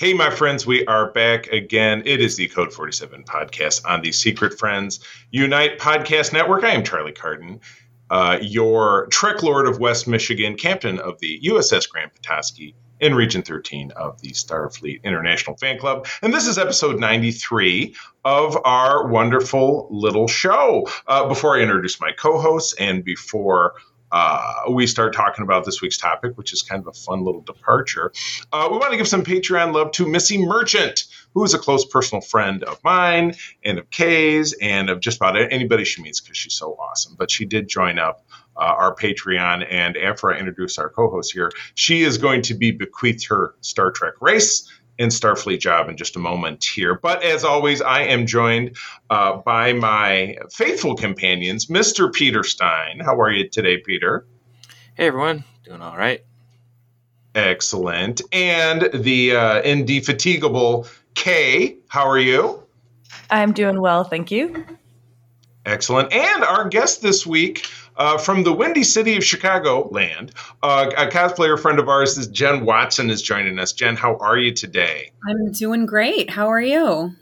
Hey, 0.00 0.14
my 0.14 0.30
friends, 0.30 0.66
we 0.66 0.86
are 0.86 1.10
back 1.12 1.48
again. 1.48 2.04
It 2.06 2.22
is 2.22 2.34
the 2.34 2.48
Code 2.48 2.72
47 2.72 3.22
podcast 3.24 3.84
on 3.84 4.00
the 4.00 4.12
Secret 4.12 4.58
Friends 4.58 5.00
Unite 5.30 5.78
podcast 5.78 6.32
network. 6.32 6.64
I 6.64 6.70
am 6.70 6.82
Charlie 6.82 7.12
Carden, 7.12 7.60
uh, 8.08 8.38
your 8.40 9.08
Trek 9.08 9.42
Lord 9.42 9.68
of 9.68 9.78
West 9.78 10.08
Michigan, 10.08 10.56
captain 10.56 10.98
of 10.98 11.18
the 11.18 11.38
USS 11.44 11.86
Grand 11.86 12.14
Petoskey 12.14 12.74
in 13.00 13.14
Region 13.14 13.42
13 13.42 13.90
of 13.90 14.18
the 14.22 14.30
Starfleet 14.30 15.02
International 15.04 15.54
Fan 15.58 15.78
Club. 15.78 16.06
And 16.22 16.32
this 16.32 16.46
is 16.46 16.56
episode 16.56 16.98
93 16.98 17.94
of 18.24 18.56
our 18.64 19.06
wonderful 19.06 19.86
little 19.90 20.28
show. 20.28 20.88
Uh, 21.06 21.28
before 21.28 21.58
I 21.58 21.60
introduce 21.60 22.00
my 22.00 22.12
co 22.12 22.38
hosts 22.38 22.74
and 22.80 23.04
before 23.04 23.74
uh, 24.12 24.62
we 24.70 24.86
start 24.86 25.14
talking 25.14 25.42
about 25.42 25.64
this 25.64 25.80
week's 25.80 25.98
topic, 25.98 26.36
which 26.36 26.52
is 26.52 26.62
kind 26.62 26.80
of 26.80 26.88
a 26.88 26.92
fun 26.92 27.24
little 27.24 27.40
departure. 27.42 28.12
Uh, 28.52 28.68
we 28.70 28.78
want 28.78 28.90
to 28.90 28.96
give 28.96 29.08
some 29.08 29.22
Patreon 29.22 29.74
love 29.74 29.92
to 29.92 30.06
Missy 30.06 30.38
Merchant, 30.44 31.04
who 31.34 31.44
is 31.44 31.54
a 31.54 31.58
close 31.58 31.84
personal 31.84 32.20
friend 32.20 32.64
of 32.64 32.82
mine 32.82 33.34
and 33.64 33.78
of 33.78 33.90
Kay's 33.90 34.54
and 34.60 34.90
of 34.90 35.00
just 35.00 35.18
about 35.18 35.36
anybody 35.36 35.84
she 35.84 36.02
meets 36.02 36.20
because 36.20 36.36
she's 36.36 36.54
so 36.54 36.72
awesome. 36.72 37.14
But 37.18 37.30
she 37.30 37.44
did 37.44 37.68
join 37.68 37.98
up. 37.98 38.24
Uh, 38.56 38.64
our 38.64 38.94
Patreon, 38.94 39.64
and 39.70 39.96
after 39.96 40.30
I 40.30 40.38
introduce 40.38 40.76
our 40.76 40.90
co-host 40.90 41.32
here, 41.32 41.50
she 41.76 42.02
is 42.02 42.18
going 42.18 42.42
to 42.42 42.54
be 42.54 42.72
bequeathed 42.72 43.26
her 43.28 43.54
Star 43.60 43.90
Trek 43.90 44.14
race 44.20 44.68
and 45.00 45.10
Starfleet 45.10 45.60
job 45.60 45.88
in 45.88 45.96
just 45.96 46.14
a 46.14 46.18
moment 46.18 46.62
here. 46.62 46.94
But 46.94 47.24
as 47.24 47.42
always, 47.42 47.80
I 47.80 48.02
am 48.02 48.26
joined 48.26 48.76
uh, 49.08 49.38
by 49.38 49.72
my 49.72 50.36
faithful 50.52 50.94
companions, 50.94 51.66
Mr. 51.66 52.12
Peter 52.12 52.44
Stein. 52.44 53.00
How 53.00 53.18
are 53.18 53.30
you 53.30 53.48
today, 53.48 53.78
Peter? 53.78 54.26
Hey, 54.94 55.06
everyone. 55.06 55.42
Doing 55.64 55.80
all 55.80 55.96
right. 55.96 56.22
Excellent. 57.34 58.20
And 58.30 58.90
the 58.92 59.34
uh, 59.34 59.62
indefatigable 59.62 60.86
Kay. 61.14 61.78
How 61.88 62.06
are 62.06 62.18
you? 62.18 62.62
I'm 63.30 63.52
doing 63.52 63.80
well, 63.80 64.04
thank 64.04 64.30
you. 64.30 64.66
Excellent. 65.64 66.12
And 66.12 66.44
our 66.44 66.68
guest 66.68 67.00
this 67.00 67.26
week 67.26 67.66
uh, 68.00 68.16
from 68.16 68.42
the 68.42 68.52
windy 68.52 68.82
city 68.82 69.16
of 69.16 69.22
Chicago 69.22 69.88
land, 69.90 70.32
uh, 70.62 70.90
a 70.96 71.06
cosplayer 71.06 71.60
friend 71.60 71.78
of 71.78 71.88
ours 71.88 72.16
is 72.16 72.26
Jen 72.28 72.64
Watson 72.64 73.10
is 73.10 73.20
joining 73.20 73.58
us. 73.58 73.74
Jen, 73.74 73.94
how 73.94 74.16
are 74.16 74.38
you 74.38 74.52
today? 74.52 75.12
I'm 75.28 75.52
doing 75.52 75.84
great. 75.84 76.30
How 76.30 76.48
are 76.48 76.60
you? 76.60 77.14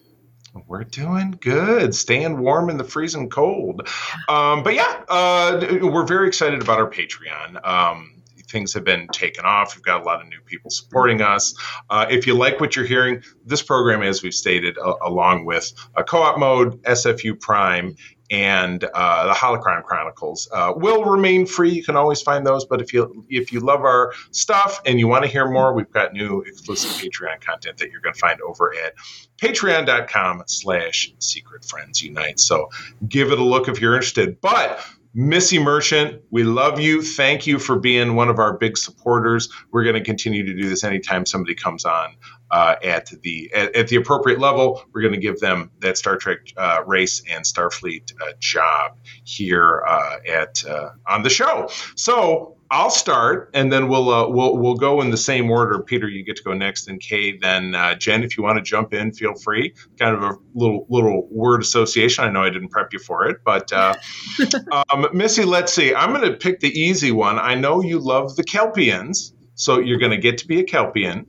We're 0.68 0.84
doing 0.84 1.36
good, 1.40 1.94
staying 1.94 2.38
warm 2.38 2.70
in 2.70 2.78
the 2.78 2.84
freezing 2.84 3.28
cold. 3.28 3.88
Um, 4.28 4.62
but 4.62 4.74
yeah, 4.74 5.02
uh, 5.08 5.78
we're 5.82 6.06
very 6.06 6.28
excited 6.28 6.62
about 6.62 6.78
our 6.78 6.88
Patreon. 6.88 7.66
Um, 7.66 8.22
things 8.48 8.72
have 8.74 8.84
been 8.84 9.08
taken 9.08 9.44
off. 9.44 9.74
We've 9.76 9.84
got 9.84 10.00
a 10.00 10.04
lot 10.04 10.20
of 10.20 10.28
new 10.28 10.40
people 10.46 10.70
supporting 10.70 11.20
us. 11.20 11.54
Uh, 11.90 12.06
if 12.08 12.26
you 12.26 12.34
like 12.34 12.60
what 12.60 12.76
you're 12.76 12.86
hearing, 12.86 13.22
this 13.44 13.62
program, 13.62 14.02
as 14.02 14.22
we've 14.22 14.34
stated, 14.34 14.76
along 14.78 15.44
with 15.44 15.72
a 15.96 16.04
co-op 16.04 16.38
mode, 16.38 16.82
SFU 16.84 17.38
Prime, 17.38 17.96
and 18.30 18.84
uh, 18.84 19.26
the 19.26 19.32
Holocron 19.32 19.82
Chronicles 19.84 20.48
uh, 20.52 20.72
will 20.76 21.04
remain 21.04 21.46
free. 21.46 21.70
You 21.70 21.82
can 21.82 21.96
always 21.96 22.20
find 22.20 22.46
those. 22.46 22.64
But 22.66 22.80
if 22.80 22.92
you 22.92 23.24
if 23.28 23.52
you 23.52 23.60
love 23.60 23.80
our 23.80 24.12
stuff 24.30 24.80
and 24.84 24.98
you 24.98 25.08
want 25.08 25.24
to 25.24 25.30
hear 25.30 25.48
more, 25.48 25.72
we've 25.72 25.90
got 25.90 26.12
new 26.12 26.42
exclusive 26.42 26.90
Patreon 26.90 27.40
content 27.40 27.78
that 27.78 27.90
you're 27.90 28.00
going 28.00 28.14
to 28.14 28.20
find 28.20 28.40
over 28.42 28.74
at 28.74 28.94
patreon.com 29.38 30.42
slash 30.46 31.12
secret 31.18 31.64
friends 31.64 32.02
unite. 32.02 32.40
So 32.40 32.68
give 33.06 33.32
it 33.32 33.38
a 33.38 33.44
look 33.44 33.68
if 33.68 33.80
you're 33.80 33.94
interested. 33.94 34.40
But 34.40 34.84
Missy 35.14 35.58
Merchant, 35.58 36.22
we 36.30 36.44
love 36.44 36.78
you. 36.78 37.02
Thank 37.02 37.46
you 37.46 37.58
for 37.58 37.78
being 37.78 38.14
one 38.14 38.28
of 38.28 38.38
our 38.38 38.56
big 38.56 38.76
supporters. 38.76 39.48
We're 39.72 39.84
going 39.84 39.94
to 39.94 40.02
continue 40.02 40.44
to 40.44 40.54
do 40.54 40.68
this 40.68 40.84
anytime 40.84 41.24
somebody 41.24 41.54
comes 41.54 41.84
on 41.84 42.14
uh, 42.50 42.76
at 42.84 43.10
the 43.22 43.50
at, 43.54 43.74
at, 43.74 43.88
the 43.88 43.96
appropriate 43.96 44.38
level. 44.38 44.82
We're 44.92 45.00
going 45.00 45.14
to 45.14 45.20
give 45.20 45.40
them 45.40 45.70
that 45.80 45.96
Star 45.96 46.16
Trek 46.16 46.38
uh, 46.56 46.82
race 46.86 47.22
and 47.28 47.44
Starfleet 47.44 48.12
uh, 48.20 48.32
job 48.38 48.98
here 49.24 49.82
uh, 49.88 50.16
at 50.28 50.64
uh, 50.64 50.90
on 51.06 51.22
the 51.22 51.30
show. 51.30 51.70
So 51.94 52.57
I'll 52.70 52.90
start, 52.90 53.50
and 53.54 53.72
then 53.72 53.88
we'll 53.88 54.10
uh, 54.10 54.28
we'll 54.28 54.56
we'll 54.58 54.74
go 54.74 55.00
in 55.00 55.10
the 55.10 55.16
same 55.16 55.50
order. 55.50 55.82
Peter, 55.82 56.08
you 56.08 56.22
get 56.22 56.36
to 56.36 56.42
go 56.42 56.52
next, 56.52 56.88
and 56.88 57.00
Kay, 57.00 57.38
then 57.38 57.74
uh, 57.74 57.94
Jen. 57.94 58.22
If 58.22 58.36
you 58.36 58.42
want 58.42 58.58
to 58.58 58.62
jump 58.62 58.92
in, 58.92 59.12
feel 59.12 59.34
free. 59.34 59.74
Kind 59.98 60.14
of 60.14 60.22
a 60.22 60.36
little 60.54 60.86
little 60.90 61.26
word 61.30 61.62
association. 61.62 62.24
I 62.24 62.30
know 62.30 62.42
I 62.42 62.50
didn't 62.50 62.68
prep 62.68 62.92
you 62.92 62.98
for 62.98 63.26
it, 63.26 63.38
but 63.44 63.72
uh, 63.72 63.94
um, 64.90 65.08
Missy, 65.14 65.44
let's 65.44 65.72
see. 65.72 65.94
I'm 65.94 66.12
going 66.12 66.30
to 66.30 66.36
pick 66.36 66.60
the 66.60 66.68
easy 66.68 67.10
one. 67.10 67.38
I 67.38 67.54
know 67.54 67.80
you 67.82 67.98
love 67.98 68.36
the 68.36 68.44
Kelpiens, 68.44 69.32
so 69.54 69.78
you're 69.78 69.98
going 69.98 70.12
to 70.12 70.18
get 70.18 70.38
to 70.38 70.46
be 70.46 70.60
a 70.60 70.64
Kelpien. 70.64 71.24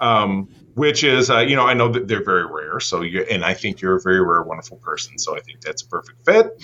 Um, 0.00 0.48
which 0.74 1.04
is 1.04 1.30
uh, 1.30 1.38
you 1.38 1.56
know 1.56 1.66
I 1.66 1.74
know 1.74 1.88
that 1.88 2.08
they're 2.08 2.24
very 2.24 2.46
rare. 2.46 2.80
So 2.80 3.02
you 3.02 3.22
and 3.30 3.44
I 3.44 3.54
think 3.54 3.80
you're 3.80 3.96
a 3.96 4.00
very 4.00 4.20
rare, 4.20 4.42
wonderful 4.42 4.78
person. 4.78 5.18
So 5.18 5.36
I 5.36 5.40
think 5.40 5.60
that's 5.60 5.82
a 5.82 5.86
perfect 5.86 6.24
fit. 6.24 6.62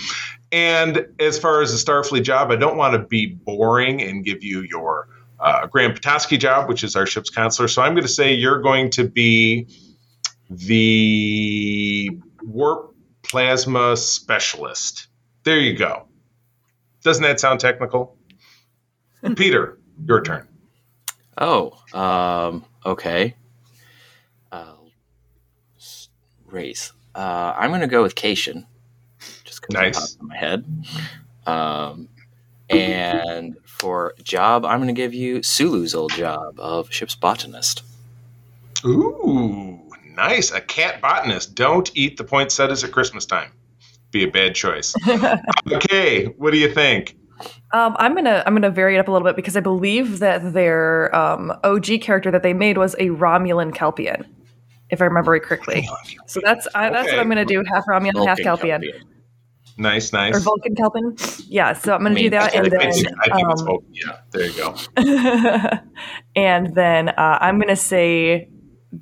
And 0.53 1.07
as 1.19 1.39
far 1.39 1.63
as 1.63 1.73
the 1.73 1.93
Starfleet 1.93 2.23
job, 2.23 2.51
I 2.51 2.57
don't 2.57 2.77
want 2.77 2.95
to 2.95 3.01
be 3.01 3.27
boring 3.27 4.03
and 4.03 4.25
give 4.25 4.43
you 4.43 4.63
your 4.63 5.09
uh, 5.41 5.67
Grand 5.67 5.95
Petoskey 5.95 6.39
job, 6.39 6.69
which 6.69 6.85
is 6.85 6.97
our 6.97 7.07
ship's 7.07 7.31
counselor. 7.31 7.69
So 7.69 7.83
I'm 7.83 7.93
going 7.93 8.07
to 8.07 8.09
say 8.09 8.35
you're 8.35 8.61
going 8.61 8.91
to 8.91 9.09
be 9.09 9.69
the 10.49 12.11
warp 12.43 12.95
plasma 13.23 13.97
specialist. 13.97 15.09
There 15.43 15.59
you 15.59 15.77
go. 15.77 16.07
Doesn't 17.03 17.23
that 17.23 17.41
sound 17.41 17.61
technical? 17.61 18.17
Peter, 19.37 19.79
your 20.05 20.23
turn. 20.23 20.47
Oh, 21.39 21.77
um, 21.93 22.65
okay 22.85 23.35
race. 26.57 26.93
Uh, 27.15 27.55
I'm 27.57 27.71
going 27.71 27.83
to 27.83 27.87
go 27.87 28.03
with 28.03 28.15
Caitian, 28.15 28.67
just 29.45 29.61
because 29.61 29.75
nice. 29.75 30.17
in 30.17 30.27
my 30.27 30.37
head. 30.37 30.65
Um, 31.47 32.09
and 32.69 33.57
for 33.65 34.15
job, 34.23 34.65
I'm 34.65 34.79
going 34.79 34.89
to 34.89 35.01
give 35.01 35.15
you 35.15 35.43
Sulu's 35.43 35.95
old 35.95 36.13
job 36.13 36.59
of 36.59 36.93
ship's 36.93 37.15
botanist. 37.15 37.83
Ooh, 38.85 39.81
nice. 40.05 40.51
A 40.51 40.61
cat 40.61 41.01
botanist. 41.01 41.55
Don't 41.55 41.91
eat 41.95 42.17
the 42.17 42.25
poinsettias 42.25 42.83
at 42.83 42.91
Christmas 42.91 43.25
time. 43.25 43.53
Be 44.11 44.25
a 44.25 44.31
bad 44.31 44.55
choice. 44.55 44.95
okay, 45.73 46.27
what 46.39 46.53
do 46.53 46.59
you 46.59 46.73
think? 46.73 47.17
Um, 47.73 47.97
I'm 47.99 48.15
gonna 48.15 48.43
I'm 48.47 48.55
gonna 48.55 48.71
vary 48.71 48.97
it 48.97 48.99
up 48.99 49.09
a 49.09 49.13
little 49.13 49.27
bit 49.27 49.37
because 49.37 49.57
I 49.57 49.61
believe 49.61 50.21
that 50.21 50.55
their 50.55 51.15
um, 51.15 51.53
OG 51.65 52.01
character 52.01 52.31
that 52.31 52.43
they 52.43 52.55
made 52.55 52.79
was 52.79 52.95
a 52.95 53.09
Romulan 53.09 53.75
Kelpien 53.75 54.25
if 54.91 55.01
I 55.01 55.05
remember 55.05 55.39
correctly. 55.41 55.89
So 56.27 56.41
that's 56.43 56.67
I, 56.75 56.91
that's 56.91 57.09
okay. 57.09 57.17
what 57.17 57.21
I'm 57.21 57.31
going 57.31 57.47
to 57.47 57.53
do: 57.53 57.63
half 57.73 57.87
Romulan, 57.87 58.15
Vulcan 58.15 58.27
half 58.27 58.39
Kelpien. 58.39 58.83
Kelpien. 58.83 59.03
Nice, 59.79 60.13
nice. 60.13 60.35
Or 60.35 60.41
Vulcan 60.41 60.75
Kelpien. 60.75 61.45
Yeah. 61.49 61.75
So 61.75 61.95
I'm 61.95 62.01
going 62.01 62.15
to 62.15 62.21
do 62.21 62.31
that, 62.31 62.55
and 62.55 62.71
then 62.71 62.93
um, 63.33 63.79
yeah, 63.91 64.19
there 64.33 64.47
you 64.47 64.57
go. 64.57 64.75
and 66.37 66.75
then 66.75 67.11
uh, 67.11 67.39
I'm 67.41 67.57
going 67.59 67.69
to 67.69 67.77
say 67.77 68.49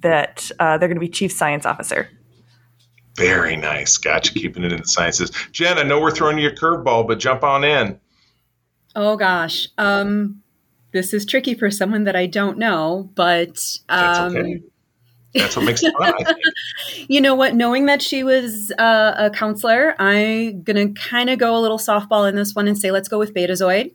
that 0.01 0.51
uh, 0.59 0.79
they're 0.79 0.89
going 0.89 0.97
to 0.97 1.01
be 1.01 1.09
chief 1.09 1.33
science 1.33 1.65
officer. 1.67 2.09
Very 3.17 3.57
nice. 3.57 3.97
Gotcha. 3.97 4.35
Keeping 4.35 4.65
it 4.65 4.73
in 4.73 4.81
the 4.81 4.87
sciences. 4.87 5.31
Jen, 5.53 5.79
I 5.79 5.85
know 5.85 6.01
we're 6.01 6.11
throwing 6.11 6.39
you 6.39 6.49
a 6.49 6.53
curveball, 6.53 7.07
but 7.07 7.21
jump 7.21 7.45
on 7.45 7.63
in. 7.63 8.01
Oh 8.97 9.17
gosh. 9.17 9.69
Um, 9.79 10.43
this 10.93 11.13
is 11.13 11.25
tricky 11.27 11.55
for 11.55 11.71
someone 11.71 12.05
that 12.05 12.17
I 12.17 12.27
don't 12.27 12.59
know, 12.59 13.11
but 13.15 13.79
um, 13.89 14.37
okay. 14.37 14.63
That's 15.35 15.57
what 15.57 15.65
makes 15.65 15.83
it 15.83 15.93
fun. 15.99 16.15
you 17.09 17.21
know 17.21 17.35
what? 17.35 17.55
Knowing 17.55 17.87
that 17.87 18.01
she 18.01 18.23
was 18.23 18.71
uh, 18.79 19.15
a 19.17 19.31
counselor, 19.31 19.95
I'm 20.01 20.63
gonna 20.63 20.93
kind 20.93 21.29
of 21.29 21.39
go 21.39 21.57
a 21.57 21.61
little 21.61 21.79
softball 21.79 22.29
in 22.29 22.37
this 22.37 22.55
one 22.55 22.69
and 22.69 22.79
say, 22.79 22.91
let's 22.91 23.09
go 23.09 23.19
with 23.19 23.35
Betazoid. 23.35 23.93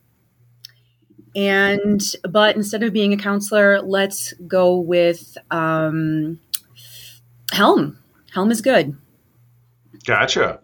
And 1.35 2.01
but 2.29 2.55
instead 2.55 2.83
of 2.83 2.91
being 2.91 3.13
a 3.13 3.17
counselor, 3.17 3.81
let's 3.81 4.33
go 4.47 4.77
with 4.77 5.37
um, 5.49 6.39
Helm. 7.51 7.97
Helm 8.33 8.51
is 8.51 8.61
good. 8.61 8.97
Gotcha. 10.05 10.59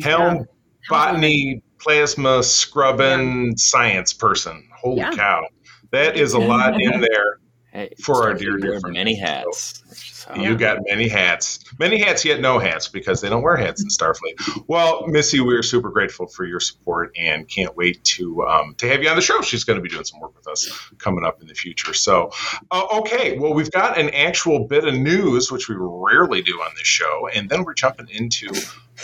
Helm, 0.00 0.36
yeah. 0.36 0.42
botany, 0.88 1.62
plasma, 1.80 2.42
scrubbing, 2.42 3.46
yeah. 3.46 3.52
science 3.56 4.12
person. 4.12 4.66
Holy 4.74 4.98
yeah. 4.98 5.10
cow! 5.12 5.46
That 5.90 6.16
is 6.16 6.32
a 6.32 6.38
lot 6.38 6.80
in 6.80 7.00
there 7.12 7.40
Hey, 7.74 7.92
for 8.00 8.22
our 8.22 8.34
dear, 8.34 8.56
dear 8.56 8.78
many 8.84 9.16
hats. 9.16 9.82
So, 10.12 10.36
you 10.36 10.56
got 10.56 10.78
many 10.88 11.08
hats, 11.08 11.58
many 11.76 11.98
hats 11.98 12.24
yet 12.24 12.40
no 12.40 12.60
hats 12.60 12.86
because 12.86 13.20
they 13.20 13.28
don't 13.28 13.42
wear 13.42 13.56
hats 13.56 13.82
in 13.82 13.88
Starfleet. 13.88 14.66
Well, 14.68 15.08
Missy, 15.08 15.40
we 15.40 15.56
are 15.56 15.62
super 15.64 15.90
grateful 15.90 16.28
for 16.28 16.44
your 16.44 16.60
support 16.60 17.10
and 17.18 17.48
can't 17.48 17.76
wait 17.76 18.04
to 18.04 18.44
um, 18.44 18.76
to 18.78 18.86
have 18.86 19.02
you 19.02 19.08
on 19.08 19.16
the 19.16 19.22
show. 19.22 19.40
She's 19.40 19.64
going 19.64 19.76
to 19.76 19.82
be 19.82 19.88
doing 19.88 20.04
some 20.04 20.20
work 20.20 20.36
with 20.36 20.46
us 20.46 20.70
coming 20.98 21.24
up 21.24 21.42
in 21.42 21.48
the 21.48 21.54
future. 21.54 21.94
So, 21.94 22.30
uh, 22.70 22.86
okay, 23.00 23.40
well, 23.40 23.54
we've 23.54 23.72
got 23.72 23.98
an 23.98 24.10
actual 24.10 24.68
bit 24.68 24.84
of 24.84 24.94
news 24.94 25.50
which 25.50 25.68
we 25.68 25.74
rarely 25.76 26.42
do 26.42 26.52
on 26.60 26.70
this 26.76 26.86
show, 26.86 27.28
and 27.34 27.50
then 27.50 27.64
we're 27.64 27.74
jumping 27.74 28.06
into 28.08 28.54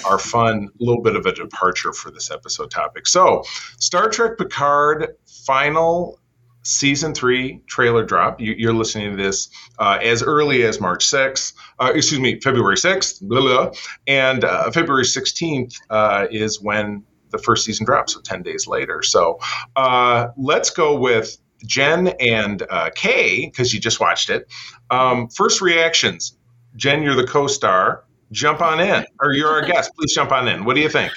our 0.07 0.21
fun 0.21 0.69
little 0.79 1.03
bit 1.03 1.17
of 1.17 1.27
a 1.27 1.33
departure 1.33 1.93
for 1.93 2.13
this 2.13 2.31
episode 2.31 2.71
topic. 2.71 3.09
So, 3.09 3.43
Star 3.79 4.11
Trek 4.11 4.39
Picard 4.39 5.17
final 5.27 6.20
season 6.62 7.15
three 7.15 7.62
trailer 7.67 8.05
drop. 8.05 8.41
You, 8.41 8.69
are 8.69 8.73
listening 8.73 9.17
to 9.17 9.23
this 9.23 9.49
uh, 9.79 9.99
as 10.03 10.23
early 10.23 10.62
as 10.62 10.81
March 10.81 11.07
6th, 11.07 11.55
uh, 11.79 11.93
excuse 11.95 12.21
me, 12.21 12.41
February 12.41 12.77
6th, 12.77 13.23
blah, 13.23 13.41
blah, 13.41 13.73
and 14.07 14.45
uh, 14.45 14.71
February 14.71 15.05
16th 15.05 15.75
uh, 15.91 16.27
is 16.31 16.61
when 16.61 17.05
the 17.31 17.39
first 17.39 17.65
season 17.65 17.87
drops, 17.87 18.15
so 18.15 18.21
10 18.21 18.43
days 18.43 18.67
later. 18.67 19.03
So 19.03 19.39
uh, 19.77 20.29
let's 20.37 20.71
go 20.71 20.99
with 20.99 21.37
Jen 21.67 22.09
and 22.21 22.62
uh, 22.69 22.91
Kay, 22.95 23.47
because 23.47 23.73
you 23.73 23.81
just 23.81 24.01
watched 24.01 24.31
it. 24.31 24.51
Um, 24.91 25.29
first 25.29 25.61
reactions. 25.61 26.37
Jen, 26.77 27.03
you're 27.03 27.15
the 27.15 27.27
co 27.27 27.47
star. 27.47 28.05
Jump 28.33 28.61
on 28.61 28.79
in, 28.79 29.05
or 29.21 29.33
you're 29.33 29.51
our 29.51 29.62
guest. 29.62 29.93
Please 29.97 30.15
jump 30.15 30.31
on 30.31 30.47
in. 30.47 30.65
What 30.65 30.77
do 30.77 30.83
you 30.83 30.89
think? 30.89 31.12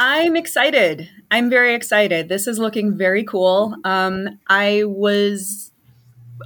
I'm 0.00 0.36
excited. 0.36 1.10
I'm 1.28 1.50
very 1.50 1.74
excited. 1.74 2.28
This 2.28 2.46
is 2.46 2.60
looking 2.60 2.96
very 2.96 3.24
cool. 3.24 3.74
Um, 3.82 4.38
I 4.46 4.84
was 4.84 5.72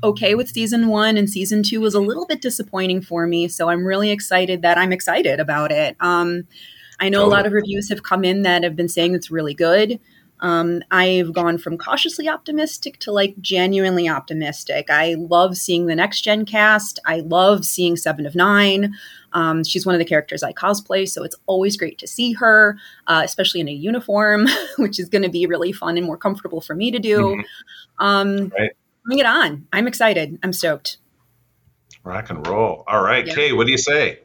okay 0.02 0.34
with 0.34 0.48
season 0.48 0.88
one, 0.88 1.18
and 1.18 1.28
season 1.28 1.62
two 1.62 1.78
was 1.78 1.92
a 1.92 2.00
little 2.00 2.26
bit 2.26 2.40
disappointing 2.40 3.02
for 3.02 3.26
me. 3.26 3.48
So 3.48 3.68
I'm 3.68 3.84
really 3.84 4.10
excited 4.10 4.62
that 4.62 4.78
I'm 4.78 4.90
excited 4.90 5.38
about 5.38 5.70
it. 5.70 5.96
Um, 6.00 6.44
I 6.98 7.10
know 7.10 7.26
a 7.26 7.28
lot 7.28 7.44
of 7.44 7.52
reviews 7.52 7.90
have 7.90 8.02
come 8.02 8.24
in 8.24 8.40
that 8.40 8.62
have 8.62 8.74
been 8.74 8.88
saying 8.88 9.14
it's 9.14 9.30
really 9.30 9.52
good. 9.52 10.00
Um, 10.42 10.82
I've 10.90 11.32
gone 11.32 11.56
from 11.56 11.78
cautiously 11.78 12.28
optimistic 12.28 12.98
to 12.98 13.12
like 13.12 13.40
genuinely 13.40 14.08
optimistic. 14.08 14.90
I 14.90 15.14
love 15.14 15.56
seeing 15.56 15.86
the 15.86 15.94
next 15.94 16.22
gen 16.22 16.44
cast. 16.44 16.98
I 17.06 17.20
love 17.20 17.64
seeing 17.64 17.96
Seven 17.96 18.26
of 18.26 18.34
Nine. 18.34 18.94
Um, 19.32 19.62
she's 19.62 19.86
one 19.86 19.94
of 19.94 20.00
the 20.00 20.04
characters 20.04 20.42
I 20.42 20.52
cosplay, 20.52 21.08
so 21.08 21.22
it's 21.22 21.36
always 21.46 21.76
great 21.76 21.96
to 21.98 22.08
see 22.08 22.32
her, 22.32 22.76
uh, 23.06 23.22
especially 23.24 23.60
in 23.60 23.68
a 23.68 23.72
uniform, 23.72 24.48
which 24.78 24.98
is 24.98 25.08
going 25.08 25.22
to 25.22 25.30
be 25.30 25.46
really 25.46 25.72
fun 25.72 25.96
and 25.96 26.04
more 26.04 26.18
comfortable 26.18 26.60
for 26.60 26.74
me 26.74 26.90
to 26.90 26.98
do. 26.98 27.18
Mm-hmm. 27.18 28.04
Um, 28.04 28.52
right. 28.58 28.72
Bring 29.04 29.20
it 29.20 29.26
on. 29.26 29.66
I'm 29.72 29.86
excited. 29.86 30.38
I'm 30.42 30.52
stoked. 30.52 30.98
Rock 32.04 32.30
and 32.30 32.44
roll. 32.46 32.82
All 32.88 33.02
right, 33.02 33.26
yeah. 33.26 33.34
Kay, 33.34 33.52
what 33.52 33.66
do 33.66 33.72
you 33.72 33.78
say? 33.78 34.20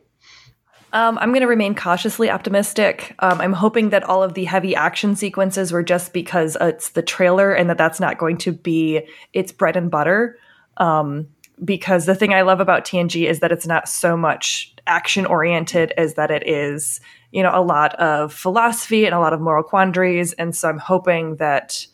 Um, 0.97 1.19
I'm 1.19 1.29
going 1.29 1.41
to 1.41 1.47
remain 1.47 1.75
cautiously 1.75 2.31
optimistic. 2.31 3.13
Um, 3.19 3.39
I'm 3.39 3.53
hoping 3.53 3.91
that 3.91 4.03
all 4.05 4.23
of 4.23 4.33
the 4.33 4.45
heavy 4.45 4.75
action 4.75 5.15
sequences 5.15 5.71
were 5.71 5.83
just 5.83 6.11
because 6.11 6.57
it's 6.59 6.89
the 6.89 7.03
trailer 7.03 7.53
and 7.53 7.69
that 7.69 7.77
that's 7.77 7.99
not 7.99 8.17
going 8.17 8.37
to 8.39 8.51
be 8.51 9.07
its 9.31 9.51
bread 9.51 9.77
and 9.77 9.91
butter. 9.91 10.39
Um, 10.77 11.27
because 11.63 12.07
the 12.07 12.15
thing 12.15 12.33
I 12.33 12.41
love 12.41 12.59
about 12.59 12.83
TNG 12.83 13.29
is 13.29 13.41
that 13.41 13.51
it's 13.51 13.67
not 13.67 13.87
so 13.87 14.17
much 14.17 14.73
action 14.87 15.27
oriented 15.27 15.93
as 15.97 16.15
that 16.15 16.31
it 16.31 16.47
is, 16.47 16.99
you 17.31 17.43
know, 17.43 17.51
a 17.53 17.61
lot 17.61 17.93
of 17.99 18.33
philosophy 18.33 19.05
and 19.05 19.13
a 19.13 19.19
lot 19.19 19.33
of 19.33 19.39
moral 19.39 19.61
quandaries. 19.61 20.33
And 20.33 20.55
so 20.55 20.67
I'm 20.67 20.79
hoping 20.79 21.35
that 21.35 21.85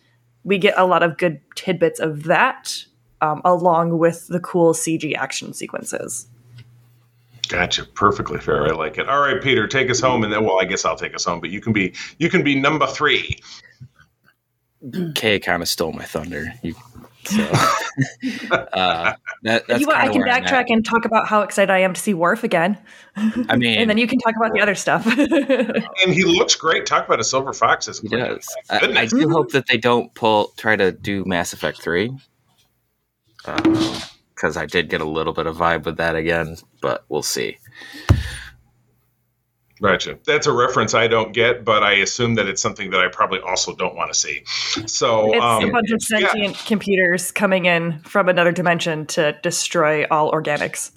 we 0.45 0.57
get 0.57 0.75
a 0.77 0.85
lot 0.85 1.03
of 1.03 1.17
good 1.17 1.41
tidbits 1.55 1.99
of 1.99 2.23
that 2.23 2.85
um, 3.19 3.41
along 3.43 3.97
with 3.97 4.27
the 4.27 4.39
cool 4.39 4.73
CG 4.73 5.13
action 5.17 5.53
sequences. 5.53 6.29
Gotcha. 7.53 7.85
Perfectly 7.85 8.39
fair. 8.39 8.65
I 8.65 8.71
like 8.71 8.97
it. 8.97 9.07
All 9.07 9.21
right, 9.21 9.39
Peter, 9.39 9.67
take 9.67 9.91
us 9.91 9.99
home, 9.99 10.23
and 10.23 10.33
then 10.33 10.43
well, 10.43 10.59
I 10.59 10.65
guess 10.65 10.85
I'll 10.85 10.95
take 10.95 11.13
us 11.13 11.23
home. 11.23 11.39
But 11.39 11.51
you 11.51 11.61
can 11.61 11.71
be 11.71 11.93
you 12.17 12.27
can 12.27 12.43
be 12.43 12.59
number 12.59 12.87
three. 12.87 13.39
Kay 15.13 15.39
kind 15.39 15.61
of 15.61 15.69
stole 15.69 15.93
my 15.93 16.03
thunder. 16.03 16.51
You, 16.63 16.73
so 17.25 17.43
uh, 18.51 19.13
that, 19.43 19.67
that's 19.67 19.81
you 19.81 19.85
want, 19.85 19.99
I 19.99 20.11
can 20.11 20.23
backtrack 20.23 20.65
and 20.69 20.83
talk 20.83 21.05
about 21.05 21.27
how 21.27 21.41
excited 21.41 21.71
I 21.71 21.77
am 21.77 21.93
to 21.93 22.01
see 22.01 22.15
Worf 22.15 22.43
again. 22.43 22.75
I 23.15 23.55
mean, 23.55 23.77
and 23.77 23.87
then 23.87 23.99
you 23.99 24.07
can 24.07 24.17
talk 24.17 24.33
about 24.35 24.51
the 24.53 24.59
other 24.59 24.73
stuff. 24.73 25.05
and 25.17 26.11
he 26.11 26.23
looks 26.23 26.55
great. 26.55 26.87
Talk 26.87 27.05
about 27.05 27.19
a 27.19 27.23
silver 27.23 27.53
fox. 27.53 27.85
He 27.99 28.07
does. 28.07 28.47
I, 28.71 28.93
I, 28.97 29.05
do 29.05 29.29
hope 29.29 29.51
that 29.51 29.67
they 29.67 29.77
don't 29.77 30.11
pull 30.15 30.53
try 30.57 30.75
to 30.75 30.91
do 30.91 31.23
Mass 31.25 31.53
Effect 31.53 31.83
three. 31.83 32.11
Um, 33.45 33.77
because 34.35 34.57
I 34.57 34.65
did 34.65 34.89
get 34.89 35.01
a 35.01 35.05
little 35.05 35.33
bit 35.33 35.47
of 35.47 35.57
vibe 35.57 35.85
with 35.85 35.97
that 35.97 36.15
again, 36.15 36.57
but 36.81 37.05
we'll 37.09 37.23
see. 37.23 37.57
Gotcha. 39.81 40.17
That's 40.25 40.47
a 40.47 40.53
reference 40.53 40.93
I 40.93 41.07
don't 41.07 41.33
get, 41.33 41.65
but 41.65 41.83
I 41.83 41.93
assume 41.93 42.35
that 42.35 42.47
it's 42.47 42.61
something 42.61 42.91
that 42.91 43.01
I 43.01 43.09
probably 43.09 43.39
also 43.39 43.75
don't 43.75 43.95
want 43.95 44.13
to 44.13 44.17
see. 44.17 44.43
So 44.85 45.33
it's 45.33 45.43
um, 45.43 45.65
a 45.65 45.71
bunch 45.71 45.91
of 45.91 46.01
sentient 46.01 46.55
yeah. 46.55 46.65
computers 46.65 47.31
coming 47.31 47.65
in 47.65 47.99
from 47.99 48.29
another 48.29 48.53
dimension 48.53 49.05
to 49.07 49.37
destroy 49.43 50.05
all 50.09 50.31
organics. 50.31 50.91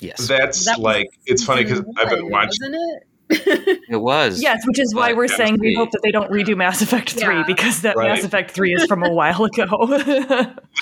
Yes, 0.00 0.26
that's 0.26 0.64
that 0.64 0.80
like 0.80 1.08
it's 1.26 1.44
funny 1.44 1.62
because 1.62 1.84
I've 1.98 2.08
been 2.08 2.30
watching. 2.30 2.74
it? 2.74 3.06
It 3.30 4.00
was. 4.00 4.40
Yes, 4.50 4.62
which 4.66 4.78
is 4.78 4.94
why 4.94 5.12
we're 5.12 5.28
saying 5.28 5.58
we 5.60 5.74
hope 5.74 5.90
that 5.92 6.00
they 6.02 6.10
don't 6.10 6.30
redo 6.30 6.56
Mass 6.56 6.82
Effect 6.82 7.10
3 7.10 7.34
yeah. 7.34 7.42
because 7.46 7.82
that 7.82 7.96
right. 7.96 8.08
Mass 8.08 8.24
Effect 8.24 8.50
3 8.50 8.74
is 8.74 8.86
from 8.86 9.02
a 9.02 9.10
while 9.10 9.44
ago. 9.44 9.66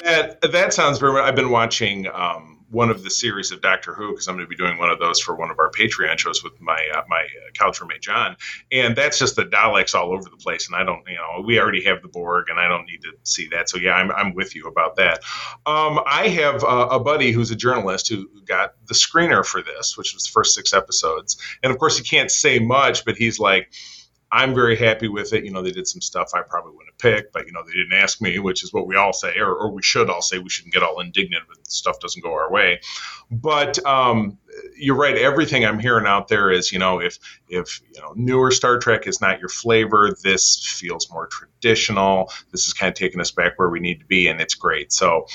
that, 0.05 0.39
that 0.53 0.73
sounds 0.73 0.99
very 0.99 1.21
I've 1.21 1.35
been 1.35 1.51
watching 1.51 2.07
um, 2.15 2.58
one 2.71 2.91
of 2.91 3.03
the 3.03 3.11
series 3.11 3.51
of 3.51 3.61
Doctor 3.61 3.95
Who 3.95 4.11
because 4.11 4.29
I'm 4.29 4.37
going 4.37 4.47
to 4.47 4.49
be 4.49 4.57
doing 4.57 4.79
one 4.79 4.91
of 4.91 4.99
those 4.99 5.21
for 5.21 5.35
one 5.35 5.51
of 5.51 5.59
our 5.59 5.71
Patreon 5.71 6.19
shows 6.19 6.43
with 6.43 6.61
my 6.61 6.79
uh, 6.95 7.03
my 7.09 7.21
uh, 7.21 7.51
couch 7.55 7.81
roommate 7.81 8.03
John, 8.03 8.37
and 8.71 8.95
that's 8.95 9.19
just 9.19 9.37
the 9.37 9.45
Daleks 9.45 9.95
all 9.95 10.13
over 10.13 10.29
the 10.29 10.37
place. 10.37 10.67
And 10.69 10.77
I 10.77 10.85
don't, 10.85 11.03
you 11.09 11.17
know, 11.17 11.43
we 11.45 11.59
already 11.59 11.83
have 11.85 12.03
the 12.03 12.09
Borg, 12.09 12.51
and 12.51 12.59
I 12.59 12.69
don't 12.69 12.87
need 12.87 13.03
to 13.03 13.13
see 13.23 13.49
that. 13.49 13.69
So 13.69 13.79
yeah, 13.79 13.93
I'm, 13.93 14.11
I'm 14.11 14.35
with 14.35 14.55
you 14.55 14.67
about 14.67 14.97
that. 14.97 15.21
Um, 15.67 16.01
I 16.07 16.29
have 16.29 16.63
uh, 16.63 16.89
a 16.91 17.01
buddy 17.01 17.33
who's 17.33 17.51
a 17.51 17.57
journalist 17.57 18.09
who 18.09 18.29
got 18.47 18.75
the 18.87 18.95
screener 18.95 19.45
for 19.45 19.63
this, 19.63 19.97
which 19.97 20.15
was 20.15 20.25
the 20.25 20.31
first 20.31 20.55
six 20.55 20.73
episodes, 20.73 21.37
and 21.63 21.73
of 21.73 21.79
course 21.79 21.97
he 21.97 22.05
can't 22.05 22.31
say 22.31 22.59
much, 22.59 23.05
but 23.05 23.17
he's 23.17 23.39
like 23.39 23.73
I'm 24.31 24.55
very 24.55 24.77
happy 24.77 25.09
with 25.09 25.33
it. 25.33 25.45
You 25.45 25.51
know, 25.51 25.63
they 25.63 25.71
did 25.71 25.89
some 25.89 26.03
stuff 26.03 26.33
I 26.35 26.43
probably 26.43 26.73
wouldn't 26.73 26.93
have 26.93 26.99
picked, 26.99 27.33
but 27.33 27.47
you 27.47 27.53
know, 27.53 27.63
they 27.65 27.73
didn't 27.73 27.95
ask 27.95 28.21
me, 28.21 28.39
which 28.39 28.63
is 28.63 28.73
what 28.73 28.87
we 28.87 28.95
all 28.95 29.13
say, 29.13 29.39
or, 29.39 29.55
or 29.55 29.71
we 29.71 29.83
should 29.83 30.11
all 30.11 30.21
say. 30.21 30.39
We 30.39 30.51
shouldn't 30.51 30.75
get 30.75 30.83
all 30.83 31.01
indignant 31.01 31.45
if 31.51 31.67
stuff 31.67 31.99
doesn't 32.01 32.23
go 32.23 32.33
our 32.33 32.51
way. 32.51 32.81
But 33.31 33.85
um, 33.87 34.39
you're 34.77 34.97
right. 34.97 35.17
Everything 35.17 35.65
I'm 35.65 35.79
hearing 35.79 36.07
out 36.07 36.29
there 36.29 36.51
is, 36.51 36.73
you 36.73 36.79
know, 36.79 37.01
if 37.01 37.19
if 37.49 37.81
you 37.95 38.03
know 38.03 38.13
newer 38.17 38.51
Star 38.51 38.79
Trek 38.79 39.07
is 39.07 39.21
not 39.21 39.41
your 39.41 39.49
flavor, 39.49 40.15
this 40.23 40.63
feels 40.79 41.11
more 41.11 41.27
traditional. 41.29 42.31
This 42.53 42.67
is 42.67 42.75
kind 42.75 42.89
of 42.89 42.95
taking 42.95 43.21
us 43.21 43.31
back 43.31 43.59
where 43.59 43.71
we 43.71 43.81
need 43.81 44.01
to 44.01 44.07
be, 44.07 44.29
and 44.29 44.41
it's 44.41 44.55
great. 44.55 44.93
So 44.93 45.27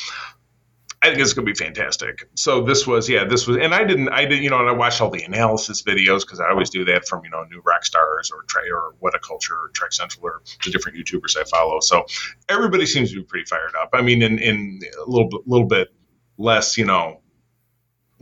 I 1.04 1.08
think 1.08 1.20
it's 1.20 1.34
going 1.34 1.46
to 1.46 1.52
be 1.52 1.56
fantastic. 1.56 2.30
So 2.36 2.64
this 2.64 2.88
was, 2.88 3.10
yeah, 3.10 3.26
this 3.26 3.46
was, 3.46 3.58
and 3.58 3.76
I 3.76 3.84
didn't, 3.84 4.08
I 4.08 4.24
did, 4.24 4.42
you 4.42 4.50
know, 4.50 4.62
and 4.62 4.70
I 4.70 4.72
watched 4.72 5.02
all 5.02 5.10
the 5.10 5.22
analysis 5.22 5.84
videos 5.84 6.22
because 6.22 6.40
I 6.40 6.50
always 6.50 6.70
do 6.70 6.86
that 6.86 7.10
from, 7.10 7.26
you 7.26 7.30
know, 7.30 7.44
New 7.52 7.62
Rockstars 7.62 8.32
or 8.32 8.44
Trey 8.48 8.70
or 8.74 8.96
What 9.00 9.14
a 9.14 9.20
Culture 9.20 9.54
or 9.54 9.70
Trek 9.74 9.92
Central 9.92 10.24
or 10.26 10.42
the 10.64 10.72
different 10.72 10.98
YouTubers 10.98 11.36
I 11.36 11.44
follow. 11.44 11.82
So 11.82 12.06
everybody 12.48 12.86
seems 12.86 13.12
to 13.12 13.18
be 13.18 13.24
pretty 13.24 13.44
fired 13.46 13.74
up. 13.82 13.90
I 13.92 14.02
mean, 14.02 14.22
in, 14.22 14.40
in 14.40 14.80
a 15.06 15.10
little, 15.10 15.28
bit, 15.28 15.42
little 15.46 15.68
bit 15.68 15.90
less, 16.38 16.78
you 16.78 16.86
know, 16.86 17.20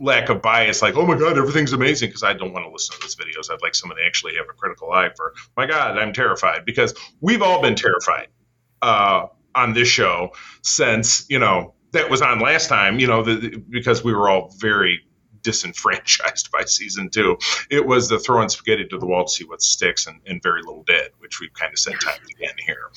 lack 0.00 0.28
of 0.28 0.42
bias, 0.42 0.82
like, 0.82 0.96
oh 0.96 1.06
my 1.06 1.16
God, 1.16 1.38
everything's 1.38 1.72
amazing, 1.72 2.08
because 2.08 2.24
I 2.24 2.32
don't 2.32 2.52
want 2.52 2.66
to 2.66 2.72
listen 2.72 2.96
to 2.96 3.02
those 3.02 3.14
videos. 3.14 3.48
I'd 3.48 3.62
like 3.62 3.76
someone 3.76 3.98
to 3.98 4.04
actually 4.04 4.34
have 4.34 4.46
a 4.50 4.54
critical 4.54 4.90
eye 4.90 5.10
for, 5.16 5.34
my 5.56 5.66
God, 5.66 5.96
I'm 5.96 6.12
terrified, 6.12 6.64
because 6.64 6.94
we've 7.20 7.42
all 7.42 7.62
been 7.62 7.76
terrified 7.76 8.26
uh, 8.82 9.26
on 9.54 9.72
this 9.72 9.86
show 9.86 10.32
since, 10.62 11.24
you 11.28 11.38
know, 11.38 11.74
that 11.92 12.10
was 12.10 12.22
on 12.22 12.40
last 12.40 12.68
time, 12.68 12.98
you 12.98 13.06
know, 13.06 13.22
the, 13.22 13.62
because 13.70 14.02
we 14.02 14.12
were 14.12 14.28
all 14.28 14.52
very 14.58 15.00
disenfranchised 15.42 16.50
by 16.50 16.64
season 16.64 17.10
two. 17.10 17.36
It 17.70 17.84
was 17.84 18.08
the 18.08 18.18
throwing 18.18 18.48
spaghetti 18.48 18.86
to 18.86 18.98
the 18.98 19.06
wall 19.06 19.24
to 19.24 19.30
see 19.30 19.44
what 19.44 19.60
sticks 19.60 20.06
and, 20.06 20.20
and 20.26 20.42
very 20.42 20.62
little 20.62 20.84
did, 20.84 21.10
which 21.18 21.40
we've 21.40 21.52
kind 21.52 21.72
of 21.72 21.78
said 21.78 21.94
time 22.00 22.20
again 22.36 22.54
here. 22.64 22.90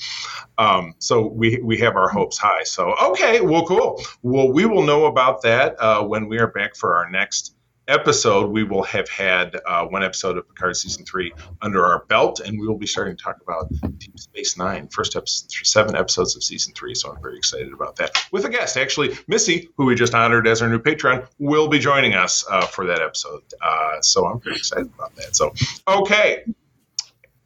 Um, 0.58 0.94
so 0.98 1.26
we 1.26 1.60
we 1.62 1.76
have 1.78 1.96
our 1.96 2.08
hopes 2.08 2.38
high. 2.38 2.62
So 2.62 2.94
okay, 3.02 3.40
well, 3.40 3.66
cool. 3.66 4.00
Well, 4.22 4.52
we 4.52 4.64
will 4.64 4.82
know 4.82 5.06
about 5.06 5.42
that 5.42 5.76
uh, 5.80 6.04
when 6.04 6.28
we 6.28 6.38
are 6.38 6.48
back 6.48 6.76
for 6.76 6.96
our 6.96 7.10
next 7.10 7.55
episode, 7.88 8.50
we 8.50 8.64
will 8.64 8.82
have 8.82 9.08
had 9.08 9.56
uh, 9.66 9.86
one 9.86 10.02
episode 10.02 10.36
of 10.36 10.48
Picard 10.48 10.76
season 10.76 11.04
three 11.04 11.32
under 11.62 11.84
our 11.84 12.04
belt, 12.06 12.40
and 12.40 12.58
we 12.58 12.66
will 12.66 12.78
be 12.78 12.86
starting 12.86 13.16
to 13.16 13.22
talk 13.22 13.36
about 13.42 13.70
Deep 13.98 14.18
Space 14.18 14.56
Nine, 14.56 14.88
first 14.88 15.16
episode, 15.16 15.50
seven 15.64 15.96
episodes 15.96 16.36
of 16.36 16.42
season 16.42 16.74
three. 16.74 16.94
So 16.94 17.12
I'm 17.12 17.22
very 17.22 17.36
excited 17.36 17.72
about 17.72 17.96
that. 17.96 18.12
With 18.32 18.44
a 18.44 18.48
guest, 18.48 18.76
actually, 18.76 19.16
Missy, 19.28 19.68
who 19.76 19.86
we 19.86 19.94
just 19.94 20.14
honored 20.14 20.46
as 20.46 20.62
our 20.62 20.68
new 20.68 20.78
patron, 20.78 21.22
will 21.38 21.68
be 21.68 21.78
joining 21.78 22.14
us 22.14 22.44
uh, 22.50 22.66
for 22.66 22.86
that 22.86 23.00
episode. 23.00 23.42
Uh, 23.60 24.00
so 24.00 24.26
I'm 24.26 24.40
very 24.40 24.56
excited 24.56 24.90
about 24.94 25.14
that. 25.16 25.36
So, 25.36 25.52
okay. 25.86 26.44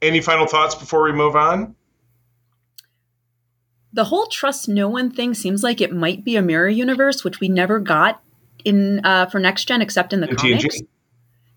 Any 0.02 0.20
final 0.20 0.46
thoughts 0.46 0.74
before 0.74 1.02
we 1.02 1.12
move 1.12 1.36
on? 1.36 1.76
the 3.92 4.04
whole 4.04 4.26
trust 4.26 4.68
no 4.68 4.88
one 4.88 5.10
thing 5.10 5.34
seems 5.34 5.62
like 5.64 5.80
it 5.80 5.92
might 5.92 6.24
be 6.24 6.36
a 6.36 6.42
mirror 6.42 6.68
universe, 6.68 7.24
which 7.24 7.40
we 7.40 7.48
never 7.48 7.80
got 7.80 8.22
in 8.64 9.04
uh, 9.04 9.26
for 9.26 9.38
next 9.38 9.66
gen 9.66 9.82
except 9.82 10.12
in 10.12 10.20
the 10.20 10.28
in 10.28 10.36
comics. 10.36 10.80
TNG. 10.80 10.86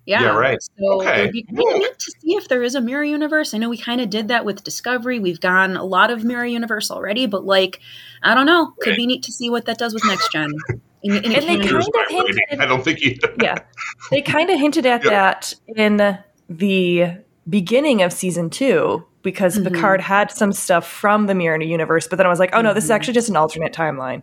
Yeah. 0.05 0.21
yeah, 0.21 0.35
right. 0.35 0.61
So 0.61 1.01
okay. 1.01 1.21
it'd 1.21 1.31
be 1.31 1.43
kind 1.43 1.59
of 1.59 1.77
neat 1.79 1.97
to 1.97 2.11
see 2.19 2.35
if 2.35 2.49
there 2.49 2.61
is 2.61 2.75
a 2.75 2.81
mirror 2.81 3.05
universe. 3.05 3.53
I 3.53 3.57
know 3.57 3.69
we 3.69 3.77
kind 3.77 4.01
of 4.01 4.09
did 4.09 4.27
that 4.27 4.43
with 4.43 4.61
Discovery. 4.63 5.19
We've 5.19 5.39
gone 5.39 5.77
a 5.77 5.83
lot 5.85 6.11
of 6.11 6.25
mirror 6.25 6.45
universe 6.45 6.91
already, 6.91 7.25
but 7.25 7.45
like, 7.45 7.79
I 8.21 8.35
don't 8.35 8.45
know. 8.45 8.73
Could 8.81 8.91
right. 8.91 8.97
be 8.97 9.07
neat 9.07 9.23
to 9.23 9.31
see 9.31 9.49
what 9.49 9.65
that 9.65 9.77
does 9.77 9.93
with 9.93 10.03
next 10.05 10.29
gen. 10.33 10.51
In, 11.03 11.15
in 11.17 11.31
and 11.33 11.33
they 11.33 11.67
kind 11.67 11.75
of 11.75 12.09
hinted, 12.09 12.39
I 12.59 12.65
don't 12.65 12.83
think 12.83 13.01
you. 13.01 13.17
yeah, 13.41 13.59
they 14.09 14.21
kind 14.21 14.49
of 14.49 14.59
hinted 14.59 14.85
at 14.85 15.03
yeah. 15.05 15.09
that 15.09 15.53
in 15.75 16.17
the 16.49 17.17
beginning 17.49 18.01
of 18.01 18.13
season 18.13 18.49
two 18.49 19.05
because 19.21 19.57
mm-hmm. 19.57 19.73
Picard 19.73 20.01
had 20.01 20.31
some 20.31 20.53
stuff 20.53 20.87
from 20.87 21.27
the 21.27 21.35
mirror 21.35 21.61
universe, 21.61 22.07
but 22.07 22.17
then 22.17 22.25
I 22.25 22.29
was 22.29 22.39
like, 22.39 22.51
oh 22.53 22.61
no, 22.61 22.73
this 22.73 22.85
is 22.85 22.89
mm-hmm. 22.89 22.95
actually 22.95 23.13
just 23.15 23.29
an 23.29 23.35
alternate 23.35 23.73
timeline. 23.73 24.21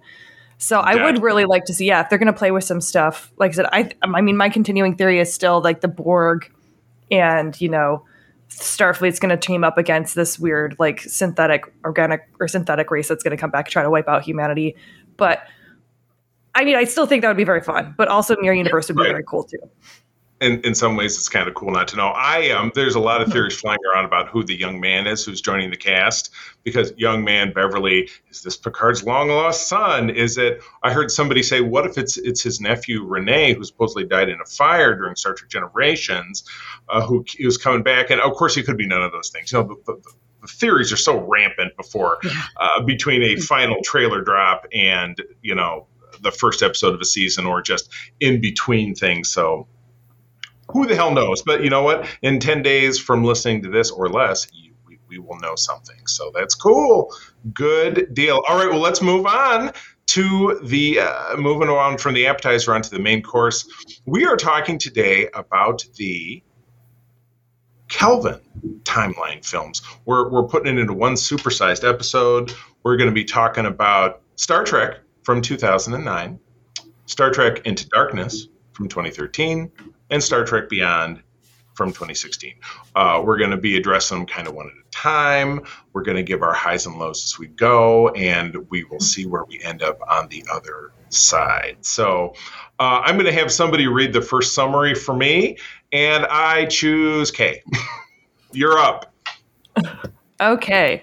So 0.62 0.78
I 0.78 1.02
would 1.02 1.22
really 1.22 1.46
like 1.46 1.64
to 1.64 1.74
see, 1.74 1.86
yeah, 1.86 2.02
if 2.02 2.10
they're 2.10 2.18
going 2.18 2.26
to 2.26 2.38
play 2.38 2.50
with 2.50 2.64
some 2.64 2.82
stuff. 2.82 3.32
Like 3.38 3.52
I 3.52 3.54
said, 3.54 3.66
I, 3.72 3.90
um, 4.02 4.14
I 4.14 4.20
mean, 4.20 4.36
my 4.36 4.50
continuing 4.50 4.94
theory 4.94 5.18
is 5.18 5.32
still 5.32 5.62
like 5.62 5.80
the 5.80 5.88
Borg, 5.88 6.52
and 7.10 7.58
you 7.58 7.70
know, 7.70 8.04
Starfleet's 8.50 9.18
going 9.18 9.30
to 9.30 9.38
team 9.38 9.64
up 9.64 9.78
against 9.78 10.14
this 10.14 10.38
weird 10.38 10.76
like 10.78 11.00
synthetic 11.00 11.64
organic 11.82 12.28
or 12.38 12.46
synthetic 12.46 12.90
race 12.90 13.08
that's 13.08 13.22
going 13.22 13.34
to 13.34 13.40
come 13.40 13.50
back 13.50 13.68
and 13.68 13.72
try 13.72 13.82
to 13.82 13.88
wipe 13.88 14.06
out 14.06 14.22
humanity. 14.22 14.76
But 15.16 15.40
I 16.54 16.64
mean, 16.64 16.76
I 16.76 16.84
still 16.84 17.06
think 17.06 17.22
that 17.22 17.28
would 17.28 17.38
be 17.38 17.44
very 17.44 17.62
fun. 17.62 17.94
But 17.96 18.08
also, 18.08 18.36
Mirror 18.38 18.56
Universe 18.56 18.88
would 18.88 18.98
be 18.98 19.04
right. 19.04 19.12
very 19.12 19.24
cool 19.26 19.44
too 19.44 19.58
in, 20.40 20.60
in 20.62 20.74
some 20.74 20.96
ways 20.96 21.16
it's 21.16 21.28
kind 21.28 21.48
of 21.48 21.54
cool 21.54 21.70
not 21.70 21.88
to 21.88 21.96
know. 21.96 22.08
I 22.08 22.50
um 22.50 22.72
there's 22.74 22.94
a 22.94 23.00
lot 23.00 23.20
of 23.20 23.30
theories 23.30 23.58
flying 23.58 23.78
around 23.92 24.06
about 24.06 24.28
who 24.28 24.42
the 24.42 24.58
young 24.58 24.80
man 24.80 25.06
is 25.06 25.24
who's 25.24 25.40
joining 25.40 25.70
the 25.70 25.76
cast 25.76 26.30
because 26.62 26.92
young 26.96 27.24
man 27.24 27.52
Beverly 27.52 28.08
is 28.30 28.42
this 28.42 28.56
Picard's 28.56 29.04
long 29.04 29.28
lost 29.28 29.68
son? 29.68 30.10
Is 30.10 30.38
it? 30.38 30.62
I 30.82 30.92
heard 30.92 31.10
somebody 31.10 31.42
say, 31.42 31.60
what 31.60 31.86
if 31.86 31.98
it's 31.98 32.16
it's 32.16 32.42
his 32.42 32.60
nephew 32.60 33.04
Rene 33.04 33.54
who 33.54 33.64
supposedly 33.64 34.04
died 34.04 34.28
in 34.28 34.40
a 34.40 34.46
fire 34.46 34.94
during 34.96 35.14
Star 35.16 35.34
Trek 35.34 35.50
Generations, 35.50 36.44
uh, 36.88 37.04
who 37.04 37.24
he 37.28 37.44
was 37.44 37.58
coming 37.58 37.82
back, 37.82 38.10
and 38.10 38.20
of 38.20 38.32
course 38.34 38.54
he 38.54 38.62
could 38.62 38.78
be 38.78 38.86
none 38.86 39.02
of 39.02 39.12
those 39.12 39.28
things. 39.28 39.52
You 39.52 39.58
know, 39.58 39.68
the, 39.86 39.92
the, 39.92 40.12
the 40.40 40.46
theories 40.48 40.90
are 40.90 40.96
so 40.96 41.18
rampant 41.18 41.76
before 41.76 42.18
uh, 42.56 42.82
between 42.82 43.22
a 43.22 43.36
final 43.36 43.76
trailer 43.84 44.22
drop 44.22 44.66
and 44.72 45.20
you 45.42 45.54
know 45.54 45.86
the 46.22 46.30
first 46.30 46.62
episode 46.62 46.94
of 46.94 47.00
a 47.00 47.04
season 47.04 47.46
or 47.46 47.62
just 47.62 47.90
in 48.20 48.40
between 48.40 48.94
things. 48.94 49.28
So 49.28 49.66
who 50.72 50.86
the 50.86 50.96
hell 50.96 51.12
knows? 51.12 51.42
But 51.42 51.62
you 51.62 51.70
know 51.70 51.82
what? 51.82 52.06
In 52.22 52.38
10 52.38 52.62
days 52.62 52.98
from 52.98 53.24
listening 53.24 53.62
to 53.62 53.70
this 53.70 53.90
or 53.90 54.08
less, 54.08 54.46
you, 54.52 54.72
we, 54.86 54.98
we 55.08 55.18
will 55.18 55.38
know 55.40 55.54
something. 55.56 56.06
So 56.06 56.30
that's 56.34 56.54
cool. 56.54 57.14
Good 57.52 58.14
deal. 58.14 58.42
All 58.48 58.56
right, 58.56 58.70
well, 58.70 58.80
let's 58.80 59.02
move 59.02 59.26
on 59.26 59.72
to 60.08 60.60
the 60.64 61.00
uh, 61.00 61.36
moving 61.36 61.68
on 61.68 61.96
from 61.96 62.14
the 62.14 62.26
appetizer 62.26 62.74
onto 62.74 62.90
the 62.90 62.98
main 62.98 63.22
course. 63.22 63.68
We 64.06 64.26
are 64.26 64.36
talking 64.36 64.78
today 64.78 65.28
about 65.34 65.84
the 65.96 66.42
Kelvin 67.88 68.40
timeline 68.84 69.44
films. 69.44 69.82
We're, 70.06 70.30
we're 70.30 70.48
putting 70.48 70.78
it 70.78 70.80
into 70.80 70.94
one 70.94 71.14
supersized 71.14 71.86
episode. 71.86 72.54
We're 72.82 72.96
going 72.96 73.10
to 73.10 73.14
be 73.14 73.24
talking 73.24 73.66
about 73.66 74.22
Star 74.36 74.64
Trek 74.64 75.00
from 75.22 75.42
2009, 75.42 76.38
Star 77.06 77.30
Trek 77.30 77.66
Into 77.66 77.88
Darkness 77.88 78.48
from 78.72 78.88
2013, 78.88 79.70
and 80.10 80.22
Star 80.22 80.44
Trek 80.44 80.68
Beyond 80.68 81.22
from 81.74 81.90
2016. 81.90 82.54
Uh, 82.94 83.22
we're 83.24 83.38
going 83.38 83.50
to 83.50 83.56
be 83.56 83.76
addressing 83.76 84.18
them 84.18 84.26
kind 84.26 84.46
of 84.46 84.54
one 84.54 84.66
at 84.66 84.72
a 84.72 84.90
time. 84.90 85.62
We're 85.92 86.02
going 86.02 86.16
to 86.16 86.22
give 86.22 86.42
our 86.42 86.52
highs 86.52 86.86
and 86.86 86.98
lows 86.98 87.24
as 87.24 87.38
we 87.38 87.46
go, 87.46 88.08
and 88.10 88.54
we 88.68 88.84
will 88.84 89.00
see 89.00 89.24
where 89.24 89.44
we 89.44 89.60
end 89.62 89.82
up 89.82 89.98
on 90.08 90.28
the 90.28 90.44
other 90.52 90.92
side. 91.08 91.78
So 91.80 92.34
uh, 92.78 93.00
I'm 93.02 93.14
going 93.14 93.26
to 93.26 93.32
have 93.32 93.50
somebody 93.50 93.86
read 93.86 94.12
the 94.12 94.20
first 94.20 94.54
summary 94.54 94.94
for 94.94 95.16
me, 95.16 95.56
and 95.92 96.26
I 96.26 96.66
choose 96.66 97.30
Kay. 97.30 97.62
You're 98.52 98.78
up. 98.78 99.12
Okay. 100.40 101.02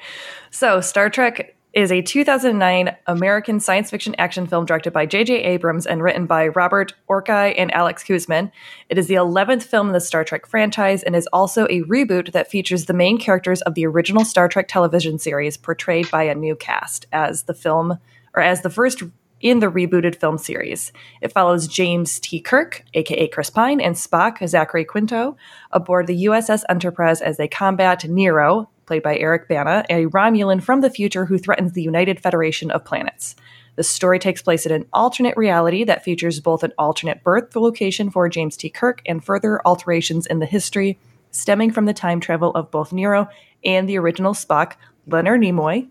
So, 0.52 0.82
Star 0.82 1.10
Trek 1.10 1.57
is 1.78 1.92
a 1.92 2.02
2009 2.02 2.96
American 3.06 3.60
science 3.60 3.92
fiction 3.92 4.16
action 4.18 4.48
film 4.48 4.66
directed 4.66 4.92
by 4.92 5.06
J.J. 5.06 5.44
Abrams 5.44 5.86
and 5.86 6.02
written 6.02 6.26
by 6.26 6.48
Robert 6.48 6.96
Orci 7.08 7.54
and 7.56 7.72
Alex 7.72 8.04
Kurtzman. 8.04 8.52
It 8.90 8.98
is 8.98 9.06
the 9.06 9.14
11th 9.14 9.62
film 9.62 9.86
in 9.86 9.94
the 9.94 10.00
Star 10.00 10.24
Trek 10.24 10.48
franchise 10.48 11.04
and 11.04 11.16
is 11.16 11.28
also 11.32 11.66
a 11.66 11.84
reboot 11.84 12.32
that 12.32 12.50
features 12.50 12.86
the 12.86 12.96
main 12.96 13.20
characters 13.20 13.62
of 13.62 13.76
the 13.76 13.86
original 13.86 14.26
Star 14.26 14.48
Trek 14.48 14.68
television 14.68 15.20
series 15.20 15.56
portrayed 15.56 16.10
by 16.10 16.24
a 16.24 16.34
new 16.34 16.56
cast 16.56 17.06
as 17.12 17.44
the 17.44 17.54
film 17.54 18.00
or 18.34 18.42
as 18.42 18.64
the 18.64 18.72
first 18.72 19.04
in 19.40 19.60
the 19.60 19.70
rebooted 19.70 20.16
film 20.16 20.40
series. 20.40 20.92
It 21.22 21.32
follows 21.32 21.68
James 21.68 22.20
T. 22.20 22.40
Kirk, 22.40 22.86
aka 22.96 23.28
Chris 23.28 23.52
Pine, 23.52 23.80
and 23.80 23.96
Spock, 23.96 24.48
Zachary 24.48 24.84
Quinto, 24.84 25.38
aboard 25.72 26.08
the 26.08 26.26
USS 26.26 26.64
Enterprise 26.70 27.22
as 27.22 27.38
they 27.38 27.48
combat 27.48 28.04
Nero, 28.10 28.68
played 28.88 29.04
by 29.04 29.18
Eric 29.18 29.48
Bana, 29.48 29.86
a 29.90 30.06
Romulan 30.06 30.64
from 30.64 30.82
the 30.82 30.90
future 30.90 31.26
who 31.26 31.38
threatens 31.38 31.74
the 31.74 31.84
United 31.84 32.20
Federation 32.20 32.72
of 32.72 32.86
Planets. 32.86 33.36
The 33.76 33.84
story 33.84 34.18
takes 34.18 34.42
place 34.42 34.66
in 34.66 34.72
an 34.72 34.88
alternate 34.92 35.38
reality 35.38 35.84
that 35.84 36.04
features 36.04 36.40
both 36.40 36.64
an 36.64 36.74
alternate 36.80 37.24
birth 37.24 37.56
location 37.56 38.10
for 38.10 38.28
James 38.28 38.58
T. 38.58 38.72
Kirk 38.72 39.04
and 39.06 39.24
further 39.24 39.62
alterations 39.66 40.26
in 40.26 40.40
the 40.40 40.48
history 40.48 40.98
stemming 41.30 41.72
from 41.72 41.86
the 41.86 41.94
time 41.94 42.20
travel 42.20 42.52
of 42.52 42.72
both 42.72 42.92
Nero 42.92 43.30
and 43.64 43.88
the 43.88 44.00
original 44.00 44.34
Spock, 44.34 44.74
Leonard 45.06 45.42
Nimoy. 45.42 45.88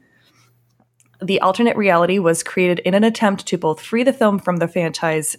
The 1.22 1.40
alternate 1.40 1.76
reality 1.76 2.18
was 2.18 2.42
created 2.42 2.80
in 2.80 2.94
an 2.94 3.04
attempt 3.04 3.46
to 3.46 3.58
both 3.58 3.80
free 3.80 4.02
the 4.02 4.12
film 4.12 4.38
from 4.38 4.56
the 4.56 4.68
franchise 4.68 5.36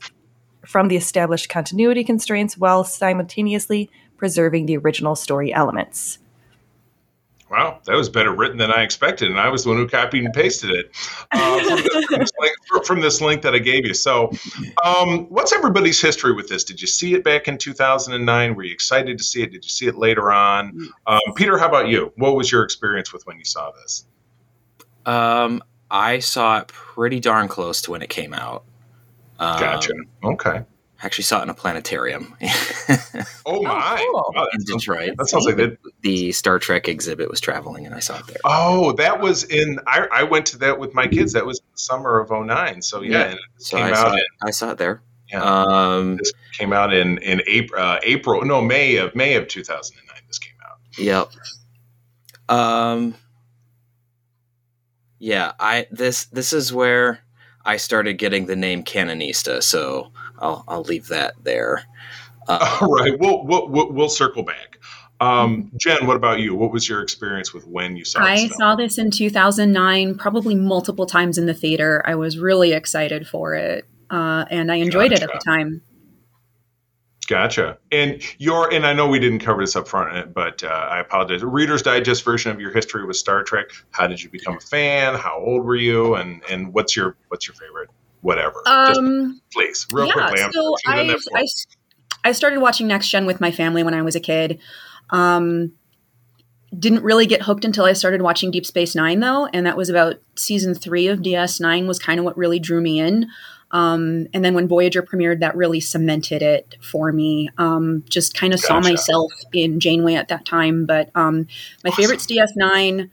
from 0.65 0.87
the 0.89 0.97
established 0.97 1.49
continuity 1.49 2.03
constraints 2.03 2.57
while 2.57 2.83
simultaneously 2.83 3.89
preserving 4.17 4.65
the 4.65 4.77
original 4.77 5.15
story 5.15 5.53
elements. 5.53 6.19
Wow, 7.49 7.79
that 7.85 7.95
was 7.95 8.09
better 8.09 8.33
written 8.35 8.57
than 8.57 8.71
I 8.71 8.83
expected, 8.83 9.29
and 9.29 9.39
I 9.39 9.47
was 9.47 9.63
the 9.63 9.69
one 9.69 9.77
who 9.77 9.87
copied 9.87 10.25
and 10.25 10.33
pasted 10.33 10.71
it 10.71 10.91
uh, 11.31 11.59
from, 11.63 11.77
this, 11.77 12.05
from, 12.05 12.19
this 12.19 12.31
link, 12.39 12.85
from, 12.85 13.01
this 13.01 13.21
link, 13.21 13.41
that 13.41 13.55
I 13.55 13.59
gave 13.59 13.85
you. 13.85 13.93
So, 13.93 14.31
um, 14.83 15.27
what's 15.29 15.53
everybody's 15.53 16.01
history 16.01 16.33
with 16.33 16.49
this? 16.49 16.65
Did 16.65 16.81
you 16.81 16.87
see 16.87 17.13
it 17.13 17.23
back 17.23 17.47
in 17.47 17.57
2009? 17.57 18.55
Were 18.55 18.63
you 18.63 18.73
excited 18.73 19.17
to 19.17 19.23
see 19.23 19.43
it? 19.43 19.51
Did 19.53 19.63
you 19.63 19.69
see 19.69 19.87
it 19.87 19.95
later 19.95 20.29
on? 20.29 20.89
Um, 21.07 21.21
Peter, 21.35 21.57
how 21.57 21.69
about 21.69 21.87
you? 21.87 22.11
What 22.17 22.35
was 22.35 22.51
your 22.51 22.63
experience 22.63 23.13
with 23.13 23.25
when 23.25 23.37
you 23.37 23.45
saw 23.45 23.71
this? 23.71 24.05
Um, 25.05 25.63
I 25.89 26.19
saw 26.19 26.59
it 26.59 26.67
pretty 26.67 27.21
darn 27.21 27.47
close 27.47 27.81
to 27.83 27.91
when 27.91 28.01
it 28.01 28.09
came 28.09 28.33
out. 28.33 28.65
gotcha. 29.39 29.93
Um, 29.93 30.65
okay 30.97 31.05
actually 31.05 31.23
saw 31.23 31.39
it 31.39 31.43
in 31.43 31.49
a 31.49 31.53
planetarium. 31.53 32.35
oh 33.45 33.61
my! 33.61 33.97
Oh, 33.99 34.31
cool. 34.33 34.47
in 34.53 34.63
Detroit. 34.65 35.11
That 35.17 35.27
sounds 35.27 35.45
like 35.45 35.55
the, 35.55 35.77
the 36.01 36.31
Star 36.31 36.59
Trek 36.59 36.87
exhibit 36.87 37.29
was 37.29 37.39
traveling, 37.39 37.85
and 37.85 37.95
I 37.95 37.99
saw 37.99 38.19
it 38.19 38.27
there. 38.27 38.37
Oh, 38.43 38.91
that 38.93 39.19
was 39.19 39.43
in. 39.45 39.79
I, 39.87 40.07
I 40.11 40.23
went 40.23 40.45
to 40.47 40.57
that 40.59 40.79
with 40.79 40.93
my 40.93 41.07
kids. 41.07 41.33
That 41.33 41.45
was 41.45 41.59
the 41.59 41.77
summer 41.77 42.19
of 42.19 42.29
09. 42.29 42.81
So 42.81 43.01
yeah, 43.01 43.29
yeah. 43.29 43.35
so 43.57 43.77
I 43.77 43.93
saw, 43.93 44.13
it, 44.13 44.23
I 44.43 44.51
saw 44.51 44.71
it 44.71 44.77
there. 44.77 45.01
Yeah, 45.31 45.43
um, 45.43 46.17
this 46.17 46.31
came 46.57 46.73
out 46.73 46.93
in 46.93 47.17
in 47.19 47.41
April, 47.47 47.81
uh, 47.81 47.99
April, 48.03 48.43
no 48.45 48.61
May 48.61 48.97
of 48.97 49.15
May 49.15 49.35
of 49.35 49.47
2009. 49.47 50.21
This 50.27 50.39
came 50.39 50.53
out. 50.65 50.77
Yep. 50.97 51.29
Um. 52.49 53.15
Yeah, 55.19 55.53
I 55.59 55.87
this 55.91 56.25
this 56.25 56.53
is 56.53 56.71
where 56.71 57.21
I 57.65 57.75
started 57.75 58.13
getting 58.13 58.45
the 58.45 58.55
name 58.55 58.83
Canonista. 58.83 59.61
So 59.61 60.11
I'll 60.39 60.63
I'll 60.67 60.83
leave 60.83 61.07
that 61.07 61.35
there. 61.43 61.83
Uh, 62.49 62.77
All 62.79 62.87
right, 62.87 63.19
we'll, 63.19 63.43
we'll 63.43 63.91
we'll 63.91 64.07
circle 64.07 64.41
back. 64.41 64.79
Um, 65.19 65.71
Jen, 65.75 66.07
what 66.07 66.15
about 66.15 66.39
you? 66.39 66.55
What 66.55 66.71
was 66.71 66.87
your 66.87 67.01
experience 67.01 67.53
with 67.53 67.67
when 67.67 67.97
you 67.97 68.05
saw? 68.05 68.21
I 68.21 68.47
saw 68.47 68.75
this 68.75 68.97
in 68.97 69.11
2009, 69.11 70.15
probably 70.15 70.55
multiple 70.55 71.05
times 71.05 71.37
in 71.37 71.45
the 71.45 71.53
theater. 71.53 72.01
I 72.05 72.15
was 72.15 72.37
really 72.37 72.71
excited 72.71 73.27
for 73.27 73.55
it, 73.55 73.85
uh, 74.09 74.45
and 74.49 74.71
I 74.71 74.75
enjoyed 74.75 75.11
gotcha. 75.11 75.23
it 75.25 75.29
at 75.29 75.33
the 75.33 75.41
time. 75.45 75.81
Gotcha. 77.27 77.77
And 77.91 78.21
your 78.37 78.73
and 78.73 78.85
I 78.85 78.93
know 78.93 79.07
we 79.07 79.19
didn't 79.19 79.39
cover 79.39 79.61
this 79.61 79.75
up 79.75 79.87
front, 79.87 80.33
but 80.33 80.63
uh, 80.63 80.67
I 80.67 80.99
apologize. 80.99 81.43
Reader's 81.43 81.81
Digest 81.81 82.23
version 82.23 82.51
of 82.51 82.61
your 82.61 82.71
history 82.71 83.05
with 83.05 83.17
Star 83.17 83.43
Trek. 83.43 83.65
How 83.91 84.07
did 84.07 84.23
you 84.23 84.29
become 84.29 84.55
a 84.55 84.61
fan? 84.61 85.15
How 85.15 85.37
old 85.37 85.65
were 85.65 85.75
you? 85.75 86.15
And 86.15 86.41
and 86.49 86.73
what's 86.73 86.95
your 86.95 87.17
what's 87.27 87.47
your 87.47 87.55
favorite? 87.55 87.89
Whatever. 88.21 88.61
Um, 88.65 89.33
Just, 89.33 89.51
please, 89.51 89.87
real 89.91 90.07
yeah, 90.07 90.13
quickly. 90.13 90.41
I'm 90.41 90.51
so 90.51 90.75
I, 90.85 91.17
I, 91.35 91.45
I 92.23 92.31
started 92.31 92.59
watching 92.59 92.87
Next 92.87 93.09
Gen 93.09 93.25
with 93.25 93.41
my 93.41 93.51
family 93.51 93.83
when 93.83 93.93
I 93.93 94.01
was 94.01 94.15
a 94.15 94.19
kid. 94.19 94.59
Um, 95.09 95.73
didn't 96.77 97.03
really 97.03 97.25
get 97.25 97.43
hooked 97.43 97.63
until 97.63 97.85
I 97.85 97.93
started 97.93 98.21
watching 98.21 98.51
Deep 98.51 98.65
Space 98.65 98.95
Nine, 98.95 99.19
though, 99.19 99.47
and 99.47 99.65
that 99.65 99.77
was 99.77 99.89
about 99.89 100.15
season 100.35 100.75
three 100.75 101.07
of 101.07 101.19
DS9 101.19 101.87
was 101.87 101.99
kind 101.99 102.19
of 102.19 102.25
what 102.25 102.37
really 102.37 102.59
drew 102.59 102.81
me 102.81 102.99
in. 102.99 103.27
Um, 103.71 104.27
and 104.33 104.43
then 104.45 104.53
when 104.53 104.67
Voyager 104.67 105.01
premiered, 105.01 105.39
that 105.39 105.55
really 105.55 105.79
cemented 105.79 106.41
it 106.41 106.75
for 106.81 107.11
me. 107.11 107.49
Um, 107.57 108.03
just 108.09 108.33
kind 108.33 108.53
of 108.53 108.61
gotcha. 108.61 108.67
saw 108.67 108.79
myself 108.79 109.31
in 109.53 109.79
Janeway 109.79 110.15
at 110.15 110.29
that 110.29 110.45
time. 110.45 110.85
But 110.85 111.09
um, 111.15 111.47
my 111.83 111.89
awesome. 111.89 112.01
favorite's 112.01 112.27
DS9. 112.27 113.09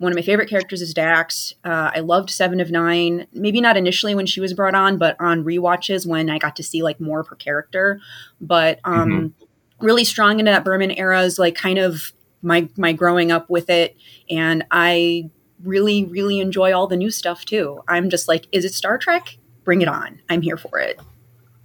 One 0.00 0.10
of 0.12 0.16
my 0.16 0.22
favorite 0.22 0.48
characters 0.48 0.80
is 0.80 0.94
Dax. 0.94 1.52
Uh, 1.62 1.90
I 1.94 2.00
loved 2.00 2.30
Seven 2.30 2.58
of 2.58 2.70
Nine. 2.70 3.26
Maybe 3.34 3.60
not 3.60 3.76
initially 3.76 4.14
when 4.14 4.24
she 4.24 4.40
was 4.40 4.54
brought 4.54 4.74
on, 4.74 4.96
but 4.96 5.14
on 5.20 5.44
re-watches 5.44 6.06
when 6.06 6.30
I 6.30 6.38
got 6.38 6.56
to 6.56 6.62
see 6.62 6.82
like 6.82 7.00
more 7.00 7.20
of 7.20 7.28
her 7.28 7.36
character. 7.36 8.00
But 8.40 8.80
um, 8.84 9.10
mm-hmm. 9.10 9.84
really 9.84 10.04
strong 10.04 10.40
into 10.40 10.50
that 10.50 10.64
Berman 10.64 10.90
era 10.92 11.20
is 11.20 11.38
like 11.38 11.54
kind 11.54 11.78
of 11.78 12.12
my 12.40 12.66
my 12.78 12.94
growing 12.94 13.30
up 13.30 13.50
with 13.50 13.68
it, 13.68 13.94
and 14.30 14.64
I 14.70 15.28
really 15.62 16.06
really 16.06 16.40
enjoy 16.40 16.72
all 16.72 16.86
the 16.86 16.96
new 16.96 17.10
stuff 17.10 17.44
too. 17.44 17.82
I'm 17.86 18.08
just 18.08 18.26
like, 18.26 18.46
is 18.52 18.64
it 18.64 18.72
Star 18.72 18.96
Trek? 18.96 19.36
Bring 19.64 19.82
it 19.82 19.88
on! 19.88 20.22
I'm 20.30 20.40
here 20.40 20.56
for 20.56 20.78
it. 20.78 20.98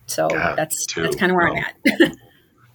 So 0.08 0.28
God, 0.28 0.58
that's 0.58 0.94
that's 0.94 1.16
kind 1.16 1.32
of 1.32 1.38
where 1.38 1.48
I'm 1.48 1.64
at. 1.64 2.18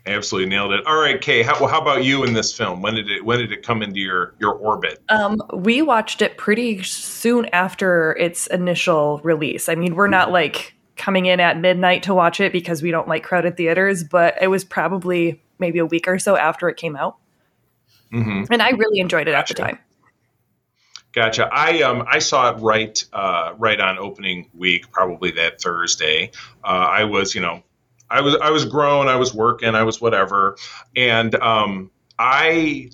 Absolutely 0.06 0.48
nailed 0.48 0.72
it. 0.72 0.84
All 0.86 0.98
right, 0.98 1.20
Kay. 1.20 1.42
How, 1.42 1.66
how 1.66 1.80
about 1.80 2.04
you 2.04 2.24
in 2.24 2.32
this 2.32 2.56
film? 2.56 2.80
When 2.80 2.94
did 2.94 3.10
it 3.10 3.24
when 3.24 3.38
did 3.38 3.52
it 3.52 3.62
come 3.62 3.82
into 3.82 4.00
your 4.00 4.34
your 4.38 4.54
orbit? 4.54 4.98
Um, 5.10 5.42
we 5.52 5.82
watched 5.82 6.22
it 6.22 6.38
pretty 6.38 6.82
soon 6.82 7.46
after 7.52 8.16
its 8.16 8.46
initial 8.46 9.20
release. 9.22 9.68
I 9.68 9.74
mean, 9.74 9.94
we're 9.94 10.08
not 10.08 10.32
like 10.32 10.74
coming 10.96 11.26
in 11.26 11.38
at 11.38 11.58
midnight 11.58 12.02
to 12.04 12.14
watch 12.14 12.40
it 12.40 12.52
because 12.52 12.82
we 12.82 12.90
don't 12.90 13.08
like 13.08 13.24
crowded 13.24 13.56
theaters, 13.56 14.02
but 14.02 14.36
it 14.40 14.48
was 14.48 14.64
probably 14.64 15.42
maybe 15.58 15.78
a 15.78 15.86
week 15.86 16.08
or 16.08 16.18
so 16.18 16.34
after 16.34 16.70
it 16.70 16.78
came 16.78 16.96
out, 16.96 17.16
mm-hmm. 18.10 18.50
and 18.50 18.62
I 18.62 18.70
really 18.70 19.00
enjoyed 19.00 19.28
it 19.28 19.32
gotcha. 19.32 19.52
at 19.52 19.56
the 19.56 19.62
time. 19.62 19.78
Gotcha. 21.12 21.48
I 21.52 21.82
um 21.82 22.04
I 22.08 22.20
saw 22.20 22.50
it 22.50 22.60
right 22.60 23.04
uh, 23.12 23.54
right 23.58 23.80
on 23.80 23.98
opening 23.98 24.48
week, 24.54 24.90
probably 24.92 25.32
that 25.32 25.60
Thursday. 25.60 26.30
Uh, 26.62 26.88
I 26.90 27.04
was 27.04 27.34
you 27.34 27.40
know 27.40 27.62
I 28.10 28.20
was 28.20 28.36
I 28.36 28.50
was 28.50 28.64
grown, 28.64 29.08
I 29.08 29.16
was 29.16 29.34
working, 29.34 29.74
I 29.74 29.82
was 29.82 30.00
whatever, 30.00 30.56
and 30.96 31.34
um, 31.36 31.90
I 32.18 32.90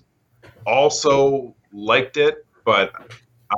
also 0.67 1.55
liked 1.73 2.17
it, 2.17 2.47
but 2.65 2.93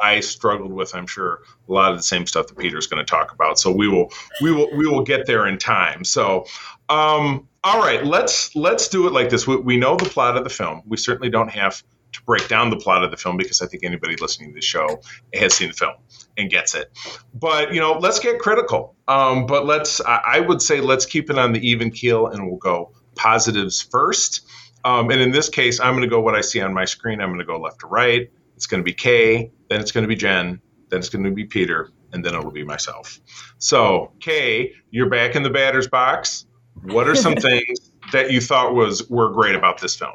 I 0.03 0.21
struggled 0.21 0.73
with, 0.73 0.95
I'm 0.95 1.07
sure, 1.07 1.41
a 1.69 1.73
lot 1.73 1.93
of 1.93 1.99
the 1.99 2.03
same 2.03 2.27
stuff 2.27 2.47
that 2.49 2.59
Peter's 2.59 2.87
going 2.87 3.05
to 3.05 3.11
talk 3.11 3.33
about. 3.33 3.59
So 3.59 3.73
we 3.73 3.89
will 3.89 4.13
we 4.41 4.53
will 4.53 4.75
we 4.77 4.87
will 4.87 5.03
get 5.03 5.27
there 5.27 5.47
in 5.47 5.59
time. 5.59 6.05
So. 6.05 6.47
Um, 6.91 7.47
all 7.65 7.81
right, 7.81 8.03
let's 8.07 8.55
let's 8.57 8.89
do 8.89 9.07
it 9.07 9.13
like 9.13 9.29
this. 9.29 9.47
We, 9.47 9.57
we 9.57 9.77
know 9.77 9.97
the 9.97 10.09
plot 10.09 10.39
of 10.39 10.45
the 10.45 10.49
film. 10.49 10.81
We 10.87 10.97
certainly 10.97 11.29
don't 11.29 11.51
have 11.51 11.83
to 12.13 12.23
break 12.23 12.49
down 12.49 12.71
the 12.71 12.77
plot 12.77 13.05
of 13.05 13.11
the 13.11 13.17
film 13.17 13.37
because 13.37 13.61
I 13.63 13.67
think 13.67 13.85
anybody 13.85 14.17
listening 14.17 14.51
to 14.51 14.55
the 14.55 14.63
show 14.63 15.01
has 15.35 15.55
seen 15.55 15.69
the 15.69 15.75
film 15.75 15.95
and 16.37 16.51
gets 16.51 16.75
it. 16.75 16.91
But 17.35 17.75
you 17.75 17.81
know, 17.81 17.99
let's 17.99 18.19
get 18.19 18.39
critical. 18.39 18.97
Um, 19.07 19.47
but 19.47 19.67
let's 19.67 20.01
I 20.01 20.41
would 20.41 20.63
say 20.63 20.81
let's 20.81 21.07
keep 21.07 21.31
it 21.31 21.39
on 21.39 21.53
the 21.53 21.69
even 21.69 21.91
keel 21.91 22.27
and 22.27 22.47
we'll 22.47 22.59
go 22.59 22.93
positives 23.15 23.83
first. 23.83 24.47
Um, 24.85 25.11
and 25.11 25.21
in 25.21 25.33
this 25.33 25.49
case, 25.49 25.81
I'm 25.81 25.93
going 25.93 26.03
to 26.03 26.09
go 26.09 26.21
what 26.21 26.35
I 26.35 26.41
see 26.41 26.61
on 26.61 26.73
my 26.73 26.85
screen. 26.85 27.21
I'm 27.21 27.29
going 27.29 27.41
to 27.41 27.45
go 27.45 27.59
left 27.59 27.81
to 27.81 27.87
right. 27.87 28.31
It's 28.57 28.67
going 28.67 28.81
to 28.81 28.85
be 28.85 28.93
Kay, 28.93 29.53
then 29.69 29.81
it's 29.81 29.93
going 29.93 30.03
to 30.03 30.09
be 30.09 30.17
Jen, 30.17 30.61
then 30.89 30.99
it's 30.99 31.09
going 31.09 31.25
to 31.25 31.31
be 31.31 31.45
Peter, 31.45 31.93
and 32.13 32.25
then 32.25 32.35
it'll 32.35 32.51
be 32.51 32.65
myself. 32.65 33.21
So, 33.59 34.13
Kay, 34.19 34.73
you're 34.91 35.09
back 35.09 35.37
in 35.37 35.45
the 35.45 35.51
batter's 35.51 35.87
box. 35.87 36.47
What 36.83 37.07
are 37.07 37.15
some 37.15 37.35
things 37.37 37.93
that 38.11 38.33
you 38.33 38.41
thought 38.41 38.75
was 38.75 39.09
were 39.09 39.31
great 39.31 39.55
about 39.55 39.81
this 39.81 39.95
film? 39.95 40.15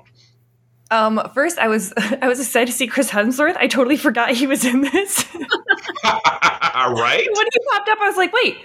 Um, 0.93 1.31
first, 1.33 1.57
I 1.57 1.67
was 1.67 1.91
I 2.21 2.27
was 2.27 2.39
excited 2.39 2.67
to 2.67 2.71
see 2.71 2.87
Chris 2.87 3.09
Hemsworth. 3.09 3.57
I 3.57 3.67
totally 3.67 3.97
forgot 3.97 4.31
he 4.31 4.45
was 4.45 4.63
in 4.63 4.81
this. 4.81 5.25
right? 6.03 7.27
When 7.31 7.47
he 7.51 7.59
popped 7.71 7.89
up, 7.89 7.97
I 7.99 8.07
was 8.07 8.17
like, 8.17 8.31
"Wait, 8.31 8.57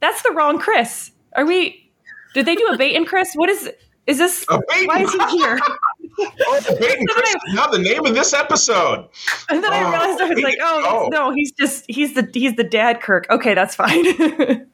that's 0.00 0.22
the 0.22 0.32
wrong 0.32 0.58
Chris. 0.58 1.12
Are 1.34 1.46
we? 1.46 1.92
Did 2.34 2.46
they 2.46 2.56
do 2.56 2.66
a 2.72 2.76
bait 2.76 2.96
and 2.96 3.06
Chris? 3.06 3.34
What 3.34 3.48
is 3.48 3.70
is 4.06 4.18
this? 4.18 4.44
Why 4.48 5.02
is 5.02 5.12
he 5.12 5.38
here?" 5.38 5.60
oh, 6.18 6.76
bait 6.80 6.98
and 6.98 7.08
Chris 7.08 7.34
is 7.34 7.54
now 7.54 7.68
the 7.68 7.78
name 7.78 8.04
of 8.04 8.14
this 8.14 8.32
episode. 8.32 9.08
And 9.48 9.62
then 9.62 9.72
I 9.72 9.84
oh, 9.84 9.90
realized 9.90 10.20
I 10.20 10.28
was 10.28 10.42
like, 10.42 10.58
"Oh, 10.60 10.84
oh, 10.86 11.08
no, 11.12 11.32
he's 11.32 11.52
just 11.52 11.84
he's 11.88 12.14
the 12.14 12.28
he's 12.34 12.56
the 12.56 12.64
dad 12.64 13.00
Kirk. 13.00 13.26
Okay, 13.30 13.54
that's 13.54 13.76
fine." 13.76 14.66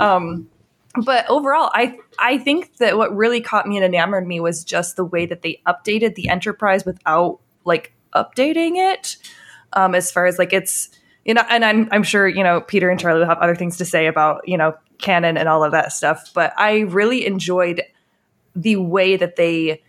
um, 0.00 0.48
but 1.04 1.28
overall 1.28 1.70
i 1.74 1.96
i 2.18 2.36
think 2.38 2.76
that 2.78 2.96
what 2.96 3.14
really 3.14 3.40
caught 3.40 3.66
me 3.66 3.76
and 3.76 3.84
enamored 3.84 4.26
me 4.26 4.40
was 4.40 4.64
just 4.64 4.96
the 4.96 5.04
way 5.04 5.26
that 5.26 5.42
they 5.42 5.60
updated 5.66 6.14
the 6.14 6.28
enterprise 6.28 6.84
without 6.84 7.38
like 7.64 7.92
updating 8.14 8.72
it 8.76 9.16
um 9.74 9.94
as 9.94 10.10
far 10.10 10.26
as 10.26 10.38
like 10.38 10.52
it's 10.52 10.90
you 11.24 11.32
know 11.32 11.44
and 11.48 11.64
i'm 11.64 11.88
i'm 11.92 12.02
sure 12.02 12.26
you 12.26 12.42
know 12.42 12.60
peter 12.62 12.90
and 12.90 12.98
charlie 12.98 13.20
will 13.20 13.26
have 13.26 13.38
other 13.38 13.54
things 13.54 13.76
to 13.76 13.84
say 13.84 14.06
about 14.06 14.46
you 14.48 14.56
know 14.56 14.74
canon 14.98 15.36
and 15.36 15.48
all 15.48 15.62
of 15.62 15.72
that 15.72 15.92
stuff 15.92 16.30
but 16.34 16.52
i 16.56 16.80
really 16.80 17.24
enjoyed 17.24 17.82
the 18.56 18.76
way 18.76 19.16
that 19.16 19.36
they 19.36 19.80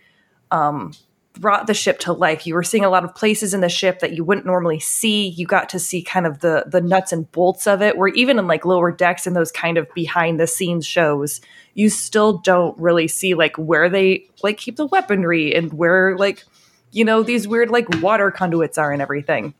um 0.52 0.92
brought 1.34 1.66
the 1.66 1.74
ship 1.74 1.98
to 2.00 2.12
life. 2.12 2.46
You 2.46 2.54
were 2.54 2.62
seeing 2.62 2.84
a 2.84 2.90
lot 2.90 3.04
of 3.04 3.14
places 3.14 3.54
in 3.54 3.60
the 3.60 3.68
ship 3.68 4.00
that 4.00 4.12
you 4.12 4.24
wouldn't 4.24 4.46
normally 4.46 4.80
see. 4.80 5.28
You 5.28 5.46
got 5.46 5.68
to 5.70 5.78
see 5.78 6.02
kind 6.02 6.26
of 6.26 6.40
the 6.40 6.64
the 6.66 6.80
nuts 6.80 7.12
and 7.12 7.30
bolts 7.32 7.66
of 7.66 7.82
it. 7.82 7.96
Where 7.96 8.08
even 8.08 8.38
in 8.38 8.46
like 8.46 8.64
lower 8.64 8.92
decks 8.92 9.26
and 9.26 9.34
those 9.34 9.52
kind 9.52 9.78
of 9.78 9.92
behind 9.94 10.38
the 10.38 10.46
scenes 10.46 10.86
shows, 10.86 11.40
you 11.74 11.88
still 11.88 12.38
don't 12.38 12.78
really 12.78 13.08
see 13.08 13.34
like 13.34 13.56
where 13.56 13.88
they 13.88 14.26
like 14.42 14.58
keep 14.58 14.76
the 14.76 14.86
weaponry 14.86 15.54
and 15.54 15.72
where 15.72 16.16
like 16.16 16.44
you 16.90 17.04
know 17.04 17.22
these 17.22 17.48
weird 17.48 17.70
like 17.70 18.02
water 18.02 18.30
conduits 18.30 18.78
are 18.78 18.92
and 18.92 19.02
everything. 19.02 19.54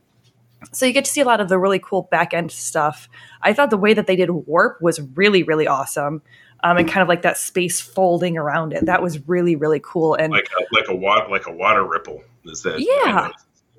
So 0.72 0.86
you 0.86 0.92
get 0.92 1.06
to 1.06 1.10
see 1.10 1.20
a 1.20 1.24
lot 1.24 1.40
of 1.40 1.48
the 1.48 1.58
really 1.58 1.80
cool 1.80 2.02
back 2.02 2.32
end 2.34 2.52
stuff. 2.52 3.08
I 3.40 3.52
thought 3.52 3.70
the 3.70 3.76
way 3.76 3.94
that 3.94 4.06
they 4.06 4.16
did 4.16 4.30
warp 4.30 4.80
was 4.80 5.00
really 5.00 5.42
really 5.42 5.66
awesome 5.66 6.22
um, 6.62 6.76
and 6.76 6.88
kind 6.88 7.02
of 7.02 7.08
like 7.08 7.22
that 7.22 7.36
space 7.36 7.80
folding 7.80 8.36
around 8.36 8.72
it. 8.72 8.86
That 8.86 9.02
was 9.02 9.26
really 9.28 9.56
really 9.56 9.80
cool 9.82 10.14
and 10.14 10.32
like 10.32 10.48
a, 10.58 10.74
like 10.74 10.88
a 10.88 10.94
water 10.94 11.28
like 11.28 11.46
a 11.46 11.52
water 11.52 11.84
ripple 11.84 12.22
is 12.44 12.62
that 12.62 12.80
yeah. 12.80 13.30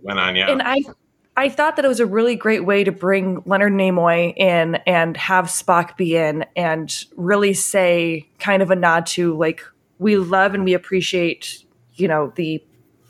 went 0.02 0.20
on 0.20 0.36
yeah. 0.36 0.50
And 0.50 0.62
I 0.62 0.82
I 1.36 1.50
thought 1.50 1.78
that 1.78 1.86
it 1.86 1.88
was 1.88 2.00
a 2.00 2.06
really 2.06 2.36
great 2.36 2.66
way 2.66 2.84
to 2.84 2.92
bring 2.92 3.42
Leonard 3.46 3.74
Nimoy 3.74 4.38
in 4.38 4.76
and 4.86 5.18
have 5.18 5.46
Spock 5.46 5.98
be 5.98 6.16
in 6.16 6.46
and 6.56 6.94
really 7.16 7.54
say 7.54 8.28
kind 8.40 8.62
of 8.62 8.70
a 8.70 8.76
nod 8.76 9.06
to 9.08 9.36
like 9.36 9.64
we 9.98 10.18
love 10.18 10.54
and 10.54 10.64
we 10.64 10.74
appreciate 10.74 11.64
you 11.96 12.08
know 12.08 12.32
the 12.36 12.64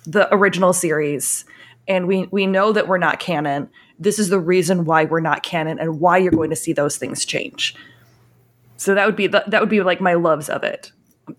the 0.06 0.34
original 0.34 0.74
series 0.74 1.46
and 1.88 2.08
we 2.08 2.28
we 2.32 2.46
know 2.46 2.72
that 2.72 2.88
we're 2.88 2.98
not 2.98 3.20
canon. 3.20 3.70
This 4.00 4.20
is 4.20 4.30
the 4.30 4.40
reason 4.40 4.86
why 4.86 5.06
we're 5.06 5.20
not 5.20 5.44
canon 5.44 5.80
and 5.80 6.00
why 6.00 6.18
you're 6.18 6.32
going 6.32 6.50
to 6.50 6.56
see 6.56 6.74
those 6.74 6.98
things 6.98 7.26
change 7.26 7.76
so 8.84 8.94
that 8.94 9.06
would 9.06 9.16
be 9.16 9.28
the, 9.28 9.44
that 9.48 9.62
would 9.62 9.70
be 9.70 9.82
like 9.82 10.02
my 10.02 10.14
loves 10.14 10.50
of 10.50 10.64
it. 10.64 10.92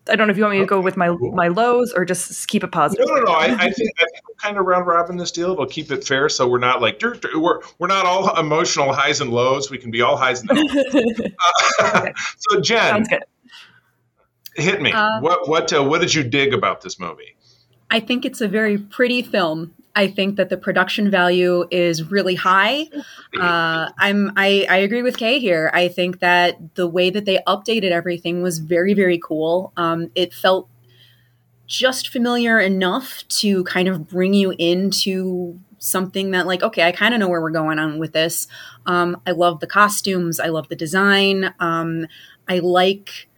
I 0.08 0.16
don't 0.16 0.26
know 0.26 0.30
if 0.30 0.38
you 0.38 0.44
want 0.44 0.54
me 0.54 0.60
to 0.60 0.66
go 0.66 0.80
with 0.80 0.96
my 0.96 1.10
my 1.10 1.48
lows 1.48 1.92
or 1.92 2.06
just 2.06 2.48
keep 2.48 2.64
it 2.64 2.72
positive. 2.72 3.06
No, 3.06 3.14
no, 3.16 3.22
no. 3.22 3.32
I, 3.32 3.44
I, 3.44 3.70
think 3.70 3.90
I 4.00 4.04
think 4.04 4.26
we'll 4.26 4.36
kind 4.38 4.56
of 4.56 4.64
round 4.64 4.86
robin 4.86 5.18
this 5.18 5.30
deal. 5.30 5.54
We'll 5.54 5.66
keep 5.66 5.92
it 5.92 6.04
fair, 6.04 6.30
so 6.30 6.48
we're 6.48 6.58
not 6.58 6.80
like 6.80 7.02
we're 7.02 7.60
we're 7.78 7.86
not 7.86 8.06
all 8.06 8.38
emotional 8.38 8.94
highs 8.94 9.20
and 9.20 9.30
lows. 9.30 9.70
We 9.70 9.76
can 9.76 9.90
be 9.90 10.00
all 10.00 10.16
highs 10.16 10.40
and 10.40 10.50
lows. 10.50 11.20
uh, 11.80 12.06
so 12.38 12.60
Jen, 12.60 12.78
Sounds 12.78 13.08
good. 13.08 13.24
hit 14.56 14.80
me. 14.80 14.92
Uh, 14.92 15.20
what 15.20 15.48
what 15.48 15.70
uh, 15.72 15.84
what 15.84 16.00
did 16.00 16.14
you 16.14 16.22
dig 16.22 16.54
about 16.54 16.80
this 16.80 16.98
movie? 16.98 17.36
I 17.90 18.00
think 18.00 18.24
it's 18.24 18.40
a 18.40 18.48
very 18.48 18.78
pretty 18.78 19.20
film. 19.20 19.74
I 19.96 20.08
think 20.08 20.36
that 20.36 20.48
the 20.48 20.56
production 20.56 21.10
value 21.10 21.66
is 21.70 22.10
really 22.10 22.34
high. 22.34 22.88
Uh, 23.38 23.90
I'm 23.98 24.32
I, 24.36 24.66
I 24.68 24.76
agree 24.78 25.02
with 25.02 25.16
Kay 25.16 25.38
here. 25.38 25.70
I 25.72 25.88
think 25.88 26.20
that 26.20 26.74
the 26.74 26.88
way 26.88 27.10
that 27.10 27.24
they 27.24 27.38
updated 27.46 27.90
everything 27.90 28.42
was 28.42 28.58
very 28.58 28.94
very 28.94 29.18
cool. 29.18 29.72
Um, 29.76 30.10
it 30.14 30.34
felt 30.34 30.68
just 31.66 32.08
familiar 32.08 32.60
enough 32.60 33.26
to 33.28 33.64
kind 33.64 33.88
of 33.88 34.06
bring 34.08 34.34
you 34.34 34.54
into 34.58 35.58
something 35.78 36.30
that 36.30 36.46
like 36.46 36.62
okay 36.62 36.82
i 36.82 36.92
kind 36.92 37.12
of 37.12 37.20
know 37.20 37.28
where 37.28 37.42
we're 37.42 37.50
going 37.50 37.78
on 37.78 37.98
with 37.98 38.12
this 38.12 38.46
um, 38.86 39.20
i 39.26 39.30
love 39.30 39.60
the 39.60 39.66
costumes 39.66 40.40
i 40.40 40.46
love 40.46 40.68
the 40.68 40.76
design 40.76 41.54
um, 41.60 42.06
i 42.48 42.58
like 42.58 43.28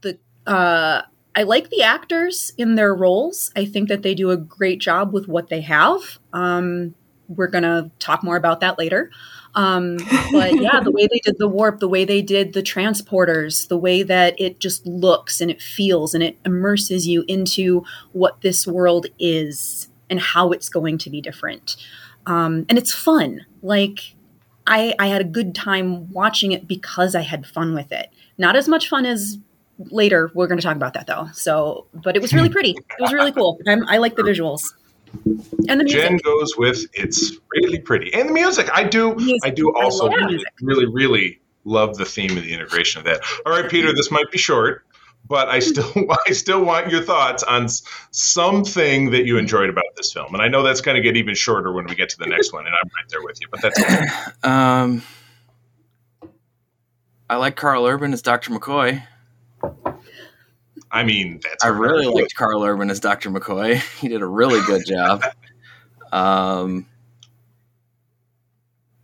the 0.00 0.18
uh, 0.46 1.02
I 1.36 1.42
like 1.42 1.70
the 1.70 1.82
actors 1.82 2.52
in 2.56 2.76
their 2.76 2.94
roles. 2.94 3.50
I 3.56 3.64
think 3.64 3.88
that 3.88 4.02
they 4.02 4.14
do 4.14 4.30
a 4.30 4.36
great 4.36 4.80
job 4.80 5.12
with 5.12 5.26
what 5.28 5.48
they 5.48 5.62
have. 5.62 6.18
Um, 6.32 6.94
we're 7.28 7.48
going 7.48 7.64
to 7.64 7.90
talk 7.98 8.22
more 8.22 8.36
about 8.36 8.60
that 8.60 8.78
later. 8.78 9.10
Um, 9.54 9.96
but 10.32 10.54
yeah, 10.60 10.80
the 10.80 10.90
way 10.92 11.06
they 11.06 11.20
did 11.20 11.38
the 11.38 11.48
warp, 11.48 11.80
the 11.80 11.88
way 11.88 12.04
they 12.04 12.22
did 12.22 12.52
the 12.52 12.62
transporters, 12.62 13.68
the 13.68 13.78
way 13.78 14.02
that 14.02 14.38
it 14.40 14.60
just 14.60 14.86
looks 14.86 15.40
and 15.40 15.50
it 15.50 15.62
feels 15.62 16.14
and 16.14 16.22
it 16.22 16.38
immerses 16.44 17.06
you 17.06 17.24
into 17.28 17.84
what 18.12 18.40
this 18.42 18.66
world 18.66 19.06
is 19.18 19.88
and 20.10 20.20
how 20.20 20.50
it's 20.50 20.68
going 20.68 20.98
to 20.98 21.10
be 21.10 21.20
different. 21.20 21.76
Um, 22.26 22.66
and 22.68 22.78
it's 22.78 22.92
fun. 22.92 23.44
Like, 23.62 24.14
I, 24.66 24.94
I 24.98 25.08
had 25.08 25.20
a 25.20 25.24
good 25.24 25.54
time 25.54 26.10
watching 26.10 26.52
it 26.52 26.66
because 26.66 27.14
I 27.14 27.20
had 27.20 27.46
fun 27.46 27.74
with 27.74 27.92
it. 27.92 28.10
Not 28.38 28.56
as 28.56 28.68
much 28.68 28.88
fun 28.88 29.04
as 29.04 29.38
later 29.78 30.30
we're 30.34 30.46
going 30.46 30.58
to 30.58 30.64
talk 30.64 30.76
about 30.76 30.94
that 30.94 31.06
though. 31.06 31.28
So, 31.32 31.86
but 31.92 32.16
it 32.16 32.22
was 32.22 32.32
really 32.32 32.48
pretty. 32.48 32.70
It 32.70 33.00
was 33.00 33.12
really 33.12 33.32
cool. 33.32 33.58
I'm, 33.66 33.86
i 33.88 33.98
like 33.98 34.16
the 34.16 34.22
visuals. 34.22 34.62
And 35.68 35.80
the 35.80 35.84
music. 35.84 36.02
Jen 36.02 36.16
goes 36.18 36.56
with 36.56 36.86
it's 36.92 37.36
really 37.54 37.78
pretty, 37.78 38.12
and 38.14 38.28
the 38.28 38.32
music. 38.32 38.68
I 38.72 38.84
do. 38.84 39.14
Music. 39.14 39.40
I 39.44 39.50
do 39.50 39.72
also 39.76 40.08
I 40.08 40.14
really, 40.14 40.44
really, 40.60 40.86
really 40.86 41.40
love 41.64 41.96
the 41.96 42.04
theme 42.04 42.30
and 42.30 42.44
the 42.44 42.52
integration 42.52 42.98
of 42.98 43.04
that. 43.04 43.20
All 43.46 43.52
right, 43.52 43.70
Peter. 43.70 43.92
This 43.94 44.10
might 44.10 44.30
be 44.32 44.38
short, 44.38 44.84
but 45.28 45.48
I 45.48 45.60
still 45.60 45.92
I 46.26 46.32
still 46.32 46.64
want 46.64 46.90
your 46.90 47.02
thoughts 47.02 47.42
on 47.42 47.68
something 48.10 49.10
that 49.12 49.24
you 49.24 49.38
enjoyed 49.38 49.70
about 49.70 49.84
this 49.96 50.12
film. 50.12 50.34
And 50.34 50.42
I 50.42 50.48
know 50.48 50.62
that's 50.62 50.80
going 50.80 50.96
to 50.96 51.02
get 51.02 51.16
even 51.16 51.34
shorter 51.34 51.72
when 51.72 51.86
we 51.86 51.94
get 51.94 52.08
to 52.10 52.18
the 52.18 52.26
next 52.26 52.52
one, 52.52 52.66
and 52.66 52.74
I'm 52.74 52.90
right 52.96 53.08
there 53.08 53.22
with 53.22 53.40
you. 53.40 53.46
But 53.50 53.62
that's 53.62 53.80
okay. 53.80 54.06
um, 54.42 55.02
I 57.30 57.36
like 57.36 57.56
Karl 57.56 57.86
Urban 57.86 58.12
as 58.12 58.20
Dr. 58.20 58.50
McCoy. 58.50 59.02
I 60.94 61.02
mean, 61.02 61.40
I 61.60 61.68
really 61.68 62.06
liked 62.06 62.36
Karl 62.36 62.62
Urban 62.62 62.88
as 62.88 63.00
Dr. 63.00 63.28
McCoy. 63.28 63.82
He 64.00 64.06
did 64.08 64.22
a 64.22 64.26
really 64.26 64.60
good 64.64 64.86
job. 64.86 65.24
um, 66.12 66.86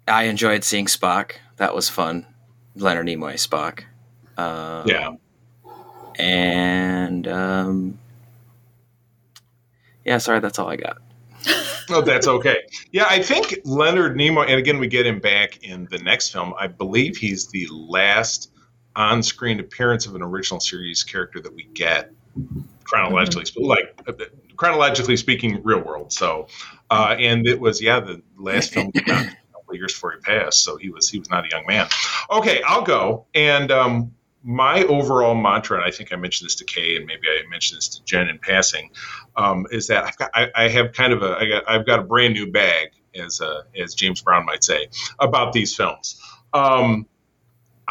I 0.06 0.24
enjoyed 0.24 0.62
seeing 0.62 0.86
Spock. 0.86 1.32
That 1.56 1.74
was 1.74 1.88
fun. 1.88 2.26
Leonard 2.76 3.06
Nimoy 3.08 3.34
Spock. 3.34 3.82
Um, 4.40 4.86
yeah. 4.86 5.10
And 6.16 7.26
um, 7.26 7.98
yeah, 10.04 10.18
sorry, 10.18 10.38
that's 10.38 10.60
all 10.60 10.68
I 10.68 10.76
got. 10.76 10.98
oh, 11.90 12.02
that's 12.02 12.28
okay. 12.28 12.58
Yeah, 12.92 13.06
I 13.08 13.20
think 13.20 13.58
Leonard 13.64 14.16
Nimoy, 14.16 14.44
and 14.48 14.58
again, 14.58 14.78
we 14.78 14.86
get 14.86 15.06
him 15.06 15.18
back 15.18 15.62
in 15.64 15.88
the 15.90 15.98
next 15.98 16.30
film. 16.30 16.54
I 16.56 16.68
believe 16.68 17.16
he's 17.16 17.48
the 17.48 17.66
last 17.72 18.52
on-screen 18.96 19.60
appearance 19.60 20.06
of 20.06 20.14
an 20.14 20.22
original 20.22 20.60
series 20.60 21.02
character 21.02 21.40
that 21.40 21.54
we 21.54 21.64
get 21.64 22.12
chronologically, 22.84 23.44
mm-hmm. 23.44 23.64
like 23.64 24.32
chronologically 24.56 25.16
speaking, 25.16 25.62
real 25.62 25.80
world. 25.80 26.12
So, 26.12 26.48
uh, 26.90 27.16
and 27.18 27.46
it 27.46 27.60
was 27.60 27.80
yeah, 27.80 28.00
the 28.00 28.22
last 28.36 28.72
film 28.72 28.92
came 28.92 29.14
out 29.14 29.26
a 29.26 29.36
couple 29.52 29.74
years 29.74 29.92
before 29.92 30.12
he 30.12 30.18
passed, 30.18 30.62
so 30.64 30.76
he 30.76 30.90
was 30.90 31.08
he 31.08 31.18
was 31.18 31.30
not 31.30 31.46
a 31.46 31.48
young 31.48 31.66
man. 31.66 31.88
Okay, 32.30 32.62
I'll 32.62 32.82
go 32.82 33.26
and. 33.34 33.70
Um, 33.70 34.14
my 34.42 34.84
overall 34.84 35.34
mantra, 35.34 35.76
and 35.76 35.86
I 35.86 35.90
think 35.90 36.14
I 36.14 36.16
mentioned 36.16 36.46
this 36.46 36.54
to 36.56 36.64
Kay, 36.64 36.96
and 36.96 37.04
maybe 37.04 37.28
I 37.28 37.46
mentioned 37.50 37.76
this 37.76 37.88
to 37.88 38.04
Jen 38.04 38.28
in 38.28 38.38
passing, 38.38 38.90
um, 39.36 39.66
is 39.70 39.88
that 39.88 40.04
I've 40.04 40.16
got, 40.16 40.30
I, 40.32 40.50
I, 40.54 40.68
have 40.68 40.94
kind 40.94 41.12
of 41.12 41.22
a, 41.22 41.36
I 41.36 41.46
got, 41.46 41.68
I've 41.68 41.84
got 41.84 41.98
a 41.98 42.02
brand 42.02 42.32
new 42.32 42.50
bag, 42.50 42.88
as 43.14 43.42
uh, 43.42 43.64
as 43.78 43.94
James 43.94 44.22
Brown 44.22 44.46
might 44.46 44.64
say, 44.64 44.88
about 45.18 45.52
these 45.52 45.76
films. 45.76 46.22
Um, 46.54 47.06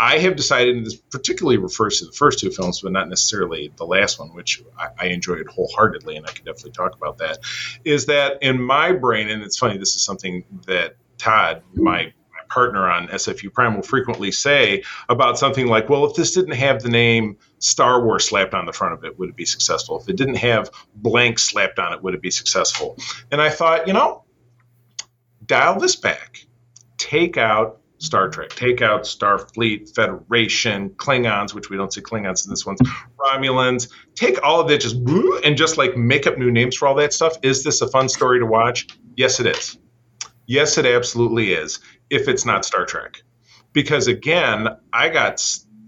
I 0.01 0.19
have 0.19 0.38
decided, 0.38 0.77
and 0.77 0.85
this 0.85 0.95
particularly 0.95 1.57
refers 1.57 1.99
to 1.99 2.05
the 2.05 2.13
first 2.13 2.39
two 2.39 2.51
films, 2.51 2.79
but 2.79 2.93
not 2.93 3.09
necessarily 3.09 3.73
the 3.75 3.85
last 3.85 4.17
one, 4.17 4.29
which 4.29 4.63
I, 4.77 4.88
I 4.97 5.05
enjoyed 5.07 5.45
wholeheartedly, 5.47 6.15
and 6.15 6.25
I 6.25 6.31
can 6.31 6.45
definitely 6.45 6.71
talk 6.71 6.95
about 6.95 7.17
that. 7.17 7.39
Is 7.83 8.05
that 8.05 8.41
in 8.41 8.62
my 8.62 8.93
brain, 8.93 9.27
and 9.27 9.43
it's 9.43 9.57
funny, 9.57 9.77
this 9.77 9.95
is 9.95 10.01
something 10.01 10.45
that 10.67 10.95
Todd, 11.17 11.63
my 11.73 12.13
partner 12.47 12.89
on 12.89 13.09
SFU 13.09 13.51
Prime 13.51 13.75
will 13.75 13.83
frequently 13.83 14.31
say 14.31 14.83
about 15.09 15.38
something 15.38 15.67
like, 15.67 15.89
well, 15.89 16.05
if 16.05 16.15
this 16.15 16.33
didn't 16.33 16.55
have 16.55 16.81
the 16.81 16.89
name 16.89 17.38
Star 17.59 18.01
Wars 18.01 18.23
slapped 18.23 18.53
on 18.53 18.65
the 18.65 18.73
front 18.73 18.93
of 18.93 19.03
it, 19.03 19.19
would 19.19 19.27
it 19.27 19.35
be 19.35 19.45
successful? 19.45 19.99
If 19.99 20.07
it 20.07 20.15
didn't 20.15 20.35
have 20.35 20.71
blank 20.95 21.39
slapped 21.39 21.77
on 21.77 21.91
it, 21.91 22.01
would 22.01 22.13
it 22.13 22.21
be 22.21 22.31
successful? 22.31 22.97
And 23.31 23.41
I 23.41 23.49
thought, 23.49 23.85
you 23.85 23.93
know, 23.93 24.23
dial 25.45 25.77
this 25.77 25.97
back. 25.97 26.45
Take 26.97 27.35
out 27.35 27.78
Star 27.99 28.29
Trek, 28.29 28.49
take 28.49 28.81
out 28.81 29.03
Starfleet, 29.03 29.93
Federation, 29.93 30.89
Klingons, 30.91 31.53
which 31.53 31.69
we 31.69 31.77
don't 31.77 31.93
see 31.93 32.01
Klingons 32.01 32.45
in 32.45 32.49
this 32.49 32.65
one, 32.65 32.77
Romulans. 33.19 33.91
Take 34.15 34.41
all 34.41 34.59
of 34.59 34.71
it, 34.71 34.81
just 34.81 34.95
and 35.45 35.57
just 35.57 35.77
like 35.77 35.95
make 35.97 36.25
up 36.25 36.38
new 36.38 36.49
names 36.49 36.75
for 36.75 36.88
all 36.88 36.95
that 36.95 37.13
stuff. 37.13 37.38
Is 37.43 37.63
this 37.63 37.81
a 37.81 37.88
fun 37.89 38.09
story 38.09 38.39
to 38.39 38.45
watch? 38.45 38.88
Yes, 39.15 39.39
it 39.39 39.47
is. 39.47 39.77
Yes, 40.47 40.77
it 40.77 40.85
absolutely 40.85 41.53
is 41.53 41.79
if 42.09 42.27
it's 42.27 42.45
not 42.45 42.65
Star 42.65 42.85
Trek. 42.85 43.21
Because 43.73 44.07
again, 44.07 44.69
I 44.91 45.09
got 45.09 45.39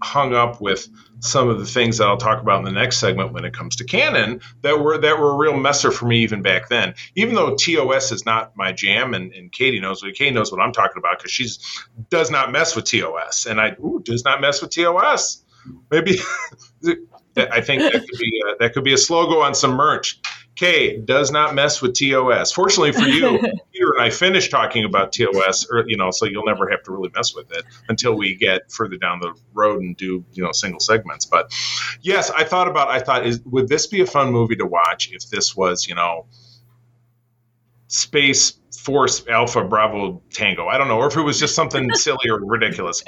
hung 0.02 0.34
up 0.34 0.60
with 0.60 0.88
some 1.20 1.48
of 1.48 1.58
the 1.58 1.66
things 1.66 1.98
that 1.98 2.08
I'll 2.08 2.16
talk 2.16 2.40
about 2.40 2.58
in 2.58 2.64
the 2.64 2.72
next 2.72 2.98
segment 2.98 3.32
when 3.32 3.44
it 3.44 3.54
comes 3.54 3.76
to 3.76 3.84
canon 3.84 4.40
that 4.62 4.80
were 4.80 4.98
that 4.98 5.18
were 5.18 5.30
a 5.30 5.36
real 5.36 5.56
messer 5.56 5.92
for 5.92 6.06
me 6.06 6.18
even 6.18 6.42
back 6.42 6.68
then. 6.68 6.94
Even 7.14 7.34
though 7.34 7.54
TOS 7.54 8.10
is 8.10 8.26
not 8.26 8.56
my 8.56 8.72
jam, 8.72 9.14
and, 9.14 9.32
and 9.32 9.52
Katie 9.52 9.80
knows 9.80 10.02
what 10.02 10.14
Katie 10.14 10.32
knows 10.32 10.50
what 10.50 10.60
I'm 10.60 10.72
talking 10.72 10.98
about 10.98 11.18
because 11.18 11.30
she's 11.30 11.58
does 12.10 12.30
not 12.30 12.50
mess 12.50 12.74
with 12.74 12.86
TOS, 12.86 13.46
and 13.46 13.60
I 13.60 13.76
ooh, 13.80 14.00
does 14.04 14.24
not 14.24 14.40
mess 14.40 14.60
with 14.60 14.70
TOS. 14.70 15.44
Maybe 15.90 16.18
I 17.36 17.60
think 17.60 17.82
that 17.82 17.92
could 17.92 18.18
be 18.18 18.42
a, 18.48 18.56
that 18.58 18.74
could 18.74 18.84
be 18.84 18.92
a 18.92 18.98
slogan 18.98 19.38
on 19.38 19.54
some 19.54 19.72
merch. 19.72 20.20
K 20.54 20.98
does 20.98 21.30
not 21.30 21.54
mess 21.54 21.80
with 21.80 21.94
TOS. 21.94 22.52
Fortunately 22.52 22.92
for 22.92 23.08
you, 23.08 23.40
And 23.96 24.02
I 24.02 24.10
finished 24.10 24.50
talking 24.50 24.84
about 24.84 25.12
TOS, 25.12 25.66
or 25.70 25.84
you 25.86 25.96
know, 25.96 26.10
so 26.10 26.26
you'll 26.26 26.44
never 26.44 26.68
have 26.70 26.82
to 26.84 26.92
really 26.92 27.10
mess 27.14 27.34
with 27.34 27.50
it 27.52 27.64
until 27.88 28.16
we 28.16 28.34
get 28.34 28.70
further 28.70 28.96
down 28.96 29.20
the 29.20 29.34
road 29.52 29.82
and 29.82 29.96
do 29.96 30.24
you 30.32 30.42
know 30.42 30.52
single 30.52 30.80
segments. 30.80 31.26
But 31.26 31.52
yes, 32.00 32.30
I 32.30 32.44
thought 32.44 32.68
about. 32.68 32.88
I 32.88 33.00
thought, 33.00 33.26
is 33.26 33.40
would 33.44 33.68
this 33.68 33.86
be 33.86 34.00
a 34.00 34.06
fun 34.06 34.32
movie 34.32 34.56
to 34.56 34.66
watch 34.66 35.10
if 35.12 35.28
this 35.30 35.56
was 35.56 35.86
you 35.86 35.94
know 35.94 36.26
space 37.88 38.58
force 38.84 39.24
alpha 39.28 39.62
bravo 39.62 40.20
tango 40.32 40.66
i 40.66 40.76
don't 40.76 40.88
know 40.88 40.98
or 40.98 41.06
if 41.06 41.16
it 41.16 41.22
was 41.22 41.38
just 41.38 41.54
something 41.54 41.88
silly 41.94 42.28
or 42.28 42.44
ridiculous 42.44 43.04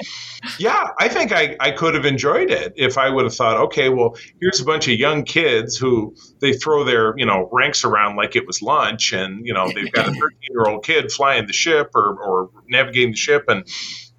yeah 0.57 0.87
i 0.99 1.09
think 1.09 1.33
I, 1.33 1.57
I 1.59 1.71
could 1.71 1.95
have 1.95 2.05
enjoyed 2.05 2.49
it 2.49 2.73
if 2.77 2.97
i 2.97 3.09
would 3.09 3.25
have 3.25 3.35
thought 3.35 3.57
okay 3.57 3.89
well 3.89 4.15
here's 4.39 4.61
a 4.61 4.63
bunch 4.63 4.87
of 4.87 4.97
young 4.97 5.23
kids 5.23 5.75
who 5.75 6.15
they 6.39 6.53
throw 6.53 6.85
their 6.85 7.17
you 7.17 7.25
know 7.25 7.49
ranks 7.51 7.83
around 7.83 8.15
like 8.15 8.37
it 8.37 8.47
was 8.47 8.61
lunch 8.61 9.11
and 9.11 9.45
you 9.45 9.53
know 9.53 9.67
they've 9.67 9.91
got 9.91 10.07
a 10.07 10.11
13 10.13 10.19
year 10.49 10.65
old 10.65 10.85
kid 10.85 11.11
flying 11.11 11.45
the 11.45 11.53
ship 11.53 11.91
or, 11.93 12.17
or 12.23 12.49
navigating 12.69 13.11
the 13.11 13.17
ship 13.17 13.43
and 13.49 13.67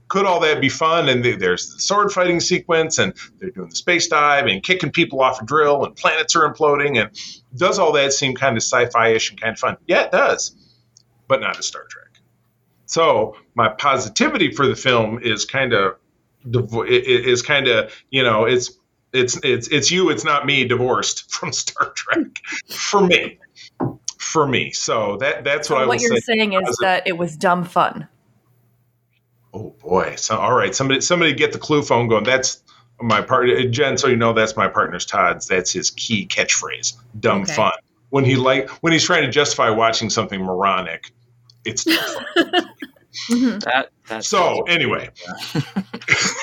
could 0.09 0.25
all 0.25 0.39
that 0.39 0.61
be 0.61 0.69
fun? 0.69 1.09
And 1.09 1.25
there's 1.25 1.73
the 1.73 1.81
sword 1.81 2.13
fighting 2.13 2.39
sequence, 2.39 3.01
and 3.01 3.13
they're 3.41 3.51
doing 3.51 3.71
the 3.71 3.75
space 3.75 4.07
dive 4.07 4.47
and 4.47 4.63
kicking 4.63 4.93
people 4.93 5.21
off 5.21 5.43
a 5.43 5.45
drill, 5.45 5.85
and 5.85 5.97
planets 5.97 6.37
are 6.37 6.49
imploding. 6.49 6.97
And 7.01 7.11
does 7.57 7.81
all 7.81 7.91
that 7.95 8.13
seem 8.13 8.37
kind 8.37 8.57
of 8.57 8.63
sci 8.63 8.87
fi 8.91 9.09
ish 9.09 9.31
and 9.31 9.41
kind 9.41 9.55
of 9.55 9.59
fun? 9.59 9.77
Yeah, 9.89 10.03
it 10.03 10.13
does 10.13 10.55
but 11.29 11.41
not 11.41 11.59
a 11.59 11.63
Star 11.63 11.85
Trek. 11.89 12.21
So 12.87 13.37
my 13.55 13.69
positivity 13.69 14.53
for 14.53 14.67
the 14.67 14.77
film 14.77 15.19
is 15.23 15.45
kind 15.45 15.73
of 15.73 15.97
is 16.87 17.43
kind 17.43 17.67
of 17.67 17.93
you 18.11 18.23
know 18.23 18.45
it's 18.45 18.71
it's 19.13 19.39
it's 19.43 19.69
it's 19.69 19.91
you 19.91 20.11
it's 20.11 20.25
not 20.25 20.47
me 20.47 20.65
divorced 20.65 21.31
from 21.33 21.53
Star 21.53 21.93
Trek 21.95 22.39
for 22.69 23.01
me 23.01 23.39
for 24.19 24.47
me. 24.47 24.71
So 24.73 25.17
that 25.19 25.45
that's 25.45 25.71
what 25.71 25.79
so 25.79 25.83
I 25.83 25.87
what 25.87 26.01
you're 26.01 26.17
say 26.17 26.35
saying 26.35 26.53
is 26.53 26.77
that 26.81 27.07
it 27.07 27.17
was 27.17 27.37
dumb 27.37 27.65
fun. 27.65 28.09
Oh 29.55 29.75
boy! 29.81 30.15
So 30.17 30.37
all 30.37 30.55
right, 30.55 30.75
somebody 30.75 31.01
somebody 31.01 31.33
get 31.33 31.53
the 31.53 31.59
clue 31.59 31.83
phone 31.83 32.09
going. 32.09 32.25
That's 32.25 32.63
my 33.01 33.23
part, 33.23 33.49
Jen. 33.71 33.97
So 33.97 34.09
you 34.09 34.17
know 34.17 34.33
that's 34.33 34.57
my 34.57 34.69
partner's 34.69 35.07
Todd's. 35.07 35.47
That's 35.47 35.73
his 35.73 35.91
key 35.91 36.27
catchphrase. 36.27 36.95
Dumb 37.19 37.43
okay. 37.43 37.55
fun. 37.55 37.73
When 38.11 38.25
he 38.25 38.37
like 38.37 38.69
when 38.83 38.93
he's 38.93 39.05
trying 39.05 39.23
to 39.23 39.31
justify 39.31 39.71
watching 39.71 40.11
something 40.11 40.41
moronic, 40.41 41.13
it's 41.65 41.85
mm-hmm. 43.31 43.59
that, 43.59 44.25
so 44.25 44.63
anyway. 44.63 45.11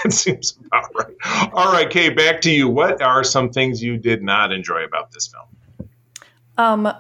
It 0.05 0.11
seems 0.11 0.59
about 0.65 0.89
right. 0.95 1.51
All 1.53 1.71
right 1.71 1.89
kay 1.89 2.09
back 2.09 2.41
to 2.41 2.51
you. 2.51 2.67
What 2.67 3.01
are 3.01 3.23
some 3.23 3.49
things 3.49 3.81
you 3.81 3.97
did 3.97 4.21
not 4.21 4.51
enjoy 4.51 4.83
about 4.83 5.11
this 5.11 5.27
film? 5.27 5.89
Um 6.57 6.93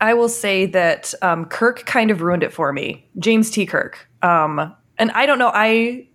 i 0.00 0.14
will 0.14 0.30
say 0.30 0.66
that 0.66 1.12
um, 1.22 1.44
kirk 1.44 1.84
kind 1.84 2.10
of 2.10 2.22
ruined 2.22 2.42
it 2.42 2.52
for 2.52 2.72
me. 2.72 3.06
James 3.18 3.50
t. 3.50 3.66
Kirk. 3.66 4.08
Um 4.22 4.74
and 4.98 5.10
i 5.12 5.26
don't 5.26 5.38
know 5.38 5.50
i 5.52 6.08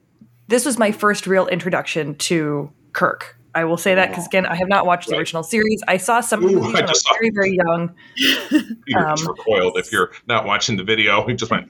this 0.47 0.65
was 0.65 0.79
my 0.79 0.91
first 0.91 1.27
real 1.27 1.47
introduction 1.47 2.15
to 2.15 2.71
kirk 2.93 3.36
I 3.55 3.65
will 3.65 3.77
say 3.77 3.95
that 3.95 4.09
because 4.09 4.25
again, 4.25 4.45
I 4.45 4.55
have 4.55 4.67
not 4.67 4.85
watched 4.85 5.07
right. 5.07 5.15
the 5.15 5.19
original 5.19 5.43
series. 5.43 5.81
I 5.87 5.97
saw 5.97 6.21
some 6.21 6.43
Ooh, 6.43 6.51
movies 6.51 6.73
when 6.73 6.83
I 6.83 6.87
was 6.87 7.03
very, 7.11 7.31
very 7.31 7.55
young. 7.55 7.93
You're 8.87 9.07
um, 9.07 9.27
recoiled 9.27 9.77
if 9.77 9.91
you're 9.91 10.11
not 10.27 10.45
watching 10.45 10.77
the 10.77 10.83
video. 10.83 11.17
He 11.27 11.33
just 11.33 11.51
went. 11.51 11.67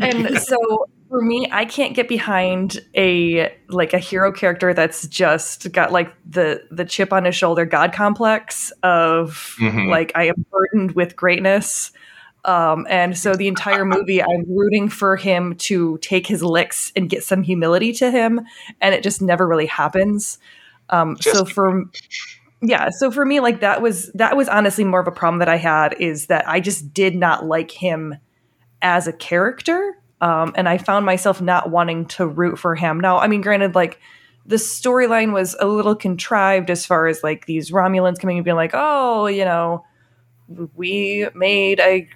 and 0.00 0.38
so 0.42 0.88
for 1.08 1.20
me, 1.20 1.48
I 1.52 1.64
can't 1.64 1.94
get 1.94 2.08
behind 2.08 2.80
a 2.96 3.54
like 3.68 3.92
a 3.92 3.98
hero 3.98 4.32
character 4.32 4.74
that's 4.74 5.06
just 5.06 5.70
got 5.72 5.92
like 5.92 6.12
the 6.28 6.64
the 6.70 6.84
chip 6.84 7.12
on 7.12 7.24
his 7.24 7.36
shoulder 7.36 7.64
god 7.64 7.92
complex 7.92 8.72
of 8.82 9.56
mm-hmm. 9.60 9.88
like 9.88 10.12
I 10.14 10.28
am 10.28 10.46
burdened 10.50 10.92
with 10.92 11.14
greatness. 11.16 11.92
Um, 12.44 12.86
and 12.88 13.16
so 13.16 13.34
the 13.34 13.48
entire 13.48 13.84
movie, 13.84 14.22
I'm 14.22 14.44
rooting 14.48 14.88
for 14.88 15.16
him 15.16 15.56
to 15.56 15.98
take 15.98 16.26
his 16.26 16.42
licks 16.42 16.92
and 16.96 17.10
get 17.10 17.22
some 17.22 17.42
humility 17.42 17.92
to 17.94 18.10
him, 18.10 18.40
and 18.80 18.94
it 18.94 19.02
just 19.02 19.20
never 19.20 19.46
really 19.46 19.66
happens. 19.66 20.38
Um, 20.90 21.16
so 21.20 21.44
for 21.44 21.84
yeah, 22.62 22.90
so 22.90 23.10
for 23.10 23.24
me, 23.24 23.40
like 23.40 23.60
that 23.60 23.80
was 23.80 24.10
that 24.12 24.36
was 24.36 24.48
honestly 24.48 24.84
more 24.84 25.00
of 25.00 25.06
a 25.06 25.12
problem 25.12 25.38
that 25.38 25.48
I 25.48 25.56
had 25.56 25.94
is 25.98 26.26
that 26.26 26.46
I 26.46 26.60
just 26.60 26.92
did 26.92 27.14
not 27.16 27.46
like 27.46 27.70
him 27.70 28.16
as 28.82 29.06
a 29.06 29.12
character, 29.12 29.96
um, 30.20 30.52
and 30.56 30.68
I 30.68 30.76
found 30.76 31.06
myself 31.06 31.40
not 31.40 31.70
wanting 31.70 32.06
to 32.06 32.26
root 32.26 32.58
for 32.58 32.74
him. 32.74 33.00
Now, 33.00 33.18
I 33.18 33.28
mean, 33.28 33.40
granted, 33.40 33.74
like 33.74 33.98
the 34.44 34.56
storyline 34.56 35.32
was 35.32 35.56
a 35.58 35.66
little 35.66 35.94
contrived 35.94 36.70
as 36.70 36.84
far 36.84 37.06
as 37.06 37.22
like 37.22 37.46
these 37.46 37.70
Romulans 37.70 38.18
coming 38.18 38.36
and 38.36 38.44
being 38.44 38.56
like, 38.56 38.72
oh, 38.74 39.26
you 39.26 39.44
know, 39.46 39.84
we 40.74 41.28
made 41.34 41.80
a 41.80 42.08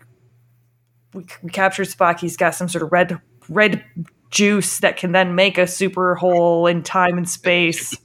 we, 1.14 1.24
we 1.42 1.50
captured 1.50 1.86
Spock. 1.86 2.20
He's 2.20 2.36
got 2.36 2.54
some 2.54 2.68
sort 2.68 2.82
of 2.82 2.92
red 2.92 3.18
red 3.48 3.82
juice 4.30 4.80
that 4.80 4.98
can 4.98 5.12
then 5.12 5.34
make 5.34 5.56
a 5.56 5.66
super 5.66 6.16
hole 6.16 6.66
in 6.66 6.82
time 6.82 7.16
and 7.16 7.28
space 7.28 7.96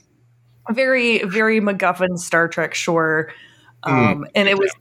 very 0.71 1.23
very 1.23 1.59
MacGuffin 1.59 2.17
Star 2.17 2.47
Trek, 2.47 2.73
sure. 2.73 3.31
Um, 3.83 4.23
mm. 4.23 4.31
And 4.35 4.47
it 4.47 4.57
was 4.57 4.71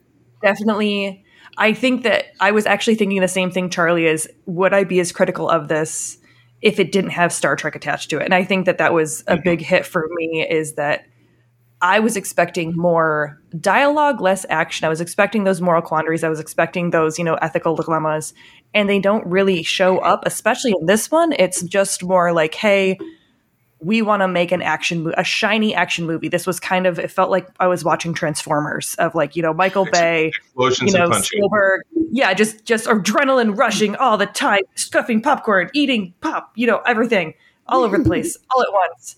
definitely. 0.43 1.25
I 1.61 1.73
think 1.73 2.05
that 2.05 2.27
I 2.39 2.53
was 2.53 2.67
actually 2.67 2.95
thinking 2.95 3.21
the 3.21 3.29
same 3.29 3.51
thing, 3.51 3.69
Charlie. 3.69 4.07
Is 4.07 4.29
would 4.47 4.73
I 4.73 4.85
be 4.85 5.01
as 5.01 5.13
critical 5.13 5.49
of 5.49 5.69
this 5.69 6.19
if 6.61 6.79
it 6.79 6.93
didn't 6.93 7.11
have 7.11 7.33
Star 7.33 7.57
Trek 7.57 7.75
attached 7.75 8.11
to 8.11 8.19
it? 8.19 8.25
And 8.25 8.35
I 8.35 8.45
think 8.45 8.67
that 8.67 8.79
that 8.79 8.93
was 8.93 9.23
a 9.23 9.35
mm-hmm. 9.35 9.43
big 9.43 9.61
hit 9.61 9.85
for 9.85 10.09
me. 10.15 10.47
Is 10.49 10.75
that 10.75 11.07
I 11.81 11.99
was 11.99 12.17
expecting 12.17 12.77
more 12.77 13.41
dialogue, 13.61 14.21
less 14.21 14.47
action. 14.49 14.85
I 14.85 14.89
was 14.89 15.01
expecting 15.01 15.45
those 15.45 15.61
moral 15.61 15.83
quandaries. 15.83 16.23
I 16.23 16.29
was 16.29 16.41
expecting 16.41 16.91
those, 16.91 17.19
you 17.19 17.25
know, 17.25 17.35
ethical 17.37 17.75
dilemmas, 17.75 18.35
and 18.75 18.89
they 18.89 19.01
don't 19.01 19.27
really 19.27 19.63
show 19.63 19.99
up. 19.99 20.25
Especially 20.27 20.75
in 20.79 20.87
this 20.87 21.11
one, 21.11 21.33
it's 21.33 21.63
just 21.63 22.05
more 22.05 22.33
like, 22.33 22.55
hey 22.55 22.99
we 23.81 24.03
want 24.03 24.23
to 24.23 24.29
make 24.29 24.53
an 24.53 24.63
action, 24.63 25.05
mo- 25.05 25.15
a 25.17 25.25
shiny 25.25 25.75
action 25.75 26.07
movie. 26.07 26.29
This 26.29 26.47
was 26.47 26.59
kind 26.59 26.87
of, 26.87 26.99
it 26.99 27.11
felt 27.11 27.31
like 27.31 27.49
I 27.61 27.67
was 27.67 27.85
watching 27.85 28.13
Transformers 28.13 28.95
of 28.97 29.15
like, 29.15 29.37
you 29.37 29.43
know, 29.43 29.55
Michael 29.55 29.87
Bay, 29.91 30.33
you 30.59 30.93
know, 30.93 31.11
Spielberg. 31.13 31.83
Yeah, 32.11 32.35
just, 32.35 32.65
just 32.65 32.87
adrenaline 32.87 33.57
rushing 33.57 33.95
all 33.97 34.17
the 34.17 34.27
time, 34.27 34.63
stuffing 34.75 35.23
popcorn, 35.23 35.71
eating 35.75 36.15
pop, 36.21 36.53
you 36.57 36.67
know, 36.67 36.79
everything 36.87 37.35
all 37.69 37.83
over 37.83 37.99
the 37.99 38.05
place, 38.05 38.37
all 38.51 38.63
at 38.63 38.73
once. 38.73 39.17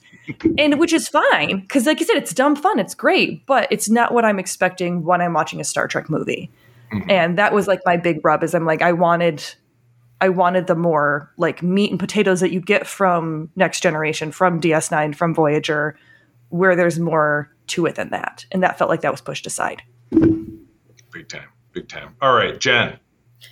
And 0.59 0.79
which 0.79 0.93
is 0.93 1.09
fine 1.09 1.61
because, 1.61 1.87
like 1.87 2.01
I 2.01 2.05
said, 2.05 2.17
it's 2.17 2.35
dumb 2.35 2.55
fun. 2.55 2.79
It's 2.79 2.95
great, 2.95 3.47
but 3.47 3.67
it's 3.71 3.89
not 3.89 4.13
what 4.13 4.25
I'm 4.25 4.39
expecting 4.39 5.05
when 5.05 5.21
I'm 5.21 5.33
watching 5.33 5.61
a 5.61 5.65
Star 5.65 5.89
Trek 5.89 6.09
movie. 6.09 6.51
Mm-hmm. 6.93 7.11
And 7.11 7.39
that 7.39 7.53
was 7.53 7.67
like 7.67 7.81
my 7.85 7.97
big 7.97 8.25
rub 8.25 8.45
is 8.45 8.55
I'm 8.55 8.67
like, 8.67 8.83
I 8.83 8.93
wanted 8.93 9.43
I 10.21 10.29
wanted 10.29 10.67
the 10.67 10.75
more 10.75 11.33
like 11.37 11.63
meat 11.63 11.91
and 11.91 11.99
potatoes 11.99 12.41
that 12.41 12.53
you 12.53 12.61
get 12.61 12.87
from 12.87 13.51
Next 13.57 13.81
Generation, 13.81 14.33
from 14.33 14.61
DS9, 14.61 15.15
from 15.15 15.35
Voyager, 15.35 15.97
where 16.51 16.77
there's 16.77 16.99
more 16.99 17.51
to 17.69 17.87
it 17.87 17.95
than 17.95 18.11
that. 18.11 18.45
And 18.51 18.63
that 18.63 18.79
felt 18.79 18.91
like 18.91 19.01
that 19.03 19.13
was 19.13 19.21
pushed 19.21 19.47
aside. 19.47 19.83
Big 20.11 21.29
time. 21.29 21.49
Big 21.73 21.89
time. 21.89 22.17
All 22.21 22.35
right, 22.35 22.59
Jen. 22.59 22.99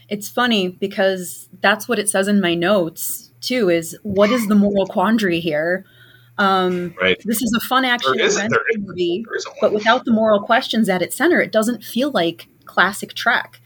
It's 0.08 0.28
funny 0.28 0.68
because 0.68 1.48
that's 1.60 1.88
what 1.88 1.98
it 1.98 2.08
says 2.08 2.28
in 2.28 2.40
my 2.40 2.54
notes 2.54 3.32
too 3.40 3.70
is 3.70 3.96
what 4.02 4.30
is 4.30 4.48
the 4.48 4.54
moral 4.54 4.86
quandary 4.86 5.40
here? 5.40 5.84
Um, 6.36 6.94
right. 7.00 7.20
This 7.24 7.42
is 7.42 7.52
a 7.56 7.66
fun 7.66 7.84
action 7.84 8.14
movie, 8.78 9.24
but 9.60 9.72
without 9.72 10.04
the 10.04 10.12
moral 10.12 10.40
questions 10.40 10.88
at 10.88 11.02
its 11.02 11.16
center, 11.16 11.40
it 11.40 11.50
doesn't 11.50 11.82
feel 11.82 12.10
like 12.10 12.48
classic 12.64 13.14
Trek 13.14 13.57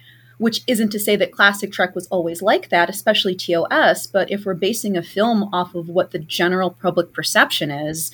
which 0.43 0.65
isn't 0.67 0.91
to 0.91 0.99
say 0.99 1.15
that 1.15 1.31
classic 1.31 1.71
Trek 1.71 1.95
was 1.95 2.09
always 2.09 2.43
like 2.43 2.69
that, 2.71 2.91
especially 2.91 3.37
TOS, 3.37 4.09
but 4.09 4.29
if 4.29 4.45
we're 4.45 4.55
basing 4.55 4.97
a 4.97 5.03
film 5.03 5.45
off 5.55 5.77
of 5.77 5.89
what 5.89 6.11
the 6.11 6.19
general 6.19 6.69
public 6.69 7.13
perception 7.13 7.71
is, 7.71 8.11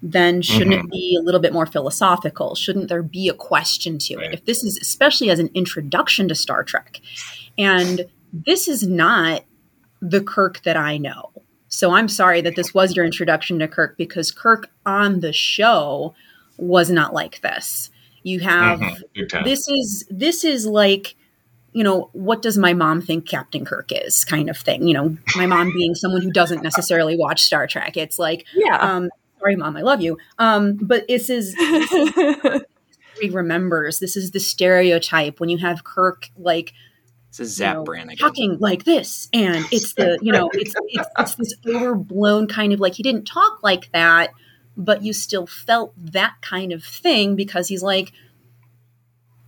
then 0.00 0.42
shouldn't 0.42 0.76
mm-hmm. 0.76 0.86
it 0.86 0.92
be 0.92 1.18
a 1.18 1.22
little 1.24 1.40
bit 1.40 1.52
more 1.52 1.66
philosophical? 1.66 2.54
Shouldn't 2.54 2.88
there 2.88 3.02
be 3.02 3.28
a 3.28 3.34
question 3.34 3.98
to 3.98 4.14
it? 4.20 4.32
If 4.32 4.44
this 4.44 4.62
is 4.62 4.78
especially 4.80 5.28
as 5.28 5.40
an 5.40 5.50
introduction 5.54 6.28
to 6.28 6.36
Star 6.36 6.62
Trek, 6.62 7.00
and 7.58 8.06
this 8.32 8.68
is 8.68 8.86
not 8.86 9.42
the 10.00 10.22
Kirk 10.22 10.62
that 10.62 10.76
I 10.76 10.98
know. 10.98 11.32
So 11.66 11.90
I'm 11.90 12.08
sorry 12.08 12.42
that 12.42 12.54
this 12.54 12.72
was 12.72 12.94
your 12.94 13.04
introduction 13.04 13.58
to 13.58 13.66
Kirk 13.66 13.96
because 13.96 14.30
Kirk 14.30 14.70
on 14.86 15.18
the 15.18 15.32
show 15.32 16.14
was 16.58 16.90
not 16.90 17.12
like 17.12 17.40
this. 17.40 17.90
You 18.22 18.38
have 18.38 18.78
mm-hmm. 18.78 19.44
this 19.44 19.66
is 19.66 20.06
this 20.08 20.44
is 20.44 20.64
like 20.64 21.16
you 21.72 21.82
know, 21.82 22.10
what 22.12 22.42
does 22.42 22.58
my 22.58 22.74
mom 22.74 23.00
think 23.00 23.26
Captain 23.26 23.64
Kirk 23.64 23.90
is 23.90 24.24
kind 24.24 24.50
of 24.50 24.56
thing. 24.56 24.86
You 24.86 24.94
know, 24.94 25.16
my 25.36 25.46
mom 25.46 25.72
being 25.72 25.94
someone 25.94 26.22
who 26.22 26.30
doesn't 26.30 26.62
necessarily 26.62 27.16
watch 27.16 27.42
Star 27.42 27.66
Trek. 27.66 27.96
It's 27.96 28.18
like, 28.18 28.44
yeah, 28.54 28.76
um, 28.76 29.10
sorry, 29.38 29.56
mom, 29.56 29.76
I 29.76 29.82
love 29.82 30.00
you. 30.00 30.18
Um, 30.38 30.78
but 30.80 31.08
this 31.08 31.30
is, 31.30 31.54
he 33.20 33.30
remembers. 33.30 33.98
This 34.00 34.16
is 34.16 34.32
the 34.32 34.40
stereotype 34.40 35.40
when 35.40 35.48
you 35.48 35.58
have 35.58 35.84
Kirk 35.84 36.28
like 36.36 36.72
it's 37.32 37.40
a 37.40 37.46
Zapp 37.46 37.72
you 37.72 37.78
know, 37.78 37.84
Brannigan 37.84 38.18
talking 38.18 38.58
like 38.60 38.84
this, 38.84 39.30
and 39.32 39.64
it's 39.72 39.94
the 39.94 40.18
you 40.20 40.32
know 40.32 40.50
it's, 40.52 40.74
it's 40.88 41.08
it's 41.18 41.34
this 41.36 41.54
overblown 41.66 42.46
kind 42.46 42.74
of 42.74 42.80
like 42.80 42.92
he 42.92 43.02
didn't 43.02 43.24
talk 43.24 43.62
like 43.62 43.90
that, 43.92 44.34
but 44.76 45.02
you 45.02 45.14
still 45.14 45.46
felt 45.46 45.94
that 45.96 46.34
kind 46.42 46.72
of 46.72 46.84
thing 46.84 47.34
because 47.34 47.68
he's 47.68 47.82
like 47.82 48.12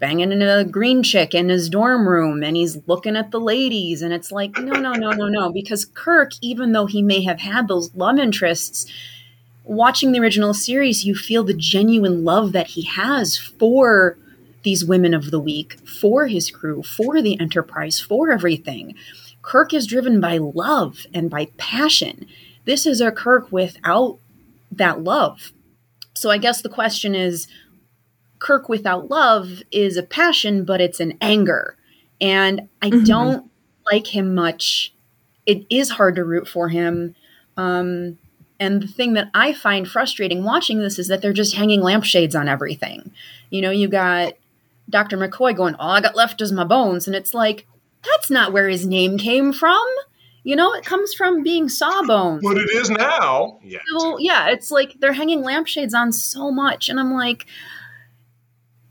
banging 0.05 0.33
in 0.33 0.43
a 0.43 0.65
green 0.67 1.03
chick 1.03 1.35
in 1.35 1.49
his 1.49 1.71
dorm 1.71 2.07
room 2.07 2.43
and 2.43 2.57
he's 2.57 2.77
looking 2.87 3.17
at 3.17 3.31
the 3.31 3.41
ladies 3.41 4.03
and 4.03 4.13
it's 4.13 4.31
like 4.31 4.59
no 4.59 4.79
no 4.79 4.93
no 4.93 5.13
no 5.13 5.29
no 5.29 5.51
because 5.51 5.87
kirk 5.87 6.33
even 6.43 6.73
though 6.73 6.85
he 6.85 7.01
may 7.01 7.23
have 7.23 7.41
had 7.41 7.69
those 7.69 7.95
love 7.95 8.19
interests 8.19 8.85
watching 9.65 10.13
the 10.13 10.21
original 10.21 10.53
series 10.53 11.07
you 11.07 11.15
feel 11.15 11.43
the 11.43 11.55
genuine 11.55 12.23
love 12.23 12.53
that 12.53 12.67
he 12.67 12.83
has 12.83 13.39
for 13.39 14.19
these 14.65 14.85
women 14.85 15.15
of 15.15 15.31
the 15.31 15.41
week 15.41 15.79
for 15.89 16.27
his 16.27 16.51
crew 16.51 16.83
for 16.83 17.23
the 17.23 17.39
enterprise 17.41 18.01
for 18.01 18.31
everything. 18.31 18.95
Kirk 19.43 19.73
is 19.73 19.87
driven 19.87 20.21
by 20.21 20.39
love 20.39 21.07
and 21.15 21.31
by 21.31 21.49
passion. 21.57 22.27
This 22.65 22.87
is 22.87 23.01
a 23.01 23.13
kirk 23.13 23.53
without 23.53 24.19
that 24.73 25.03
love. 25.03 25.53
So 26.15 26.31
i 26.31 26.39
guess 26.39 26.63
the 26.63 26.69
question 26.69 27.15
is 27.15 27.47
Kirk 28.39 28.69
without 28.69 29.11
love 29.11 29.63
is 29.71 29.97
a 29.97 30.03
passion, 30.03 30.65
but 30.65 30.81
it's 30.81 31.01
an 31.01 31.17
anger. 31.21 31.77
And 32.21 32.69
I 32.83 32.91
mm-hmm. 32.91 33.05
don't 33.05 33.51
like 33.91 34.15
him 34.15 34.35
much. 34.35 34.95
It 35.47 35.67
is 35.71 35.91
hard 35.91 36.17
to 36.17 36.25
root 36.25 36.49
for 36.49 36.69
him. 36.69 37.15
Um, 37.57 38.19
and 38.61 38.83
the 38.83 38.89
thing 38.89 39.15
that 39.15 39.31
I 39.35 39.53
find 39.53 39.89
frustrating 39.89 40.45
watching 40.45 40.79
this 40.79 40.99
is 40.99 41.09
that 41.09 41.23
they're 41.23 41.33
just 41.33 41.55
hanging 41.55 41.81
lampshades 41.81 42.35
on 42.35 42.49
everything. 42.49 43.13
You 43.51 43.63
know, 43.63 43.71
you 43.71 43.89
got 43.89 44.35
Dr. 44.89 45.17
McCoy 45.17 45.57
going, 45.57 45.75
All 45.77 45.91
I 45.91 46.01
got 46.01 46.17
left 46.17 46.41
is 46.41 46.53
my 46.53 46.65
bones. 46.65 47.07
And 47.07 47.17
it's 47.17 47.35
like, 47.35 47.67
that's 48.03 48.31
not 48.31 48.53
where 48.53 48.69
his 48.69 48.87
name 48.87 49.19
came 49.19 49.53
from. 49.53 49.85
You 50.45 50.57
know, 50.57 50.75
it 50.75 50.85
comes 50.85 51.15
from 51.15 51.43
being 51.43 51.71
sawbones. 51.71 52.43
But 52.43 52.59
it 52.59 52.69
is 52.71 52.91
now. 52.91 53.59
Yeah. 53.63 53.79
Well, 53.95 54.19
yeah, 54.21 54.51
it's 54.51 54.71
like 54.71 54.95
they're 55.01 55.15
hanging 55.15 55.43
lampshades 55.43 55.95
on 55.95 56.13
so 56.13 56.51
much. 56.51 56.91
And 56.91 57.01
I'm 57.01 57.15
like, 57.15 57.47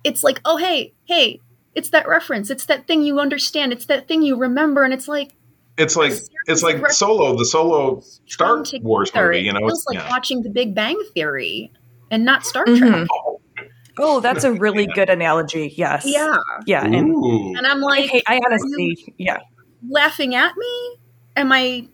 it's 0.04 0.24
like, 0.24 0.42
oh, 0.46 0.58
hey, 0.58 0.94
hey, 1.06 1.39
it's 1.76 1.89
that 1.89 2.08
reference. 2.08 2.50
It's 2.50 2.66
that 2.66 2.88
thing 2.88 3.04
you 3.04 3.20
understand. 3.20 3.74
It's 3.74 3.86
that 3.88 4.08
thing 4.08 4.22
you 4.22 4.36
remember. 4.36 4.84
And 4.84 4.94
it's 4.94 5.08
like, 5.08 5.32
it's 5.78 5.96
like 5.96 6.13
it's 6.46 6.62
like 6.62 6.92
Solo, 6.92 7.36
the 7.36 7.46
Solo 7.46 8.04
Star 8.28 8.63
Wars 8.82 9.12
movie. 9.16 9.39
You 9.39 9.54
know, 9.54 9.60
it 9.60 9.70
feels 9.70 9.86
like 9.88 9.98
yeah. 9.98 10.10
watching 10.10 10.44
The 10.44 10.50
Big 10.50 10.76
Bang 10.76 11.02
Theory 11.13 11.72
and 12.12 12.24
not 12.24 12.46
Star 12.46 12.66
Trek. 12.66 12.80
Mm-hmm. 12.80 13.66
Oh, 13.98 14.20
that's 14.20 14.44
a 14.44 14.52
really 14.52 14.88
good 14.88 15.10
analogy. 15.10 15.74
Yes. 15.76 16.04
Yeah. 16.06 16.38
Yeah. 16.66 16.84
And, 16.84 16.96
and 16.96 17.68
I'm 17.68 17.80
like, 17.80 18.06
hey, 18.10 18.24
I 18.28 18.39
honestly, 18.46 19.16
yeah, 19.18 19.39
laughing 19.88 20.36
at 20.36 20.56
me. 20.58 20.98
Am 21.36 21.52
I 21.52 21.88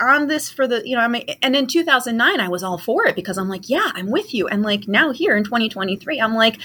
on 0.00 0.26
this 0.26 0.50
for 0.50 0.66
the 0.66 0.86
you 0.86 0.96
know? 0.96 1.02
I 1.02 1.08
mean, 1.08 1.24
and 1.42 1.54
in 1.54 1.66
2009, 1.66 2.40
I 2.40 2.48
was 2.48 2.62
all 2.62 2.78
for 2.78 3.06
it 3.06 3.16
because 3.16 3.36
I'm 3.38 3.48
like, 3.48 3.68
yeah, 3.68 3.90
I'm 3.94 4.10
with 4.10 4.32
you. 4.34 4.48
And 4.48 4.62
like 4.62 4.88
now 4.88 5.12
here 5.12 5.36
in 5.36 5.44
2023, 5.44 6.20
I'm 6.20 6.34
like 6.34 6.58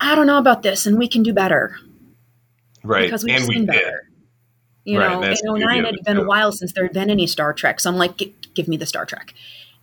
I 0.00 0.14
don't 0.14 0.26
know 0.26 0.38
about 0.38 0.62
this, 0.62 0.86
and 0.86 0.98
we 0.98 1.08
can 1.08 1.22
do 1.22 1.32
better. 1.32 1.76
Right. 2.84 3.02
Because 3.02 3.24
we've 3.24 3.36
and 3.36 3.44
seen 3.44 3.60
we 3.60 3.66
better. 3.66 3.80
Did. 3.80 4.08
You 4.84 4.98
right, 5.00 5.36
know, 5.42 5.54
in 5.54 5.60
09, 5.60 5.84
it 5.84 5.94
had 5.96 6.04
been 6.04 6.16
a 6.16 6.24
while 6.24 6.50
since 6.50 6.72
there 6.72 6.84
had 6.84 6.94
been 6.94 7.10
any 7.10 7.26
Star 7.26 7.52
Trek. 7.52 7.78
So 7.78 7.90
I'm 7.90 7.96
like, 7.96 8.16
give 8.54 8.68
me 8.68 8.78
the 8.78 8.86
Star 8.86 9.04
Trek. 9.04 9.34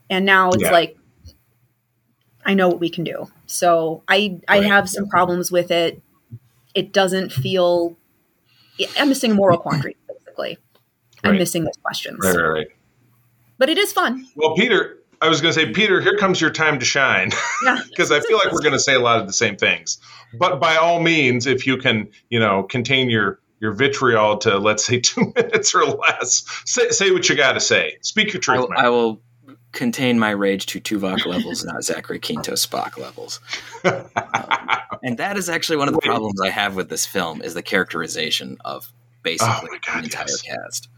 And 0.09 0.25
now 0.25 0.49
it's 0.49 0.63
yeah. 0.63 0.71
like, 0.71 0.97
I 2.43 2.55
know 2.55 2.67
what 2.67 2.79
we 2.79 2.89
can 2.89 3.03
do. 3.03 3.27
So 3.45 4.03
I 4.07 4.39
I 4.47 4.59
right. 4.59 4.67
have 4.67 4.89
some 4.89 5.07
problems 5.07 5.51
with 5.51 5.69
it. 5.69 6.01
It 6.73 6.91
doesn't 6.91 7.31
feel. 7.31 7.97
I'm 8.97 9.09
missing 9.09 9.33
moral 9.33 9.57
quandary. 9.57 9.95
Basically, 10.07 10.57
right. 11.23 11.31
I'm 11.31 11.37
missing 11.37 11.63
those 11.65 11.77
questions. 11.83 12.19
Right, 12.21 12.35
right, 12.35 12.47
right. 12.47 12.67
But 13.57 13.69
it 13.69 13.77
is 13.77 13.93
fun. 13.93 14.27
Well, 14.35 14.55
Peter, 14.55 14.99
I 15.25 15.27
was 15.27 15.41
going 15.41 15.53
to 15.53 15.59
say, 15.59 15.71
Peter, 15.71 15.99
here 16.01 16.17
comes 16.17 16.39
your 16.39 16.51
time 16.51 16.77
to 16.77 16.85
shine, 16.85 17.31
because 17.89 18.11
I 18.11 18.19
feel 18.19 18.37
like 18.37 18.51
we're 18.51 18.61
going 18.61 18.73
to 18.73 18.79
say 18.79 18.93
a 18.93 18.99
lot 18.99 19.19
of 19.19 19.25
the 19.25 19.33
same 19.33 19.55
things. 19.55 19.97
But 20.37 20.59
by 20.59 20.75
all 20.75 21.01
means, 21.01 21.47
if 21.47 21.65
you 21.65 21.77
can, 21.77 22.09
you 22.29 22.39
know, 22.39 22.63
contain 22.63 23.09
your 23.09 23.39
your 23.59 23.71
vitriol 23.71 24.37
to 24.37 24.59
let's 24.59 24.85
say 24.85 24.99
two 25.01 25.33
minutes 25.35 25.73
or 25.73 25.85
less, 25.85 26.45
say, 26.65 26.89
say 26.89 27.11
what 27.11 27.27
you 27.27 27.35
got 27.35 27.53
to 27.53 27.59
say. 27.59 27.97
Speak 28.01 28.33
your 28.33 28.41
truth. 28.41 28.67
I, 28.77 28.85
I, 28.85 28.89
will 28.89 29.19
contain 29.71 30.19
my 30.19 30.29
rage 30.29 30.67
to 30.67 30.79
Tuvok 30.79 31.25
levels, 31.25 31.65
not 31.65 31.83
Zachary 31.83 32.19
Quinto 32.19 32.53
Spock 32.53 32.97
levels. 32.97 33.39
um, 33.83 34.07
and 35.03 35.17
that 35.17 35.37
is 35.37 35.49
actually 35.49 35.77
one 35.77 35.87
of 35.87 35.95
the 35.95 36.01
problems 36.01 36.39
I 36.39 36.49
have 36.49 36.75
with 36.75 36.89
this 36.89 37.05
film 37.07 37.41
is 37.41 37.55
the 37.55 37.63
characterization 37.63 38.57
of 38.63 38.91
basically 39.23 39.69
oh 39.71 39.77
God, 39.85 40.01
the 40.01 40.03
entire 40.03 40.25
yes. 40.27 40.41
cast. 40.41 40.89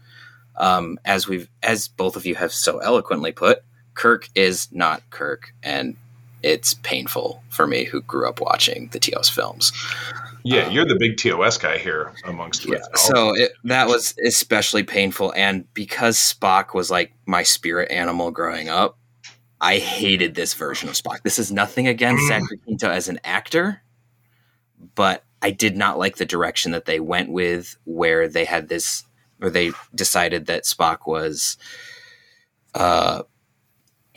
Um, 0.56 0.98
as 1.04 1.26
we've, 1.26 1.48
as 1.62 1.88
both 1.88 2.16
of 2.16 2.26
you 2.26 2.34
have 2.34 2.52
so 2.52 2.78
eloquently 2.78 3.32
put, 3.32 3.62
Kirk 3.98 4.28
is 4.36 4.68
not 4.70 5.02
Kirk, 5.10 5.52
and 5.60 5.96
it's 6.44 6.74
painful 6.74 7.42
for 7.48 7.66
me 7.66 7.82
who 7.82 8.00
grew 8.00 8.28
up 8.28 8.40
watching 8.40 8.88
the 8.92 9.00
TOS 9.00 9.28
films. 9.28 9.72
Yeah, 10.44 10.66
um, 10.66 10.72
you're 10.72 10.84
the 10.84 10.96
big 10.96 11.16
TOS 11.16 11.58
guy 11.58 11.78
here 11.78 12.12
amongst 12.24 12.64
yeah. 12.64 12.78
So 12.94 13.34
it, 13.34 13.50
that 13.64 13.88
was 13.88 14.14
especially 14.24 14.84
painful, 14.84 15.32
and 15.34 15.66
because 15.74 16.16
Spock 16.16 16.74
was 16.74 16.92
like 16.92 17.12
my 17.26 17.42
spirit 17.42 17.90
animal 17.90 18.30
growing 18.30 18.68
up, 18.68 18.98
I 19.60 19.78
hated 19.78 20.36
this 20.36 20.54
version 20.54 20.88
of 20.88 20.94
Spock. 20.94 21.22
This 21.24 21.40
is 21.40 21.50
nothing 21.50 21.88
against. 21.88 22.24
Zachary 22.28 22.58
Quinto 22.58 22.88
as 22.88 23.08
an 23.08 23.18
actor, 23.24 23.82
but 24.94 25.24
I 25.42 25.50
did 25.50 25.76
not 25.76 25.98
like 25.98 26.18
the 26.18 26.24
direction 26.24 26.70
that 26.70 26.84
they 26.84 27.00
went 27.00 27.32
with, 27.32 27.76
where 27.82 28.28
they 28.28 28.44
had 28.44 28.68
this, 28.68 29.02
where 29.38 29.50
they 29.50 29.72
decided 29.92 30.46
that 30.46 30.62
Spock 30.62 30.98
was 31.04 31.56
uh, 32.76 33.22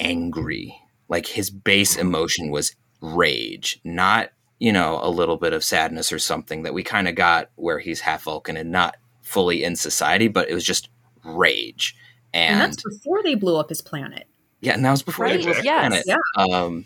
angry. 0.02 0.76
Like 1.08 1.26
his 1.28 1.50
base 1.50 1.96
emotion 1.98 2.52
was 2.52 2.76
rage, 3.02 3.80
not 3.84 4.30
you 4.60 4.72
know 4.72 5.00
a 5.02 5.10
little 5.10 5.38
bit 5.38 5.54
of 5.54 5.64
sadness 5.64 6.12
or 6.12 6.20
something 6.20 6.64
that 6.64 6.74
we 6.74 6.84
kind 6.84 7.08
of 7.08 7.16
got 7.16 7.50
where 7.56 7.80
he's 7.80 8.02
half 8.02 8.24
Vulcan 8.24 8.58
and 8.58 8.72
not 8.72 8.96
fully 9.22 9.64
in 9.64 9.76
society, 9.76 10.28
but 10.28 10.50
it 10.50 10.54
was 10.54 10.64
just 10.64 10.90
rage. 11.24 11.96
And, 12.34 12.62
And, 12.62 12.72
that's 12.74 12.84
before 12.84 13.22
they 13.24 13.36
blew 13.36 13.58
up 13.58 13.70
his 13.70 13.82
planet. 13.82 14.28
yeah, 14.62 14.74
and 14.74 14.84
that 14.86 14.92
was 14.92 15.04
before 15.04 15.26
Right, 15.26 15.38
they 15.38 15.44
blew 15.44 15.52
up 15.52 15.58
the 15.58 15.64
yes. 15.64 15.80
planet. 15.90 16.04
Yeah. 16.08 16.18
Um, 16.58 16.86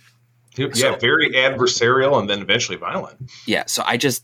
Yeah, 0.58 0.68
So- 0.74 0.96
very 0.96 1.32
adversarial 1.32 2.20
and 2.20 2.30
then 2.30 2.40
eventually 2.42 2.78
violent. 2.78 3.18
yeah 3.46 3.64
so 3.68 3.84
i 3.86 3.98
just 3.98 4.24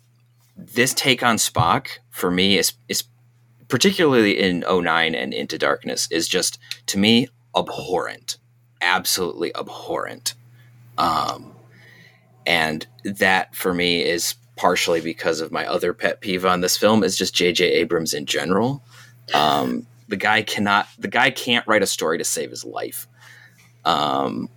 this 0.56 0.94
take 0.94 1.22
on 1.24 1.36
spock 1.36 1.88
for 2.10 2.32
me 2.32 2.58
is 2.58 2.72
is 2.88 3.04
particularly 3.68 4.40
in 4.40 4.64
09 4.70 5.14
and 5.14 5.34
into 5.34 5.58
darkness 5.58 6.08
is 6.10 6.28
just 6.30 6.58
to 6.88 6.98
me 6.98 7.28
abhorrent 7.56 8.38
absolutely 8.82 9.56
abhorrent. 9.56 10.34
Um 10.98 11.54
and 12.46 12.88
that 13.04 13.56
for 13.56 13.74
me 13.74 14.04
is 14.04 14.36
partially 14.56 15.02
because 15.02 15.42
of 15.42 15.52
my 15.52 15.66
other 15.66 15.94
pet 15.94 16.22
peeve 16.22 16.46
on 16.46 16.62
this 16.62 16.78
film 16.78 17.04
is 17.04 17.18
just 17.18 17.36
jj 17.36 17.62
abrams 17.62 18.14
in 18.14 18.26
general. 18.26 18.84
Um 19.34 19.88
the 20.08 20.18
guy 20.18 20.42
cannot 20.42 20.88
the 21.00 21.08
guy 21.08 21.30
can't 21.32 21.66
write 21.68 21.84
a 21.84 21.88
story 21.88 22.18
to 22.18 22.24
save 22.24 22.50
his 22.50 22.66
life 22.66 23.08
um 23.86 24.50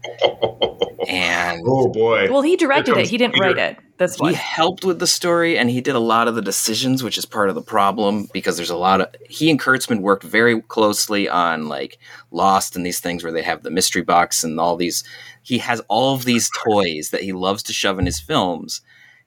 and 1.09 1.63
oh 1.67 1.89
boy. 1.89 2.31
Well, 2.31 2.43
he 2.43 2.57
directed 2.57 2.97
it. 2.97 3.09
He 3.09 3.19
didn't 3.19 3.35
Peter. 3.35 3.47
write 3.47 3.59
it. 3.59 3.79
That's 3.97 4.19
why 4.19 4.31
he 4.31 4.35
helped 4.35 4.85
with 4.85 4.99
the 4.99 5.07
story 5.07 5.57
and 5.57 5.71
he 5.71 5.81
did 5.81 5.95
a 5.95 6.01
lot 6.01 6.27
of 6.27 6.35
the 6.35 6.43
decisions 6.43 7.03
which 7.03 7.17
is 7.17 7.25
part 7.25 7.49
of 7.49 7.55
the 7.55 7.63
problem 7.63 8.29
because 8.33 8.57
there's 8.57 8.71
a 8.71 8.77
lot 8.77 9.01
of 9.01 9.15
he 9.29 9.49
and 9.51 9.61
kurtzman 9.61 10.01
worked 10.01 10.25
very 10.25 10.61
closely 10.63 11.29
on 11.29 11.69
like 11.69 11.99
lost 12.33 12.75
and 12.75 12.85
these 12.85 12.99
things 12.99 13.23
where 13.23 13.33
they 13.33 13.43
have 13.43 13.63
the 13.63 13.71
mystery 13.71 14.03
box 14.03 14.43
and 14.43 14.59
all 14.59 14.77
these 14.77 15.05
he 15.43 15.59
has 15.59 15.81
all 15.89 16.15
of 16.15 16.25
these 16.25 16.51
toys 16.65 17.11
that 17.11 17.23
he 17.23 17.33
loves 17.33 17.63
to 17.63 17.73
shove 17.73 18.01
in 18.01 18.07
his 18.07 18.19
films 18.19 18.81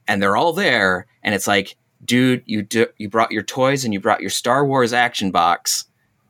and 0.06 0.22
they're 0.22 0.36
all 0.38 0.52
there 0.52 1.08
and 1.24 1.34
it's 1.34 1.48
like 1.48 1.78
dude 2.04 2.44
you 2.46 2.62
do, 2.62 2.88
you 2.98 3.10
brought 3.10 3.32
your 3.32 3.44
toys 3.44 3.86
and 3.86 3.94
you 3.94 4.02
brought 4.02 4.22
your 4.22 4.30
star 4.30 4.66
wars 4.66 4.92
action 4.92 5.32
box 5.32 5.86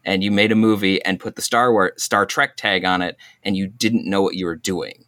and 0.07 0.23
you 0.23 0.31
made 0.31 0.51
a 0.51 0.55
movie 0.55 1.03
and 1.05 1.19
put 1.19 1.35
the 1.35 1.41
star 1.43 1.71
wars 1.71 1.91
star 2.01 2.25
trek 2.25 2.55
tag 2.57 2.83
on 2.85 3.01
it 3.03 3.15
and 3.43 3.55
you 3.55 3.67
didn't 3.67 4.09
know 4.09 4.23
what 4.23 4.33
you 4.35 4.45
were 4.47 4.55
doing 4.55 5.03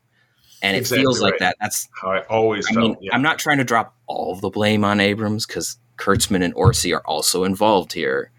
and 0.62 0.76
it 0.76 0.82
Exactly 0.82 1.04
feels 1.04 1.22
like 1.22 1.38
that 1.40 1.56
that's 1.60 1.88
How 2.00 2.12
I 2.12 2.20
always 2.26 2.68
I 2.68 2.74
felt. 2.74 2.84
mean, 2.84 2.98
yeah. 3.02 3.16
I'm 3.16 3.22
not 3.24 3.40
trying 3.40 3.58
to 3.60 3.64
drop 3.64 3.96
all 4.08 4.34
of 4.34 4.42
the 4.42 4.50
blame 4.50 4.84
on 4.86 5.00
Abrams 5.00 5.46
because 5.48 5.78
Kurtzman 5.98 6.44
and 6.44 6.54
Orci 6.54 6.94
are 6.96 7.02
also 7.08 7.44
involved 7.46 7.94
here, 7.94 8.32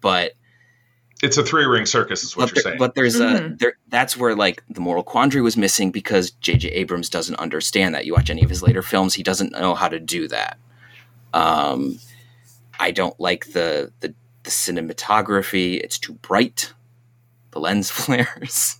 but 0.00 0.32
it's 1.22 1.38
a 1.38 1.42
three 1.42 1.64
ring 1.64 1.86
circus, 1.86 2.22
is 2.22 2.36
what 2.36 2.50
but, 2.50 2.54
you're 2.56 2.62
there- 2.62 2.70
saying. 2.72 2.78
but 2.78 2.94
there's 2.94 3.18
a 3.18 3.26
Mhm. 3.26 3.58
there 3.58 3.78
that's 3.88 4.16
where 4.16 4.34
like 4.36 4.62
the 4.70 4.80
moral 4.80 5.02
quandary 5.02 5.40
was 5.42 5.56
missing 5.56 5.90
because 5.90 6.30
J.J. 6.30 6.68
Abrams 6.68 7.08
doesn't 7.10 7.36
understand 7.36 7.94
that. 7.94 8.06
You 8.06 8.12
watch 8.14 8.30
any 8.30 8.42
of 8.44 8.50
his 8.50 8.62
later 8.62 8.82
films, 8.82 9.14
he 9.14 9.22
doesn't 9.24 9.50
know 9.52 9.74
how 9.74 9.88
to 9.88 9.98
do 9.98 10.28
that. 10.28 10.58
Um, 11.32 11.98
I 12.78 12.90
don't 12.90 13.18
like 13.18 13.52
the 13.52 13.92
the, 14.00 14.14
the 14.46 14.50
cinematography; 14.50 15.78
it's 15.80 15.98
too 15.98 16.14
bright. 16.14 16.72
The 17.50 17.60
lens 17.60 17.90
flares. 17.92 18.76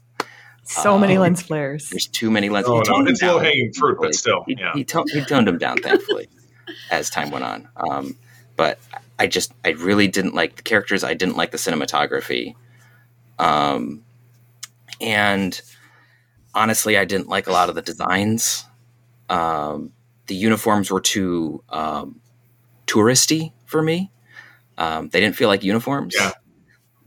So 0.64 0.98
many 0.98 1.14
Um, 1.16 1.22
lens 1.22 1.42
flares. 1.42 1.90
There's 1.90 2.06
too 2.08 2.30
many 2.30 2.48
lenses. 2.48 2.70
Oh, 2.70 2.74
He 2.74 2.78
no, 2.80 2.84
toned 2.84 3.06
them 3.06 3.12
it's 3.12 3.20
down, 3.20 3.34
low 3.34 3.38
hanging 3.40 3.72
fruit, 3.74 3.98
but 4.00 4.06
thankfully. 4.06 4.12
still, 4.14 4.44
he, 4.48 4.56
yeah. 4.58 4.72
he, 4.74 4.84
toned, 4.84 5.08
he 5.12 5.24
toned 5.24 5.46
them 5.46 5.58
down 5.58 5.76
thankfully 5.78 6.28
as 6.90 7.08
time 7.10 7.30
went 7.30 7.44
on. 7.44 7.68
Um, 7.76 8.16
but 8.56 8.80
I 9.18 9.26
just 9.28 9.52
I 9.64 9.70
really 9.70 10.08
didn't 10.08 10.34
like 10.34 10.56
the 10.56 10.62
characters. 10.62 11.04
I 11.04 11.14
didn't 11.14 11.36
like 11.36 11.50
the 11.52 11.56
cinematography, 11.58 12.54
um, 13.38 14.02
and 15.00 15.60
honestly, 16.54 16.96
I 16.98 17.04
didn't 17.04 17.28
like 17.28 17.46
a 17.46 17.52
lot 17.52 17.68
of 17.68 17.74
the 17.76 17.82
designs. 17.82 18.64
Um, 19.28 19.92
the 20.26 20.34
uniforms 20.34 20.90
were 20.90 21.00
too 21.00 21.62
um, 21.68 22.20
touristy 22.86 23.52
for 23.66 23.82
me. 23.82 24.10
Um, 24.78 25.08
they 25.08 25.20
didn't 25.20 25.36
feel 25.36 25.48
like 25.48 25.64
uniforms. 25.64 26.14
Yeah. 26.18 26.32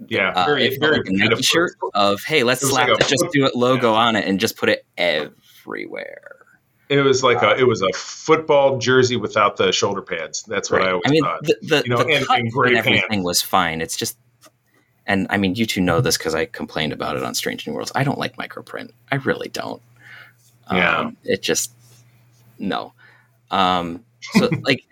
yeah, 0.07 0.31
Uh, 0.35 0.45
very, 0.45 0.69
felt 0.69 0.79
very 0.79 0.97
like 0.97 1.07
a 1.07 1.11
Nike 1.11 1.43
shirt 1.43 1.71
of 1.93 2.21
hey, 2.23 2.43
let's 2.43 2.61
slap 2.67 2.87
like 2.89 2.99
a 2.99 3.03
the 3.03 3.09
just 3.09 3.25
do 3.31 3.45
it 3.45 3.55
logo 3.55 3.93
on 3.93 4.15
it 4.15 4.25
and 4.27 4.39
just 4.39 4.55
put 4.57 4.69
it 4.69 4.85
everywhere. 4.97 6.35
It 6.89 7.01
was 7.01 7.23
like 7.23 7.43
a 7.43 7.55
it 7.59 7.67
was 7.67 7.81
a 7.83 7.93
football 7.93 8.79
jersey 8.79 9.15
without 9.15 9.57
the 9.57 9.71
shoulder 9.71 10.01
pads. 10.01 10.41
That's 10.43 10.71
what 10.71 10.81
I 10.81 10.85
Right. 10.85 10.91
always 10.93 11.03
I 11.05 11.09
mean, 11.11 11.23
thought. 11.23 11.43
the 11.43 11.57
the, 11.61 11.81
You 11.85 11.89
know, 11.91 11.97
the 12.03 12.13
and- 12.15 12.25
cut 12.25 12.39
and 12.39 12.47
and 12.47 12.77
everything 12.77 13.01
pants. 13.09 13.25
was 13.25 13.41
fine. 13.43 13.81
It's 13.81 13.95
just, 13.95 14.17
and 15.05 15.27
I 15.29 15.37
mean, 15.37 15.53
you 15.53 15.67
two 15.67 15.81
know 15.81 16.01
this 16.01 16.17
because 16.17 16.33
I 16.33 16.45
complained 16.45 16.91
about 16.93 17.15
it 17.15 17.23
on 17.23 17.35
Strange 17.35 17.67
New 17.67 17.73
Worlds. 17.73 17.91
I 17.93 18.03
don't 18.03 18.17
like 18.17 18.37
microprint. 18.37 18.89
I 19.11 19.15
really 19.17 19.49
don't. 19.49 19.81
Yeah. 20.71 20.97
Um, 20.99 21.17
it 21.23 21.43
just 21.43 21.71
no. 22.57 22.93
Um, 23.51 24.03
so 24.33 24.49
like 24.63 24.83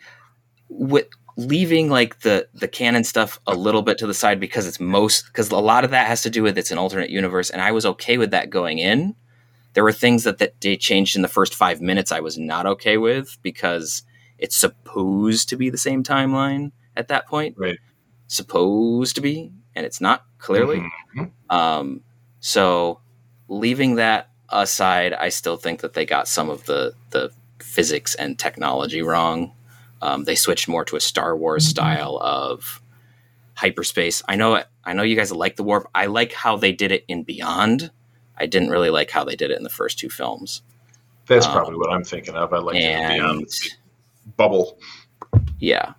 with 0.70 1.08
leaving 1.38 1.90
like 1.90 2.22
the 2.22 2.48
the 2.56 2.68
canon 2.68 3.04
stuff 3.04 3.40
a 3.48 3.56
little 3.56 3.84
bit 3.84 3.98
to 4.00 4.08
the 4.08 4.14
side 4.14 4.40
because 4.40 4.68
it's 4.68 4.80
most 4.80 5.28
because 5.28 5.50
a 5.52 5.58
lot 5.58 5.86
of 5.86 5.92
that 5.92 6.08
has 6.08 6.24
to 6.24 6.30
do 6.30 6.44
with 6.44 6.58
it's 6.58 6.72
an 6.72 6.78
alternate 6.78 7.10
universe, 7.12 7.50
and 7.50 7.62
I 7.62 7.72
was 7.72 7.86
okay 7.86 8.18
with 8.18 8.32
that 8.32 8.50
going 8.50 8.80
in. 8.80 9.16
There 9.74 9.84
were 9.84 9.94
things 9.94 10.24
that, 10.24 10.40
that 10.40 10.60
they 10.60 10.76
changed 10.76 11.16
in 11.16 11.22
the 11.22 11.28
first 11.28 11.54
five 11.54 11.80
minutes 11.80 12.12
I 12.12 12.20
was 12.20 12.38
not 12.38 12.66
okay 12.66 12.98
with 12.98 13.38
because 13.44 14.02
it's 14.40 14.58
supposed 14.58 15.50
to 15.50 15.56
be 15.56 15.70
the 15.70 15.78
same 15.78 16.04
timeline 16.04 16.72
at 16.96 17.08
that 17.10 17.28
point. 17.28 17.56
Right. 17.58 17.78
Supposed 18.26 19.16
to 19.16 19.22
be, 19.22 19.52
and 19.76 19.86
it's 19.86 20.02
not 20.02 20.26
clearly. 20.40 20.84
Mhm. 21.16 21.32
Um, 21.50 22.02
so 22.40 23.00
leaving 23.48 23.96
that 23.96 24.30
aside, 24.50 25.14
I 25.14 25.30
still 25.30 25.58
think 25.58 25.82
that 25.82 25.94
they 25.94 26.06
got 26.06 26.28
some 26.28 26.50
of 26.50 26.66
the 26.66 26.94
the 27.12 27.32
physics 27.60 28.16
and 28.16 28.40
technology 28.40 29.04
wrong. 29.04 29.54
Um, 30.02 30.24
they 30.26 30.36
switched 30.36 30.68
more 30.68 30.86
to 30.86 30.96
a 30.96 31.00
Star 31.02 31.36
Wars 31.36 31.64
Mm-hmm. 31.64 31.70
style 31.70 32.18
of 32.22 32.82
hyperspace. 33.56 34.22
I 34.28 34.36
know 34.36 34.64
I 34.84 34.94
know 34.94 35.04
you 35.04 35.16
guys 35.16 35.32
like 35.32 35.56
the 35.56 35.64
warp. 35.64 35.90
I 35.96 36.06
like 36.06 36.32
how 36.34 36.58
they 36.58 36.72
did 36.72 36.92
it 36.92 37.04
in 37.08 37.24
Beyond. 37.24 37.92
I 38.38 38.46
didn't 38.46 38.70
really 38.70 38.90
like 38.92 39.10
how 39.10 39.24
they 39.24 39.36
did 39.36 39.50
it 39.52 39.58
in 39.58 39.64
the 39.64 39.70
first 39.70 39.98
two 39.98 40.10
films. 40.10 40.62
That's 41.28 41.46
Um, 41.48 41.52
probably 41.54 41.78
what 41.78 41.90
I'm 41.92 42.04
thinking 42.04 42.36
of. 42.36 42.54
I 42.54 42.60
like 42.60 42.76
it 42.78 43.10
beyond 43.18 43.50
bubble. 44.38 44.78
yeah, 45.60 45.94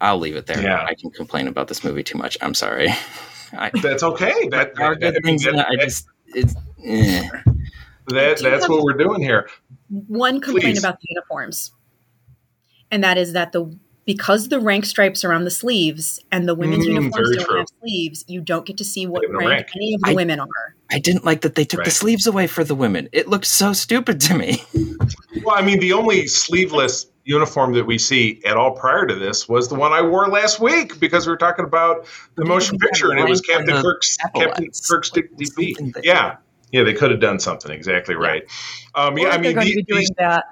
I'll 0.00 0.18
leave 0.18 0.36
it 0.36 0.46
there. 0.46 0.60
Yeah. 0.60 0.84
I 0.84 0.94
can 0.94 1.10
complain 1.10 1.46
about 1.48 1.68
this 1.68 1.84
movie 1.84 2.02
too 2.02 2.18
much. 2.18 2.36
I'm 2.40 2.54
sorry. 2.54 2.88
I, 3.52 3.70
That's 3.82 4.02
okay. 4.02 4.48
That, 4.48 4.74
there 4.74 4.86
are 4.86 4.94
that, 4.96 5.14
good 5.14 5.22
things 5.24 5.46
in 5.46 5.56
it. 5.58 5.66
I 5.68 5.76
just 5.76 6.06
it's 6.28 6.54
eh. 6.84 7.28
that- 8.08 8.38
that's 8.40 8.68
what 8.68 8.82
we're 8.82 8.94
doing 8.96 9.20
here. 9.20 9.48
One 10.08 10.40
complaint 10.40 10.64
Please. 10.64 10.78
about 10.78 10.98
the 11.00 11.06
uniforms, 11.10 11.70
and 12.92 13.02
that 13.02 13.18
is 13.18 13.32
that 13.32 13.50
the 13.50 13.76
because 14.04 14.48
the 14.48 14.58
rank 14.58 14.84
stripes 14.84 15.22
are 15.24 15.32
on 15.32 15.44
the 15.44 15.50
sleeves 15.50 16.18
and 16.32 16.48
the 16.48 16.56
women's 16.56 16.84
Mm, 16.84 16.94
uniforms 16.94 17.36
don't 17.36 17.46
true. 17.46 17.58
have 17.58 17.66
sleeves, 17.80 18.24
you 18.26 18.40
don't 18.40 18.66
get 18.66 18.76
to 18.78 18.84
see 18.84 19.06
what 19.06 19.20
They 19.22 19.26
have 19.28 19.32
no 19.34 19.38
rank, 19.38 19.50
rank. 19.50 19.68
any 19.76 19.94
of 19.94 20.00
the 20.02 20.10
I- 20.10 20.14
women 20.14 20.40
are. 20.40 20.48
I 20.90 20.98
didn't 20.98 21.24
like 21.24 21.42
that 21.42 21.54
they 21.54 21.64
took 21.64 21.84
the 21.84 21.90
sleeves 21.92 22.26
away 22.26 22.48
for 22.48 22.64
the 22.64 22.74
women. 22.74 23.08
It 23.12 23.28
looked 23.28 23.46
so 23.46 23.72
stupid 23.72 24.20
to 24.22 24.34
me. 24.36 24.62
Well, 25.44 25.56
I 25.56 25.62
mean, 25.62 25.80
the 25.80 25.92
only 25.94 26.28
sleeveless 26.28 27.06
uniform 27.24 27.72
that 27.72 27.84
we 27.84 27.98
see 27.98 28.40
at 28.44 28.56
all 28.56 28.72
prior 28.72 29.06
to 29.06 29.14
this 29.14 29.48
was 29.48 29.66
the 29.68 29.74
one 29.74 29.92
I 29.92 30.00
wore 30.02 30.28
last 30.28 30.60
week 30.60 31.00
because 31.00 31.26
we 31.26 31.32
were 31.32 31.36
talking 31.38 31.64
about 31.64 32.06
the 32.36 32.44
motion 32.44 32.78
picture, 32.78 33.10
and 33.10 33.18
it 33.18 33.28
was 33.28 33.40
Captain 33.40 33.80
Kirk's 33.82 34.16
Captain. 34.36 34.70
Kirk's 34.88 35.10
Like, 35.16 35.30
DP. 35.36 35.94
Yeah, 36.04 36.36
yeah, 36.70 36.84
they 36.84 36.92
could 36.94 37.10
have 37.10 37.18
done 37.18 37.40
something 37.40 37.72
exactly 37.72 38.14
right. 38.14 38.44
Um, 38.94 39.18
yeah, 39.18 39.28
if 39.28 39.32
I 39.32 39.36
they're 39.38 39.42
mean, 39.42 39.54
going 39.54 39.66
the- 39.66 39.70
to 39.72 39.76
be 39.78 39.82
doing 39.82 40.00
these- 40.00 40.10
that, 40.18 40.44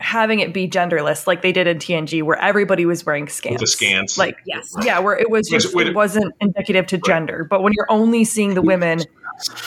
having 0.00 0.38
it 0.40 0.54
be 0.54 0.68
genderless, 0.68 1.26
like 1.26 1.42
they 1.42 1.50
did 1.52 1.66
in 1.66 1.78
TNG, 1.78 2.22
where 2.22 2.36
everybody 2.38 2.86
was 2.86 3.04
wearing 3.04 3.26
skants. 3.26 3.58
the 3.58 3.64
skants. 3.64 4.16
Like, 4.16 4.36
Yes. 4.46 4.74
yeah, 4.82 4.98
where 5.00 5.16
it 5.18 5.30
was 5.30 5.48
just 5.48 5.74
it 5.76 5.94
wasn't 5.94 6.32
indicative 6.40 6.86
to 6.88 6.98
gender. 6.98 7.44
But 7.48 7.62
when 7.62 7.72
you're 7.74 7.90
only 7.90 8.24
seeing 8.24 8.54
the 8.54 8.62
women 8.62 9.00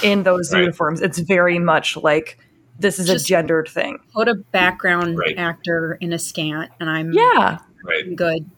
in 0.04 0.24
those 0.24 0.54
Right. 0.54 0.62
uniforms, 0.62 1.02
it's 1.02 1.20
very 1.20 1.60
much 1.60 1.98
like 1.98 2.38
this 2.80 2.98
is 2.98 3.08
Just- 3.08 3.26
a 3.26 3.28
gendered 3.28 3.68
thing. 3.68 4.00
Put 4.14 4.28
a 4.28 4.36
background 4.36 5.18
Right. 5.18 5.38
actor 5.38 5.98
in 6.02 6.14
a 6.14 6.18
skant, 6.20 6.70
and 6.80 6.90
I'm 6.90 7.12
Yeah, 7.14 7.60
right. 7.84 8.16
good. 8.16 8.50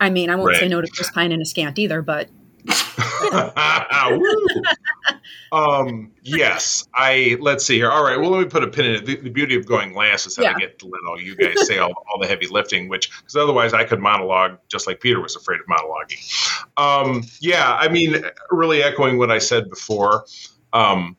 I 0.00 0.08
mean, 0.10 0.30
I 0.30 0.36
won't 0.36 0.56
say 0.56 0.68
no 0.68 0.80
to 0.80 0.88
Chris 0.88 1.10
Pine 1.10 1.30
in 1.32 1.42
a 1.42 1.44
skant 1.44 1.78
either, 1.78 2.00
but 2.00 2.28
Woo. 2.28 2.34
um, 5.52 6.12
yes, 6.22 6.86
I. 6.94 7.36
Let's 7.40 7.64
see 7.64 7.76
here. 7.76 7.90
All 7.90 8.04
right. 8.04 8.18
Well, 8.18 8.30
let 8.30 8.40
me 8.40 8.46
put 8.46 8.62
a 8.62 8.68
pin 8.68 8.86
in 8.86 8.94
it. 8.96 9.06
The, 9.06 9.16
the 9.16 9.30
beauty 9.30 9.56
of 9.56 9.66
going 9.66 9.94
last 9.94 10.26
is 10.26 10.36
that 10.36 10.54
I 10.54 10.58
get 10.58 10.78
to 10.80 10.86
let 10.86 11.00
all 11.08 11.20
you 11.20 11.36
guys 11.36 11.66
say 11.66 11.78
all, 11.78 11.92
all 12.10 12.20
the 12.20 12.26
heavy 12.26 12.46
lifting, 12.46 12.88
which 12.88 13.10
because 13.20 13.36
otherwise 13.36 13.72
I 13.72 13.84
could 13.84 14.00
monologue 14.00 14.58
just 14.68 14.86
like 14.86 15.00
Peter 15.00 15.20
was 15.20 15.36
afraid 15.36 15.60
of 15.60 15.66
monologuing. 15.66 16.66
Um, 16.76 17.24
yeah, 17.40 17.74
I 17.74 17.88
mean, 17.88 18.22
really 18.50 18.82
echoing 18.82 19.18
what 19.18 19.30
I 19.30 19.38
said 19.38 19.70
before. 19.70 20.24
Um, 20.72 21.16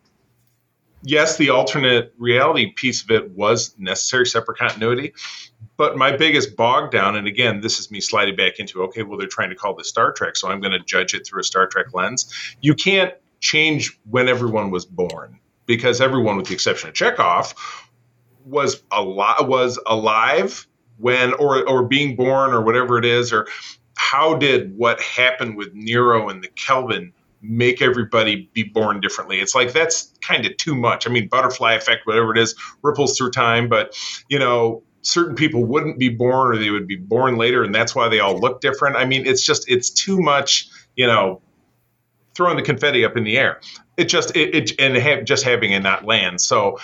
yes, 1.03 1.37
the 1.37 1.49
alternate 1.49 2.13
reality 2.17 2.73
piece 2.73 3.03
of 3.03 3.11
it 3.11 3.31
was 3.31 3.75
necessary 3.77 4.25
separate 4.25 4.57
continuity. 4.57 5.13
But 5.81 5.97
my 5.97 6.15
biggest 6.15 6.55
bog 6.55 6.91
down, 6.91 7.15
and 7.15 7.25
again, 7.25 7.59
this 7.59 7.79
is 7.79 7.89
me 7.89 8.01
sliding 8.01 8.35
back 8.35 8.59
into 8.59 8.83
okay, 8.83 9.01
well, 9.01 9.17
they're 9.17 9.27
trying 9.27 9.49
to 9.49 9.55
call 9.55 9.73
this 9.73 9.89
Star 9.89 10.11
Trek, 10.11 10.35
so 10.35 10.47
I'm 10.47 10.61
going 10.61 10.73
to 10.73 10.79
judge 10.85 11.15
it 11.15 11.25
through 11.25 11.41
a 11.41 11.43
Star 11.43 11.65
Trek 11.65 11.87
lens. 11.91 12.31
You 12.61 12.75
can't 12.75 13.15
change 13.39 13.99
when 14.07 14.29
everyone 14.29 14.69
was 14.69 14.85
born 14.85 15.39
because 15.65 15.99
everyone, 15.99 16.37
with 16.37 16.45
the 16.45 16.53
exception 16.53 16.89
of 16.89 16.93
Chekhov, 16.93 17.55
was 18.45 18.83
alive 18.91 19.47
was 19.47 19.79
alive 19.87 20.67
when 20.99 21.33
or 21.33 21.67
or 21.67 21.81
being 21.87 22.15
born 22.15 22.53
or 22.53 22.61
whatever 22.61 22.99
it 22.99 23.05
is 23.05 23.33
or 23.33 23.47
how 23.97 24.35
did 24.35 24.77
what 24.77 25.01
happened 25.01 25.57
with 25.57 25.73
Nero 25.73 26.29
and 26.29 26.43
the 26.43 26.49
Kelvin 26.49 27.11
make 27.41 27.81
everybody 27.81 28.51
be 28.53 28.61
born 28.61 28.99
differently. 28.99 29.39
It's 29.39 29.55
like 29.55 29.73
that's 29.73 30.13
kind 30.21 30.45
of 30.45 30.55
too 30.57 30.75
much. 30.75 31.07
I 31.07 31.09
mean, 31.09 31.27
butterfly 31.27 31.73
effect, 31.73 32.05
whatever 32.05 32.35
it 32.35 32.37
is, 32.39 32.53
ripples 32.83 33.17
through 33.17 33.31
time, 33.31 33.67
but 33.67 33.97
you 34.29 34.37
know, 34.37 34.83
certain 35.01 35.35
people 35.35 35.65
wouldn't 35.65 35.97
be 35.97 36.09
born 36.09 36.55
or 36.55 36.59
they 36.59 36.69
would 36.69 36.87
be 36.87 36.95
born 36.95 37.37
later 37.37 37.63
and 37.63 37.73
that's 37.73 37.95
why 37.95 38.07
they 38.07 38.19
all 38.19 38.39
look 38.39 38.61
different. 38.61 38.95
I 38.95 39.05
mean, 39.05 39.25
it's 39.25 39.43
just 39.43 39.69
it's 39.69 39.89
too 39.89 40.19
much, 40.21 40.69
you 40.95 41.07
know, 41.07 41.41
throwing 42.35 42.57
the 42.57 42.63
confetti 42.63 43.03
up 43.03 43.17
in 43.17 43.23
the 43.23 43.37
air. 43.37 43.59
It 43.97 44.05
just 44.05 44.35
it, 44.35 44.55
it 44.55 44.79
and 44.79 44.95
have, 44.95 45.25
just 45.25 45.43
having 45.43 45.71
it 45.71 45.81
not 45.81 46.05
land. 46.05 46.41
So 46.41 46.77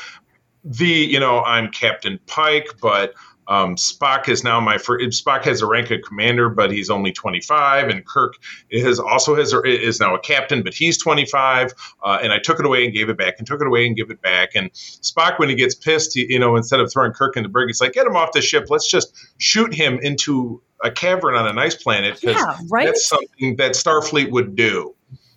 the, 0.63 0.88
you 0.88 1.20
know, 1.20 1.43
I'm 1.43 1.70
Captain 1.72 2.20
Pike, 2.28 2.70
but 2.82 3.13
um, 3.48 3.76
Spock 3.76 4.28
is 4.28 4.43
now 4.43 4.60
my 4.60 4.78
first. 4.78 5.24
Spock 5.24 5.43
has 5.43 5.62
a 5.62 5.66
rank 5.66 5.89
of 5.91 6.02
commander, 6.02 6.50
but 6.50 6.72
he's 6.72 6.89
only 6.89 7.12
25, 7.12 7.88
and 7.88 8.06
Kirk 8.06 8.36
is 8.70 9.00
also 9.00 9.36
has 9.36 9.54
is 9.64 10.00
now 10.00 10.16
a 10.16 10.20
captain, 10.20 10.64
but 10.64 10.74
he's 10.74 10.98
25. 10.98 11.74
Uh, 12.04 12.20
and 12.22 12.34
I 12.34 12.39
took 12.39 12.60
it 12.60 12.66
away 12.66 12.84
and 12.84 12.93
gave 12.93 13.10
it 13.10 13.18
back, 13.18 13.36
and 13.38 13.48
took 13.48 13.62
it 13.62 13.68
away 13.68 13.88
and 13.88 13.95
give 13.95 14.10
it 14.10 14.22
back. 14.22 14.50
And 14.56 14.72
Spock, 14.74 15.39
when 15.39 15.50
he 15.50 15.56
gets 15.56 15.76
pissed, 15.76 16.14
he, 16.14 16.32
you 16.32 16.39
know, 16.39 16.56
instead 16.56 16.80
of 16.80 16.91
throwing 16.91 17.14
Kirk 17.14 17.38
in 17.38 17.43
the 17.43 17.50
brig, 17.50 17.68
he's 17.68 17.80
like, 17.80 17.93
"Get 17.93 18.06
him 18.06 18.16
off 18.16 18.34
the 18.34 18.41
ship. 18.41 18.66
Let's 18.70 18.89
just 18.89 19.16
shoot 19.38 19.74
him 19.74 20.00
into 20.02 20.62
a 20.84 20.91
cavern 20.91 21.36
on 21.36 21.48
a 21.48 21.54
nice 21.54 21.76
planet 21.76 22.22
yeah, 22.22 22.56
right? 22.70 22.86
that's 22.86 23.08
something 23.08 23.56
that 23.56 23.72
Starfleet 23.72 24.30
would 24.32 24.56
do. 24.56 24.93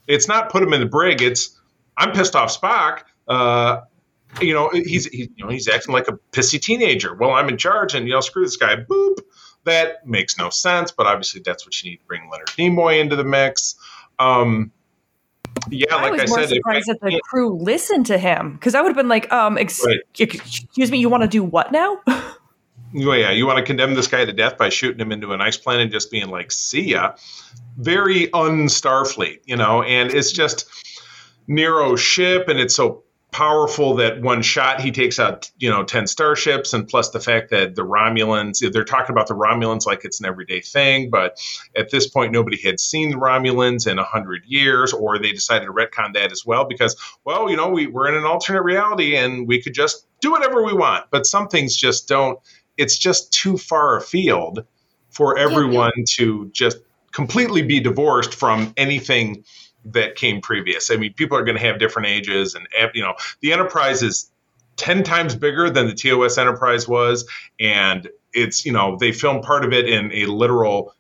It's 0.07 0.29
not 0.29 0.51
put 0.51 0.63
him 0.63 0.73
in 0.73 0.81
the 0.81 0.87
brig. 0.87 1.23
It's 1.23 1.59
I'm 1.97 2.13
pissed 2.13 2.35
off 2.35 2.59
Spock. 2.59 3.03
Uh, 3.29 3.83
you 4.41 4.55
know, 4.55 4.71
he's 4.71 5.07
he, 5.07 5.31
you 5.37 5.45
know 5.45 5.51
he's 5.51 5.69
acting 5.69 5.93
like 5.93 6.09
a 6.09 6.19
pissy 6.33 6.61
teenager. 6.61 7.15
Well, 7.15 7.33
I'm 7.33 7.49
in 7.49 7.59
charge, 7.59 7.95
and 7.95 8.07
you 8.07 8.15
know, 8.15 8.21
screw 8.21 8.45
this 8.45 8.57
guy. 8.57 8.77
Boop. 8.77 9.19
That 9.65 10.07
makes 10.07 10.39
no 10.39 10.49
sense, 10.49 10.91
but 10.91 11.07
obviously 11.07 11.43
that's 11.45 11.67
what 11.67 11.83
you 11.83 11.91
need 11.91 11.99
to 11.99 12.07
bring 12.07 12.31
Leonard 12.31 12.49
Nimoy 12.49 12.99
into 12.99 13.15
the 13.15 13.25
mix. 13.25 13.75
Um, 14.19 14.73
yeah, 15.69 15.95
I 15.95 16.03
like 16.03 16.13
was 16.13 16.23
I 16.23 16.27
more 16.27 16.39
said, 16.41 16.49
surprised 16.49 16.87
that 16.89 17.01
the 17.01 17.21
crew 17.23 17.57
listened 17.57 18.07
to 18.07 18.19
him 18.19 18.55
because 18.55 18.75
I 18.75 18.81
would 18.81 18.89
have 18.89 18.97
been 18.97 19.09
like, 19.09 19.31
um, 19.33 19.59
ex- 19.59 19.85
right. 19.85 19.99
excuse 20.19 20.91
me, 20.91 20.99
you 20.99 21.09
want 21.09 21.23
to 21.23 21.29
do 21.29 21.43
what 21.43 21.73
now? 21.73 22.01
well, 22.07 23.17
yeah, 23.17 23.31
you 23.31 23.47
want 23.47 23.59
to 23.59 23.65
condemn 23.65 23.95
this 23.95 24.07
guy 24.07 24.25
to 24.25 24.33
death 24.33 24.57
by 24.57 24.69
shooting 24.69 25.01
him 25.01 25.13
into 25.13 25.33
an 25.33 25.41
ice 25.41 25.57
planet 25.57 25.83
and 25.83 25.93
just 25.93 26.11
being 26.11 26.29
like, 26.29 26.51
see 26.53 26.83
ya. 26.83 27.15
Very 27.77 28.33
un 28.33 28.67
Starfleet, 28.67 29.41
you 29.45 29.57
know, 29.57 29.83
and 29.83 30.13
it's 30.13 30.33
just 30.33 30.69
Nero's 31.47 32.01
ship, 32.01 32.49
and 32.49 32.59
it's 32.59 32.75
so 32.75 33.05
powerful 33.33 33.95
that 33.97 34.21
one 34.21 34.43
shot 34.43 34.81
he 34.81 34.91
takes 34.91 35.19
out 35.19 35.51
you 35.59 35.71
know 35.71 35.85
10 35.85 36.07
starships 36.07 36.73
and 36.73 36.89
plus 36.89 37.11
the 37.11 37.21
fact 37.21 37.51
that 37.51 37.75
the 37.75 37.83
romulans 37.83 38.59
they're 38.73 38.85
talking 38.85 39.13
about 39.13 39.29
the 39.29 39.35
romulans 39.35 39.87
like 39.87 40.05
it's 40.05 40.21
an 40.21 40.27
everyday 40.27 40.61
thing 40.61 41.11
but 41.11 41.39
at 41.77 41.91
this 41.91 42.09
point 42.09 42.33
nobody 42.33 42.61
had 42.61 42.81
seen 42.81 43.11
the 43.11 43.17
romulans 43.17 43.87
in 43.87 43.97
100 43.99 44.43
years 44.47 44.93
or 44.93 45.19
they 45.19 45.33
decided 45.33 45.67
to 45.67 45.73
retcon 45.73 46.13
that 46.15 46.33
as 46.33 46.45
well 46.45 46.65
because 46.65 46.97
well 47.25 47.49
you 47.49 47.57
know 47.57 47.69
we, 47.69 47.87
we're 47.87 48.09
in 48.09 48.15
an 48.15 48.25
alternate 48.25 48.63
reality 48.63 49.17
and 49.17 49.47
we 49.47 49.63
could 49.63 49.75
just 49.75 50.07
do 50.21 50.33
whatever 50.33 50.65
we 50.65 50.73
want 50.73 51.07
but 51.11 51.25
some 51.25 51.47
things 51.47 51.77
just 51.77 52.09
don't 52.09 52.39
it's 52.77 52.99
just 52.99 53.33
too 53.33 53.57
far 53.57 53.97
afield 53.97 54.65
for 55.11 55.39
everyone 55.39 55.93
yeah. 55.97 56.05
to 56.07 56.51
just 56.53 56.79
completely 57.13 57.63
be 57.63 57.81
divorced 57.81 58.35
from 58.35 58.73
anything 58.77 59.45
that 59.87 60.15
came 60.15 60.41
previous. 60.41 60.91
I 60.91 60.97
mean, 60.97 61.13
people 61.15 61.37
are 61.37 61.45
going 61.45 61.57
to 61.57 61.63
have 61.63 61.79
different 61.79 62.09
ages, 62.09 62.55
and 62.55 62.67
you 62.95 63.03
know, 63.03 63.15
the 63.41 63.53
enterprise 63.53 64.03
is 64.03 64.31
ten 64.77 65.03
times 65.03 65.35
bigger 65.35 65.71
than 65.71 65.87
the 65.87 65.95
TOS 65.95 66.39
Enterprise 66.39 66.89
was, 66.89 67.29
and 67.59 68.09
it's 68.33 68.65
you 68.65 68.73
know 68.73 68.97
they 68.97 69.13
filmed 69.13 69.43
part 69.43 69.65
of 69.65 69.73
it 69.73 69.89
in 69.89 70.13
a 70.13 70.27
literal 70.27 70.95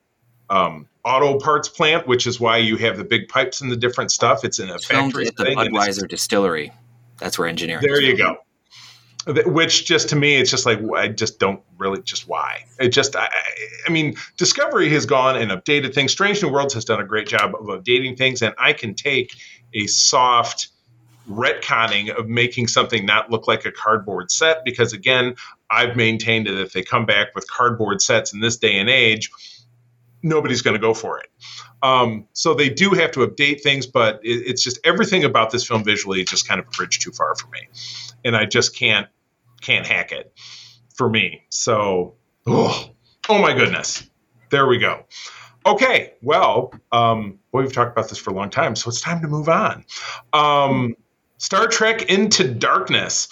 um, 0.48 0.88
auto 1.04 1.38
parts 1.38 1.68
plant, 1.68 2.06
which 2.06 2.26
is 2.26 2.40
why 2.40 2.58
you 2.58 2.76
have 2.76 2.96
the 2.96 3.04
big 3.04 3.28
pipes 3.28 3.60
and 3.60 3.70
the 3.70 3.76
different 3.76 4.10
stuff. 4.10 4.44
It's 4.44 4.58
in 4.58 4.68
a 4.68 4.74
it's 4.74 4.86
factory. 4.86 5.26
At 5.26 5.36
the 5.36 5.44
Budweiser 5.44 6.08
distillery. 6.08 6.72
That's 7.18 7.38
where 7.38 7.48
engineering. 7.48 7.82
There 7.86 8.00
you 8.00 8.16
go 8.16 8.38
which 9.46 9.86
just 9.86 10.08
to 10.08 10.16
me 10.16 10.36
it's 10.36 10.50
just 10.50 10.66
like 10.66 10.80
i 10.96 11.08
just 11.08 11.38
don't 11.38 11.60
really 11.78 12.02
just 12.02 12.28
why? 12.28 12.64
It 12.78 12.88
just 12.88 13.16
I, 13.16 13.28
I 13.86 13.90
mean 13.90 14.16
discovery 14.36 14.88
has 14.90 15.06
gone 15.06 15.36
and 15.36 15.50
updated 15.50 15.94
things. 15.94 16.12
Strange 16.12 16.42
new 16.42 16.50
worlds 16.50 16.74
has 16.74 16.84
done 16.84 17.00
a 17.00 17.04
great 17.04 17.26
job 17.26 17.54
of 17.54 17.66
updating 17.66 18.16
things 18.16 18.42
and 18.42 18.54
i 18.58 18.72
can 18.72 18.94
take 18.94 19.34
a 19.74 19.86
soft 19.86 20.68
retconning 21.28 22.10
of 22.10 22.28
making 22.28 22.66
something 22.66 23.06
not 23.06 23.30
look 23.30 23.46
like 23.46 23.64
a 23.64 23.72
cardboard 23.72 24.30
set 24.30 24.64
because 24.64 24.92
again 24.92 25.34
i've 25.70 25.94
maintained 25.94 26.46
that 26.46 26.60
if 26.60 26.72
they 26.72 26.82
come 26.82 27.06
back 27.06 27.34
with 27.34 27.48
cardboard 27.48 28.02
sets 28.02 28.32
in 28.32 28.40
this 28.40 28.56
day 28.56 28.78
and 28.78 28.90
age 28.90 29.30
nobody's 30.22 30.62
going 30.62 30.74
to 30.74 30.80
go 30.80 30.94
for 30.94 31.18
it. 31.18 31.28
Um, 31.82 32.26
so 32.34 32.52
they 32.54 32.68
do 32.68 32.90
have 32.90 33.10
to 33.12 33.26
update 33.26 33.62
things 33.62 33.86
but 33.86 34.20
it, 34.22 34.46
it's 34.46 34.62
just 34.62 34.78
everything 34.84 35.24
about 35.24 35.50
this 35.50 35.66
film 35.66 35.82
visually 35.84 36.24
just 36.24 36.46
kind 36.46 36.60
of 36.60 36.66
a 36.66 36.70
bridge 36.70 36.98
too 36.98 37.10
far 37.10 37.34
for 37.36 37.48
me. 37.48 37.60
And 38.24 38.36
I 38.36 38.44
just 38.44 38.76
can't 38.76 39.06
can't 39.60 39.86
hack 39.86 40.12
it 40.12 40.32
for 40.94 41.08
me. 41.08 41.44
So, 41.50 42.14
oh, 42.46 42.90
oh 43.28 43.40
my 43.40 43.52
goodness, 43.52 44.08
there 44.50 44.66
we 44.66 44.78
go. 44.78 45.04
Okay, 45.66 46.14
well, 46.22 46.72
um, 46.90 47.38
we've 47.52 47.72
talked 47.72 47.92
about 47.92 48.08
this 48.08 48.18
for 48.18 48.30
a 48.30 48.34
long 48.34 48.50
time, 48.50 48.74
so 48.74 48.88
it's 48.88 49.00
time 49.00 49.20
to 49.20 49.28
move 49.28 49.48
on. 49.48 49.84
Um, 50.32 50.96
Star 51.36 51.66
Trek 51.66 52.02
Into 52.10 52.52
Darkness. 52.52 53.28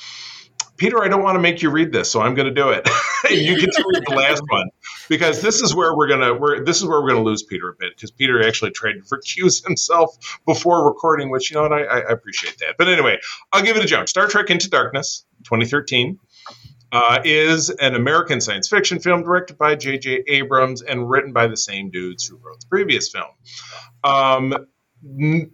Peter, 0.79 1.03
I 1.03 1.09
don't 1.09 1.22
want 1.22 1.35
to 1.35 1.41
make 1.41 1.61
you 1.61 1.70
read 1.70 1.93
this, 1.93 2.11
so 2.11 2.22
I'm 2.22 2.35
going 2.35 2.47
to 2.47 2.55
do 2.55 2.70
it. 2.70 2.89
you 3.31 3.59
get 3.59 3.72
to 3.72 3.85
read 3.93 4.05
the 4.07 4.14
last 4.14 4.43
one 4.49 4.70
because 5.09 5.43
this 5.43 5.61
is 5.61 5.74
where 5.74 5.95
we're 5.97 6.07
gonna 6.07 6.35
we're 6.35 6.64
this 6.64 6.79
is 6.79 6.87
where 6.87 7.03
we're 7.03 7.11
gonna 7.11 7.22
lose 7.22 7.43
Peter 7.43 7.70
a 7.70 7.74
bit 7.79 7.95
because 7.97 8.11
Peter 8.11 8.47
actually 8.47 8.70
tried 8.70 8.93
to 8.93 9.01
recuse 9.01 9.64
himself 9.64 10.16
before 10.47 10.87
recording, 10.87 11.31
which 11.31 11.51
you 11.51 11.57
know 11.57 11.62
what 11.62 11.72
I, 11.72 11.83
I 11.83 11.99
appreciate 12.12 12.59
that. 12.59 12.76
But 12.79 12.89
anyway, 12.89 13.18
I'll 13.53 13.62
give 13.62 13.76
it 13.76 13.85
a 13.85 13.87
jump. 13.87 14.09
Star 14.09 14.29
Trek 14.29 14.51
Into 14.51 14.70
Darkness, 14.70 15.24
2013. 15.45 16.18
Uh, 16.91 17.20
is 17.22 17.68
an 17.68 17.95
American 17.95 18.41
science 18.41 18.66
fiction 18.66 18.99
film 18.99 19.22
directed 19.22 19.59
by 19.59 19.74
J.J. 19.74 20.24
Abrams 20.26 20.81
and 20.81 21.11
written 21.11 21.35
by 21.35 21.47
the 21.47 21.57
same 21.57 21.91
dudes 21.91 22.24
who 22.24 22.39
wrote 22.39 22.61
the 22.61 22.66
previous 22.66 23.11
film. 23.11 23.26
Um, 24.03 24.66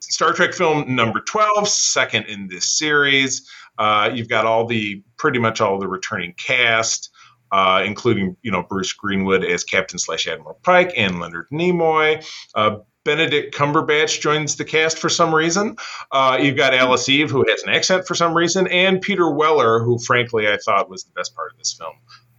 Star 0.00 0.32
Trek 0.32 0.54
film 0.54 0.94
number 0.94 1.20
12, 1.20 1.68
second 1.68 2.26
in 2.26 2.48
this 2.48 2.76
series. 2.78 3.48
Uh, 3.78 4.10
you've 4.12 4.28
got 4.28 4.46
all 4.46 4.66
the 4.66 5.02
pretty 5.18 5.38
much 5.38 5.60
all 5.60 5.78
the 5.78 5.88
returning 5.88 6.34
cast, 6.34 7.10
uh, 7.52 7.82
including 7.84 8.36
you 8.42 8.50
know 8.50 8.62
Bruce 8.62 8.92
Greenwood 8.92 9.44
as 9.44 9.64
Captain 9.64 9.98
slash 9.98 10.26
Admiral 10.26 10.58
Pike 10.62 10.92
and 10.96 11.20
Leonard 11.20 11.48
Nimoy. 11.52 12.24
Uh, 12.54 12.78
Benedict 13.04 13.54
Cumberbatch 13.54 14.22
joins 14.22 14.56
the 14.56 14.64
cast 14.64 14.98
for 14.98 15.10
some 15.10 15.34
reason. 15.34 15.76
Uh, 16.10 16.38
you've 16.40 16.56
got 16.56 16.72
Alice 16.72 17.06
Eve, 17.10 17.30
who 17.30 17.44
has 17.46 17.62
an 17.62 17.68
accent 17.68 18.06
for 18.06 18.14
some 18.14 18.34
reason, 18.34 18.66
and 18.68 19.02
Peter 19.02 19.30
Weller, 19.30 19.82
who 19.82 19.98
frankly 19.98 20.48
I 20.48 20.56
thought 20.56 20.88
was 20.88 21.04
the 21.04 21.12
best 21.12 21.34
part 21.34 21.52
of 21.52 21.58
this 21.58 21.74
film 21.74 21.94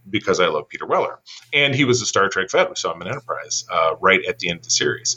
because 0.08 0.40
I 0.40 0.46
love 0.46 0.68
Peter 0.68 0.86
Weller. 0.86 1.20
And 1.52 1.74
he 1.74 1.84
was 1.84 2.00
a 2.02 2.06
Star 2.06 2.28
Trek 2.28 2.50
vet. 2.50 2.68
We 2.68 2.76
saw 2.76 2.94
him 2.94 3.02
in 3.02 3.08
Enterprise 3.08 3.64
uh, 3.70 3.96
right 4.00 4.24
at 4.26 4.38
the 4.38 4.48
end 4.48 4.58
of 4.58 4.64
the 4.64 4.70
series. 4.70 5.16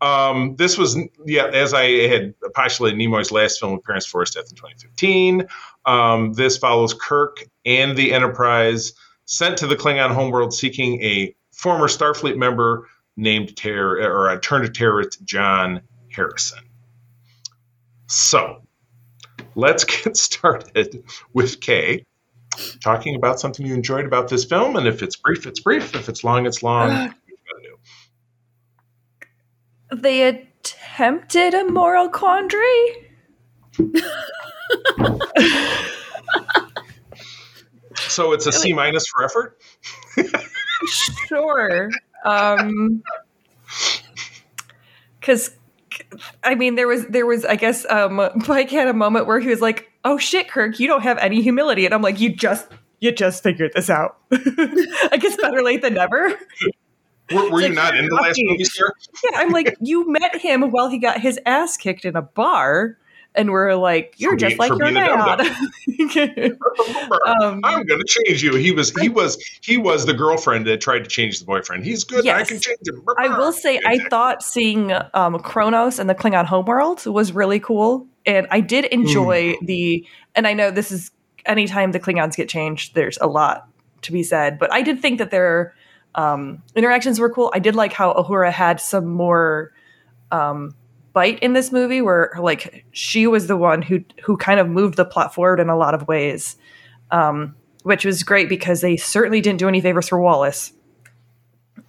Um, 0.00 0.56
this 0.56 0.78
was, 0.78 0.98
yeah, 1.26 1.46
as 1.46 1.74
I 1.74 2.08
had 2.08 2.34
postulated, 2.54 2.98
Nimoy's 2.98 3.32
last 3.32 3.60
film 3.60 3.74
appearance 3.74 4.06
for 4.06 4.20
his 4.20 4.30
death 4.30 4.50
in 4.50 4.56
2015. 4.56 5.46
Um, 5.86 6.32
this 6.34 6.58
follows 6.58 6.94
Kirk 6.94 7.44
and 7.64 7.96
the 7.96 8.12
Enterprise 8.12 8.92
sent 9.24 9.58
to 9.58 9.66
the 9.66 9.76
Klingon 9.76 10.12
homeworld 10.12 10.52
seeking 10.52 11.02
a 11.02 11.34
former 11.52 11.86
Starfleet 11.86 12.36
member 12.36 12.88
named 13.16 13.56
terror 13.56 13.96
or 13.98 14.30
a 14.30 14.40
turned 14.40 14.74
terrorist 14.74 15.22
John 15.24 15.82
Harrison. 16.10 16.64
So 18.06 18.62
let's 19.54 19.84
get 20.04 20.16
started 20.16 21.04
with 21.32 21.60
Kay 21.60 22.04
talking 22.80 23.14
about 23.14 23.40
something 23.40 23.66
you 23.66 23.74
enjoyed 23.74 24.04
about 24.04 24.28
this 24.28 24.44
film. 24.44 24.76
And 24.76 24.86
if 24.86 25.02
it's 25.02 25.16
brief, 25.16 25.46
it's 25.46 25.60
brief. 25.60 25.94
If 25.94 26.08
it's 26.08 26.24
long, 26.24 26.46
it's 26.46 26.62
long. 26.62 27.14
They 29.92 30.22
attempted 30.22 31.54
a 31.54 31.64
moral 31.64 32.08
quandary. 32.08 33.08
so 37.96 38.32
it's 38.32 38.46
a 38.46 38.52
C 38.52 38.72
minus 38.72 39.06
for 39.08 39.24
effort. 39.24 39.58
sure. 41.28 41.90
Um, 42.24 43.02
because 45.18 45.56
I 46.42 46.54
mean, 46.54 46.74
there 46.74 46.88
was 46.88 47.06
there 47.06 47.26
was 47.26 47.44
I 47.44 47.56
guess 47.56 47.86
um, 47.88 48.16
Mike 48.48 48.70
had 48.70 48.88
a 48.88 48.94
moment 48.94 49.26
where 49.26 49.40
he 49.40 49.48
was 49.48 49.60
like, 49.60 49.89
"Oh 50.04 50.18
shit, 50.18 50.48
Kirk, 50.48 50.78
you 50.80 50.86
don't 50.86 51.02
have 51.02 51.18
any 51.18 51.42
humility," 51.42 51.84
and 51.84 51.94
I'm 51.94 52.02
like, 52.02 52.20
"You 52.20 52.34
just 52.34 52.66
you 53.00 53.12
just 53.12 53.42
figured 53.42 53.72
this 53.74 53.90
out. 53.90 54.18
I 54.32 55.18
guess 55.20 55.36
better 55.36 55.62
late 55.62 55.82
than 55.82 55.94
never." 55.94 56.38
Were, 57.32 57.48
were 57.50 57.60
you 57.60 57.68
like, 57.68 57.74
not 57.74 57.96
in 57.96 58.08
the 58.08 58.14
last 58.16 58.40
movie, 58.42 58.64
sir? 58.64 58.90
Yeah, 59.24 59.38
I'm 59.38 59.50
like, 59.50 59.76
you 59.80 60.10
met 60.10 60.36
him 60.36 60.70
while 60.72 60.88
he 60.88 60.98
got 60.98 61.20
his 61.20 61.38
ass 61.46 61.76
kicked 61.76 62.04
in 62.04 62.16
a 62.16 62.22
bar 62.22 62.98
and 63.34 63.50
we're 63.50 63.74
like, 63.74 64.14
"You're 64.18 64.36
just 64.36 64.58
like 64.58 64.70
your 64.70 64.90
dad." 64.90 65.40
um, 67.26 67.60
I'm 67.64 67.84
going 67.86 68.00
to 68.00 68.06
change 68.06 68.42
you. 68.42 68.54
He 68.56 68.72
was 68.72 68.90
he 69.00 69.08
was 69.08 69.42
he 69.62 69.76
was 69.76 70.06
the 70.06 70.14
girlfriend 70.14 70.66
that 70.66 70.80
tried 70.80 71.00
to 71.00 71.08
change 71.08 71.38
the 71.38 71.44
boyfriend. 71.46 71.84
He's 71.84 72.04
good. 72.04 72.24
Yes. 72.24 72.40
I 72.40 72.44
can 72.44 72.60
change 72.60 72.78
him. 72.86 73.04
I 73.18 73.28
will 73.28 73.52
say, 73.52 73.76
exactly. 73.76 74.00
I 74.00 74.08
thought 74.08 74.42
seeing 74.42 74.92
um, 75.14 75.38
Kronos 75.38 75.98
and 75.98 76.10
the 76.10 76.14
Klingon 76.14 76.46
homeworld 76.46 77.06
was 77.06 77.32
really 77.32 77.60
cool, 77.60 78.06
and 78.26 78.46
I 78.50 78.60
did 78.60 78.86
enjoy 78.86 79.54
mm. 79.54 79.66
the. 79.66 80.06
And 80.34 80.46
I 80.46 80.54
know 80.54 80.70
this 80.70 80.90
is 80.90 81.10
anytime 81.46 81.92
the 81.92 82.00
Klingons 82.00 82.36
get 82.36 82.48
changed, 82.48 82.94
there's 82.94 83.18
a 83.20 83.26
lot 83.26 83.68
to 84.02 84.12
be 84.12 84.22
said, 84.22 84.58
but 84.58 84.72
I 84.72 84.82
did 84.82 85.00
think 85.00 85.18
that 85.18 85.30
their 85.30 85.74
um, 86.14 86.62
interactions 86.74 87.20
were 87.20 87.30
cool. 87.30 87.50
I 87.54 87.58
did 87.58 87.74
like 87.74 87.92
how 87.92 88.12
Uhura 88.14 88.50
had 88.50 88.80
some 88.80 89.06
more. 89.06 89.72
Um, 90.32 90.74
bite 91.12 91.38
in 91.40 91.52
this 91.52 91.72
movie 91.72 92.00
where 92.00 92.30
like 92.38 92.84
she 92.92 93.26
was 93.26 93.46
the 93.46 93.56
one 93.56 93.82
who 93.82 94.04
who 94.22 94.36
kind 94.36 94.60
of 94.60 94.68
moved 94.68 94.96
the 94.96 95.04
plot 95.04 95.34
forward 95.34 95.60
in 95.60 95.68
a 95.68 95.76
lot 95.76 95.94
of 95.94 96.06
ways 96.06 96.56
um, 97.10 97.56
which 97.82 98.04
was 98.04 98.22
great 98.22 98.48
because 98.48 98.80
they 98.80 98.96
certainly 98.96 99.40
didn't 99.40 99.58
do 99.58 99.68
any 99.68 99.80
favors 99.80 100.08
for 100.08 100.20
wallace. 100.20 100.72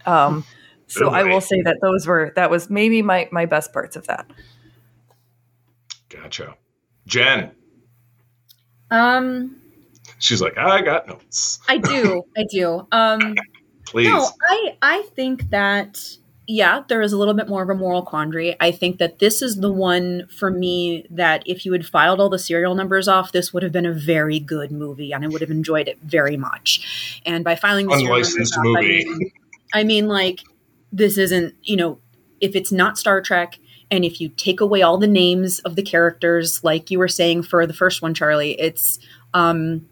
Um, 0.06 0.46
so 0.88 1.10
i 1.10 1.24
will 1.24 1.40
say 1.40 1.62
that 1.62 1.78
those 1.82 2.06
were 2.06 2.34
that 2.36 2.50
was 2.50 2.70
maybe 2.70 3.02
my 3.02 3.30
my 3.32 3.46
best 3.46 3.72
parts 3.72 3.96
of 3.96 4.08
that. 4.08 4.26
Gotcha. 6.10 6.56
Jen? 7.06 7.52
Um 8.90 9.62
she's 10.20 10.42
like 10.42 10.58
i 10.58 10.82
got 10.82 11.08
notes. 11.08 11.60
I 11.70 11.78
do. 11.78 12.24
I 12.38 12.44
do. 12.50 12.88
Um 12.92 13.36
please. 13.86 14.10
No 14.10 14.28
i 14.50 14.78
i 14.82 15.02
think 15.16 15.50
that 15.52 16.04
yeah, 16.52 16.84
there 16.90 17.02
is 17.02 17.14
a 17.14 17.18
little 17.18 17.34
bit 17.34 17.48
more 17.48 17.64
of 17.64 17.70
a 17.70 17.74
moral 17.74 18.02
quandary. 18.02 18.58
I 18.60 18.72
think 18.72 18.98
that 18.98 19.20
this 19.20 19.42
is 19.42 19.62
the 19.62 19.72
one 19.72 20.28
for 20.28 20.52
me 20.52 21.06
that 21.10 21.44
if 21.46 21.66
you 21.66 21.72
had 21.72 21.86
filed 21.86 22.20
all 22.20 22.30
the 22.30 22.38
serial 22.38 22.76
numbers 22.76 23.08
off, 23.08 23.32
this 23.32 23.54
would 23.54 23.64
have 23.64 23.72
been 23.72 23.86
a 23.86 23.94
very 23.94 24.38
good 24.38 24.70
movie 24.70 25.14
and 25.14 25.24
I 25.24 25.28
would 25.28 25.40
have 25.40 25.50
enjoyed 25.50 25.88
it 25.88 26.00
very 26.02 26.36
much. 26.36 27.22
And 27.26 27.46
by 27.46 27.56
filing 27.56 27.88
the 27.88 27.94
unlicensed 27.94 28.58
off, 28.58 28.66
movie, 28.66 29.06
I 29.06 29.14
mean, 29.18 29.32
I 29.74 29.84
mean, 29.86 30.08
like, 30.10 30.42
this 30.92 31.18
isn't, 31.18 31.56
you 31.64 31.78
know, 31.78 32.00
if 32.42 32.54
it's 32.54 32.72
not 32.72 32.98
Star 32.98 33.22
Trek 33.22 33.58
and 33.90 34.04
if 34.04 34.20
you 34.20 34.28
take 34.28 34.60
away 34.60 34.82
all 34.82 34.98
the 34.98 35.08
names 35.08 35.60
of 35.60 35.78
the 35.78 35.84
characters, 35.84 36.66
like 36.66 36.92
you 36.92 37.00
were 37.00 37.08
saying 37.08 37.44
for 37.44 37.66
the 37.66 37.74
first 37.74 38.02
one, 38.02 38.14
Charlie, 38.14 38.60
it's, 38.60 39.00
um, 39.34 39.88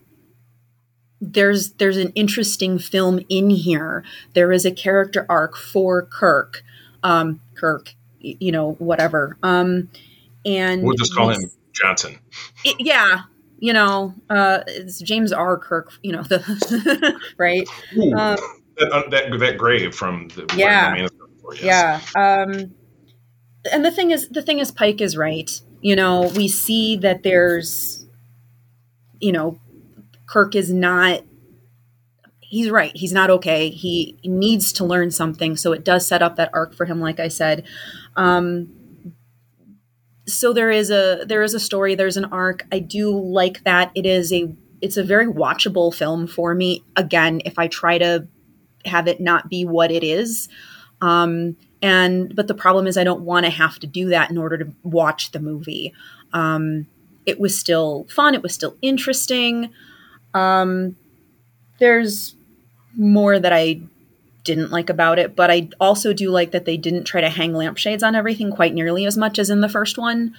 there's 1.22 1.74
there's 1.74 1.98
an 1.98 2.12
interesting 2.16 2.80
film 2.80 3.20
in 3.30 3.50
here. 3.50 4.04
There 4.34 4.52
is 4.52 4.66
a 4.66 4.72
character 4.72 5.26
arc 5.30 5.58
for 5.58 6.04
Kirk, 6.04 6.64
um, 7.04 7.42
Kirk, 7.56 7.94
you 8.20 8.52
know, 8.52 8.74
whatever. 8.74 9.38
Um, 9.44 9.90
and 10.46 10.84
we'll 10.84 10.96
just 10.96 11.16
call 11.16 11.30
him 11.30 11.42
Johnson. 11.74 12.20
It, 12.64 12.78
yeah, 12.80 13.24
you 13.60 13.74
know, 13.74 14.14
uh, 14.30 14.64
it's 14.68 15.00
James 15.00 15.34
R. 15.34 15.58
Kirk. 15.58 15.92
You 16.02 16.14
know, 16.14 16.24
the 16.24 17.20
right. 17.38 17.68
Ooh, 17.98 18.14
um, 18.14 18.38
that, 18.78 18.92
uh, 18.92 19.10
that, 19.10 19.40
that 19.40 19.58
grave 19.58 19.94
from 19.94 20.30
the 20.30 20.54
yeah, 20.56 21.08
yes. 21.62 22.12
yeah. 22.16 22.44
Um, 22.44 22.74
and 23.72 23.84
the 23.84 23.92
thing 23.92 24.12
is, 24.12 24.30
the 24.30 24.42
thing 24.42 24.60
is, 24.60 24.72
Pike 24.72 25.02
is 25.02 25.18
right. 25.18 25.50
You 25.82 25.96
know, 25.96 26.32
we 26.36 26.48
see 26.48 26.98
that 26.98 27.24
there's, 27.24 28.06
you 29.20 29.32
know, 29.32 29.60
Kirk 30.30 30.56
is 30.56 30.72
not 30.72 31.24
he's 32.50 32.70
right. 32.72 32.92
He's 32.96 33.14
not 33.14 33.30
okay. 33.30 33.70
He 33.70 34.18
needs 34.24 34.74
to 34.74 34.86
learn 34.86 35.12
something. 35.12 35.56
So 35.56 35.72
it 35.72 35.84
does 35.86 36.08
set 36.08 36.24
up 36.24 36.36
that 36.38 36.50
arc 36.52 36.74
for 36.74 36.86
him, 36.86 37.00
like 37.00 37.20
I 37.20 37.28
said. 37.28 37.64
Um, 38.16 38.70
so 40.26 40.52
there 40.52 40.72
is 40.72 40.90
a 40.90 41.26
there 41.28 41.44
is 41.44 41.54
a 41.54 41.60
story. 41.60 41.96
There's 41.96 42.18
an 42.18 42.26
arc. 42.26 42.64
I 42.72 42.80
do 42.80 43.18
like 43.20 43.64
that. 43.64 43.92
It 43.96 44.06
is 44.06 44.34
a 44.34 44.54
it's 44.82 44.98
a 44.98 45.04
very 45.04 45.28
watchable 45.28 45.94
film 45.94 46.28
for 46.28 46.56
me. 46.56 46.84
Again, 46.96 47.42
if 47.46 47.60
I 47.60 47.68
try 47.68 47.98
to 47.98 48.28
have 48.86 49.08
it 49.08 49.20
not 49.20 49.50
be 49.50 49.66
what 49.66 49.92
it 49.92 50.04
is. 50.04 50.50
Um, 51.02 51.56
and 51.82 52.36
but 52.36 52.48
the 52.48 52.54
problem 52.54 52.88
is 52.88 52.98
I 52.98 53.04
don't 53.04 53.22
want 53.22 53.46
to 53.46 53.52
have 53.52 53.80
to 53.80 53.88
do 53.88 54.10
that 54.10 54.30
in 54.30 54.38
order 54.38 54.58
to 54.58 54.74
watch 54.84 55.32
the 55.32 55.40
movie. 55.40 55.94
Um, 56.34 56.88
it 57.26 57.40
was 57.40 57.58
still 57.58 58.08
fun. 58.10 58.34
It 58.34 58.44
was 58.44 58.54
still 58.54 58.76
interesting. 58.82 59.72
Um, 60.34 60.96
there's 61.80 62.36
more 62.96 63.40
that 63.40 63.54
I 63.54 63.82
didn't 64.44 64.72
like 64.72 64.90
about 64.90 65.20
it, 65.20 65.36
but 65.36 65.52
I 65.52 65.70
also 65.80 66.14
do 66.14 66.30
like 66.30 66.52
that 66.52 66.66
they 66.66 66.78
didn't 66.78 67.06
try 67.06 67.22
to 67.22 67.30
hang 67.30 67.54
lampshades 67.54 68.04
on 68.04 68.16
everything 68.16 68.52
quite 68.52 68.74
nearly 68.74 69.06
as 69.06 69.18
much 69.18 69.40
as 69.40 69.50
in 69.50 69.62
the 69.62 69.70
first 69.70 69.98
one. 69.98 70.36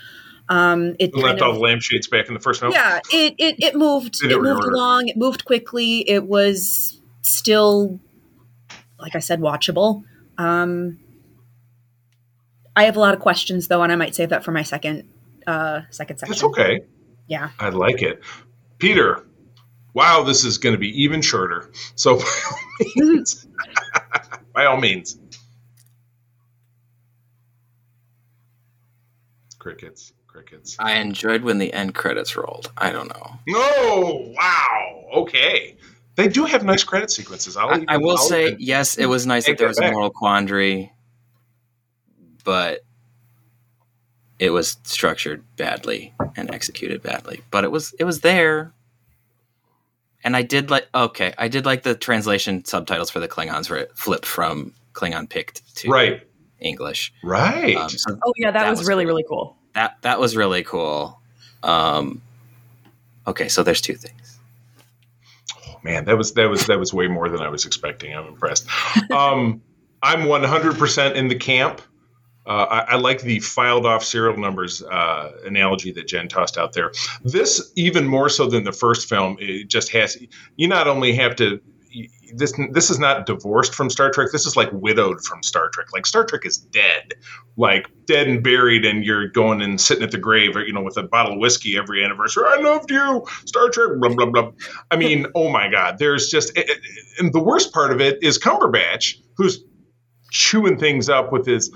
Um, 0.49 0.97
it 0.99 1.15
left 1.15 1.43
all 1.43 1.53
the 1.53 1.61
lampshades 1.61 2.09
back 2.09 2.27
in 2.27 2.35
the 2.35 2.41
first 2.41 2.61
one. 2.61 2.73
Yeah, 2.73 2.99
it 3.13 3.35
it, 3.39 3.63
it 3.63 3.75
moved. 3.77 4.19
It, 4.25 4.33
it 4.33 4.43
moved 4.43 4.65
along. 4.65 5.09
It 5.09 5.17
moved 5.17 5.45
quickly. 5.45 6.09
It 6.09 6.27
was 6.27 7.01
still, 7.23 8.01
like 8.99 9.15
I 9.15 9.21
said, 9.21 9.41
watchable. 9.41 10.03
Um, 10.39 10.99
I 12.75 12.85
have 12.85 12.97
a 12.97 13.01
lot 13.01 13.15
of 13.15 13.21
questions 13.21 13.69
though, 13.69 13.83
and 13.83 13.93
I 13.93 13.97
might 13.97 14.15
save 14.17 14.31
that 14.31 14.43
for 14.43 14.51
my 14.51 14.65
second 14.65 15.09
uh, 15.47 15.83
second 15.91 16.19
section. 16.19 16.33
That's 16.33 16.45
okay. 16.45 16.81
Yeah, 17.29 17.51
I 17.61 17.69
like 17.69 18.03
it. 18.03 18.21
Peter, 18.79 19.25
wow, 19.95 20.23
this 20.23 20.45
is 20.45 20.59
going 20.59 20.75
to 20.75 20.79
be 20.79 21.03
even 21.03 21.23
shorter. 21.23 21.71
So, 21.95 22.19
by 22.19 22.25
all 22.25 22.95
means, 22.97 23.47
by 24.55 24.65
all 24.67 24.77
means. 24.77 25.19
crickets, 29.61 30.13
crickets. 30.27 30.75
I 30.81 30.95
enjoyed 30.95 31.43
when 31.43 31.59
the 31.59 31.73
end 31.73 31.95
credits 31.95 32.35
rolled. 32.35 32.73
I 32.77 32.91
don't 32.91 33.09
know. 33.09 33.39
Oh, 33.51 34.35
wow. 34.37 35.05
Okay. 35.21 35.77
They 36.17 36.27
do 36.27 36.45
have 36.45 36.65
nice 36.65 36.83
credit 36.83 37.11
sequences. 37.11 37.57
I'll 37.57 37.71
I, 37.71 37.85
I 37.87 37.97
will 37.99 38.11
I'll 38.11 38.17
say, 38.17 38.57
yes, 38.59 38.99
it 38.99 39.07
was 39.07 39.27
nice 39.27 39.47
that 39.47 39.59
there 39.59 39.69
was 39.69 39.79
a 39.79 39.91
moral 39.93 40.11
quandary, 40.11 40.93
but 42.45 42.81
it 44.39 44.51
was 44.51 44.79
structured 44.83 45.45
badly 45.57 46.13
and 46.37 46.53
executed 46.53 47.03
badly. 47.03 47.43
But 47.51 47.65
it 47.65 47.71
was 47.71 47.95
it 47.99 48.05
was 48.05 48.21
there 48.21 48.73
and 50.25 50.37
I 50.37 50.43
did 50.43 50.71
like 50.71 50.89
okay, 50.95 51.35
I 51.39 51.49
did 51.49 51.67
like 51.67 51.83
the 51.83 51.95
translation 51.95 52.65
subtitles 52.65 53.11
for 53.11 53.21
the 53.21 53.29
Klingons 53.29 53.71
where 53.71 53.79
it 53.79 53.97
flipped 53.97 54.27
from 54.27 54.75
Klingon 54.93 55.29
picked 55.29 55.77
to 55.77 55.89
right 55.89 56.27
English. 56.61 57.13
Right. 57.23 57.77
Um, 57.77 57.89
so 57.89 58.19
oh 58.25 58.33
yeah, 58.37 58.51
that, 58.51 58.63
that 58.63 58.71
was, 58.71 58.81
was, 58.81 58.89
really 58.89 59.05
cool. 59.05 59.13
really 59.13 59.25
cool. 59.29 59.57
That 59.75 59.97
that 60.03 60.21
was 60.21 60.37
really 60.37 60.63
cool. 60.63 61.21
Um, 61.63 62.23
okay, 63.27 63.49
so 63.49 63.63
there's 63.63 63.81
two 63.81 63.95
things. 63.95 64.39
Oh 65.67 65.79
man, 65.83 66.05
that 66.07 66.17
was 66.17 66.33
that 66.35 66.49
was 66.49 66.67
that 66.67 66.79
was 66.79 66.93
way 66.93 67.09
more 67.09 67.29
than 67.29 67.41
I 67.41 67.49
was 67.49 67.67
expecting. 67.67 68.15
I'm 68.15 68.27
impressed. 68.27 68.67
Um, 69.11 69.63
I'm 70.03 70.23
100% 70.23 71.15
in 71.15 71.29
the 71.29 71.35
camp 71.35 71.83
Uh, 72.51 72.67
I, 72.69 72.95
I, 72.95 72.97
like 72.97 73.21
the 73.21 73.39
filed 73.39 73.87
off 73.87 74.03
serial 74.03 74.37
numbers 74.37 74.83
uh, 74.83 75.31
analogy 75.47 75.93
that 75.93 76.09
Jen 76.09 76.27
tossed 76.27 76.59
out 76.59 76.73
there. 76.73 76.91
This, 77.23 77.71
even 77.77 78.09
more 78.09 78.29
so 78.29 78.49
than 78.49 78.65
the 78.65 78.73
first 78.73 79.09
film, 79.09 79.37
it 79.39 79.69
just 79.69 79.91
has 79.91 80.21
you 80.57 80.67
not 80.67 80.89
only 80.89 81.15
have 81.15 81.37
to. 81.37 81.61
This 82.35 82.53
this 82.73 82.91
is 82.91 82.99
not 82.99 83.27
divorced 83.27 83.73
from 83.73 83.89
Star 83.89 84.11
Trek. 84.11 84.31
This 84.33 84.47
is 84.47 84.57
like 84.57 84.69
widowed 84.73 85.25
from 85.25 85.45
Star 85.45 85.69
Trek. 85.69 85.93
Like 85.93 86.07
Star 86.07 86.25
Trek 86.25 86.45
is 86.45 86.59
dead, 86.59 87.15
like 87.57 87.87
dead 88.07 88.27
and 88.27 88.43
buried, 88.43 88.85
and 88.85 89.05
you're 89.05 89.29
going 89.29 89.63
and 89.63 89.81
sitting 89.81 90.03
at 90.03 90.11
the 90.11 90.19
grave, 90.19 90.57
you 90.57 90.73
know, 90.73 90.83
with 90.83 90.97
a 90.97 91.05
bottle 91.05 91.35
of 91.35 91.39
whiskey 91.39 91.77
every 91.77 92.05
anniversary. 92.05 92.45
I 92.49 92.61
loved 92.61 92.91
you, 92.91 93.25
Star 93.45 93.69
Trek. 93.69 93.91
Blah 94.01 94.15
blah 94.15 94.27
blah. 94.27 94.51
I 94.91 94.97
mean, 94.97 95.27
oh 95.37 95.51
my 95.51 95.69
God, 95.69 95.99
there's 95.99 96.29
just, 96.29 96.57
eh, 96.59 96.65
eh, 96.69 96.75
and 97.21 97.33
the 97.33 97.43
worst 97.43 97.73
part 97.73 97.93
of 97.93 98.01
it 98.01 98.19
is 98.25 98.41
Cumberbatch, 98.41 99.19
who's 99.37 99.63
chewing 100.31 100.79
things 100.79 101.09
up 101.09 101.33
with 101.33 101.47
his 101.47 101.73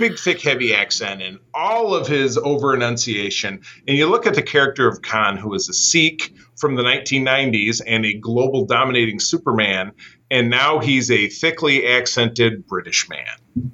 big, 0.00 0.18
thick, 0.18 0.40
heavy 0.40 0.74
accent 0.74 1.20
and 1.20 1.38
all 1.52 1.94
of 1.94 2.08
his 2.08 2.38
over 2.38 2.74
enunciation. 2.74 3.60
And 3.86 3.96
you 3.98 4.06
look 4.06 4.26
at 4.26 4.34
the 4.34 4.42
character 4.42 4.88
of 4.88 5.02
Khan, 5.02 5.36
who 5.36 5.54
is 5.54 5.68
a 5.68 5.74
Sikh 5.74 6.32
from 6.56 6.74
the 6.74 6.82
1990s 6.82 7.82
and 7.86 8.06
a 8.06 8.14
global 8.14 8.64
dominating 8.64 9.20
Superman, 9.20 9.92
and 10.30 10.48
now 10.48 10.78
he's 10.78 11.10
a 11.10 11.28
thickly 11.28 11.86
accented 11.86 12.66
British 12.66 13.08
man. 13.10 13.72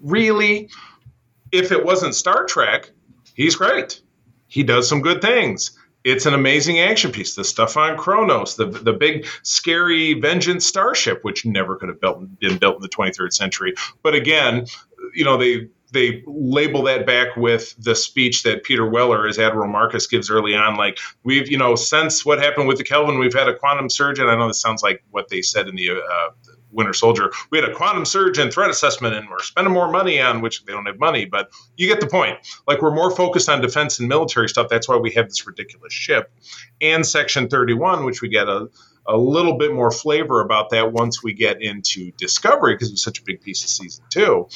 Really? 0.00 0.70
If 1.50 1.72
it 1.72 1.84
wasn't 1.84 2.14
Star 2.14 2.46
Trek, 2.46 2.90
he's 3.34 3.56
great. 3.56 4.00
He 4.46 4.62
does 4.62 4.88
some 4.88 5.02
good 5.02 5.20
things 5.20 5.76
it's 6.04 6.26
an 6.26 6.34
amazing 6.34 6.78
action 6.78 7.12
piece. 7.12 7.34
The 7.34 7.44
stuff 7.44 7.76
on 7.76 7.96
Kronos, 7.96 8.56
the 8.56 8.66
the 8.66 8.92
big 8.92 9.26
scary 9.42 10.14
Vengeance 10.14 10.66
starship, 10.66 11.22
which 11.22 11.44
never 11.44 11.76
could 11.76 11.88
have 11.88 12.00
built, 12.00 12.38
been 12.38 12.56
built 12.56 12.76
in 12.76 12.82
the 12.82 12.88
23rd 12.88 13.32
century. 13.32 13.74
But 14.02 14.14
again, 14.14 14.66
you 15.18 15.24
know 15.24 15.36
they 15.36 15.68
they 15.92 16.22
label 16.26 16.82
that 16.82 17.06
back 17.06 17.36
with 17.36 17.74
the 17.78 17.94
speech 17.94 18.42
that 18.42 18.62
Peter 18.62 18.86
Weller, 18.86 19.26
as 19.26 19.38
Admiral 19.38 19.68
Marcus, 19.68 20.06
gives 20.06 20.30
early 20.30 20.54
on. 20.54 20.76
Like 20.76 20.98
we've, 21.24 21.50
you 21.50 21.58
know, 21.58 21.74
since 21.74 22.24
what 22.24 22.38
happened 22.38 22.68
with 22.68 22.78
the 22.78 22.84
Kelvin, 22.84 23.18
we've 23.18 23.34
had 23.34 23.48
a 23.48 23.54
quantum 23.54 23.90
surge, 23.90 24.18
and 24.18 24.30
I 24.30 24.36
know 24.36 24.48
this 24.48 24.60
sounds 24.60 24.82
like 24.82 25.02
what 25.10 25.28
they 25.28 25.42
said 25.42 25.66
in 25.66 25.74
the 25.76 25.90
uh, 25.90 26.28
Winter 26.70 26.92
Soldier. 26.92 27.32
We 27.50 27.58
had 27.58 27.68
a 27.68 27.74
quantum 27.74 28.04
surge 28.04 28.38
in 28.38 28.50
threat 28.50 28.70
assessment, 28.70 29.14
and 29.14 29.28
we're 29.28 29.42
spending 29.42 29.72
more 29.72 29.90
money 29.90 30.20
on 30.20 30.40
which 30.40 30.64
they 30.64 30.72
don't 30.72 30.86
have 30.86 30.98
money, 30.98 31.24
but 31.24 31.48
you 31.76 31.88
get 31.88 32.00
the 32.00 32.06
point. 32.06 32.36
Like 32.66 32.82
we're 32.82 32.94
more 32.94 33.10
focused 33.10 33.48
on 33.48 33.60
defense 33.60 33.98
and 33.98 34.08
military 34.08 34.48
stuff. 34.48 34.68
That's 34.68 34.88
why 34.88 34.96
we 34.96 35.10
have 35.12 35.28
this 35.28 35.46
ridiculous 35.46 35.92
ship, 35.92 36.30
and 36.80 37.04
Section 37.04 37.48
Thirty 37.48 37.74
One, 37.74 38.04
which 38.04 38.22
we 38.22 38.28
get 38.28 38.48
a 38.48 38.68
a 39.08 39.16
little 39.16 39.56
bit 39.56 39.72
more 39.72 39.90
flavor 39.90 40.40
about 40.40 40.70
that 40.70 40.92
once 40.92 41.22
we 41.22 41.32
get 41.32 41.62
into 41.62 42.12
Discovery 42.12 42.74
because 42.74 42.92
it's 42.92 43.02
such 43.02 43.18
a 43.18 43.22
big 43.24 43.40
piece 43.40 43.64
of 43.64 43.70
season 43.70 44.04
two. 44.10 44.48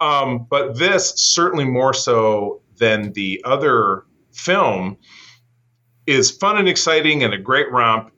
Um, 0.00 0.46
but 0.48 0.78
this 0.78 1.12
certainly 1.16 1.64
more 1.64 1.92
so 1.92 2.62
than 2.78 3.12
the 3.12 3.42
other 3.44 4.04
film 4.32 4.98
is 6.06 6.30
fun 6.30 6.56
and 6.56 6.68
exciting 6.68 7.24
and 7.24 7.34
a 7.34 7.38
great 7.38 7.70
romp 7.72 8.12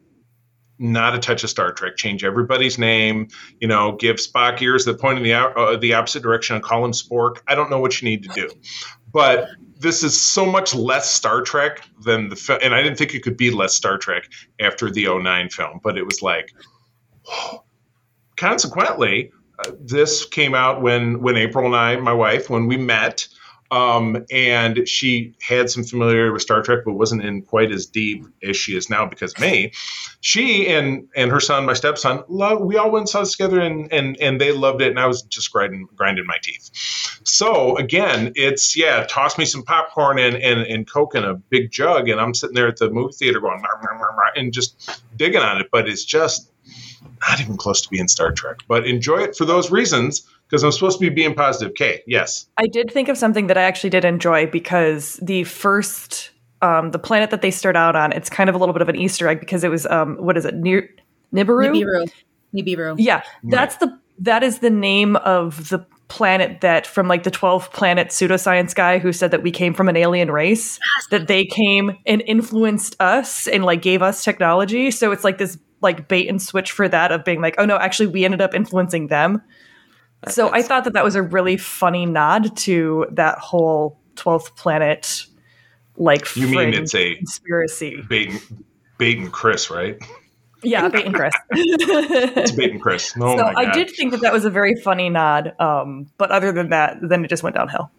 not 0.79 1.15
a 1.15 1.19
touch 1.19 1.43
of 1.43 1.51
Star 1.51 1.73
Trek. 1.73 1.97
Change 1.97 2.25
everybody's 2.25 2.79
name. 2.79 3.29
You 3.61 3.69
know, 3.69 3.97
give 3.97 4.17
Spock 4.17 4.63
ears 4.63 4.85
that 4.85 5.01
point 5.01 5.19
in 5.19 5.25
the 5.25 5.33
uh, 5.33 5.77
the 5.77 5.95
opposite 5.95 6.23
direction 6.23 6.57
and 6.57 6.65
call 6.65 6.85
him 6.85 6.93
Spork. 6.93 7.39
I 7.49 7.55
don't 7.55 7.71
know 7.71 7.81
what 7.81 8.01
you 8.01 8.09
need 8.09 8.23
to 8.25 8.29
do, 8.29 8.51
but 9.13 9.49
this 9.79 10.03
is 10.03 10.21
so 10.21 10.45
much 10.45 10.75
less 10.75 11.11
Star 11.11 11.43
Trek 11.43 11.83
than 12.05 12.29
the 12.29 12.37
film. 12.37 12.59
And 12.63 12.75
I 12.75 12.83
didn't 12.83 12.99
think 12.99 13.15
it 13.15 13.23
could 13.23 13.37
be 13.37 13.51
less 13.51 13.75
Star 13.75 13.99
Trek 13.99 14.29
after 14.61 14.91
the 14.91 15.07
09 15.07 15.51
film, 15.51 15.81
but 15.83 15.97
it 15.97 16.05
was 16.05 16.23
like. 16.23 16.53
Consequently, 18.37 19.33
uh, 19.59 19.73
this 19.81 20.25
came 20.25 20.55
out 20.55 20.81
when 20.81 21.21
when 21.21 21.37
April 21.37 21.67
and 21.67 21.75
I, 21.75 21.97
my 21.97 22.13
wife, 22.13 22.49
when 22.49 22.69
we 22.69 22.77
met 22.77 23.27
um, 23.71 24.25
and 24.31 24.89
she 24.89 25.35
had 25.47 25.69
some 25.71 25.85
familiarity 25.85 26.31
with 26.31 26.43
Star 26.43 26.63
Trek, 26.63 26.81
but 26.85 26.95
wasn't 26.95 27.23
in 27.23 27.43
quite 27.43 27.71
as 27.71 27.87
deep 27.87 28.25
as 28.43 28.57
she 28.57 28.77
is 28.77 28.89
now 28.89 29.05
because 29.05 29.35
of 29.35 29.41
me. 29.41 29.73
She 30.21 30.69
and 30.69 31.07
and 31.15 31.31
her 31.31 31.41
son, 31.41 31.67
my 31.67 31.75
stepson, 31.75 32.23
we 32.29 32.77
all 32.77 32.91
went 32.91 33.03
and 33.03 33.09
saw 33.09 33.21
this 33.21 33.33
together, 33.33 33.61
and 33.61 33.93
and 33.93 34.17
and 34.21 34.41
they 34.41 34.53
loved 34.53 34.81
it, 34.81 34.89
and 34.89 34.99
I 34.99 35.07
was 35.07 35.23
just 35.23 35.53
grinding 35.53 35.87
grinding 35.95 36.27
my 36.27 36.39
teeth. 36.43 36.71
So 37.25 37.77
again, 37.77 38.33
it's 38.37 38.77
yeah, 38.77 39.05
toss 39.09 39.37
me 39.37 39.45
some 39.45 39.63
popcorn 39.63 40.19
and 40.19 40.37
and 40.37 40.61
and 40.61 40.91
Coke 40.91 41.15
in 41.15 41.25
a 41.25 41.35
big 41.35 41.71
jug, 41.71 42.09
and 42.09 42.21
I'm 42.21 42.35
sitting 42.35 42.55
there 42.55 42.69
at 42.69 42.79
the 42.79 42.91
movie 42.91 43.13
theater 43.13 43.41
going 43.41 43.63
and 44.37 44.53
just 44.53 45.03
digging 45.17 45.43
on 45.43 45.61
it, 45.61 45.69
but 45.71 45.89
it's 45.89 46.05
just 46.05 46.51
not 47.29 47.41
even 47.41 47.57
close 47.57 47.83
to 47.83 47.89
being 47.91 48.09
Star 48.09 48.33
Trek. 48.33 48.59
But 48.67 48.87
enjoy 48.87 49.19
it 49.19 49.37
for 49.37 49.45
those 49.45 49.71
reasons 49.71 50.27
because 50.49 50.63
I'm 50.63 50.73
supposed 50.73 50.99
to 50.99 51.01
be 51.01 51.15
being 51.15 51.35
positive. 51.35 51.75
Kay, 51.75 52.03
yes. 52.07 52.47
I 52.57 52.67
did 52.67 52.91
think 52.91 53.09
of 53.09 53.19
something 53.19 53.49
that 53.49 53.59
I 53.59 53.63
actually 53.63 53.91
did 53.91 54.05
enjoy 54.05 54.47
because 54.47 55.15
the 55.23 55.45
first, 55.45 56.31
um, 56.63 56.91
the 56.91 56.99
planet 56.99 57.31
that 57.31 57.43
they 57.43 57.51
start 57.51 57.77
out 57.77 57.97
on, 57.97 58.13
it's 58.13 58.31
kind 58.31 58.49
of 58.49 58.57
a 58.57 58.59
little 58.59 58.73
bit 58.73 58.83
of 58.83 58.89
an 58.89 58.97
Easter 58.97 59.29
egg 59.29 59.41
because 59.41 59.65
it 59.65 59.71
was, 59.71 59.87
um, 59.87 60.17
what 60.17 60.37
is 60.37 60.45
it, 60.45 60.55
near 60.55 60.89
Nibiru? 61.35 61.71
Nibiru. 61.71 62.11
Nibiru. 62.55 62.95
Yeah, 62.99 63.23
that's 63.45 63.75
right. 63.75 63.91
the 63.91 63.99
that 64.21 64.43
is 64.43 64.59
the 64.59 64.71
name 64.71 65.17
of 65.17 65.69
the 65.69 65.85
planet 66.09 66.63
that 66.63 66.87
from 66.87 67.07
like 67.07 67.23
the 67.23 67.31
12 67.31 67.71
planet 67.73 68.09
pseudoscience 68.09 68.75
guy 68.75 68.99
who 68.99 69.13
said 69.13 69.31
that 69.31 69.43
we 69.43 69.51
came 69.51 69.75
from 69.75 69.89
an 69.89 69.97
alien 69.97 70.31
race 70.31 70.79
that 71.11 71.29
they 71.29 71.45
came 71.45 71.97
and 72.07 72.23
influenced 72.27 72.97
us 72.99 73.47
and 73.47 73.65
like 73.65 73.83
gave 73.83 74.01
us 74.01 74.25
technology 74.25 74.91
so 74.91 75.13
it's 75.13 75.23
like 75.23 75.37
this 75.37 75.59
like 75.83 76.09
bait 76.09 76.27
and 76.27 76.41
switch 76.41 76.73
for 76.73 76.89
that 76.89 77.13
of 77.13 77.25
being 77.25 77.43
like 77.43 77.55
oh 77.59 77.67
no 77.67 77.77
actually 77.77 78.07
we 78.07 78.25
ended 78.25 78.41
up 78.41 78.55
influencing 78.55 79.09
them 79.09 79.43
so 80.27 80.51
I 80.53 80.63
thought 80.63 80.85
that 80.85 80.95
that 80.95 81.05
was 81.05 81.15
a 81.15 81.23
really 81.23 81.57
funny 81.57 82.07
nod 82.07 82.57
to 82.59 83.07
that 83.13 83.39
whole 83.39 83.99
12th 84.17 84.57
planet 84.57 85.27
like 85.97 86.37
you 86.37 86.49
mean 86.49 86.75
it's 86.75 86.95
a 86.95 87.17
conspiracy. 87.17 88.01
Bait 88.09 88.31
and, 88.31 88.65
bait 88.99 89.19
and 89.19 89.33
Chris 89.33 89.71
right? 89.71 90.01
Yeah 90.63 90.89
bait 90.89 91.07
and 91.07 91.15
Chris. 91.15 91.35
It's 91.51 92.53
bait 92.53 92.73
and 92.73 92.81
Chris. 92.81 93.15
Oh 93.21 93.37
so 93.37 93.45
I 93.45 93.73
did 93.73 93.91
think 93.91 94.13
that 94.13 94.21
that 94.23 94.33
was 94.33 94.45
a 94.45 94.51
very 94.51 94.75
funny 94.77 95.09
nod 95.09 95.55
um, 95.61 96.11
but 96.19 96.31
other 96.31 96.53
than 96.53 96.71
that 96.71 96.99
then 97.03 97.25
it 97.25 97.29
just 97.29 97.43
went 97.43 97.57
downhill. 97.57 97.91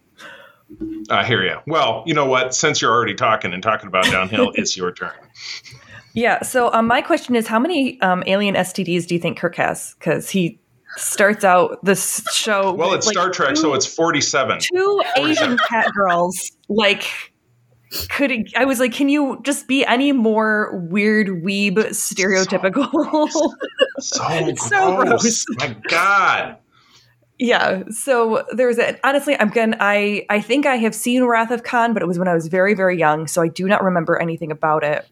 I 1.10 1.26
hear 1.26 1.44
you 1.44 1.58
well 1.68 2.04
you 2.06 2.14
know 2.14 2.26
what? 2.26 2.54
Since 2.54 2.82
you're 2.82 2.92
already 2.92 3.16
talking 3.16 3.54
and 3.54 3.62
talking 3.62 3.88
about 3.88 4.06
downhill 4.06 4.52
it's 4.56 4.78
your 4.78 4.92
turn. 4.92 5.12
Yeah 6.14 6.42
so 6.44 6.72
um, 6.74 6.88
my 6.88 7.02
question 7.02 7.36
is 7.36 7.48
how 7.48 7.60
many 7.60 8.00
um, 8.02 8.24
alien 8.28 8.56
STDs 8.56 9.08
do 9.08 9.16
you 9.16 9.20
think 9.20 9.38
Kirk 9.38 9.56
has? 9.56 9.96
Because 10.00 10.30
he 10.30 10.60
starts 10.98 11.44
out 11.44 11.84
this 11.84 12.24
show. 12.32 12.74
Well, 12.80 12.94
it's 12.94 13.06
like 13.06 13.14
Star 13.14 13.30
Trek, 13.30 13.56
two, 13.56 13.62
so 13.62 13.74
it's 13.74 13.86
47. 13.86 14.60
Two 14.60 15.04
Asian 15.18 15.58
cat 15.58 15.88
girls, 15.94 16.52
like, 16.70 17.04
could 18.10 18.32
it, 18.32 18.54
I 18.56 18.66
was 18.66 18.80
like, 18.80 18.94
can 18.94 19.10
you 19.10 19.40
just 19.44 19.68
be 19.68 19.86
any 19.86 20.12
more 20.12 20.78
weird 20.90 21.28
weeb 21.28 21.76
stereotypical? 21.90 23.30
So, 24.02 24.22
so, 24.24 24.56
so 24.56 24.96
gross. 24.96 25.22
gross. 25.22 25.46
My 25.60 25.76
God. 25.90 26.58
Yeah. 27.38 27.84
So 27.90 28.46
there's 28.54 28.78
a 28.78 28.98
honestly, 29.06 29.38
I'm 29.38 29.50
gonna 29.50 29.76
I 29.80 30.26
I 30.30 30.40
think 30.40 30.66
I 30.66 30.78
have 30.78 30.96
seen 30.96 31.26
Wrath 31.26 31.52
of 31.52 31.64
Khan, 31.64 31.94
but 31.94 32.02
it 32.02 32.06
was 32.06 32.18
when 32.18 32.30
I 32.30 32.34
was 32.34 32.48
very, 32.48 32.74
very 32.74 32.98
young, 32.98 33.28
so 33.28 33.42
I 33.42 33.50
do 33.50 33.68
not 33.68 33.84
remember 33.84 34.22
anything 34.22 34.52
about 34.52 34.86
it. 34.86 35.06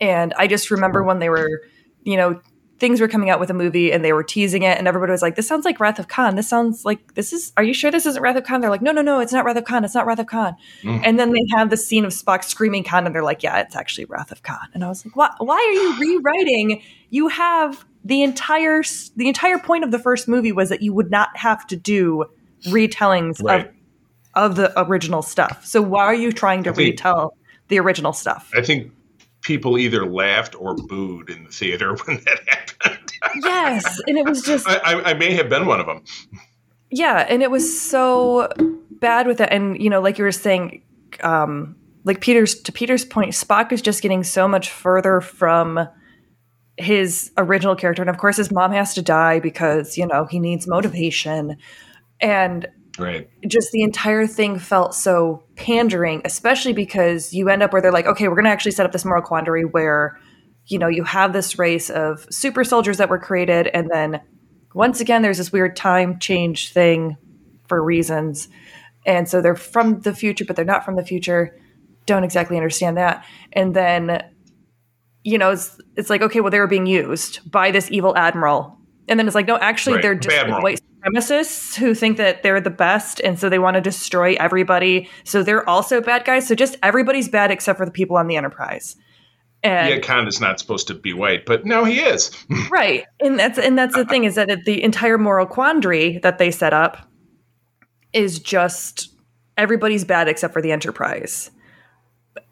And 0.00 0.34
I 0.36 0.46
just 0.46 0.70
remember 0.70 1.02
when 1.02 1.18
they 1.18 1.30
were, 1.30 1.62
you 2.02 2.18
know, 2.18 2.40
things 2.78 3.00
were 3.00 3.08
coming 3.08 3.30
out 3.30 3.38
with 3.40 3.50
a 3.50 3.54
movie 3.54 3.92
and 3.92 4.04
they 4.04 4.12
were 4.12 4.24
teasing 4.24 4.62
it 4.62 4.78
and 4.78 4.88
everybody 4.88 5.12
was 5.12 5.22
like 5.22 5.36
this 5.36 5.46
sounds 5.46 5.64
like 5.64 5.78
wrath 5.80 5.98
of 5.98 6.08
khan. 6.08 6.36
This 6.36 6.48
sounds 6.48 6.84
like 6.84 7.14
this 7.14 7.32
is 7.32 7.52
are 7.56 7.62
you 7.62 7.74
sure 7.74 7.90
this 7.90 8.06
isn't 8.06 8.22
wrath 8.22 8.36
of 8.36 8.44
khan? 8.44 8.60
They're 8.60 8.70
like 8.70 8.82
no 8.82 8.92
no 8.92 9.02
no 9.02 9.20
it's 9.20 9.32
not 9.32 9.44
wrath 9.44 9.56
of 9.56 9.64
khan. 9.64 9.84
It's 9.84 9.94
not 9.94 10.06
wrath 10.06 10.18
of 10.18 10.26
khan. 10.26 10.56
Mm. 10.82 11.00
and 11.04 11.18
then 11.18 11.32
they 11.32 11.44
have 11.56 11.70
the 11.70 11.76
scene 11.76 12.04
of 12.04 12.12
spock 12.12 12.44
screaming 12.44 12.84
khan 12.84 13.06
and 13.06 13.14
they're 13.14 13.22
like 13.22 13.42
yeah 13.42 13.60
it's 13.60 13.76
actually 13.76 14.06
wrath 14.06 14.32
of 14.32 14.42
khan. 14.42 14.68
And 14.74 14.84
i 14.84 14.88
was 14.88 15.04
like 15.04 15.16
why, 15.16 15.30
why 15.38 15.56
are 15.56 15.72
you 15.72 15.98
rewriting? 16.00 16.82
You 17.10 17.28
have 17.28 17.84
the 18.04 18.22
entire 18.22 18.82
the 19.16 19.28
entire 19.28 19.58
point 19.58 19.84
of 19.84 19.90
the 19.90 19.98
first 19.98 20.28
movie 20.28 20.52
was 20.52 20.68
that 20.68 20.82
you 20.82 20.92
would 20.92 21.10
not 21.10 21.36
have 21.36 21.66
to 21.68 21.76
do 21.76 22.24
retellings 22.66 23.42
right. 23.42 23.66
of 23.66 23.74
of 24.34 24.56
the 24.56 24.72
original 24.80 25.22
stuff. 25.22 25.64
So 25.64 25.80
why 25.80 26.04
are 26.04 26.14
you 26.14 26.32
trying 26.32 26.64
to 26.64 26.72
think, 26.72 26.94
retell 26.94 27.36
the 27.68 27.78
original 27.78 28.12
stuff? 28.12 28.50
I 28.54 28.62
think 28.62 28.92
people 29.44 29.78
either 29.78 30.04
laughed 30.04 30.56
or 30.58 30.74
booed 30.74 31.30
in 31.30 31.44
the 31.44 31.50
theater 31.50 31.94
when 32.04 32.16
that 32.24 32.40
happened. 32.48 33.12
yes, 33.42 34.00
and 34.08 34.18
it 34.18 34.28
was 34.28 34.42
just. 34.42 34.68
I, 34.68 34.76
I, 34.76 35.10
I, 35.10 35.14
may 35.14 35.32
have 35.34 35.48
been 35.48 35.66
one 35.66 35.78
of 35.78 35.86
them. 35.86 36.02
Yeah, 36.90 37.26
and 37.28 37.42
it 37.42 37.50
was 37.50 37.80
so 37.80 38.48
bad 38.90 39.26
with 39.26 39.40
it, 39.40 39.48
and 39.52 39.80
you 39.80 39.88
know, 39.88 40.00
like 40.00 40.18
you 40.18 40.24
were 40.24 40.32
saying, 40.32 40.82
um, 41.22 41.76
like 42.04 42.20
Peter's 42.20 42.60
to 42.62 42.72
Peter's 42.72 43.04
point, 43.04 43.32
Spock 43.32 43.70
is 43.72 43.80
just 43.80 44.02
getting 44.02 44.24
so 44.24 44.48
much 44.48 44.70
further 44.70 45.20
from 45.20 45.88
his 46.76 47.30
original 47.36 47.76
character, 47.76 48.02
and 48.02 48.10
of 48.10 48.18
course, 48.18 48.36
his 48.36 48.50
mom 48.50 48.72
has 48.72 48.94
to 48.94 49.02
die 49.02 49.38
because 49.40 49.96
you 49.96 50.06
know 50.06 50.26
he 50.26 50.38
needs 50.38 50.66
motivation, 50.66 51.56
and 52.20 52.66
Right. 52.98 53.28
Just 53.46 53.72
the 53.72 53.82
entire 53.82 54.26
thing 54.26 54.58
felt 54.58 54.94
so 54.94 55.42
pandering, 55.56 56.22
especially 56.24 56.72
because 56.72 57.32
you 57.32 57.48
end 57.48 57.62
up 57.62 57.72
where 57.72 57.82
they're 57.82 57.92
like, 57.92 58.06
okay, 58.06 58.28
we're 58.28 58.36
going 58.36 58.44
to 58.44 58.50
actually 58.50 58.70
set 58.70 58.86
up 58.86 58.92
this 58.92 59.04
moral 59.04 59.22
quandary 59.22 59.64
where, 59.64 60.18
you 60.66 60.78
know, 60.78 60.88
you 60.88 61.02
have 61.04 61.32
this 61.32 61.58
race 61.58 61.90
of 61.90 62.26
super 62.30 62.62
soldiers 62.62 62.98
that 62.98 63.08
were 63.08 63.18
created, 63.18 63.66
and 63.68 63.90
then 63.90 64.20
once 64.74 65.00
again, 65.00 65.22
there's 65.22 65.38
this 65.38 65.52
weird 65.52 65.76
time 65.76 66.18
change 66.18 66.72
thing 66.72 67.16
for 67.68 67.82
reasons. 67.82 68.48
And 69.06 69.28
so 69.28 69.40
they're 69.40 69.54
from 69.54 70.00
the 70.00 70.14
future, 70.14 70.44
but 70.44 70.56
they're 70.56 70.64
not 70.64 70.84
from 70.84 70.96
the 70.96 71.04
future. 71.04 71.56
Don't 72.06 72.24
exactly 72.24 72.56
understand 72.56 72.96
that. 72.96 73.24
And 73.52 73.74
then, 73.74 74.24
you 75.22 75.38
know, 75.38 75.50
it's, 75.50 75.78
it's 75.96 76.10
like, 76.10 76.22
okay, 76.22 76.40
well, 76.40 76.50
they 76.50 76.58
were 76.58 76.66
being 76.66 76.86
used 76.86 77.50
by 77.50 77.70
this 77.70 77.90
evil 77.90 78.16
admiral. 78.16 78.78
And 79.08 79.18
then 79.18 79.26
it's 79.26 79.34
like, 79.34 79.46
no, 79.46 79.56
actually, 79.56 79.94
right. 79.94 80.02
they're 80.02 80.14
just 80.14 80.48
like, 80.48 80.62
white 80.62 80.80
supremacists 81.04 81.74
who 81.76 81.94
think 81.94 82.16
that 82.16 82.42
they're 82.42 82.60
the 82.60 82.70
best 82.70 83.20
and 83.20 83.38
so 83.38 83.48
they 83.48 83.58
want 83.58 83.74
to 83.74 83.80
destroy 83.80 84.34
everybody. 84.38 85.08
So 85.24 85.42
they're 85.42 85.68
also 85.68 86.00
bad 86.00 86.24
guys. 86.24 86.46
So 86.46 86.54
just 86.54 86.76
everybody's 86.82 87.28
bad 87.28 87.50
except 87.50 87.78
for 87.78 87.84
the 87.84 87.92
people 87.92 88.16
on 88.16 88.26
the 88.26 88.36
Enterprise. 88.36 88.96
And, 89.62 89.88
yeah, 89.88 89.98
Khan 90.00 90.28
is 90.28 90.40
not 90.40 90.60
supposed 90.60 90.88
to 90.88 90.94
be 90.94 91.14
white, 91.14 91.46
but 91.46 91.64
no, 91.64 91.84
he 91.84 92.00
is. 92.00 92.30
right, 92.70 93.06
and 93.20 93.38
that's 93.38 93.58
and 93.58 93.78
that's 93.78 93.94
the 93.94 94.04
thing 94.04 94.24
is 94.24 94.34
that 94.34 94.50
the 94.66 94.82
entire 94.82 95.16
moral 95.16 95.46
quandary 95.46 96.18
that 96.18 96.36
they 96.36 96.50
set 96.50 96.74
up 96.74 97.08
is 98.12 98.38
just 98.38 99.08
everybody's 99.56 100.04
bad 100.04 100.28
except 100.28 100.52
for 100.52 100.60
the 100.60 100.70
Enterprise. 100.70 101.50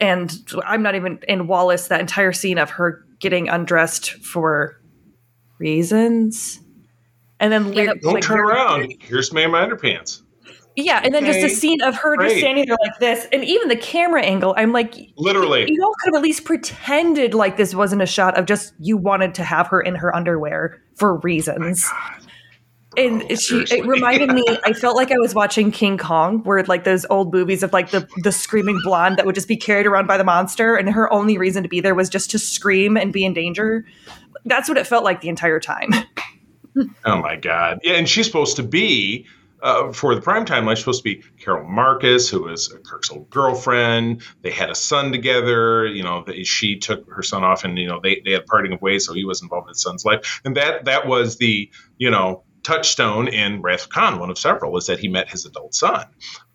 And 0.01 0.33
I'm 0.65 0.83
not 0.83 0.95
even 0.95 1.19
in 1.29 1.49
Wallace. 1.49 1.89
That 1.89 2.01
entire 2.01 2.33
scene 2.33 2.57
of 2.57 2.71
her 2.71 3.05
getting 3.19 3.47
undressed 3.47 4.13
for 4.13 4.81
reasons 5.59 6.62
and 7.43 7.53
then 7.53 7.73
yeah, 7.73 7.93
don't 8.01 8.15
like, 8.15 8.23
turn 8.23 8.39
around. 8.39 8.95
Here's 9.01 9.33
me 9.33 9.43
in 9.43 9.51
my 9.51 9.67
underpants. 9.67 10.23
Yeah, 10.77 11.03
and 11.05 11.13
then 11.13 11.25
okay. 11.25 11.43
just 11.43 11.53
a 11.53 11.55
scene 11.55 11.83
of 11.83 11.95
her 11.97 12.17
Great. 12.17 12.29
just 12.29 12.41
standing 12.41 12.67
there 12.67 12.79
like 12.81 12.99
this, 12.99 13.27
and 13.31 13.45
even 13.45 13.69
the 13.69 13.77
camera 13.77 14.23
angle. 14.23 14.55
I'm 14.57 14.73
like, 14.73 14.95
literally, 15.19 15.71
you 15.71 15.83
all 15.83 15.93
could 16.01 16.15
have 16.15 16.21
at 16.21 16.23
least 16.23 16.45
pretended 16.45 17.35
like 17.35 17.59
this 17.59 17.75
wasn't 17.75 18.01
a 18.01 18.07
shot 18.07 18.39
of 18.39 18.47
just 18.47 18.73
you 18.79 18.97
wanted 18.97 19.35
to 19.35 19.45
have 19.45 19.67
her 19.67 19.83
in 19.83 19.97
her 19.97 20.15
underwear 20.15 20.81
for 20.95 21.17
reasons. 21.19 21.87
Oh 21.93 22.23
and 22.97 23.25
Oh, 23.31 23.35
she 23.35 23.63
it 23.71 23.87
reminded 23.87 24.31
me 24.31 24.45
i 24.65 24.73
felt 24.73 24.97
like 24.97 25.11
i 25.11 25.19
was 25.19 25.35
watching 25.35 25.71
king 25.71 25.97
kong 25.97 26.43
where 26.45 26.63
like 26.65 26.85
those 26.85 27.07
old 27.11 27.33
movies 27.33 27.63
of 27.63 27.73
like 27.73 27.91
the 27.91 28.07
the 28.23 28.33
screaming 28.33 28.79
blonde 28.85 29.17
that 29.17 29.27
would 29.27 29.35
just 29.35 29.49
be 29.49 29.57
carried 29.57 29.87
around 29.87 30.07
by 30.07 30.17
the 30.17 30.25
monster 30.25 30.77
and 30.77 30.91
her 30.91 31.13
only 31.13 31.39
reason 31.39 31.63
to 31.63 31.69
be 31.69 31.81
there 31.81 31.95
was 31.95 32.09
just 32.09 32.31
to 32.31 32.39
scream 32.39 32.97
and 32.97 33.13
be 33.13 33.25
in 33.25 33.33
danger 33.33 33.85
that's 34.45 34.69
what 34.69 34.77
it 34.77 34.87
felt 34.87 35.05
like 35.05 35.21
the 35.21 35.29
entire 35.29 35.61
time 35.61 35.91
Oh 37.05 37.21
my 37.21 37.37
God! 37.37 37.81
Yeah, 37.83 37.95
and 37.95 38.09
she's 38.09 38.27
supposed 38.27 38.57
to 38.57 38.63
be 38.63 39.27
uh, 39.63 39.93
for 39.93 40.15
the 40.15 40.21
primetime. 40.21 40.69
She's 40.71 40.81
supposed 40.81 41.05
to 41.05 41.05
be 41.05 41.23
Carol 41.39 41.69
Marcus, 41.69 42.29
who 42.29 42.45
was 42.45 42.75
Kirk's 42.85 43.11
old 43.11 43.31
girlfriend. 43.31 44.23
They 44.43 44.51
had 44.51 44.71
a 44.71 44.75
son 44.75 45.13
together. 45.13 45.87
You 45.87 46.03
know, 46.03 46.25
they, 46.27 46.45
she 46.45 46.79
took 46.79 47.09
her 47.11 47.23
son 47.23 47.45
off, 47.45 47.65
and 47.65 47.79
you 47.79 47.89
know 47.89 48.01
they, 48.03 48.23
they 48.25 48.33
had 48.33 48.47
parting 48.47 48.73
of 48.73 48.83
ways, 48.83 49.07
so 49.07 49.15
he 49.15 49.25
was 49.25 49.43
involved 49.43 49.67
in 49.67 49.71
his 49.71 49.83
son's 49.83 50.05
life. 50.05 50.41
And 50.45 50.57
that 50.57 50.87
that 50.87 51.07
was 51.07 51.37
the 51.37 51.71
you 51.99 52.11
know 52.11 52.43
touchstone 52.63 53.29
in 53.29 53.63
Wrath 53.63 53.85
of 53.85 53.89
Khan, 53.91 54.19
one 54.19 54.31
of 54.31 54.39
several, 54.39 54.77
is 54.77 54.87
that 54.87 54.99
he 54.99 55.09
met 55.09 55.29
his 55.29 55.45
adult 55.45 55.75
son 55.75 56.07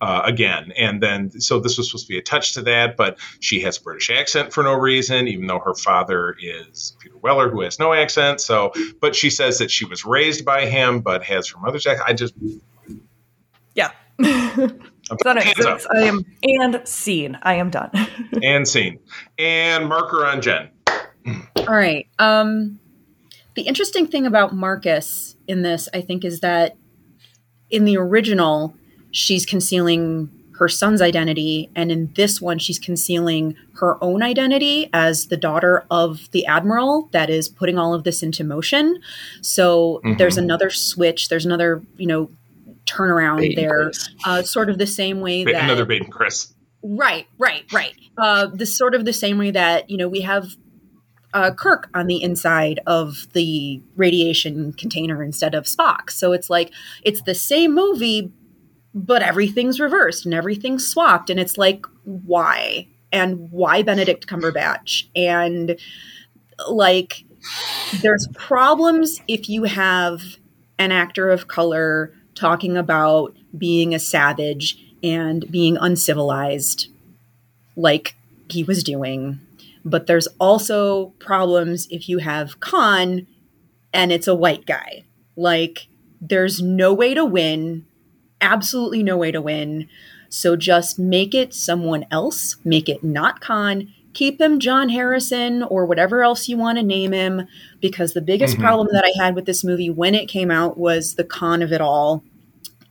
uh, 0.02 0.22
again. 0.26 0.72
And 0.78 1.02
then, 1.02 1.32
so 1.40 1.60
this 1.60 1.78
was 1.78 1.90
supposed 1.90 2.08
to 2.08 2.14
be 2.14 2.18
a 2.18 2.22
touch 2.22 2.54
to 2.54 2.62
that, 2.64 2.98
but 2.98 3.20
she 3.40 3.62
has 3.62 3.78
a 3.78 3.82
British 3.82 4.10
accent 4.10 4.54
for 4.54 4.64
no 4.64 4.74
reason, 4.74 5.28
even 5.28 5.48
though 5.48 5.60
her 5.60 5.76
father 5.76 6.36
is 6.42 6.96
Peter 7.00 7.18
Weller, 7.18 7.50
who 7.50 7.62
has 7.62 7.80
no 7.80 7.94
accent. 7.94 8.42
So, 8.42 8.72
but 9.02 9.16
she 9.16 9.30
says 9.30 9.60
that 9.60 9.72
she 9.72 9.86
was 9.86 10.06
raised 10.06 10.46
by 10.46 10.66
him, 10.66 11.02
but 11.02 11.24
has 11.24 11.50
her 11.50 11.60
mother's 11.60 11.86
accent. 11.86 12.10
I 12.10 12.14
just, 12.14 12.34
yeah 13.76 13.92
I'm 14.20 15.18
so 15.22 15.30
anyways, 15.30 15.44
hands 15.46 15.66
up 15.66 15.78
it's- 15.78 15.88
i 15.96 16.02
am 16.02 16.26
and 16.44 16.88
scene 16.88 17.38
i 17.44 17.54
am 17.54 17.70
done 17.70 17.92
and 18.44 18.68
scene. 18.68 19.00
And 19.38 19.88
marker 19.88 20.26
on 20.26 20.42
Jen. 20.42 20.70
All 21.58 21.66
right. 21.68 22.08
Um, 22.20 22.80
the 23.58 23.64
interesting 23.64 24.06
thing 24.08 24.26
about 24.28 24.54
Marcus 24.56 25.36
in 25.48 25.64
this, 25.64 25.90
I 25.94 26.00
think, 26.02 26.24
is 26.24 26.42
that 26.42 26.76
in 27.72 27.86
the 27.86 27.98
original, 27.98 28.76
she's 29.12 29.46
concealing 29.48 30.30
her 30.60 30.68
son's 30.68 31.02
identity, 31.02 31.70
and 31.76 31.92
in 31.92 32.12
this 32.16 32.40
one, 32.40 32.60
she's 32.60 32.78
concealing 32.80 33.56
her 33.80 34.02
own 34.04 34.22
identity 34.24 34.90
as 34.94 35.28
the 35.28 35.38
daughter 35.38 35.86
of 35.92 36.30
the 36.32 36.46
admiral 36.46 37.10
that 37.14 37.30
is 37.32 37.50
putting 37.50 37.78
all 37.80 37.94
of 37.96 38.04
this 38.04 38.22
into 38.24 38.44
motion. 38.44 39.00
So 39.42 40.02
Mhm. 40.06 40.18
there's 40.20 40.38
another 40.38 40.70
switch. 40.70 41.30
There's 41.30 41.46
another, 41.46 41.82
you 41.98 42.08
know, 42.08 42.30
turnaround 42.86 43.40
Bait 43.40 43.56
there. 43.56 43.92
Uh, 44.26 44.44
sort 44.44 44.70
of 44.70 44.78
the 44.78 44.88
same 44.88 45.20
way 45.20 45.44
Ba- 45.44 45.54
that 45.54 45.64
Another 45.64 45.86
bait 45.86 46.04
and 46.04 46.12
Chris. 46.12 46.54
Right, 46.84 47.26
right, 47.40 47.64
right. 47.74 47.94
Uh, 48.18 48.46
the 48.54 48.66
sort 48.68 48.96
of 48.96 49.04
the 49.06 49.14
same 49.14 49.38
way 49.40 49.50
that 49.52 49.90
you 49.90 49.98
know 49.98 50.08
we 50.08 50.22
have 50.22 50.46
uh, 51.38 51.54
Kirk 51.54 51.88
on 51.94 52.08
the 52.08 52.22
inside 52.22 52.80
of 52.88 53.28
the 53.34 53.80
radiation 53.96 54.74
container 54.74 55.22
instead 55.22 55.54
of 55.54 55.66
Spock. 55.66 56.10
So 56.10 56.34
it's 56.34 56.50
like 56.50 56.72
it's 57.04 57.22
the 57.22 57.36
same 57.36 57.76
movie, 57.76 58.32
but 58.96 59.22
everything's 59.22 59.80
reversed 59.80 60.26
and 60.26 60.34
everything's 60.34 60.88
swapped, 60.88 61.30
and 61.30 61.40
it's 61.40 61.56
like 61.56 61.86
why 62.04 62.88
and 63.12 63.52
why 63.52 63.84
Benedict 63.84 64.26
Cumberbatch 64.26 65.06
and 65.16 65.78
like 66.68 67.24
there's 68.02 68.28
problems 68.34 69.22
if 69.28 69.48
you 69.48 69.66
have 69.66 70.22
an 70.80 70.92
actor 70.92 71.30
of 71.30 71.48
color 71.48 72.14
talking 72.34 72.76
about 72.76 73.36
being 73.56 73.94
a 73.94 74.00
savage 74.00 74.84
and 75.04 75.50
being 75.52 75.78
uncivilized 75.78 76.88
like 77.76 78.16
he 78.50 78.64
was 78.64 78.84
doing. 78.84 79.40
But 79.90 80.06
there's 80.08 80.28
also 80.40 81.14
problems 81.20 81.88
if 81.90 82.10
you 82.10 82.18
have 82.18 82.60
Khan 82.60 83.26
and 83.94 84.12
it's 84.12 84.28
a 84.28 84.36
white 84.36 84.66
guy. 84.66 85.06
Like, 85.38 85.88
there's 86.20 86.62
no 86.62 86.94
way 86.94 87.14
to 87.14 87.24
win, 87.24 87.86
absolutely 88.42 89.02
no 89.02 89.16
way 89.18 89.32
to 89.32 89.42
win. 89.42 89.88
So 90.30 90.56
just 90.58 91.00
make 91.00 91.34
it 91.34 91.54
someone 91.54 92.06
else, 92.12 92.58
make 92.66 92.90
it 92.90 93.02
not 93.04 93.40
Khan, 93.40 93.94
keep 94.14 94.42
him 94.42 94.60
John 94.60 94.90
Harrison 94.90 95.64
or 95.64 95.86
whatever 95.86 96.22
else 96.22 96.50
you 96.50 96.58
want 96.58 96.78
to 96.80 96.84
name 96.84 97.14
him. 97.14 97.48
Because 97.80 98.14
the 98.14 98.22
biggest 98.22 98.58
Mhm. 98.58 98.62
problem 98.62 98.88
that 98.92 99.06
I 99.06 99.24
had 99.24 99.36
with 99.36 99.46
this 99.46 99.64
movie 99.64 99.90
when 99.90 100.16
it 100.16 100.28
came 100.28 100.52
out 100.52 100.78
was 100.78 101.16
the 101.16 101.24
Khan 101.24 101.62
of 101.62 101.72
it 101.72 101.80
all. 101.82 102.24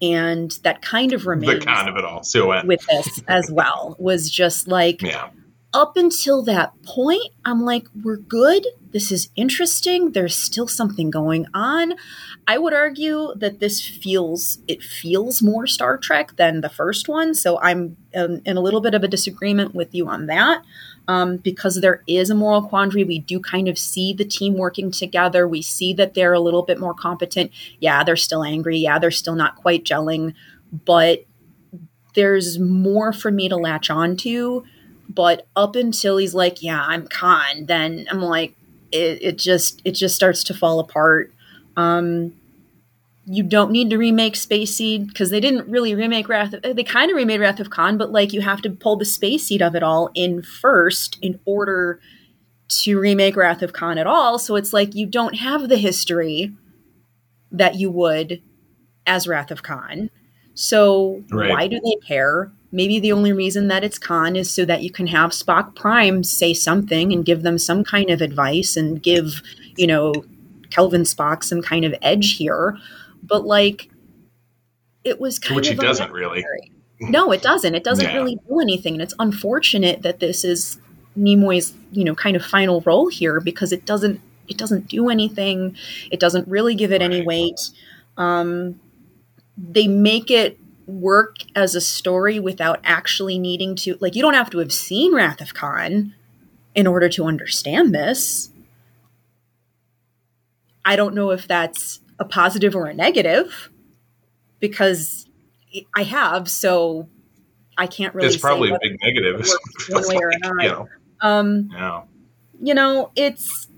And 0.00 0.50
that 0.62 0.80
kind 0.82 1.12
of 1.12 1.24
The 1.24 1.28
remains 1.30 1.64
Khan 1.64 1.88
of 1.88 1.96
it 1.96 2.04
all. 2.04 2.22
Silhouette. 2.22 2.66
with 2.66 2.80
this 2.88 3.22
as 3.28 3.50
well 3.50 3.96
was 3.98 4.30
just 4.30 4.66
like 4.68 5.02
Yeah. 5.02 5.28
Up 5.76 5.96
until 5.96 6.42
that 6.42 6.72
point 6.82 7.22
i'm 7.44 7.62
like 7.62 7.86
we're 8.02 8.16
good. 8.16 8.66
This 8.92 9.12
is 9.12 9.28
interesting. 9.36 10.12
There's 10.12 10.34
still 10.34 10.68
something 10.68 11.10
going 11.10 11.46
on. 11.52 11.94
I 12.46 12.56
would 12.56 12.72
argue 12.72 13.34
that 13.36 13.60
this 13.60 13.86
feels 13.86 14.58
it 14.66 14.82
feels 14.82 15.42
more 15.42 15.66
star 15.66 15.98
trek 15.98 16.36
than 16.36 16.62
the 16.62 16.70
first 16.70 17.08
one. 17.08 17.34
So 17.34 17.60
i'm 17.60 17.96
um, 18.14 18.40
in 18.46 18.56
a 18.56 18.60
little 18.60 18.80
bit 18.80 18.94
of 18.94 19.04
a 19.04 19.08
disagreement 19.08 19.74
with 19.74 19.94
you 19.94 20.08
on 20.08 20.26
that. 20.26 20.62
Um, 21.08 21.36
because 21.36 21.80
there 21.80 22.02
is 22.06 22.30
a 22.30 22.34
moral 22.34 22.62
quandary 22.62 23.04
we 23.04 23.18
do 23.18 23.38
kind 23.38 23.68
of 23.68 23.78
see 23.78 24.12
the 24.12 24.24
team 24.24 24.54
working 24.54 24.90
together. 24.90 25.46
We 25.46 25.62
see 25.62 25.92
that 25.94 26.14
they're 26.14 26.32
a 26.32 26.40
little 26.40 26.62
bit 26.62 26.80
more 26.80 26.94
competent. 26.94 27.50
Yeah 27.80 28.02
they're 28.02 28.16
still 28.16 28.42
angry. 28.42 28.78
Yeah 28.78 28.98
they're 28.98 29.10
still 29.10 29.36
not 29.36 29.56
quite 29.56 29.84
gelling. 29.84 30.34
But 30.72 31.26
there's 32.14 32.58
more 32.58 33.12
for 33.12 33.30
me 33.30 33.48
to 33.50 33.56
latch 33.56 33.90
on 33.90 34.16
to 34.16 34.64
but 35.08 35.46
up 35.56 35.76
until 35.76 36.16
he's 36.16 36.34
like 36.34 36.62
yeah 36.62 36.82
i'm 36.86 37.06
khan 37.08 37.66
then 37.66 38.06
i'm 38.10 38.20
like 38.20 38.54
it, 38.92 39.22
it 39.22 39.38
just 39.38 39.82
it 39.84 39.92
just 39.92 40.14
starts 40.14 40.44
to 40.44 40.54
fall 40.54 40.78
apart 40.80 41.32
um 41.76 42.32
you 43.28 43.42
don't 43.42 43.72
need 43.72 43.90
to 43.90 43.98
remake 43.98 44.36
space 44.36 44.76
seed 44.76 45.08
because 45.08 45.30
they 45.30 45.40
didn't 45.40 45.68
really 45.68 45.94
remake 45.96 46.28
wrath 46.28 46.52
of, 46.54 46.62
they 46.76 46.84
kind 46.84 47.10
of 47.10 47.16
remade 47.16 47.40
wrath 47.40 47.60
of 47.60 47.70
khan 47.70 47.98
but 47.98 48.10
like 48.12 48.32
you 48.32 48.40
have 48.40 48.62
to 48.62 48.70
pull 48.70 48.96
the 48.96 49.04
space 49.04 49.44
seed 49.44 49.62
of 49.62 49.74
it 49.74 49.82
all 49.82 50.10
in 50.14 50.42
first 50.42 51.18
in 51.22 51.38
order 51.44 52.00
to 52.68 52.98
remake 52.98 53.36
wrath 53.36 53.62
of 53.62 53.72
khan 53.72 53.98
at 53.98 54.06
all 54.06 54.38
so 54.38 54.54
it's 54.56 54.72
like 54.72 54.94
you 54.94 55.06
don't 55.06 55.36
have 55.36 55.68
the 55.68 55.76
history 55.78 56.52
that 57.50 57.76
you 57.76 57.90
would 57.90 58.42
as 59.06 59.26
wrath 59.28 59.50
of 59.50 59.62
khan 59.62 60.10
so 60.54 61.22
Right. 61.30 61.50
why 61.50 61.66
do 61.68 61.78
they 61.80 61.96
care? 62.06 62.50
Maybe 62.72 62.98
the 62.98 63.12
only 63.12 63.32
reason 63.32 63.68
that 63.68 63.84
it's 63.84 63.98
Khan 63.98 64.36
is 64.36 64.50
so 64.50 64.64
that 64.64 64.82
you 64.82 64.90
can 64.90 65.06
have 65.06 65.30
Spock 65.30 65.74
Prime 65.74 66.24
say 66.24 66.52
something 66.52 67.12
and 67.12 67.24
give 67.24 67.42
them 67.42 67.58
some 67.58 67.84
kind 67.84 68.10
of 68.10 68.20
advice 68.20 68.76
and 68.76 69.02
give, 69.02 69.40
you 69.76 69.86
know, 69.86 70.12
Kelvin 70.70 71.02
Spock 71.02 71.44
some 71.44 71.62
kind 71.62 71.84
of 71.84 71.94
edge 72.02 72.36
here. 72.36 72.76
But 73.22 73.46
like, 73.46 73.88
it 75.04 75.20
was 75.20 75.38
kind 75.38 75.52
of. 75.52 75.56
Which 75.56 75.70
of 75.70 75.78
he 75.78 75.80
doesn't 75.80 76.10
really. 76.12 76.44
No, 77.00 77.30
it 77.30 77.42
doesn't. 77.42 77.74
It 77.74 77.84
doesn't 77.84 78.04
Yeah. 78.04 78.16
really 78.16 78.38
do 78.48 78.58
anything, 78.60 78.94
and 78.94 79.02
it's 79.02 79.14
unfortunate 79.18 80.02
that 80.02 80.18
this 80.20 80.44
is 80.44 80.78
Nimoy's, 81.16 81.72
you 81.92 82.04
know, 82.04 82.14
kind 82.14 82.36
of 82.36 82.44
final 82.44 82.80
role 82.82 83.08
here 83.08 83.40
because 83.40 83.72
it 83.72 83.86
doesn't 83.86 84.20
it 84.48 84.56
doesn't 84.56 84.88
do 84.88 85.08
anything. 85.08 85.76
It 86.10 86.20
doesn't 86.20 86.46
really 86.46 86.74
give 86.74 86.92
it 86.92 87.02
any 87.02 87.22
weight. 87.22 87.70
Um, 88.16 88.78
they 89.58 89.88
make 89.88 90.30
it 90.30 90.58
work 90.86 91.36
as 91.54 91.74
a 91.74 91.80
story 91.80 92.38
without 92.38 92.78
actually 92.84 93.38
needing 93.38 93.74
to 93.74 93.96
like 94.00 94.14
you 94.14 94.22
don't 94.22 94.34
have 94.34 94.50
to 94.50 94.58
have 94.58 94.72
seen 94.72 95.14
Wrath 95.14 95.40
of 95.40 95.52
Khan 95.54 96.14
in 96.74 96.86
order 96.86 97.08
to 97.08 97.24
understand 97.24 97.94
this. 97.94 98.50
I 100.84 100.94
don't 100.96 101.14
know 101.14 101.30
if 101.30 101.48
that's 101.48 102.00
a 102.18 102.24
positive 102.24 102.76
or 102.76 102.86
a 102.86 102.94
negative 102.94 103.70
because 104.60 105.26
I 105.94 106.04
have, 106.04 106.48
so 106.48 107.08
I 107.76 107.86
can't 107.86 108.14
really. 108.14 108.28
it's 108.28 108.36
probably 108.36 108.70
a 108.70 108.78
big 108.80 108.96
negative. 109.02 109.46
one 109.90 110.04
way 110.08 110.16
or 110.16 110.30
Like, 110.30 110.38
another. 110.42 110.62
You 110.62 110.68
know, 110.68 110.88
Um, 111.20 111.70
yeah. 111.72 112.02
you 112.62 112.74
know, 112.74 113.10
it's 113.16 113.68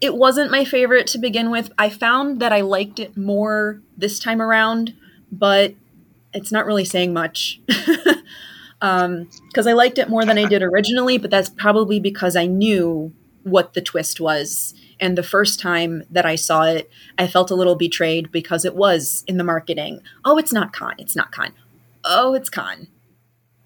it 0.00 0.14
wasn't 0.16 0.50
my 0.50 0.64
favorite 0.64 1.06
to 1.08 1.18
begin 1.18 1.50
with. 1.50 1.70
I 1.78 1.88
found 1.88 2.40
that 2.40 2.52
I 2.52 2.60
liked 2.62 2.98
it 2.98 3.16
more 3.16 3.80
this 3.96 4.18
time 4.18 4.42
around, 4.42 4.92
but 5.32 5.74
it's 6.36 6.52
not 6.52 6.66
really 6.66 6.84
saying 6.84 7.12
much. 7.12 7.60
um 8.82 9.28
because 9.48 9.66
I 9.66 9.72
liked 9.72 9.98
it 9.98 10.08
more 10.08 10.24
than 10.24 10.38
I 10.38 10.46
did 10.46 10.62
originally, 10.62 11.18
but 11.18 11.30
that's 11.30 11.48
probably 11.48 11.98
because 12.00 12.36
I 12.36 12.46
knew 12.46 13.12
what 13.42 13.74
the 13.74 13.80
twist 13.80 14.20
was. 14.20 14.74
And 15.00 15.16
the 15.16 15.22
first 15.22 15.60
time 15.60 16.02
that 16.10 16.24
I 16.26 16.36
saw 16.36 16.62
it, 16.64 16.90
I 17.18 17.26
felt 17.26 17.50
a 17.50 17.54
little 17.54 17.74
betrayed 17.76 18.32
because 18.32 18.64
it 18.64 18.74
was 18.74 19.24
in 19.26 19.36
the 19.36 19.44
marketing. 19.44 20.00
Oh, 20.24 20.38
it's 20.38 20.52
not 20.52 20.72
Khan. 20.72 20.94
It's 20.98 21.14
not 21.16 21.32
Khan. 21.32 21.52
Oh, 22.04 22.34
it's 22.34 22.48
Khan. 22.50 22.88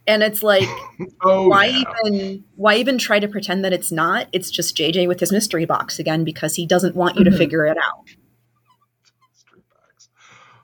And 0.07 0.23
it's 0.23 0.43
like 0.43 0.69
Oh, 1.23 1.49
why 1.49 1.67
yeah. 1.67 1.83
even 2.07 2.45
why 2.57 2.77
even 2.77 2.99
try 2.99 3.19
to 3.21 3.29
pretend 3.29 3.65
that 3.65 3.73
it's 3.73 3.93
not 3.93 4.29
it's 4.33 4.51
just 4.51 4.77
jj 4.77 5.07
with 5.09 5.21
his 5.21 5.33
mystery 5.33 5.65
box 5.65 5.99
again 5.99 6.25
because 6.25 6.55
he 6.57 6.67
doesn't 6.67 6.95
want 6.97 7.17
you 7.17 7.25
to 7.25 7.31
Mhm. 7.31 7.39
figure 7.39 7.67
it 7.67 7.77
out. 7.79 8.07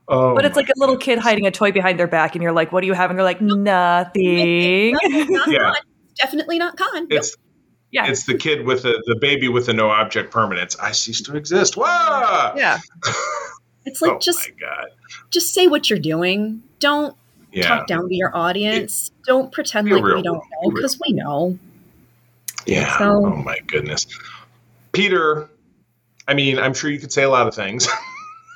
Oh, 0.09 0.35
but 0.35 0.45
it's 0.45 0.55
my 0.55 0.63
like 0.63 0.69
a 0.69 0.79
little 0.79 0.97
kid 0.97 1.19
hiding 1.19 1.47
a 1.47 1.51
toy 1.51 1.73
behind 1.73 1.99
their 1.99 2.07
back 2.07 2.35
and 2.37 2.43
you're 2.43 2.53
like 2.53 2.71
what 2.71 2.81
do 2.83 2.87
you 2.87 2.93
have 2.93 3.11
and 3.11 3.19
they're 3.19 3.25
like 3.25 3.41
nothing 3.41 4.93
No, 4.93 5.25
not 5.25 5.49
Yeah. 5.49 5.59
Khan. 5.73 5.75
definitely 6.17 6.59
not 6.59 6.77
Khan. 6.77 7.09
It's 7.11 7.37
yeah 7.91 8.07
it's 8.09 8.25
the 8.25 8.35
kid 8.37 8.67
with 8.67 8.83
the, 8.83 9.03
the 9.07 9.17
baby 9.21 9.49
with 9.49 9.67
the 9.67 9.73
no 9.75 9.89
object 9.91 10.31
permanence. 10.31 10.77
I 10.79 10.93
cease 10.93 11.21
to 11.23 11.37
exist. 11.37 11.77
Whoa! 11.77 12.53
yeah 12.57 12.79
It's 13.85 14.03
like 14.03 14.13
oh 14.13 14.19
just, 14.19 14.49
my 14.49 14.55
God. 14.61 14.87
just 15.31 15.55
say 15.55 15.67
what 15.69 15.89
you're 15.91 15.99
doing. 15.99 16.63
Don't 16.81 17.17
Yeah. 17.53 17.69
talk 17.69 17.87
down 17.87 18.09
to 18.09 18.15
your 18.15 18.37
audience. 18.37 19.11
Don't 19.27 19.51
pretend 19.53 19.89
like 19.89 20.03
real. 20.03 20.17
we 20.17 20.23
don't 20.23 20.43
know 20.63 20.71
because 20.71 20.99
we 21.05 21.13
know. 21.15 21.59
Yeah. 22.67 22.99
So- 22.99 23.27
oh 23.27 23.37
my 23.43 23.59
goodness. 23.67 24.07
Peter, 24.93 25.49
I 26.29 26.35
mean, 26.35 26.59
I'm 26.59 26.75
sure 26.75 26.91
you 26.91 26.99
could 26.99 27.13
say 27.13 27.23
a 27.23 27.29
lot 27.31 27.47
of 27.47 27.55
things, 27.55 27.87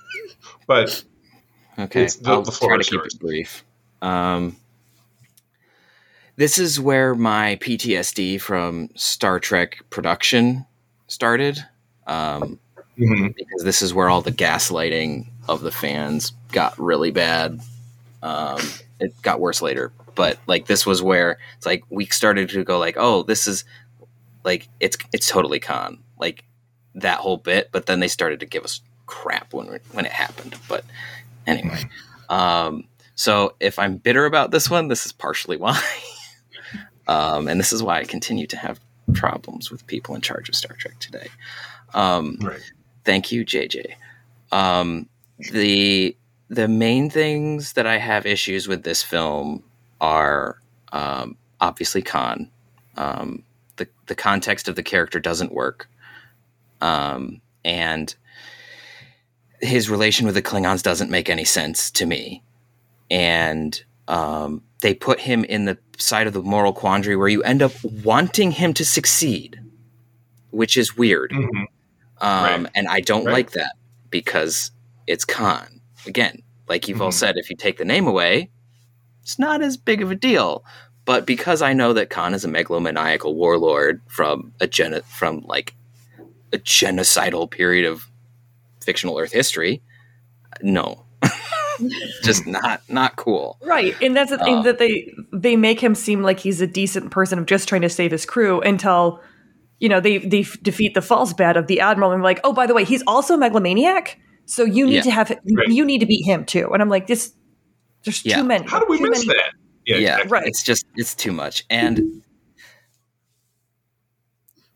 but 0.67 1.05
Okay, 1.81 2.03
It's 2.05 2.17
the- 2.17 2.31
I'll 2.31 2.43
the 2.43 2.53
try 2.53 2.77
to 2.77 2.85
keep 2.85 3.01
it 3.01 3.19
brief. 3.19 3.65
Um, 4.03 4.57
this 6.37 6.59
is 6.59 6.81
where 6.81 7.15
my 7.15 7.57
PTSD 7.57 8.39
from 8.41 8.91
Star 8.95 9.41
Trek 9.41 9.79
production 9.91 10.67
started, 11.07 11.65
um, 12.07 12.59
mhm, 12.99 13.35
because 13.35 13.63
this 13.65 13.83
is 13.83 13.93
where 13.95 14.09
all 14.09 14.23
the 14.23 14.33
gaslighting 14.33 15.27
of 15.49 15.61
the 15.63 15.71
fans 15.73 16.33
got 16.53 16.79
really 16.79 17.11
bad. 17.11 17.61
Um, 18.23 18.61
it 19.01 19.21
got 19.23 19.41
worse 19.41 19.63
later, 19.63 19.93
but 20.15 20.39
like 20.47 20.67
this 20.67 20.87
was 20.87 21.03
where 21.03 21.39
it's 21.57 21.67
like 21.67 21.85
we 21.91 22.07
started 22.07 22.49
to 22.51 22.65
go 22.65 22.79
like, 22.79 22.97
oh, 22.99 23.23
this 23.23 23.47
is 23.47 23.65
like 24.45 24.69
it's 24.81 24.97
it's 25.13 25.29
totally 25.29 25.61
Khan 25.61 25.99
like 26.19 26.45
that 26.95 27.19
whole 27.19 27.37
bit, 27.39 27.69
but 27.73 27.87
then 27.87 28.01
they 28.01 28.09
started 28.09 28.41
to 28.41 28.47
give 28.47 28.65
us 28.65 28.81
crap 29.07 29.53
when 29.53 29.79
when 29.93 30.07
it 30.07 30.13
happened. 30.13 30.55
But 30.69 30.85
anyway, 31.51 31.83
um, 32.29 32.85
so 33.15 33.55
if 33.61 33.79
I'm 33.79 33.97
bitter 33.97 34.25
about 34.27 34.51
this 34.51 34.71
one, 34.71 34.89
this 34.89 35.05
is 35.07 35.13
partially 35.13 35.57
why, 35.57 35.83
um, 37.09 37.49
and 37.49 37.61
this 37.61 37.73
is 37.73 37.83
why 37.83 37.99
I 37.99 38.05
continue 38.05 38.47
to 38.47 38.57
have 38.57 38.81
problems 39.15 39.71
with 39.71 39.87
people 39.87 40.15
in 40.15 40.21
charge 40.21 40.49
of 40.49 40.55
Star 40.55 40.77
Trek 40.77 40.99
today. 41.01 41.29
Um, 41.95 42.39
right. 42.41 42.73
Thank 43.05 43.33
you, 43.33 43.45
JJ. 43.45 43.95
Um, 44.53 45.09
the 45.53 46.17
the 46.49 46.69
main 46.69 47.09
things 47.11 47.75
that 47.75 47.87
I 47.87 47.99
have 47.99 48.27
issues 48.27 48.67
with 48.67 48.83
this 48.83 49.03
film 49.03 49.63
are 50.01 50.61
um, 50.93 51.37
obviously 51.61 52.03
Khan. 52.03 52.51
Um, 52.97 53.45
the 53.77 53.89
the 54.07 54.15
context 54.15 54.69
of 54.69 54.77
the 54.77 54.83
character 54.83 55.21
doesn't 55.21 55.53
work, 55.53 55.89
um, 56.81 57.41
and 57.65 58.15
his 59.61 59.91
relation 59.91 60.27
with 60.27 60.35
the 60.35 60.43
Klingons 60.43 60.83
doesn't 60.83 61.11
make 61.11 61.29
any 61.29 61.45
sense 61.45 61.91
to 61.93 62.07
me. 62.07 62.43
And 63.11 63.83
um, 64.09 64.63
they 64.81 64.95
put 64.95 65.21
him 65.21 65.45
in 65.45 65.65
the 65.67 65.79
side 65.99 66.27
of 66.27 66.33
the 66.33 66.43
moral 66.43 66.73
quandary 66.73 67.17
where 67.17 67.29
you 67.29 67.43
end 67.43 67.63
up 67.63 67.73
wanting 68.05 68.51
him 68.53 68.73
to 68.75 68.85
succeed, 68.85 69.61
which 70.51 70.77
is 70.77 70.97
weird. 70.97 71.31
Mhm. 71.33 71.67
Um, 72.21 72.63
Right. 72.65 72.67
And 72.75 72.89
I 72.89 73.01
don't 73.01 73.25
Right. 73.25 73.33
like 73.33 73.51
that 73.53 73.73
because 74.11 74.71
it's 75.07 75.25
Khan. 75.25 75.81
Again, 76.07 76.43
like 76.69 76.89
you've 76.89 77.03
all 77.03 77.11
Mhm. 77.11 77.15
said, 77.15 77.37
if 77.37 77.51
you 77.51 77.57
take 77.57 77.79
the 77.79 77.85
name 77.85 78.07
away, 78.07 78.51
it's 79.23 79.39
not 79.39 79.63
as 79.63 79.77
big 79.77 80.03
of 80.03 80.11
a 80.11 80.15
deal. 80.15 80.65
But 81.05 81.27
because 81.27 81.61
I 81.63 81.73
know 81.73 81.93
that 81.95 82.11
Khan 82.11 82.35
is 82.35 82.45
a 82.45 82.49
megalomaniacal 82.49 83.35
warlord 83.35 84.01
from 84.07 84.53
a 84.61 84.67
gen- 84.67 85.03
from 85.07 85.41
like 85.47 85.75
a 86.53 86.59
genocidal 86.59 87.51
period 87.51 87.85
of 87.85 88.07
fictional 88.83 89.19
Earth 89.19 89.33
history, 89.33 89.83
no, 90.63 91.05
just 92.23 92.47
not 92.47 92.83
not 92.89 93.17
cool. 93.17 93.59
Right, 93.63 93.95
and 94.03 94.17
that's 94.17 94.31
the 94.31 94.39
thing 94.39 94.57
Um, 94.59 94.65
that 94.65 94.79
they 94.79 95.13
they 95.33 95.57
make 95.57 95.81
him 95.81 95.95
seem 95.95 96.23
like 96.23 96.41
he's 96.41 96.61
a 96.61 96.67
decent 96.67 97.11
person 97.11 97.39
of 97.39 97.47
just 97.47 97.69
trying 97.69 97.83
to 97.83 97.89
save 97.89 98.11
his 98.11 98.25
crew 98.27 98.61
until 98.61 99.21
you 99.79 99.89
know 99.89 100.01
they 100.01 100.19
they 100.19 100.43
defeat 100.63 100.95
the 100.95 101.03
false 101.03 101.33
bad 101.33 101.57
of 101.57 101.67
the 101.67 101.81
admiral 101.81 102.13
and 102.13 102.23
like, 102.23 102.41
oh, 102.45 102.53
by 102.53 102.67
the 102.67 102.75
way, 102.75 102.85
he's 102.85 103.03
also 103.07 103.35
a 103.35 103.39
megalomaniac, 103.39 104.19
so 104.47 104.65
you 104.65 104.87
need 104.87 104.95
Yeah. 104.97 105.03
to 105.03 105.11
have 105.11 105.31
Right. 105.31 105.69
you 105.69 105.85
need 105.85 105.99
to 106.01 106.07
beat 106.07 106.25
him 106.25 106.45
too. 106.45 106.71
And 106.73 106.83
I'm 106.83 106.89
like, 106.89 107.07
this 107.07 107.33
there's 108.05 108.25
Yeah. 108.25 108.37
too 108.37 108.45
many. 108.45 108.67
How 108.67 108.79
do 108.81 108.87
we 108.89 109.01
miss 109.01 109.27
many- 109.27 109.39
that? 109.39 109.53
Yeah, 109.87 109.97
yeah, 109.97 110.09
exactly. 110.17 110.31
Right. 110.31 110.47
it's 110.47 110.63
just 110.63 110.85
it's 110.97 111.15
too 111.15 111.33
much 111.33 111.65
and 111.71 112.23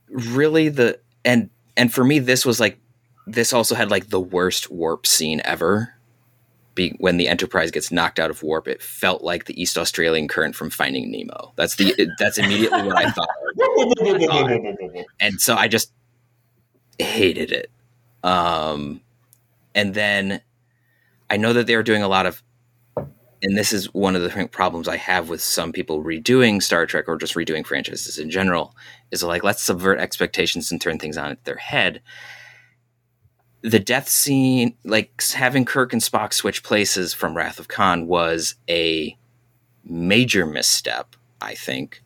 really 0.09 0.69
the 0.69 0.99
and 1.25 1.51
and 1.77 1.93
for 1.93 2.05
me 2.05 2.19
this 2.19 2.45
was 2.47 2.61
like 2.61 2.79
this 3.27 3.53
also 3.53 3.75
had 3.75 3.91
like 3.91 4.09
the 4.09 4.21
worst 4.21 4.71
warp 4.71 5.07
scene 5.07 5.41
ever 5.45 5.95
Be, 6.75 6.95
when 6.99 7.17
the 7.17 7.29
enterprise 7.29 7.71
gets 7.71 7.91
knocked 7.91 8.19
out 8.19 8.31
of 8.31 8.43
warp 8.43 8.69
it 8.69 8.83
felt 8.83 9.23
like 9.23 9.45
the 9.45 9.61
east 9.61 9.79
australian 9.79 10.29
current 10.29 10.55
from 10.55 10.71
finding 10.71 11.11
nemo 11.11 11.53
that's 11.57 11.77
the 11.77 11.95
that's 12.19 12.39
immediately 12.39 12.83
what 12.83 12.97
i 12.97 13.11
thought 13.11 13.29
and 15.21 15.41
so 15.41 15.55
I 15.55 15.69
just 15.69 15.93
hated 16.99 17.53
it. 17.53 17.71
Um, 18.23 19.01
and 19.75 19.95
then 19.95 20.41
I 21.31 21.37
know 21.37 21.53
that 21.53 21.67
they 21.67 21.77
were 21.77 21.83
doing 21.83 22.03
a 22.03 22.09
lot 22.09 22.27
of, 22.27 22.43
and 22.97 23.57
this 23.57 23.73
is 23.73 23.93
one 23.93 24.17
of 24.17 24.23
the 24.23 24.49
problems 24.49 24.89
I 24.89 24.97
have 24.97 25.29
with 25.29 25.43
some 25.43 25.73
people 25.73 26.03
redoing 26.03 26.63
Star 26.63 26.87
Trek 26.87 27.09
or 27.09 27.17
just 27.17 27.35
redoing 27.35 27.67
franchises 27.67 28.19
in 28.19 28.31
general, 28.31 28.75
is 29.11 29.23
like 29.23 29.45
let's 29.45 29.63
subvert 29.63 29.99
expectations 29.99 30.71
and 30.71 30.81
turn 30.81 30.99
things 30.99 31.19
on 31.19 31.37
their 31.45 31.57
head. 31.57 32.01
The 33.65 33.81
death 33.81 34.09
scene, 34.09 34.77
like 34.85 35.23
having 35.33 35.65
Kirk 35.65 35.93
and 35.93 36.03
Spock 36.03 36.33
switch 36.35 36.63
places 36.63 37.15
from 37.15 37.37
Wrath 37.37 37.59
of 37.59 37.69
Khan, 37.69 38.07
was 38.07 38.57
a 38.69 39.17
major 39.85 40.47
misstep. 40.47 41.17
I 41.41 41.55
think 41.55 42.03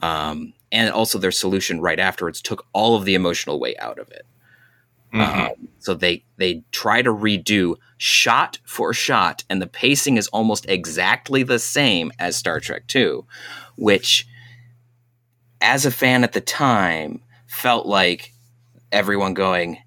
um, 0.00 0.52
and 0.70 0.90
also 0.90 1.18
their 1.18 1.30
solution 1.30 1.80
right 1.80 1.98
afterwards 1.98 2.40
took 2.40 2.66
all 2.72 2.94
of 2.96 3.04
the 3.04 3.14
emotional 3.14 3.58
weight 3.58 3.76
out 3.78 3.98
of 3.98 4.10
it. 4.10 4.26
Mhm. 5.12 5.50
Um, 5.50 5.68
so 5.78 5.94
they 5.94 6.24
they 6.36 6.62
try 6.70 7.00
to 7.00 7.10
redo 7.10 7.76
shot 7.96 8.58
for 8.64 8.92
shot, 8.92 9.44
and 9.48 9.62
the 9.62 9.66
pacing 9.66 10.18
is 10.18 10.28
almost 10.28 10.66
exactly 10.68 11.42
the 11.42 11.58
same 11.58 12.12
as 12.18 12.36
Star 12.36 12.60
Trek 12.60 12.86
Two, 12.86 13.26
which, 13.76 14.28
as 15.62 15.86
a 15.86 15.90
fan 15.90 16.24
at 16.24 16.32
the 16.34 16.42
time, 16.42 17.22
felt 17.46 17.86
like 17.86 18.34
everyone 18.92 19.32
going, 19.32 19.78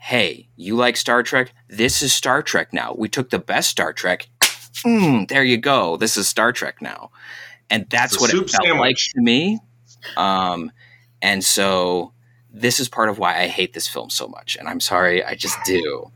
"Hey, 0.00 0.48
you 0.56 0.76
like 0.76 0.96
Star 0.96 1.22
Trek? 1.22 1.52
This 1.68 2.02
is 2.02 2.12
Star 2.12 2.42
Trek 2.42 2.72
now. 2.72 2.94
We 2.96 3.08
took 3.08 3.30
the 3.30 3.38
best 3.38 3.70
Star 3.70 3.92
Trek. 3.92 4.28
Mm, 4.86 5.28
there 5.28 5.42
you 5.42 5.58
go. 5.58 5.96
This 5.96 6.16
is 6.16 6.28
Star 6.28 6.52
Trek 6.52 6.80
now." 6.80 7.10
And 7.68 7.88
that's 7.90 8.20
what 8.20 8.32
it 8.32 8.48
felt 8.48 8.78
like 8.78 8.96
to 8.96 9.20
me. 9.20 9.58
Um, 10.16 10.72
and 11.20 11.44
so 11.44 12.12
this 12.52 12.80
is 12.80 12.88
part 12.88 13.08
of 13.08 13.18
why 13.18 13.40
I 13.40 13.46
hate 13.46 13.72
this 13.72 13.88
film 13.88 14.10
so 14.10 14.26
much. 14.26 14.56
And 14.56 14.68
I'm 14.68 14.80
sorry, 14.80 15.24
I 15.24 15.34
just 15.34 15.58
do. 15.64 16.10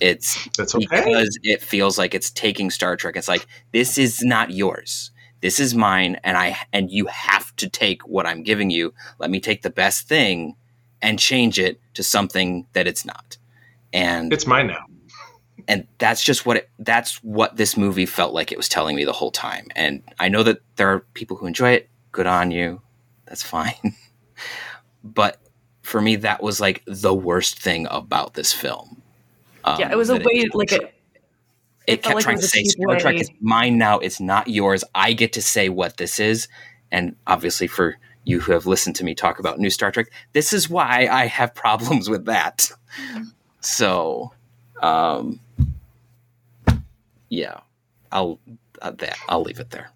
It's 0.00 0.48
That's 0.56 0.74
okay. 0.74 0.86
because 0.86 1.38
it 1.42 1.60
feels 1.60 1.98
like 1.98 2.14
it's 2.14 2.30
taking 2.30 2.70
Star 2.70 2.96
Trek. 2.96 3.16
It's 3.16 3.28
like 3.28 3.46
this 3.72 3.98
is 3.98 4.22
not 4.22 4.50
yours. 4.50 5.10
This 5.40 5.60
is 5.60 5.74
mine, 5.74 6.18
and 6.24 6.38
I 6.38 6.56
and 6.72 6.90
you 6.90 7.06
have 7.06 7.54
to 7.56 7.68
take 7.68 8.06
what 8.06 8.26
I'm 8.26 8.42
giving 8.42 8.70
you. 8.70 8.94
Let 9.18 9.30
me 9.30 9.40
take 9.40 9.62
the 9.62 9.70
best 9.70 10.08
thing 10.08 10.56
and 11.04 11.18
change 11.18 11.58
it 11.58 11.78
to 11.94 12.02
something 12.02 12.66
that 12.72 12.86
it's 12.88 13.04
not. 13.04 13.36
And 13.92 14.32
It's 14.32 14.46
mine 14.46 14.68
now. 14.68 14.86
and 15.68 15.86
that's 15.98 16.24
just 16.24 16.44
what 16.46 16.56
it, 16.56 16.70
that's 16.80 17.22
what 17.22 17.56
this 17.56 17.76
movie 17.76 18.06
felt 18.06 18.34
like 18.34 18.50
it 18.50 18.56
was 18.56 18.68
telling 18.68 18.96
me 18.96 19.04
the 19.04 19.12
whole 19.12 19.30
time. 19.30 19.68
And 19.76 20.02
I 20.18 20.28
know 20.28 20.42
that 20.42 20.58
there 20.76 20.90
are 20.92 21.00
people 21.14 21.36
who 21.36 21.46
enjoy 21.46 21.70
it. 21.72 21.88
Good 22.10 22.26
on 22.26 22.50
you. 22.50 22.80
That's 23.26 23.42
fine. 23.42 23.94
but 25.04 25.38
for 25.82 26.00
me, 26.00 26.16
that 26.16 26.42
was 26.42 26.60
like 26.60 26.82
the 26.86 27.14
worst 27.14 27.60
thing 27.60 27.86
about 27.90 28.34
this 28.34 28.52
film. 28.52 29.02
Um, 29.64 29.78
Yeah, 29.78 29.92
it 29.92 29.96
was 29.96 30.10
a 30.10 30.14
that 30.14 30.24
way 30.24 30.44
like 30.54 30.72
a, 30.72 30.76
it, 30.76 30.94
it 31.86 32.02
felt 32.02 32.02
kept 32.02 32.14
like 32.14 32.22
it 32.22 32.24
trying 32.24 32.36
was 32.36 32.44
to 32.44 32.48
say 32.50 32.62
cheap 32.62 32.72
Star 32.72 32.98
Trek 32.98 33.16
is 33.16 33.30
mine 33.40 33.76
now. 33.78 33.98
It's 33.98 34.20
not 34.20 34.48
yours. 34.48 34.84
I 34.94 35.12
get 35.12 35.34
to 35.34 35.42
say 35.42 35.68
what 35.68 35.98
this 35.98 36.18
is. 36.18 36.48
And 36.90 37.16
obviously, 37.26 37.66
for 37.66 37.96
you 38.24 38.40
who 38.40 38.52
have 38.52 38.66
listened 38.66 38.96
to 38.96 39.04
me 39.04 39.14
talk 39.14 39.38
about 39.38 39.58
new 39.58 39.70
Star 39.70 39.90
Trek, 39.90 40.10
this 40.32 40.52
is 40.52 40.68
why 40.68 41.08
I 41.10 41.26
have 41.26 41.54
problems 41.54 42.08
with 42.08 42.26
that. 42.26 42.70
So, 43.60 44.32
um, 44.82 45.40
yeah, 47.28 47.60
I'll 48.12 48.38
uh, 48.82 48.92
that 48.92 49.16
I'll 49.28 49.42
leave 49.42 49.60
it 49.60 49.70
there. 49.70 49.90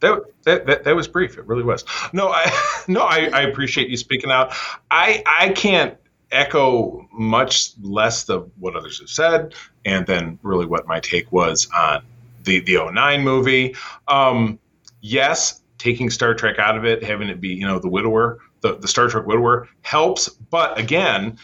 That, 0.00 0.22
that 0.44 0.66
that 0.66 0.84
that 0.84 0.96
was 0.96 1.08
brief. 1.08 1.38
It 1.38 1.46
really 1.46 1.62
was. 1.62 1.84
No, 2.12 2.28
I 2.28 2.82
no, 2.88 3.02
I, 3.02 3.30
I 3.32 3.40
appreciate 3.42 3.88
you 3.88 3.96
speaking 3.96 4.30
out. 4.30 4.52
I 4.90 5.22
I 5.26 5.50
can't 5.50 5.96
echo 6.30 7.08
much 7.12 7.70
less 7.80 8.28
of 8.28 8.50
what 8.58 8.76
others 8.76 9.00
have 9.00 9.08
said, 9.08 9.54
and 9.84 10.06
then 10.06 10.38
really 10.42 10.66
what 10.66 10.86
my 10.86 11.00
take 11.00 11.30
was 11.32 11.68
on 11.76 12.02
the 12.44 12.60
the 12.60 12.78
09 12.92 13.22
movie. 13.22 13.74
Um, 14.06 14.58
yes, 15.00 15.62
taking 15.78 16.10
Star 16.10 16.34
Trek 16.34 16.58
out 16.58 16.76
of 16.76 16.84
it, 16.84 17.02
having 17.02 17.28
it 17.28 17.40
be 17.40 17.48
you 17.48 17.66
know 17.66 17.78
the 17.78 17.88
widower, 17.88 18.38
the 18.60 18.76
the 18.76 18.88
Star 18.88 19.08
Trek 19.08 19.26
widower 19.26 19.68
helps, 19.82 20.28
but 20.28 20.78
again. 20.78 21.38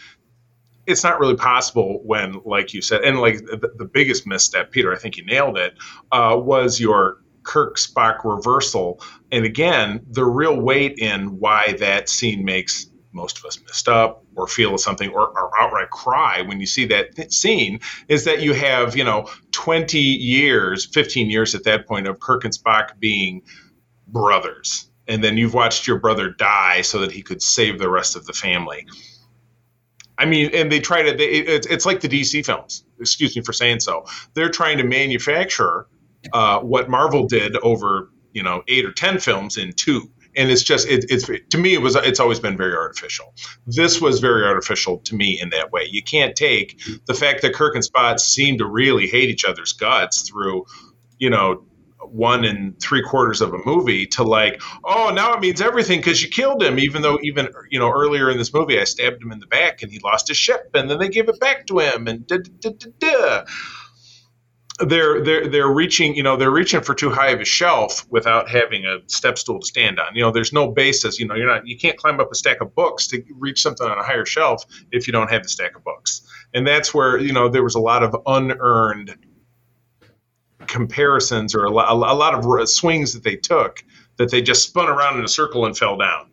It's 0.87 1.03
not 1.03 1.19
really 1.19 1.35
possible 1.35 1.99
when, 2.03 2.41
like 2.45 2.75
you 2.75 2.79
said, 2.83 3.01
and 3.01 3.19
like 3.19 3.37
the, 3.37 3.71
the 3.75 3.85
biggest 3.85 4.27
misstep, 4.27 4.69
Peter, 4.69 4.93
I 4.93 4.97
think 4.99 5.17
you 5.17 5.25
nailed 5.25 5.57
it, 5.57 5.73
uh, 6.11 6.37
was 6.39 6.79
your 6.79 7.23
Kirk 7.45 7.77
Spock 7.77 8.23
reversal. 8.23 9.01
And 9.31 9.45
again, 9.45 10.05
the 10.11 10.25
real 10.25 10.59
weight 10.59 10.99
in 10.99 11.39
why 11.39 11.75
that 11.79 12.09
scene 12.09 12.43
makes 12.45 12.87
most 13.13 13.37
of 13.37 13.45
us 13.45 13.57
messed 13.65 13.87
up 13.87 14.25
or 14.35 14.45
feel 14.45 14.77
something 14.77 15.09
or, 15.09 15.27
or 15.29 15.57
outright 15.57 15.89
cry 15.89 16.41
when 16.41 16.59
you 16.59 16.65
see 16.65 16.85
that 16.85 17.15
th- 17.15 17.31
scene 17.31 17.79
is 18.09 18.25
that 18.25 18.41
you 18.41 18.53
have, 18.53 18.97
you 18.97 19.05
know, 19.05 19.29
20 19.53 19.97
years, 19.97 20.85
15 20.85 21.29
years 21.29 21.55
at 21.55 21.63
that 21.63 21.87
point 21.87 22.07
of 22.07 22.19
Kirk 22.19 22.43
and 22.43 22.53
Spock 22.53 22.99
being 22.99 23.41
brothers. 24.07 24.89
And 25.07 25.23
then 25.23 25.37
you've 25.37 25.53
watched 25.53 25.87
your 25.87 25.99
brother 25.99 26.29
die 26.29 26.81
so 26.81 26.99
that 26.99 27.11
he 27.11 27.21
could 27.21 27.41
save 27.41 27.79
the 27.79 27.89
rest 27.89 28.15
of 28.15 28.25
the 28.25 28.33
family. 28.33 28.87
I 30.17 30.25
mean, 30.25 30.51
and 30.53 30.71
they 30.71 30.79
try 30.79 31.03
to, 31.03 31.15
they, 31.15 31.25
it's, 31.25 31.67
it's 31.67 31.85
like 31.85 31.99
the 32.01 32.07
DC 32.07 32.45
films, 32.45 32.85
excuse 32.99 33.35
me 33.35 33.41
for 33.41 33.53
saying 33.53 33.81
so. 33.81 34.05
They're 34.33 34.49
trying 34.49 34.77
to 34.77 34.83
manufacture 34.83 35.87
uh, 36.33 36.59
what 36.61 36.89
Marvel 36.89 37.27
did 37.27 37.57
over, 37.57 38.09
you 38.31 38.41
know, 38.41 38.63
eight 38.67 38.85
or 38.85 38.91
10 38.91 39.19
films 39.19 39.57
in 39.57 39.73
two 39.73 40.09
and 40.35 40.51
it's 40.51 40.63
just 40.63 40.87
it, 40.87 41.05
it's 41.09 41.29
to 41.49 41.57
me 41.57 41.73
it 41.73 41.81
was 41.81 41.95
it's 41.95 42.19
always 42.19 42.39
been 42.39 42.57
very 42.57 42.75
artificial. 42.75 43.33
This 43.65 44.01
was 44.01 44.19
very 44.19 44.45
artificial 44.45 44.99
to 44.99 45.15
me 45.15 45.39
in 45.41 45.49
that 45.49 45.71
way. 45.71 45.87
You 45.89 46.03
can't 46.03 46.35
take 46.35 46.79
the 47.05 47.13
fact 47.13 47.41
that 47.41 47.53
Kirk 47.53 47.75
and 47.75 47.83
Spock 47.83 48.19
seem 48.19 48.57
to 48.57 48.65
really 48.65 49.07
hate 49.07 49.29
each 49.29 49.45
other's 49.45 49.73
guts 49.73 50.29
through, 50.29 50.65
you 51.17 51.29
know, 51.29 51.63
one 52.11 52.45
and 52.45 52.79
three 52.81 53.01
quarters 53.01 53.41
of 53.41 53.53
a 53.53 53.57
movie 53.65 54.05
to 54.07 54.23
like, 54.23 54.61
oh, 54.83 55.11
now 55.13 55.33
it 55.33 55.39
means 55.39 55.61
everything 55.61 55.99
because 55.99 56.21
you 56.21 56.29
killed 56.29 56.63
him. 56.63 56.79
Even 56.79 57.01
though 57.01 57.19
even 57.23 57.49
you 57.69 57.79
know 57.79 57.91
earlier 57.91 58.29
in 58.29 58.37
this 58.37 58.53
movie 58.53 58.79
I 58.79 58.83
stabbed 58.83 59.21
him 59.21 59.31
in 59.31 59.39
the 59.39 59.47
back 59.47 59.81
and 59.81 59.91
he 59.91 59.99
lost 59.99 60.27
his 60.27 60.37
ship 60.37 60.69
and 60.73 60.89
then 60.89 60.99
they 60.99 61.09
gave 61.09 61.29
it 61.29 61.39
back 61.39 61.67
to 61.67 61.79
him 61.79 62.07
and 62.07 62.25
da 62.27 62.37
da 62.37 62.69
da 62.71 62.89
da 62.99 63.43
they're 64.79 65.21
they're 65.21 65.47
they're 65.47 65.71
reaching 65.71 66.15
you 66.15 66.23
know 66.23 66.35
they're 66.35 66.51
reaching 66.51 66.81
for 66.81 66.93
too 66.93 67.09
high 67.09 67.29
of 67.29 67.39
a 67.39 67.45
shelf 67.45 68.05
without 68.09 68.49
having 68.49 68.85
a 68.85 68.97
step 69.07 69.37
stool 69.37 69.59
to 69.59 69.65
stand 69.65 69.99
on 69.99 70.13
you 70.13 70.21
know 70.21 70.31
there's 70.31 70.51
no 70.51 70.69
basis 70.69 71.17
you 71.17 71.25
know 71.25 71.35
you're 71.35 71.47
not 71.47 71.65
you 71.65 71.77
can't 71.77 71.97
climb 71.97 72.19
up 72.19 72.29
a 72.31 72.35
stack 72.35 72.59
of 72.59 72.75
books 72.75 73.07
to 73.07 73.23
reach 73.37 73.61
something 73.61 73.87
on 73.87 73.97
a 73.97 74.03
higher 74.03 74.25
shelf 74.25 74.63
if 74.91 75.07
you 75.07 75.13
don't 75.13 75.31
have 75.31 75.43
the 75.43 75.49
stack 75.49 75.75
of 75.77 75.83
books 75.83 76.27
and 76.53 76.67
that's 76.67 76.93
where 76.93 77.17
you 77.17 77.31
know 77.31 77.47
there 77.47 77.63
was 77.63 77.75
a 77.75 77.79
lot 77.79 78.03
of 78.03 78.15
unearned 78.25 79.15
comparisons 80.67 81.55
or 81.55 81.65
a 81.65 81.69
lot, 81.69 81.91
a 81.91 82.13
lot 82.13 82.33
of 82.33 82.69
swings 82.69 83.13
that 83.13 83.23
they 83.23 83.35
took 83.35 83.83
that 84.17 84.31
they 84.31 84.41
just 84.41 84.63
spun 84.63 84.87
around 84.87 85.19
in 85.19 85.25
a 85.25 85.29
circle 85.29 85.65
and 85.65 85.77
fell 85.77 85.97
down 85.97 86.29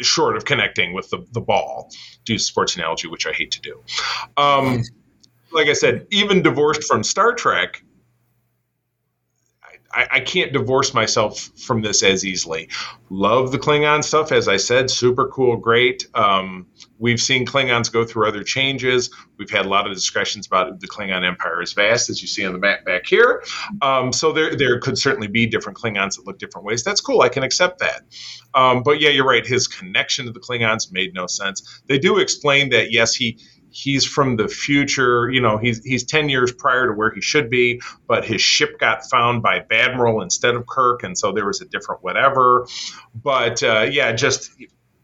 short 0.00 0.36
of 0.36 0.44
connecting 0.44 0.92
with 0.92 1.08
the, 1.10 1.24
the 1.32 1.40
ball 1.40 1.90
do 2.24 2.38
sports 2.38 2.76
analogy 2.76 3.08
which 3.08 3.26
i 3.26 3.32
hate 3.32 3.50
to 3.50 3.60
do 3.60 3.82
um, 4.36 4.82
like 5.52 5.68
I 5.68 5.72
said, 5.72 6.06
even 6.10 6.42
divorced 6.42 6.84
from 6.84 7.02
Star 7.02 7.34
Trek, 7.34 7.82
I, 9.92 10.06
I, 10.12 10.20
can't 10.20 10.52
divorce 10.52 10.92
myself 10.92 11.50
from 11.56 11.80
this 11.80 12.02
as 12.02 12.24
easily. 12.24 12.68
Love 13.08 13.52
the 13.52 13.58
Klingon 13.58 14.04
stuff, 14.04 14.32
as 14.32 14.46
I 14.46 14.58
said, 14.58 14.90
super 14.90 15.28
cool, 15.28 15.56
great. 15.56 16.06
Um, 16.14 16.66
we've 16.98 17.20
seen 17.20 17.46
Klingons 17.46 17.92
go 17.92 18.04
through 18.04 18.28
other 18.28 18.42
changes. 18.42 19.10
We've 19.38 19.50
had 19.50 19.66
a 19.66 19.68
lot 19.68 19.86
of 19.86 19.94
discussions 19.94 20.46
about 20.46 20.80
the 20.80 20.88
Klingon 20.88 21.24
Empire 21.24 21.62
is 21.62 21.72
vast, 21.72 22.10
as 22.10 22.20
you 22.20 22.28
see 22.28 22.44
on 22.44 22.52
the 22.52 22.58
map 22.58 22.84
back 22.84 23.06
here. 23.06 23.42
Um, 23.82 24.12
so 24.12 24.32
there, 24.32 24.54
there 24.56 24.78
could 24.80 24.98
certainly 24.98 25.28
be 25.28 25.46
different 25.46 25.78
Klingons 25.78 26.16
that 26.16 26.26
look 26.26 26.38
different 26.38 26.66
ways. 26.66 26.84
That's 26.84 27.00
cool. 27.00 27.22
I 27.22 27.28
can 27.28 27.42
accept 27.42 27.78
that. 27.78 28.02
Um, 28.54 28.82
but 28.82 29.00
yeah, 29.00 29.10
you're 29.10 29.26
right. 29.26 29.46
His 29.46 29.66
connection 29.66 30.26
to 30.26 30.32
the 30.32 30.40
Klingons 30.40 30.92
made 30.92 31.14
no 31.14 31.26
sense. 31.26 31.82
They 31.86 31.98
do 31.98 32.18
explain 32.18 32.70
that 32.70 32.92
yes, 32.92 33.14
he 33.14 33.38
he's 33.70 34.04
from 34.04 34.36
the 34.36 34.48
future. 34.48 35.30
You 35.30 35.40
know, 35.40 35.58
he's 35.58 35.84
he's 35.84 36.04
ten 36.04 36.28
years 36.28 36.52
prior 36.52 36.88
to 36.88 36.92
where 36.92 37.10
he 37.10 37.20
should 37.20 37.50
be, 37.50 37.80
but 38.06 38.24
his 38.24 38.40
ship 38.40 38.78
got 38.78 39.08
found 39.08 39.42
by 39.42 39.60
Badmiral 39.60 40.22
instead 40.22 40.54
of 40.54 40.66
Kirk, 40.66 41.02
and 41.02 41.16
so 41.16 41.32
there 41.32 41.46
was 41.46 41.60
a 41.60 41.66
different 41.66 42.02
whatever. 42.02 42.66
But 43.14 43.62
uh, 43.62 43.86
yeah, 43.90 44.12
just 44.12 44.50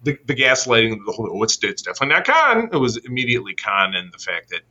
the, 0.05 0.19
the 0.27 0.35
gaslighting, 0.35 1.05
the 1.05 1.13
whole 1.13 1.29
oh, 1.33 1.43
it's, 1.43 1.63
it's 1.63 1.83
definitely 1.83 2.15
not 2.15 2.27
Khan. 2.27 2.69
It 2.73 2.77
was 2.77 2.97
immediately 2.99 3.55
Khan, 3.55 3.95
and 3.95 4.13
the 4.13 4.19
fact 4.19 4.51
that 4.51 4.63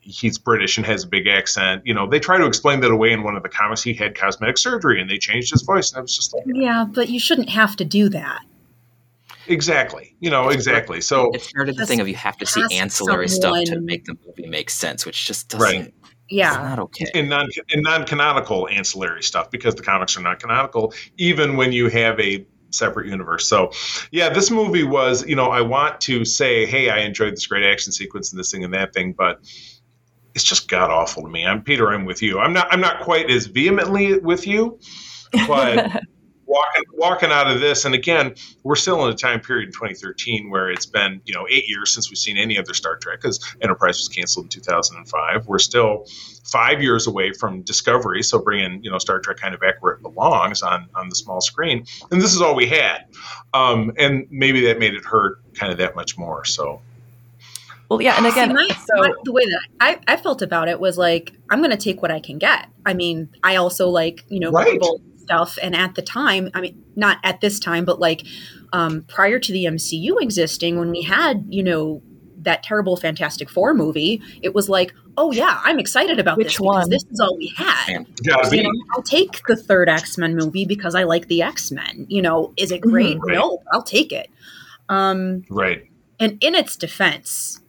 he's 0.00 0.38
British 0.38 0.76
and 0.76 0.86
has 0.86 1.04
a 1.04 1.08
big 1.08 1.26
accent. 1.26 1.82
You 1.84 1.94
know, 1.94 2.08
they 2.08 2.18
try 2.18 2.38
to 2.38 2.46
explain 2.46 2.80
that 2.80 2.90
away 2.90 3.12
in 3.12 3.22
one 3.22 3.36
of 3.36 3.42
the 3.42 3.48
comics. 3.48 3.82
He 3.82 3.94
had 3.94 4.14
cosmetic 4.14 4.58
surgery, 4.58 5.00
and 5.00 5.08
they 5.08 5.18
changed 5.18 5.52
his 5.52 5.62
voice, 5.62 5.90
and 5.90 5.98
I 5.98 6.02
was 6.02 6.14
just 6.14 6.34
like, 6.34 6.44
yeah, 6.46 6.84
but 6.88 7.08
you 7.08 7.20
shouldn't 7.20 7.48
have 7.50 7.76
to 7.76 7.84
do 7.84 8.08
that. 8.10 8.42
Exactly. 9.46 10.14
You 10.20 10.30
know, 10.30 10.48
exactly. 10.50 11.00
So 11.00 11.32
it 11.32 11.40
started 11.40 11.76
the 11.76 11.86
thing 11.86 12.00
of 12.00 12.08
you 12.08 12.14
have 12.14 12.36
to 12.38 12.46
see 12.46 12.62
ancillary 12.72 13.28
someone. 13.28 13.66
stuff 13.66 13.74
to 13.76 13.80
make 13.80 14.04
the 14.04 14.16
movie 14.26 14.48
make 14.48 14.70
sense, 14.70 15.04
which 15.04 15.26
just 15.26 15.48
doesn't. 15.48 15.66
Right. 15.66 15.94
Yeah, 16.28 16.52
not 16.52 16.78
okay. 16.78 17.06
In 17.14 17.28
non 17.28 17.48
in 17.70 17.82
non 17.82 18.06
canonical 18.06 18.68
ancillary 18.68 19.22
stuff 19.22 19.50
because 19.50 19.74
the 19.74 19.82
comics 19.82 20.16
are 20.16 20.20
not 20.20 20.38
canonical, 20.38 20.94
even 21.16 21.56
when 21.56 21.72
you 21.72 21.88
have 21.88 22.20
a 22.20 22.46
separate 22.70 23.06
universe. 23.08 23.48
So, 23.48 23.72
yeah, 24.10 24.30
this 24.30 24.50
movie 24.50 24.84
was. 24.84 25.26
You 25.26 25.36
know, 25.36 25.50
I 25.50 25.60
want 25.62 26.00
to 26.02 26.24
say, 26.24 26.66
hey, 26.66 26.90
I 26.90 27.00
enjoyed 27.00 27.32
this 27.32 27.46
great 27.46 27.64
action 27.64 27.92
sequence 27.92 28.32
and 28.32 28.38
this 28.38 28.50
thing 28.50 28.64
and 28.64 28.74
that 28.74 28.92
thing, 28.92 29.12
but 29.12 29.40
it's 30.34 30.44
just 30.44 30.68
god 30.68 30.90
awful 30.90 31.22
to 31.22 31.28
me. 31.28 31.46
I'm 31.46 31.62
Peter. 31.62 31.92
I'm 31.92 32.04
with 32.04 32.22
you. 32.22 32.38
I'm 32.38 32.52
not. 32.52 32.68
I'm 32.72 32.80
not 32.80 33.02
quite 33.02 33.30
as 33.30 33.46
vehemently 33.46 34.18
with 34.18 34.46
you, 34.46 34.78
but. 35.46 36.02
walking 36.50 36.82
walking 36.92 37.30
out 37.30 37.48
of 37.48 37.60
this, 37.60 37.84
and 37.84 37.94
again, 37.94 38.34
we're 38.64 38.76
still 38.76 39.06
in 39.06 39.12
a 39.12 39.16
time 39.16 39.40
period 39.40 39.66
in 39.66 39.72
2013 39.72 40.50
where 40.50 40.68
it's 40.68 40.84
been 40.84 41.20
you 41.24 41.32
know 41.32 41.46
eight 41.48 41.68
years 41.68 41.94
since 41.94 42.10
we've 42.10 42.18
seen 42.18 42.36
any 42.36 42.58
other 42.58 42.74
Star 42.74 42.96
Trek 42.96 43.20
because 43.22 43.40
Enterprise 43.62 43.98
was 43.98 44.08
canceled 44.08 44.46
in 44.46 44.50
2005. 44.50 45.46
We're 45.46 45.58
still 45.58 46.06
five 46.44 46.82
years 46.82 47.06
away 47.06 47.32
from 47.32 47.62
Discovery, 47.62 48.22
so 48.22 48.40
bringing 48.40 48.82
you 48.82 48.90
know 48.90 48.98
Star 48.98 49.20
Trek 49.20 49.36
kind 49.36 49.54
of 49.54 49.60
back 49.60 49.80
where 49.80 49.94
it 49.94 50.02
belongs 50.02 50.62
on 50.62 50.88
on 50.94 51.08
the 51.08 51.14
small 51.14 51.40
screen, 51.40 51.86
and 52.10 52.20
this 52.20 52.34
is 52.34 52.42
all 52.42 52.56
we 52.56 52.66
had, 52.66 53.06
um, 53.54 53.92
and 53.96 54.26
maybe 54.30 54.66
that 54.66 54.78
made 54.78 54.94
it 54.94 55.04
hurt 55.04 55.38
kind 55.54 55.70
of 55.72 55.78
that 55.78 55.94
much 55.94 56.18
more. 56.18 56.44
So 56.44 56.82
well, 57.88 58.02
yeah, 58.02 58.16
and 58.16 58.26
again, 58.26 58.48
See, 58.48 58.54
my, 58.54 58.68
so 58.68 58.96
my, 58.96 59.12
the 59.24 59.32
way 59.32 59.44
that 59.44 59.60
I, 59.80 59.98
I 60.06 60.16
felt 60.16 60.42
about 60.42 60.68
it 60.68 60.78
was 60.78 60.98
like 60.98 61.32
I'm 61.48 61.58
going 61.58 61.72
to 61.72 61.76
take 61.76 62.02
what 62.02 62.10
I 62.10 62.20
can 62.20 62.38
get. 62.38 62.68
I 62.86 62.94
mean, 62.94 63.28
I 63.42 63.56
also 63.56 63.88
like 63.88 64.24
you 64.28 64.40
know 64.40 64.50
right 64.50 64.80
stuff. 65.30 65.58
And 65.62 65.76
at 65.76 65.94
the 65.94 66.02
time, 66.02 66.50
I 66.54 66.60
mean, 66.60 66.84
not 66.96 67.18
at 67.22 67.40
this 67.40 67.60
time, 67.60 67.84
but 67.84 68.00
like 68.00 68.26
um, 68.72 69.02
prior 69.02 69.38
to 69.38 69.52
the 69.52 69.64
MCU 69.66 70.20
existing, 70.20 70.78
when 70.78 70.90
we 70.90 71.02
had, 71.02 71.46
you 71.48 71.62
know, 71.62 72.02
that 72.38 72.62
terrible 72.62 72.96
Fantastic 72.96 73.48
Four 73.48 73.74
movie, 73.74 74.20
it 74.42 74.54
was 74.54 74.68
like, 74.68 74.92
oh 75.16 75.30
yeah, 75.30 75.60
I'm 75.62 75.78
excited 75.78 76.18
about 76.18 76.38
Which 76.38 76.54
this 76.54 76.60
one? 76.60 76.90
this 76.90 77.04
is 77.10 77.20
all 77.20 77.36
we 77.36 77.52
had. 77.56 78.06
You 78.22 78.62
know, 78.64 78.72
I'll 78.92 79.02
take 79.02 79.42
the 79.46 79.56
third 79.56 79.88
X 79.88 80.18
Men 80.18 80.34
movie 80.34 80.64
because 80.64 80.94
I 80.94 81.04
like 81.04 81.28
the 81.28 81.42
X 81.42 81.70
Men. 81.70 82.06
You 82.08 82.22
know, 82.22 82.52
is 82.56 82.72
it 82.72 82.80
great? 82.80 83.18
Mm-hmm. 83.18 83.34
No, 83.34 83.62
I'll 83.72 83.82
take 83.82 84.10
it. 84.10 84.30
Um, 84.88 85.44
right. 85.48 85.86
And 86.18 86.38
in 86.42 86.54
its 86.54 86.76
defense, 86.76 87.60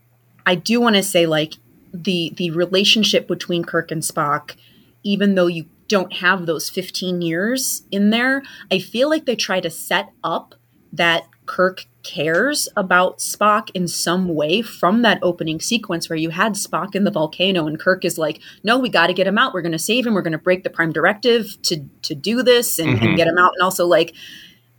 I 0.46 0.56
do 0.56 0.82
want 0.82 0.96
to 0.96 1.04
say 1.04 1.28
like 1.28 1.56
the 1.94 2.34
the 2.38 2.50
relationship 2.52 3.28
between 3.28 3.64
Kirk 3.64 3.92
and 3.92 4.02
Spock, 4.02 4.56
even 5.04 5.36
though 5.36 5.48
you 5.48 5.66
don't 5.92 6.14
have 6.14 6.46
those 6.46 6.70
15 6.70 7.22
years 7.22 7.84
in 7.92 8.12
there, 8.12 8.42
I 8.72 8.80
feel 8.80 9.10
like 9.10 9.26
they 9.26 9.36
try 9.36 9.60
to 9.60 9.70
set 9.70 10.10
up 10.24 10.56
that 10.94 11.26
Kirk 11.46 11.86
cares 12.04 12.70
about 12.78 13.20
Spock 13.20 13.70
in 13.74 13.90
some 13.90 14.34
way 14.34 14.62
from 14.62 15.02
that 15.02 15.20
opening 15.22 15.60
sequence 15.60 16.10
where 16.10 16.16
you 16.16 16.30
had 16.30 16.54
Spock 16.54 16.96
in 16.96 17.04
the 17.04 17.12
volcano 17.12 17.68
and 17.68 17.78
Kirk 17.78 18.06
is 18.06 18.18
like, 18.18 18.40
"No, 18.64 18.80
we 18.80 18.88
got 18.88 19.08
to 19.08 19.14
get 19.14 19.28
him 19.28 19.38
out. 19.38 19.54
We're 19.54 19.62
going 19.62 19.74
to 19.74 19.80
save 19.80 20.08
him. 20.08 20.14
We're 20.14 20.22
going 20.22 20.32
to 20.32 20.38
break 20.38 20.64
the 20.64 20.70
Prime 20.70 20.94
Directive 20.94 21.62
to 21.64 21.86
to 22.04 22.16
do 22.16 22.42
this 22.42 22.80
and, 22.80 22.96
mm-hmm. 22.96 23.06
and, 23.06 23.18
get 23.18 23.28
him 23.28 23.38
out." 23.38 23.52
And 23.54 23.64
also 23.64 23.86
like. 23.86 24.16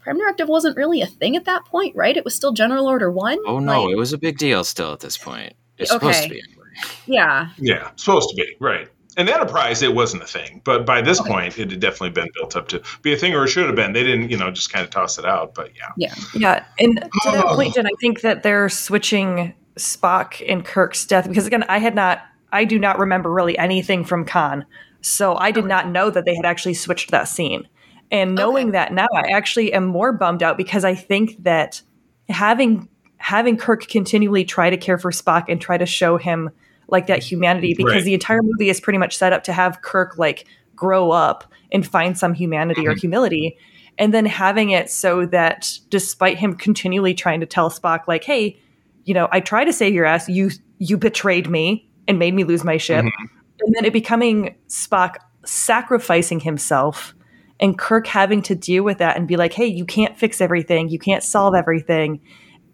Prime 0.00 0.18
Directive 0.18 0.48
wasn't 0.48 0.76
really 0.76 1.00
a 1.00 1.06
thing 1.06 1.36
at 1.36 1.44
that 1.44 1.64
point, 1.64 1.94
right? 1.94 2.16
It 2.16 2.24
was 2.24 2.34
still 2.34 2.50
General 2.50 2.88
Order 2.88 3.08
One. 3.08 3.38
Oh 3.46 3.60
no, 3.60 3.84
like, 3.84 3.92
it 3.92 3.96
was 3.96 4.12
a 4.12 4.18
big 4.18 4.36
deal 4.36 4.64
still 4.64 4.92
at 4.92 4.98
this 4.98 5.16
point. 5.16 5.52
It's 5.78 5.92
okay. 5.92 5.98
supposed 6.00 6.22
to 6.24 6.28
be. 6.28 6.42
Anyway. 6.42 6.96
Yeah. 7.06 7.50
Yeah, 7.56 7.90
supposed 7.94 8.28
to 8.30 8.34
be 8.34 8.56
right 8.58 8.88
in 9.16 9.28
Enterprise, 9.28 9.82
it 9.82 9.94
wasn't 9.94 10.22
a 10.22 10.26
thing, 10.26 10.60
but 10.64 10.86
by 10.86 11.02
this 11.02 11.20
okay. 11.20 11.30
point, 11.30 11.58
it 11.58 11.70
had 11.70 11.80
definitely 11.80 12.10
been 12.10 12.28
built 12.34 12.56
up 12.56 12.68
to 12.68 12.82
be 13.02 13.12
a 13.12 13.16
thing, 13.16 13.34
or 13.34 13.44
it 13.44 13.48
should 13.48 13.66
have 13.66 13.76
been. 13.76 13.92
They 13.92 14.02
didn't, 14.02 14.30
you 14.30 14.36
know, 14.36 14.50
just 14.50 14.72
kind 14.72 14.84
of 14.84 14.90
toss 14.90 15.18
it 15.18 15.24
out. 15.24 15.54
But 15.54 15.72
yeah, 15.76 15.90
yeah, 15.96 16.14
yeah. 16.34 16.64
And 16.78 16.96
to 16.96 17.30
that 17.32 17.44
um. 17.44 17.56
point, 17.56 17.74
Jen, 17.74 17.86
I 17.86 17.92
think 18.00 18.22
that 18.22 18.42
they're 18.42 18.68
switching 18.68 19.54
Spock 19.76 20.42
and 20.48 20.64
Kirk's 20.64 21.04
death 21.04 21.28
because 21.28 21.46
again, 21.46 21.64
I 21.68 21.78
had 21.78 21.94
not, 21.94 22.22
I 22.52 22.64
do 22.64 22.78
not 22.78 22.98
remember 22.98 23.30
really 23.30 23.56
anything 23.58 24.04
from 24.04 24.24
Khan, 24.24 24.64
so 25.02 25.36
I 25.36 25.50
did 25.50 25.66
not 25.66 25.88
know 25.88 26.10
that 26.10 26.24
they 26.24 26.34
had 26.34 26.46
actually 26.46 26.74
switched 26.74 27.10
that 27.10 27.28
scene. 27.28 27.68
And 28.10 28.34
knowing 28.34 28.68
okay. 28.68 28.72
that 28.72 28.92
now, 28.92 29.08
I 29.14 29.30
actually 29.32 29.72
am 29.72 29.86
more 29.86 30.12
bummed 30.12 30.42
out 30.42 30.58
because 30.58 30.84
I 30.84 30.94
think 30.94 31.42
that 31.44 31.80
having 32.28 32.88
having 33.16 33.56
Kirk 33.56 33.88
continually 33.88 34.44
try 34.44 34.68
to 34.68 34.76
care 34.76 34.98
for 34.98 35.10
Spock 35.10 35.44
and 35.48 35.60
try 35.60 35.78
to 35.78 35.86
show 35.86 36.16
him 36.16 36.50
like 36.92 37.08
that 37.08 37.22
humanity 37.22 37.74
because 37.76 37.94
right. 37.94 38.04
the 38.04 38.14
entire 38.14 38.40
movie 38.42 38.68
is 38.68 38.80
pretty 38.80 38.98
much 38.98 39.16
set 39.16 39.32
up 39.32 39.42
to 39.44 39.52
have 39.52 39.82
Kirk 39.82 40.16
like 40.18 40.46
grow 40.76 41.10
up 41.10 41.44
and 41.72 41.86
find 41.86 42.16
some 42.16 42.34
humanity 42.34 42.82
mm-hmm. 42.82 42.90
or 42.90 42.94
humility 42.94 43.56
and 43.98 44.14
then 44.14 44.24
having 44.24 44.70
it 44.70 44.90
so 44.90 45.26
that 45.26 45.78
despite 45.90 46.38
him 46.38 46.54
continually 46.54 47.14
trying 47.14 47.40
to 47.40 47.46
tell 47.46 47.70
Spock 47.70 48.06
like 48.06 48.22
hey 48.22 48.60
you 49.04 49.14
know 49.14 49.28
I 49.32 49.40
try 49.40 49.64
to 49.64 49.72
save 49.72 49.94
your 49.94 50.04
ass 50.04 50.28
you 50.28 50.50
you 50.78 50.96
betrayed 50.96 51.50
me 51.50 51.90
and 52.06 52.18
made 52.18 52.34
me 52.34 52.44
lose 52.44 52.62
my 52.62 52.76
ship 52.76 53.04
mm-hmm. 53.04 53.24
and 53.60 53.74
then 53.74 53.84
it 53.84 53.92
becoming 53.92 54.54
Spock 54.68 55.16
sacrificing 55.44 56.40
himself 56.40 57.14
and 57.58 57.78
Kirk 57.78 58.06
having 58.06 58.42
to 58.42 58.54
deal 58.54 58.84
with 58.84 58.98
that 58.98 59.16
and 59.16 59.26
be 59.26 59.36
like 59.36 59.52
hey 59.52 59.66
you 59.66 59.84
can't 59.84 60.16
fix 60.16 60.40
everything 60.40 60.88
you 60.88 60.98
can't 60.98 61.24
solve 61.24 61.54
everything 61.54 62.20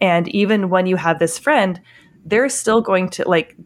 And 0.01 0.29
even 0.29 0.71
when 0.71 0.87
you 0.87 0.97
have 0.97 1.19
this 1.19 1.39
friend, 1.39 1.81
they're 2.25 2.49
still 2.49 2.81
going 2.81 3.09
to 3.11 3.29
like 3.29 3.57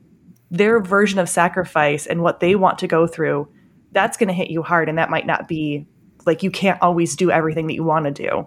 their 0.52 0.80
version 0.80 1.18
of 1.18 1.28
sacrifice 1.28 2.06
and 2.06 2.22
what 2.22 2.38
they 2.38 2.54
want 2.54 2.78
to 2.78 2.86
go 2.86 3.06
through. 3.06 3.48
That's 3.90 4.16
going 4.16 4.28
to 4.28 4.34
hit 4.34 4.50
you 4.50 4.62
hard, 4.62 4.88
and 4.88 4.98
that 4.98 5.10
might 5.10 5.26
not 5.26 5.48
be 5.48 5.86
like 6.24 6.42
you 6.42 6.50
can't 6.50 6.80
always 6.80 7.16
do 7.16 7.30
everything 7.30 7.66
that 7.66 7.74
you 7.74 7.82
want 7.82 8.04
to 8.04 8.10
do. 8.10 8.46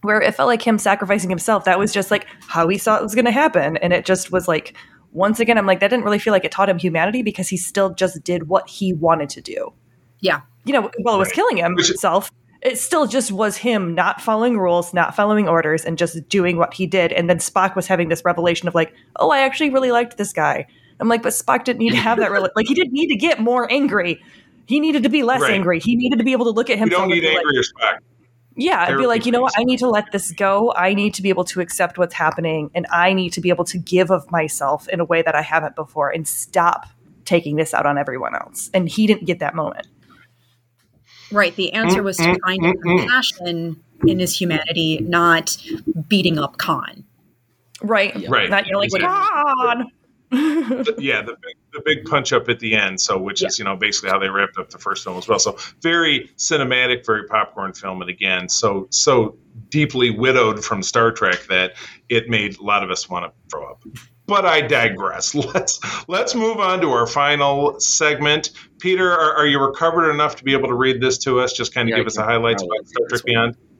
Where 0.00 0.20
it 0.20 0.34
felt 0.34 0.46
like 0.46 0.62
him 0.62 0.78
sacrificing 0.78 1.30
himself, 1.30 1.64
that 1.64 1.78
was 1.78 1.92
just 1.92 2.10
like 2.10 2.26
how 2.40 2.66
he 2.68 2.78
saw 2.78 2.96
it 2.96 3.02
was 3.02 3.14
going 3.14 3.26
to 3.26 3.32
happen, 3.32 3.76
and 3.76 3.92
it 3.92 4.06
just 4.06 4.32
was 4.32 4.48
like 4.48 4.74
once 5.10 5.40
again, 5.40 5.58
I'm 5.58 5.66
like 5.66 5.80
that 5.80 5.88
didn't 5.88 6.04
really 6.04 6.18
feel 6.18 6.32
like 6.32 6.44
it 6.44 6.52
taught 6.52 6.68
him 6.68 6.78
humanity 6.78 7.22
because 7.22 7.48
he 7.48 7.56
still 7.56 7.92
just 7.92 8.22
did 8.24 8.48
what 8.48 8.68
he 8.68 8.92
wanted 8.94 9.28
to 9.30 9.40
do. 9.40 9.72
Yeah, 10.20 10.40
you 10.64 10.72
know, 10.72 10.90
while 10.98 11.16
it 11.16 11.18
was 11.18 11.32
killing 11.32 11.56
himself, 11.56 12.30
it 12.62 12.78
still 12.78 13.06
just 13.06 13.32
was 13.32 13.56
him 13.56 13.94
not 13.94 14.20
following 14.20 14.58
rules, 14.58 14.94
not 14.94 15.16
following 15.16 15.48
orders, 15.48 15.84
and 15.84 15.98
just 15.98 16.28
doing 16.28 16.56
what 16.56 16.74
he 16.74 16.86
did. 16.86 17.12
And 17.12 17.28
then 17.28 17.38
Spock 17.38 17.74
was 17.74 17.88
having 17.88 18.08
this 18.08 18.24
revelation 18.24 18.68
of 18.68 18.74
like, 18.74 18.94
oh, 19.16 19.30
I 19.30 19.40
actually 19.40 19.70
really 19.70 19.90
liked 19.90 20.16
this 20.16 20.32
guy. 20.32 20.66
I'm 21.02 21.08
like, 21.08 21.22
but 21.22 21.32
Spock 21.32 21.64
didn't 21.64 21.80
need 21.80 21.90
to 21.90 21.96
have 21.96 22.18
that. 22.18 22.30
Re- 22.32 22.40
like, 22.40 22.66
he 22.68 22.74
didn't 22.74 22.92
need 22.92 23.08
to 23.08 23.16
get 23.16 23.40
more 23.40 23.70
angry. 23.70 24.22
He 24.66 24.78
needed 24.78 25.02
to 25.02 25.08
be 25.08 25.24
less 25.24 25.40
right. 25.40 25.50
angry. 25.50 25.80
He 25.80 25.96
needed 25.96 26.20
to 26.20 26.24
be 26.24 26.30
able 26.30 26.44
to 26.44 26.52
look 26.52 26.70
at 26.70 26.78
himself. 26.78 27.08
You 27.08 27.20
don't 27.20 27.22
need 27.22 27.36
angry 27.36 27.56
like, 27.56 27.96
Spock. 27.96 27.98
Yeah, 28.54 28.86
I'd 28.88 28.98
be 28.98 29.06
like, 29.06 29.26
you 29.26 29.32
know 29.32 29.40
what? 29.40 29.54
I 29.56 29.64
need 29.64 29.78
to 29.78 29.88
let 29.88 30.12
this 30.12 30.30
go. 30.30 30.72
I 30.76 30.94
need 30.94 31.14
to 31.14 31.22
be 31.22 31.30
able 31.30 31.44
to 31.46 31.60
accept 31.60 31.98
what's 31.98 32.14
happening, 32.14 32.70
and 32.74 32.86
I 32.92 33.14
need 33.14 33.32
to 33.32 33.40
be 33.40 33.48
able 33.48 33.64
to 33.64 33.78
give 33.78 34.10
of 34.10 34.30
myself 34.30 34.88
in 34.88 35.00
a 35.00 35.04
way 35.04 35.22
that 35.22 35.34
I 35.34 35.42
haven't 35.42 35.74
before, 35.74 36.10
and 36.10 36.28
stop 36.28 36.86
taking 37.24 37.56
this 37.56 37.74
out 37.74 37.86
on 37.86 37.98
everyone 37.98 38.34
else. 38.34 38.70
And 38.72 38.88
he 38.88 39.06
didn't 39.06 39.24
get 39.24 39.40
that 39.40 39.54
moment. 39.54 39.88
Right. 41.32 41.56
The 41.56 41.72
answer 41.72 42.02
was 42.02 42.18
to 42.18 42.24
mm, 42.24 42.36
mm, 42.36 42.40
find 42.44 42.62
mm, 42.62 42.82
compassion 42.82 43.82
in 44.06 44.18
his 44.18 44.38
humanity, 44.38 44.98
not 45.00 45.56
beating 46.08 46.38
up 46.38 46.58
Khan. 46.58 47.04
Right. 47.82 48.28
Right. 48.28 48.50
Not 48.50 48.68
yelling, 48.68 48.86
exactly. 48.92 49.08
Khan. 49.08 49.90
yeah, 50.98 51.20
the 51.20 51.36
big, 51.42 51.56
the 51.72 51.82
big 51.84 52.04
punch 52.06 52.32
up 52.32 52.48
at 52.48 52.58
the 52.58 52.74
end. 52.74 53.00
So, 53.00 53.18
which 53.18 53.42
yeah. 53.42 53.48
is 53.48 53.58
you 53.58 53.64
know 53.64 53.76
basically 53.76 54.10
how 54.10 54.18
they 54.18 54.28
wrapped 54.28 54.56
up 54.58 54.70
the 54.70 54.78
first 54.78 55.04
film 55.04 55.18
as 55.18 55.28
well. 55.28 55.38
So, 55.38 55.58
very 55.82 56.30
cinematic, 56.36 57.04
very 57.04 57.26
popcorn 57.26 57.74
film, 57.74 58.00
and 58.00 58.10
again, 58.10 58.48
so 58.48 58.86
so 58.90 59.36
deeply 59.68 60.10
widowed 60.10 60.64
from 60.64 60.82
Star 60.82 61.12
Trek 61.12 61.44
that 61.48 61.74
it 62.08 62.28
made 62.28 62.58
a 62.58 62.62
lot 62.62 62.82
of 62.82 62.90
us 62.90 63.08
want 63.08 63.26
to 63.26 63.50
throw 63.50 63.70
up 63.70 63.84
but 64.26 64.46
I 64.46 64.62
digress. 64.62 65.34
Let's 65.54 65.80
let's 66.08 66.34
move 66.34 66.58
on 66.58 66.80
to 66.80 66.90
our 66.90 67.06
final 67.06 67.78
segment. 67.80 68.50
Peter, 68.78 69.10
are, 69.10 69.34
are 69.34 69.46
you 69.46 69.60
recovered 69.60 70.10
enough 70.10 70.36
to 70.36 70.44
be 70.44 70.52
able 70.52 70.68
to 70.68 70.74
read 70.74 71.02
this 71.02 71.18
to 71.18 71.40
us? 71.40 71.52
Just 71.52 71.74
kind 71.74 71.88
of 71.88 71.90
yeah, 71.90 71.98
give 71.98 72.06
us 72.06 72.16
the 72.16 72.22
highlights 72.22 72.62
about 72.62 72.86
Star 72.86 73.08
Trek 73.08 73.24
Beyond. 73.24 73.56
Mm-hmm. 73.56 73.71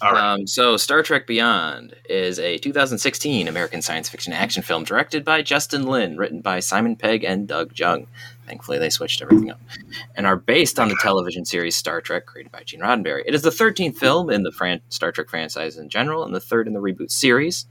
All 0.00 0.12
right. 0.12 0.34
Um, 0.34 0.46
so, 0.46 0.76
Star 0.76 1.02
Trek 1.02 1.26
Beyond 1.26 1.94
is 2.08 2.38
a 2.38 2.58
2016 2.58 3.48
American 3.48 3.82
science 3.82 4.08
fiction 4.08 4.32
action 4.32 4.62
film 4.62 4.84
directed 4.84 5.24
by 5.24 5.42
Justin 5.42 5.86
Lin, 5.86 6.16
written 6.16 6.40
by 6.40 6.60
Simon 6.60 6.96
Pegg 6.96 7.24
and 7.24 7.48
Doug 7.48 7.78
Jung. 7.78 8.06
Thankfully, 8.46 8.78
they 8.78 8.90
switched 8.90 9.22
everything 9.22 9.50
up, 9.50 9.60
and 10.14 10.26
are 10.26 10.36
based 10.36 10.78
on 10.78 10.88
the 10.88 10.98
television 11.00 11.44
series 11.44 11.74
Star 11.74 12.00
Trek, 12.00 12.26
created 12.26 12.52
by 12.52 12.62
Gene 12.62 12.80
Roddenberry. 12.80 13.22
It 13.26 13.34
is 13.34 13.42
the 13.42 13.50
13th 13.50 13.96
film 13.96 14.30
in 14.30 14.42
the 14.42 14.52
Fran- 14.52 14.82
Star 14.88 15.10
Trek 15.12 15.28
franchise 15.28 15.76
in 15.76 15.88
general, 15.88 16.24
and 16.24 16.34
the 16.34 16.40
third 16.40 16.66
in 16.66 16.74
the 16.74 16.80
reboot 16.80 17.10
series 17.10 17.66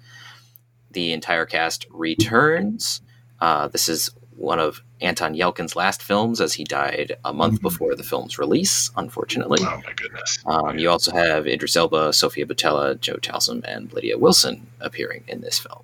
the 0.94 1.12
entire 1.12 1.46
cast 1.46 1.86
returns. 1.90 3.02
Uh, 3.42 3.68
this 3.68 3.90
is 3.90 4.10
one 4.36 4.60
of 4.60 4.82
Anton 5.04 5.36
Yelchin's 5.36 5.76
last 5.76 6.02
films, 6.02 6.42
as 6.42 6.54
he 6.54 6.64
died 6.64 7.18
a 7.26 7.34
month 7.34 7.56
mm-hmm. 7.56 7.64
before 7.64 7.96
the 7.96 8.04
film's 8.04 8.40
release, 8.40 8.90
unfortunately. 8.96 9.60
Oh 9.62 9.82
my 9.86 9.94
goodness! 9.96 10.40
Um, 10.46 10.80
you 10.80 10.90
also 10.90 11.12
have 11.12 11.46
Idris 11.46 11.76
Elba, 11.76 12.14
Sofia 12.14 12.46
Boutella, 12.46 13.00
Joe 13.00 13.18
Taslim, 13.18 13.64
and 13.66 13.92
Lydia 13.94 14.18
Wilson 14.18 14.68
appearing 14.80 15.24
in 15.28 15.42
this 15.42 15.60
film. 15.60 15.84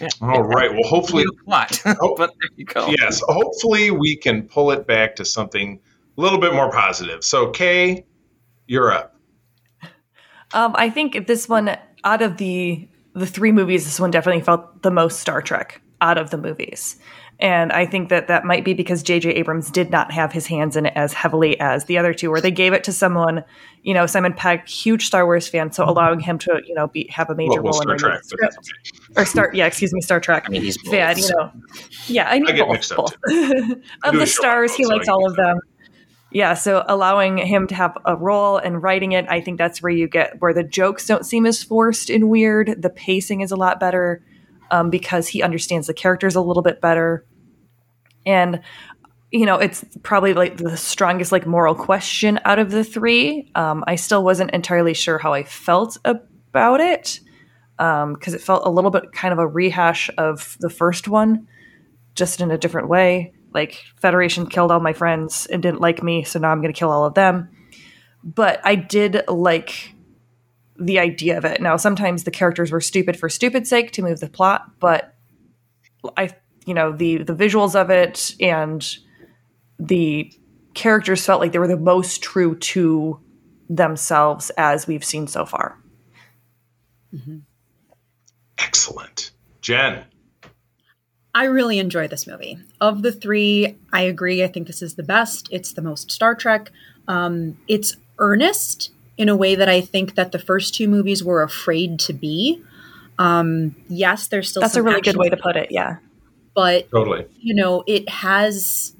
Yeah. 0.00 0.08
All 0.20 0.42
right. 0.42 0.72
Well, 0.72 0.82
hopefully, 0.84 1.24
plot. 1.44 1.80
oh, 1.86 2.14
but 2.16 2.32
there 2.40 2.50
you 2.56 2.64
go. 2.64 2.88
Yes. 2.98 3.22
Hopefully, 3.28 3.90
we 3.90 4.16
can 4.16 4.42
pull 4.42 4.70
it 4.72 4.86
back 4.86 5.16
to 5.16 5.24
something 5.24 5.78
a 6.16 6.20
little 6.20 6.38
bit 6.38 6.52
more 6.54 6.72
positive. 6.72 7.22
So, 7.22 7.50
Kay, 7.50 8.04
you're 8.66 8.92
up. 8.92 9.16
Um, 10.54 10.74
I 10.76 10.90
think 10.90 11.26
this 11.26 11.48
one, 11.48 11.76
out 12.04 12.22
of 12.22 12.38
the 12.38 12.88
the 13.14 13.26
three 13.26 13.52
movies, 13.52 13.84
this 13.84 14.00
one 14.00 14.10
definitely 14.10 14.42
felt 14.42 14.82
the 14.82 14.90
most 14.90 15.20
Star 15.20 15.42
Trek 15.42 15.82
out 16.00 16.18
of 16.18 16.30
the 16.30 16.38
movies. 16.38 16.98
And 17.42 17.72
I 17.72 17.86
think 17.86 18.08
that 18.10 18.28
that 18.28 18.44
might 18.44 18.64
be 18.64 18.72
because 18.72 19.02
J.J. 19.02 19.30
Abrams 19.30 19.68
did 19.68 19.90
not 19.90 20.12
have 20.12 20.30
his 20.30 20.46
hands 20.46 20.76
in 20.76 20.86
it 20.86 20.92
as 20.94 21.12
heavily 21.12 21.58
as 21.58 21.86
the 21.86 21.98
other 21.98 22.14
two, 22.14 22.30
where 22.30 22.40
they 22.40 22.52
gave 22.52 22.72
it 22.72 22.84
to 22.84 22.92
someone, 22.92 23.42
you 23.82 23.92
know, 23.92 24.06
Simon 24.06 24.32
Pegg, 24.32 24.68
huge 24.68 25.06
Star 25.06 25.26
Wars 25.26 25.48
fan, 25.48 25.72
so 25.72 25.84
allowing 25.84 26.20
him 26.20 26.38
to, 26.38 26.62
you 26.64 26.72
know, 26.72 26.86
be 26.86 27.08
have 27.10 27.30
a 27.30 27.34
major 27.34 27.60
well, 27.60 27.72
well, 27.72 27.82
role 27.84 27.90
in 27.94 27.98
the 27.98 28.20
script. 28.22 28.72
Or 29.16 29.24
Star, 29.24 29.50
yeah, 29.52 29.66
excuse 29.66 29.92
me, 29.92 30.00
Star 30.02 30.20
Trek. 30.20 30.44
I 30.46 30.50
mean, 30.50 30.62
he's 30.62 30.80
fan, 30.88 31.18
you 31.18 31.28
know. 31.30 31.50
Yeah, 32.06 32.30
I 32.30 32.38
mean, 32.38 32.48
I 32.48 32.64
both. 32.64 32.88
both. 32.96 33.16
of 34.04 34.14
the 34.14 34.26
stars, 34.26 34.76
he 34.76 34.86
likes 34.86 35.08
all 35.08 35.28
of 35.28 35.34
them 35.34 35.58
yeah 36.30 36.54
so 36.54 36.82
allowing 36.88 37.36
him 37.36 37.66
to 37.66 37.74
have 37.74 37.98
a 38.06 38.16
role 38.16 38.56
and 38.56 38.82
writing 38.82 39.12
it 39.12 39.26
i 39.28 39.38
think 39.38 39.58
that's 39.58 39.82
where 39.82 39.92
you 39.92 40.08
get 40.08 40.40
where 40.40 40.54
the 40.54 40.64
jokes 40.64 41.06
don't 41.06 41.26
seem 41.26 41.44
as 41.44 41.62
forced 41.62 42.08
and 42.08 42.30
weird 42.30 42.74
the 42.80 42.88
pacing 42.88 43.42
is 43.42 43.50
a 43.50 43.56
lot 43.56 43.78
better 43.78 44.24
um, 44.70 44.88
because 44.88 45.28
he 45.28 45.42
understands 45.42 45.88
the 45.88 45.92
characters 45.92 46.34
a 46.34 46.40
little 46.40 46.62
bit 46.62 46.80
better 46.80 47.22
and 48.26 48.60
you 49.30 49.46
know 49.46 49.56
it's 49.56 49.84
probably 50.02 50.34
like 50.34 50.56
the 50.56 50.76
strongest 50.76 51.32
like 51.32 51.46
moral 51.46 51.74
question 51.74 52.38
out 52.44 52.58
of 52.58 52.70
the 52.70 52.84
three 52.84 53.50
um, 53.54 53.82
i 53.86 53.96
still 53.96 54.22
wasn't 54.22 54.50
entirely 54.52 54.94
sure 54.94 55.18
how 55.18 55.32
i 55.32 55.42
felt 55.42 55.98
about 56.04 56.80
it 56.80 57.20
because 57.76 58.02
um, 58.02 58.34
it 58.34 58.40
felt 58.40 58.66
a 58.66 58.70
little 58.70 58.90
bit 58.90 59.12
kind 59.12 59.32
of 59.32 59.38
a 59.38 59.46
rehash 59.46 60.10
of 60.18 60.56
the 60.60 60.70
first 60.70 61.08
one 61.08 61.46
just 62.14 62.40
in 62.40 62.50
a 62.50 62.58
different 62.58 62.88
way 62.88 63.32
like 63.54 63.84
Federation 63.96 64.46
killed 64.46 64.70
all 64.70 64.80
my 64.80 64.92
friends 64.92 65.46
and 65.46 65.62
didn't 65.62 65.80
like 65.80 66.02
me, 66.02 66.24
so 66.24 66.38
now 66.38 66.50
I'm 66.50 66.60
going 66.60 66.72
to 66.72 66.78
kill 66.78 66.90
all 66.90 67.04
of 67.04 67.14
them. 67.14 67.48
But 68.24 68.60
I 68.64 68.74
did 68.74 69.22
like 69.28 69.94
the 70.78 70.98
idea 70.98 71.38
of 71.38 71.44
it. 71.44 71.60
Now, 71.60 71.76
sometimes 71.76 72.24
the 72.24 72.30
characters 72.30 72.70
were 72.70 72.80
stupid 72.80 73.16
for 73.16 73.28
stupid 73.28 73.66
sake 73.66 73.92
to 73.92 74.02
move 74.02 74.20
the 74.20 74.28
plot, 74.28 74.78
but 74.80 75.14
I, 76.16 76.30
you 76.66 76.74
know, 76.74 76.92
the 76.92 77.18
the 77.18 77.34
visuals 77.34 77.74
of 77.74 77.90
it 77.90 78.34
and 78.40 78.96
the 79.78 80.32
characters 80.74 81.24
felt 81.24 81.40
like 81.40 81.52
they 81.52 81.58
were 81.58 81.68
the 81.68 81.76
most 81.76 82.22
true 82.22 82.56
to 82.56 83.20
themselves 83.68 84.50
as 84.56 84.86
we've 84.86 85.04
seen 85.04 85.26
so 85.26 85.44
far. 85.44 85.78
Mm-hmm. 87.14 87.38
Excellent, 88.58 89.32
Jen. 89.60 90.04
I 91.34 91.44
really 91.44 91.78
enjoy 91.78 92.08
this 92.08 92.26
movie. 92.26 92.58
Of 92.80 93.02
the 93.02 93.12
three, 93.12 93.78
I 93.92 94.02
agree. 94.02 94.44
I 94.44 94.48
think 94.48 94.66
this 94.66 94.82
is 94.82 94.94
the 94.94 95.02
best. 95.02 95.48
It's 95.50 95.72
the 95.72 95.82
most 95.82 96.10
Star 96.10 96.34
Trek. 96.34 96.70
Um, 97.08 97.56
it's 97.68 97.96
earnest 98.18 98.90
in 99.16 99.28
a 99.28 99.36
way 99.36 99.54
that 99.54 99.68
I 99.68 99.80
think 99.80 100.14
that 100.14 100.32
the 100.32 100.38
first 100.38 100.74
two 100.74 100.88
movies 100.88 101.24
were 101.24 101.42
afraid 101.42 101.98
to 102.00 102.12
be. 102.12 102.62
Um, 103.18 103.74
yes, 103.88 104.28
there's 104.28 104.50
still 104.50 104.60
that's 104.60 104.76
a 104.76 104.82
really 104.82 105.00
good 105.00 105.16
way 105.16 105.30
to 105.30 105.36
put 105.36 105.56
it. 105.56 105.68
Yeah, 105.70 105.96
but 106.54 106.90
totally, 106.90 107.26
you 107.38 107.54
know, 107.54 107.84
it 107.86 108.08
has 108.08 108.94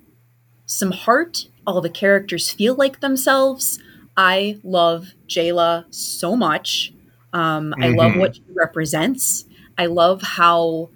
some 0.67 0.91
heart. 0.91 1.47
All 1.67 1.81
the 1.81 1.91
characters 1.91 2.51
feel 2.51 2.75
like 2.75 3.01
themselves. 3.01 3.79
I 4.17 4.59
love 4.63 5.09
Jaylah 5.29 5.93
so 5.95 6.37
much. 6.37 6.93
Um, 7.33 7.71
mm-hmm. 7.71 7.83
I 7.83 7.89
love 7.89 8.17
what 8.17 8.37
she 8.37 8.43
represents. 8.55 9.45
I 9.79 9.87
love 9.87 10.23
how 10.23 10.91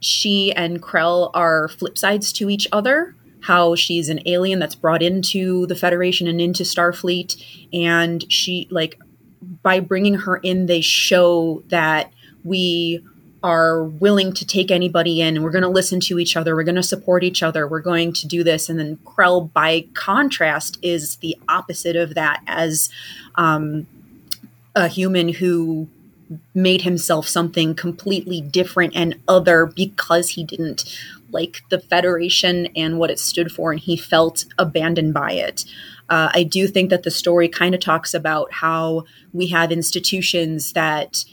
she 0.00 0.52
and 0.52 0.82
Krell 0.82 1.30
are 1.34 1.68
flip 1.68 1.98
sides 1.98 2.32
to 2.34 2.48
each 2.48 2.68
other. 2.72 3.14
How 3.42 3.74
she's 3.74 4.08
an 4.08 4.20
alien 4.26 4.58
that's 4.58 4.74
brought 4.74 5.02
into 5.02 5.66
the 5.66 5.76
Federation 5.76 6.26
and 6.26 6.40
into 6.40 6.64
Starfleet, 6.64 7.36
and 7.72 8.24
she 8.32 8.66
like 8.70 8.98
by 9.62 9.80
bringing 9.80 10.14
her 10.14 10.38
in, 10.38 10.66
they 10.66 10.80
show 10.80 11.62
that 11.68 12.12
we 12.44 13.04
are 13.42 13.84
willing 13.84 14.32
to 14.32 14.46
take 14.46 14.70
anybody 14.70 15.20
in. 15.20 15.36
and 15.36 15.44
We're 15.44 15.50
going 15.50 15.62
to 15.62 15.68
listen 15.68 16.00
to 16.00 16.18
each 16.18 16.36
other. 16.36 16.56
We're 16.56 16.64
going 16.64 16.74
to 16.76 16.82
support 16.82 17.22
each 17.22 17.42
other. 17.42 17.68
We're 17.68 17.80
going 17.80 18.12
to 18.14 18.26
do 18.26 18.42
this. 18.42 18.68
And 18.68 18.78
then 18.78 18.96
Krell, 19.04 19.52
by 19.52 19.86
contrast, 19.94 20.78
is 20.82 21.16
the 21.16 21.36
opposite 21.48 21.96
of 21.96 22.14
that 22.14 22.42
as 22.46 22.88
um, 23.36 23.86
a 24.74 24.88
human 24.88 25.28
who 25.28 25.88
made 26.54 26.82
himself 26.82 27.28
something 27.28 27.74
completely 27.74 28.40
different 28.40 28.96
and 28.96 29.14
other 29.28 29.66
because 29.66 30.30
he 30.30 30.42
didn't 30.42 30.84
like 31.30 31.62
the 31.70 31.80
Federation 31.80 32.66
and 32.74 32.98
what 32.98 33.10
it 33.10 33.18
stood 33.18 33.52
for, 33.52 33.72
and 33.72 33.80
he 33.80 33.96
felt 33.96 34.46
abandoned 34.58 35.12
by 35.12 35.32
it. 35.32 35.64
Uh, 36.08 36.30
I 36.32 36.44
do 36.44 36.66
think 36.68 36.90
that 36.90 37.02
the 37.02 37.10
story 37.10 37.48
kind 37.48 37.74
of 37.74 37.80
talks 37.80 38.14
about 38.14 38.52
how 38.52 39.04
we 39.32 39.48
have 39.48 39.72
institutions 39.72 40.72
that, 40.72 41.24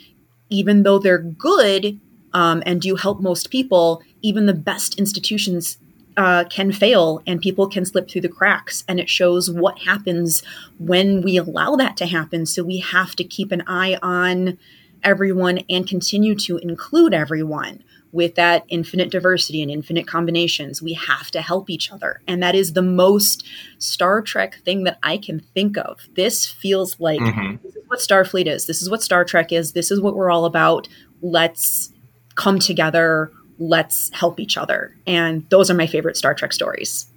even 0.54 0.84
though 0.84 1.00
they're 1.00 1.18
good 1.18 2.00
um, 2.34 2.64
and 2.66 2.82
do 2.82 2.96
help 2.96 3.20
most 3.20 3.50
people, 3.50 4.02
even 4.22 4.46
the 4.46 4.54
best 4.54 4.98
institutions 4.98 5.78
uh, 6.16 6.44
can 6.46 6.72
fail 6.72 7.22
and 7.26 7.42
people 7.42 7.68
can 7.68 7.86
slip 7.86 8.10
through 8.10 8.22
the 8.22 8.30
cracks. 8.30 8.84
And 8.88 9.00
it 9.00 9.10
shows 9.10 9.50
what 9.50 9.80
happens 9.80 10.44
when 10.78 11.22
we 11.22 11.38
allow 11.38 11.76
that 11.76 11.98
to 11.98 12.06
happen. 12.06 12.46
So 12.46 12.64
we 12.64 12.80
have 12.80 13.16
to 13.16 13.24
keep 13.24 13.52
an 13.52 13.64
eye 13.66 13.98
on 14.02 14.58
everyone 15.04 15.60
and 15.70 15.88
continue 15.88 16.36
to 16.36 16.58
include 16.58 17.14
everyone 17.14 17.84
with 18.14 18.36
that 18.36 18.64
infinite 18.70 19.12
diversity 19.12 19.62
and 19.62 19.70
infinite 19.70 20.08
combinations. 20.08 20.82
We 20.82 20.94
have 20.94 21.32
to 21.32 21.42
help 21.42 21.70
each 21.70 21.92
other. 21.92 22.22
And 22.28 22.42
that 22.42 22.56
is 22.56 22.74
the 22.74 22.82
most 22.82 23.46
Star 23.80 24.22
Trek 24.22 24.60
thing 24.64 24.86
that 24.86 25.00
I 25.04 25.18
can 25.18 25.40
think 25.40 25.78
of. 25.78 26.00
This 26.16 26.46
feels 26.46 27.00
like 27.00 27.20
mm-hmm. 27.20 27.58
this 27.64 27.76
is 27.76 27.84
what 27.88 28.00
Starfleet 28.00 28.46
is. 28.46 28.68
This 28.68 28.82
is 28.82 28.90
what 28.90 29.04
Star 29.04 29.26
Trek 29.26 29.52
is. 29.52 29.74
This 29.74 29.92
is 29.92 30.00
what 30.00 30.16
we're 30.16 30.32
all 30.32 30.46
about. 30.46 30.88
Let's 31.22 31.92
come 32.36 32.60
together. 32.60 33.32
Let's 33.58 34.12
help 34.14 34.40
each 34.40 34.58
other. 34.58 34.96
And 35.08 35.50
those 35.50 35.70
are 35.70 35.76
my 35.76 35.88
favorite 35.88 36.16
Star 36.16 36.36
Trek 36.36 36.54
stories. 36.54 37.08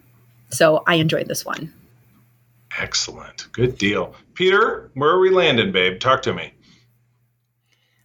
So 0.48 0.82
I 0.86 0.94
enjoyed 0.94 1.28
this 1.28 1.44
one. 1.44 1.72
Excellent. 2.78 3.48
Good 3.52 3.76
deal. 3.76 4.14
Peter, 4.34 4.90
where 4.94 5.10
are 5.10 5.18
we 5.18 5.30
landing, 5.30 5.72
babe? 5.72 6.00
Talk 6.00 6.22
to 6.22 6.32
me. 6.32 6.52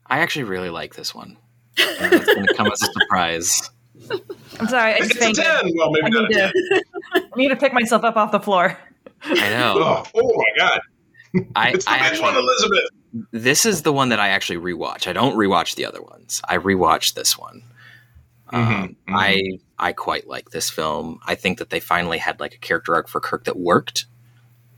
I 0.08 0.20
actually 0.20 0.44
really 0.44 0.70
like 0.70 0.96
this 0.96 1.16
one. 1.16 1.38
It's 1.82 2.34
going 2.34 2.48
to 2.48 2.54
come 2.54 2.68
as 2.68 2.82
a 2.82 2.86
surprise. 2.86 3.70
I'm 4.60 4.68
sorry. 4.68 4.94
I 4.94 5.00
just 5.00 5.16
it's 5.16 5.40
a 5.40 5.44
10. 5.64 5.72
Well, 5.76 5.92
maybe 5.92 6.06
I 6.06 6.10
need, 6.10 6.34
to, 6.34 6.84
I 7.16 7.22
need 7.36 7.50
to 7.50 7.56
pick 7.56 7.74
myself 7.74 8.04
up 8.04 8.18
off 8.18 8.32
the 8.32 8.40
floor. 8.40 8.78
I 9.24 9.50
know. 9.50 9.76
Oh, 9.78 10.04
oh 10.16 10.34
my 10.36 10.46
God. 10.58 10.82
I, 11.56 11.70
it's 11.72 11.86
the 11.86 11.92
I 11.92 11.98
actually, 11.98 12.22
one, 12.22 12.36
Elizabeth. 12.38 12.90
This 13.32 13.66
is 13.66 13.84
the 13.84 13.94
one 13.94 14.10
that 14.10 14.20
I 14.20 14.30
actually 14.30 14.58
rewatch. 14.58 15.08
I 15.08 15.14
don't 15.14 15.36
rewatch 15.36 15.76
the 15.76 15.86
other 15.86 16.02
ones. 16.02 16.42
I 16.48 16.58
rewatch 16.58 17.14
this 17.14 17.38
one. 17.38 17.64
Mm-hmm, 18.52 18.74
um, 18.74 18.90
mm-hmm. 18.90 19.16
I 19.16 19.42
I 19.80 19.94
quite 19.94 20.28
like 20.28 20.50
this 20.50 20.70
film. 20.70 21.20
I 21.26 21.36
think 21.36 21.60
that 21.60 21.70
they 21.70 21.80
finally 21.80 22.18
had 22.18 22.42
like 22.42 22.54
a 22.54 22.58
character 22.58 22.94
arc 22.96 23.08
for 23.08 23.22
Kirk 23.22 23.46
that 23.46 23.58
worked. 23.58 24.08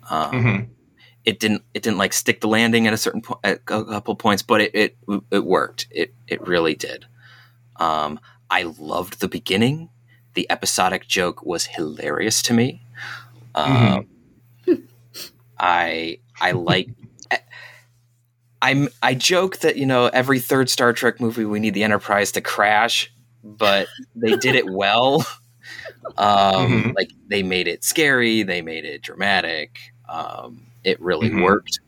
Um, 0.09 0.31
mm-hmm 0.31 0.73
it 1.25 1.39
didn't 1.39 1.63
it 1.73 1.83
didn't 1.83 1.97
like 1.97 2.13
stick 2.13 2.41
the 2.41 2.47
landing 2.47 2.87
at 2.87 2.93
a 2.93 2.97
certain 2.97 3.21
point 3.21 3.39
at 3.43 3.57
a 3.67 3.83
couple 3.85 4.15
points, 4.15 4.41
but 4.41 4.61
it 4.61 4.71
it 4.75 4.97
it 5.31 5.45
worked. 5.45 5.87
It 5.91 6.13
it 6.27 6.45
really 6.45 6.75
did. 6.75 7.05
Um, 7.77 8.19
I 8.49 8.63
loved 8.63 9.19
the 9.19 9.27
beginning. 9.27 9.89
The 10.33 10.49
episodic 10.51 11.07
joke 11.07 11.43
was 11.45 11.65
hilarious 11.65 12.41
to 12.43 12.53
me. 12.53 12.81
Um, 13.55 14.07
mm-hmm. 14.65 14.73
I 15.59 16.19
I 16.39 16.51
like. 16.51 16.89
I'm 18.61 18.87
I 19.01 19.13
joke 19.13 19.57
that 19.59 19.77
you 19.77 19.85
know 19.85 20.07
every 20.07 20.39
third 20.39 20.69
Star 20.69 20.93
Trek 20.93 21.19
movie 21.19 21.45
we 21.45 21.59
need 21.59 21.73
the 21.73 21.83
Enterprise 21.83 22.31
to 22.33 22.41
crash, 22.41 23.13
but 23.43 23.87
they 24.15 24.35
did 24.37 24.55
it 24.55 24.69
well. 24.69 25.25
Um, 26.17 26.71
mm-hmm. 26.71 26.91
Like 26.95 27.11
they 27.27 27.41
made 27.41 27.67
it 27.67 27.83
scary, 27.83 28.43
they 28.43 28.61
made 28.61 28.83
it 28.83 29.01
dramatic. 29.01 29.79
Um, 30.07 30.67
it 30.83 30.99
really 31.01 31.29
mm-hmm. 31.29 31.41
worked. 31.41 31.79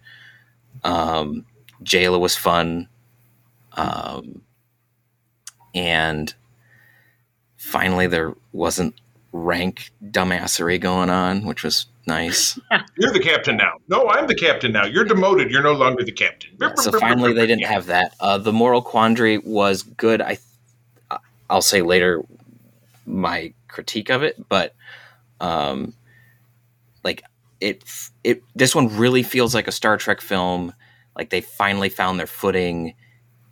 Um, 0.84 1.45
Jaylah 1.84 2.19
was 2.19 2.35
fun. 2.35 2.88
Um, 3.73 4.41
and 5.73 6.34
finally, 7.57 8.07
there 8.07 8.34
wasn't 8.53 8.95
rank 9.31 9.91
dumbassery 10.11 10.80
going 10.80 11.09
on, 11.09 11.45
which 11.45 11.63
was 11.63 11.88
nice. 12.07 12.57
You're 12.97 13.11
the 13.11 13.19
captain 13.19 13.57
now. 13.57 13.73
No, 13.89 14.07
I'm 14.07 14.27
the 14.27 14.35
captain 14.35 14.72
now. 14.72 14.85
You're 14.85 15.03
demoted. 15.03 15.51
You're 15.51 15.63
no 15.63 15.73
longer 15.73 16.03
the 16.03 16.11
captain. 16.11 16.51
Yeah, 16.61 16.73
so 16.76 16.97
finally, 16.97 17.34
they 17.34 17.45
didn't 17.45 17.65
have 17.65 17.88
that. 17.88 18.15
Uh, 18.19 18.38
the 18.38 18.53
moral 18.53 18.81
quandary 18.81 19.39
was 19.39 19.84
good. 19.84 20.22
I, 20.22 20.38
I'll 21.49 21.61
say 21.61 21.81
later 21.81 22.23
my 23.05 23.53
critique 23.67 24.09
of 24.09 24.23
it, 24.23 24.47
but 24.47 24.73
um, 25.41 25.93
like 27.03 27.23
it 27.66 27.84
it 28.24 28.44
this 28.56 28.76
one 28.76 28.96
really 28.96 29.24
feels 29.24 29.56
like 29.56 29.68
a 29.68 29.72
Star 29.72 29.98
Trek 29.98 30.22
film. 30.22 30.74
Like 31.16 31.32
they 31.32 31.42
finally 31.42 31.90
found 31.90 32.20
their 32.20 32.28
footing, 32.28 32.94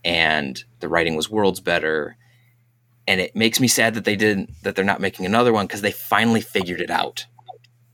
and 0.06 0.64
the 0.80 0.88
writing 0.88 1.16
was 1.16 1.30
worlds 1.30 1.60
better. 1.60 2.16
And 3.08 3.20
it 3.20 3.36
makes 3.36 3.60
me 3.60 3.68
sad 3.68 3.96
that 3.96 4.06
they 4.06 4.16
didn't 4.16 4.52
that 4.62 4.76
they're 4.76 4.86
not 4.86 5.02
making 5.02 5.26
another 5.26 5.52
one 5.52 5.66
because 5.66 5.82
they 5.82 5.92
finally 5.92 6.42
figured 6.42 6.80
it 6.80 6.92
out. 6.92 7.26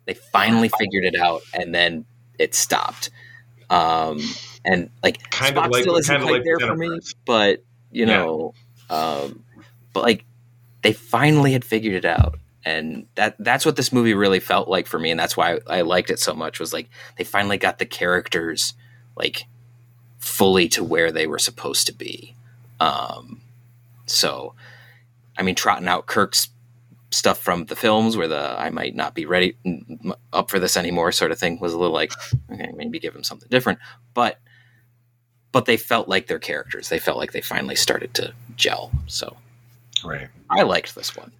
They 0.05 0.13
finally 0.13 0.69
figured 0.77 1.05
it 1.05 1.15
out, 1.19 1.41
and 1.53 1.73
then 1.73 2.05
it 2.37 2.53
stopped. 2.53 3.11
Um, 3.69 4.19
and 4.65 4.89
like 5.01 5.29
kind 5.31 5.55
Spock 5.55 5.65
of 5.65 5.71
like, 5.71 5.83
still 5.83 5.95
isn't 5.95 6.21
quite 6.21 6.31
like 6.31 6.43
there 6.43 6.59
for 6.59 6.75
me, 6.75 6.99
but 7.25 7.63
you 7.91 8.05
know, 8.05 8.53
yeah. 8.89 8.97
um, 8.97 9.45
but 9.93 10.03
like 10.03 10.25
they 10.81 10.91
finally 10.91 11.53
had 11.53 11.63
figured 11.63 11.93
it 11.93 12.05
out 12.05 12.39
and 12.69 13.07
that 13.15 13.35
that's 13.39 13.65
what 13.65 13.75
this 13.75 13.91
movie 13.91 14.13
really 14.13 14.39
felt 14.39 14.67
like 14.67 14.85
for 14.85 14.99
me 14.99 15.09
and 15.09 15.19
that's 15.19 15.35
why 15.35 15.55
I, 15.55 15.79
I 15.79 15.81
liked 15.81 16.11
it 16.11 16.19
so 16.19 16.35
much 16.35 16.59
was 16.59 16.71
like 16.71 16.87
they 17.17 17.23
finally 17.23 17.57
got 17.57 17.79
the 17.79 17.85
characters 17.85 18.73
like 19.15 19.45
fully 20.19 20.67
to 20.69 20.83
where 20.83 21.11
they 21.11 21.25
were 21.25 21.39
supposed 21.39 21.87
to 21.87 21.93
be. 21.93 22.35
Um 22.79 23.41
so 24.05 24.53
i 25.37 25.43
mean 25.43 25.55
trotting 25.55 25.87
out 25.87 26.07
kirk's 26.07 26.49
stuff 27.11 27.39
from 27.39 27.65
the 27.65 27.75
films 27.75 28.17
where 28.17 28.27
the 28.27 28.55
i 28.59 28.69
might 28.69 28.95
not 28.95 29.13
be 29.13 29.25
ready 29.25 29.55
up 30.33 30.49
for 30.49 30.59
this 30.59 30.75
anymore 30.75 31.11
sort 31.11 31.31
of 31.31 31.37
thing 31.37 31.59
was 31.59 31.73
a 31.73 31.77
little 31.77 31.93
like 31.93 32.11
okay 32.51 32.71
maybe 32.75 32.99
give 32.99 33.15
him 33.15 33.23
something 33.23 33.47
different. 33.49 33.79
But 34.13 34.39
but 35.51 35.65
they 35.65 35.77
felt 35.77 36.07
like 36.07 36.27
their 36.27 36.39
characters. 36.39 36.89
They 36.89 36.99
felt 36.99 37.17
like 37.17 37.31
they 37.31 37.41
finally 37.41 37.75
started 37.75 38.13
to 38.15 38.33
gel. 38.55 38.91
So 39.07 39.35
right. 40.03 40.27
I 40.49 40.61
liked 40.61 40.93
this 40.93 41.15
one 41.15 41.31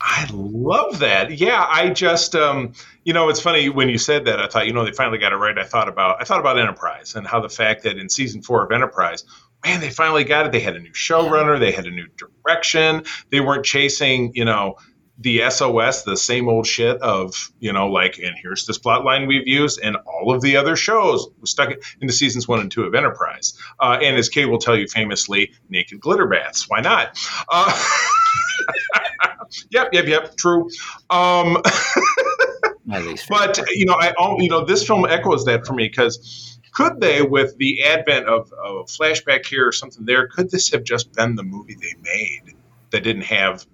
I 0.00 0.28
love 0.32 0.98
that. 1.00 1.38
Yeah, 1.38 1.66
I 1.68 1.90
just 1.90 2.34
um, 2.34 2.72
you 3.04 3.12
know, 3.12 3.28
it's 3.28 3.40
funny 3.40 3.68
when 3.68 3.88
you 3.88 3.98
said 3.98 4.24
that. 4.26 4.40
I 4.40 4.48
thought, 4.48 4.66
you 4.66 4.72
know, 4.72 4.84
they 4.84 4.92
finally 4.92 5.18
got 5.18 5.32
it 5.32 5.36
right. 5.36 5.58
I 5.58 5.64
thought 5.64 5.88
about 5.88 6.20
I 6.20 6.24
thought 6.24 6.40
about 6.40 6.58
Enterprise 6.58 7.14
and 7.14 7.26
how 7.26 7.40
the 7.40 7.48
fact 7.48 7.82
that 7.84 7.98
in 7.98 8.08
season 8.08 8.42
four 8.42 8.64
of 8.64 8.72
Enterprise, 8.72 9.24
man, 9.64 9.80
they 9.80 9.90
finally 9.90 10.24
got 10.24 10.46
it. 10.46 10.52
They 10.52 10.60
had 10.60 10.76
a 10.76 10.80
new 10.80 10.92
showrunner, 10.92 11.58
they 11.58 11.72
had 11.72 11.86
a 11.86 11.90
new 11.90 12.06
direction. 12.16 13.04
They 13.30 13.40
weren't 13.40 13.64
chasing, 13.64 14.32
you 14.34 14.44
know, 14.44 14.76
the 15.18 15.48
SOS, 15.48 16.02
the 16.02 16.16
same 16.16 16.48
old 16.48 16.66
shit 16.66 17.00
of, 17.00 17.52
you 17.60 17.72
know, 17.72 17.88
like, 17.88 18.18
and 18.18 18.36
here's 18.40 18.66
this 18.66 18.78
plot 18.78 19.04
line 19.04 19.26
we've 19.26 19.46
used, 19.46 19.78
and 19.80 19.96
all 20.06 20.34
of 20.34 20.42
the 20.42 20.56
other 20.56 20.76
shows 20.76 21.28
stuck 21.44 21.70
into 22.00 22.12
seasons 22.12 22.48
one 22.48 22.60
and 22.60 22.70
two 22.70 22.82
of 22.82 22.94
Enterprise. 22.94 23.54
Uh, 23.78 23.98
and 24.02 24.16
as 24.16 24.28
Kay 24.28 24.44
will 24.44 24.58
tell 24.58 24.76
you 24.76 24.88
famously, 24.88 25.52
naked 25.68 26.00
glitter 26.00 26.26
baths. 26.26 26.68
Why 26.68 26.80
not? 26.80 27.16
Uh, 27.48 27.70
yep, 29.70 29.88
yep, 29.92 30.06
yep. 30.06 30.36
True. 30.36 30.68
Um, 31.10 31.62
but 33.28 33.60
you 33.70 33.86
know, 33.86 33.94
I 33.94 34.12
you 34.38 34.48
know 34.48 34.64
this 34.64 34.86
film 34.86 35.06
echoes 35.06 35.44
that 35.46 35.66
for 35.66 35.74
me 35.74 35.88
because 35.88 36.54
could 36.74 37.00
they, 37.00 37.22
with 37.22 37.56
the 37.56 37.84
advent 37.84 38.26
of, 38.26 38.52
of 38.52 38.76
a 38.76 38.84
flashback 38.84 39.46
here 39.46 39.68
or 39.68 39.72
something 39.72 40.04
there, 40.04 40.26
could 40.26 40.50
this 40.50 40.72
have 40.72 40.82
just 40.82 41.12
been 41.12 41.36
the 41.36 41.44
movie 41.44 41.76
they 41.80 41.94
made 42.02 42.56
that 42.90 43.04
didn't 43.04 43.22
have 43.22 43.64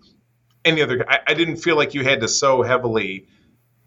any 0.65 0.82
other? 0.82 1.05
I, 1.09 1.20
I 1.28 1.35
didn't 1.35 1.57
feel 1.57 1.77
like 1.77 1.94
you 1.94 2.05
had 2.05 2.20
to 2.20 2.28
so 2.28 2.62
heavily. 2.62 3.27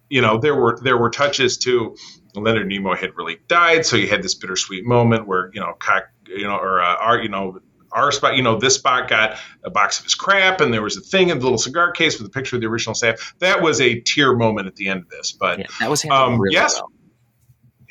You 0.10 0.22
know, 0.22 0.40
there 0.40 0.56
were 0.56 0.80
there 0.82 0.98
were 0.98 1.12
touches 1.12 1.58
to 1.60 1.96
Leonard 2.36 2.68
Nimoy 2.68 2.98
had 2.98 3.16
really 3.16 3.38
died, 3.48 3.86
so 3.86 3.96
you 3.96 4.08
had 4.08 4.24
this 4.24 4.34
bittersweet 4.34 4.84
moment 4.84 5.28
where 5.28 5.52
you 5.54 5.62
know, 5.62 5.74
cock, 5.78 6.06
you 6.28 6.44
know, 6.44 6.58
or 6.58 6.82
uh, 6.82 6.96
our, 6.96 7.22
you 7.22 7.30
know, 7.30 7.60
our 7.94 8.10
Spock, 8.12 8.36
you 8.36 8.44
know, 8.44 8.58
this 8.58 8.82
Spock 8.82 9.08
got 9.08 9.38
a 9.64 9.70
box 9.70 10.00
of 10.00 10.06
his 10.06 10.16
crap, 10.16 10.62
and 10.62 10.74
there 10.74 10.82
was 10.82 10.98
a 10.98 11.02
thing 11.02 11.30
in 11.30 11.40
the 11.40 11.44
little 11.44 11.58
cigar 11.58 11.92
case 11.92 12.18
with 12.18 12.28
a 12.28 12.32
picture 12.32 12.56
of 12.56 12.62
the 12.62 12.68
original 12.68 12.96
staff. 12.96 13.36
That 13.40 13.62
was 13.62 13.80
a 13.82 14.00
tear 14.02 14.36
moment 14.36 14.68
at 14.68 14.76
the 14.76 14.88
end 14.90 15.02
of 15.02 15.10
this. 15.10 15.32
But 15.32 15.60
yeah, 15.60 15.66
that 15.80 15.90
was 15.90 16.06
um, 16.06 16.40
really 16.40 16.54
yes. 16.54 16.76
Well. 16.76 16.92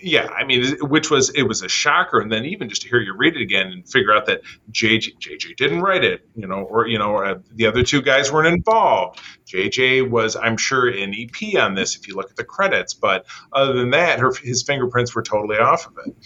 Yeah, 0.04 0.26
I 0.36 0.42
mean, 0.42 0.78
which 0.80 1.12
was 1.12 1.30
it 1.30 1.42
was 1.42 1.62
a 1.62 1.68
shocker, 1.68 2.18
and 2.18 2.30
then 2.30 2.44
even 2.44 2.68
just 2.68 2.82
to 2.82 2.88
hear 2.88 3.00
you 3.00 3.14
read 3.16 3.36
it 3.36 3.40
again 3.40 3.68
and 3.68 3.88
figure 3.88 4.12
out 4.12 4.26
that 4.26 4.40
JJ, 4.72 5.18
JJ 5.18 5.56
didn't 5.56 5.80
write 5.80 6.02
it, 6.02 6.26
you 6.34 6.48
know, 6.48 6.64
or 6.64 6.88
you 6.88 6.98
know, 6.98 7.18
uh, 7.18 7.38
the 7.54 7.66
other 7.66 7.84
two 7.84 8.02
guys 8.02 8.32
weren't 8.32 8.48
involved. 8.48 9.20
JJ 9.46 10.10
was, 10.10 10.34
I'm 10.34 10.56
sure, 10.56 10.88
an 10.88 11.14
EP 11.14 11.56
on 11.56 11.74
this 11.74 11.94
if 11.94 12.08
you 12.08 12.16
look 12.16 12.30
at 12.30 12.36
the 12.36 12.42
credits, 12.42 12.94
but 12.94 13.26
other 13.52 13.74
than 13.74 13.90
that, 13.90 14.18
her 14.18 14.32
his 14.42 14.64
fingerprints 14.64 15.14
were 15.14 15.22
totally 15.22 15.58
off 15.58 15.86
of 15.86 15.92
it. 16.04 16.16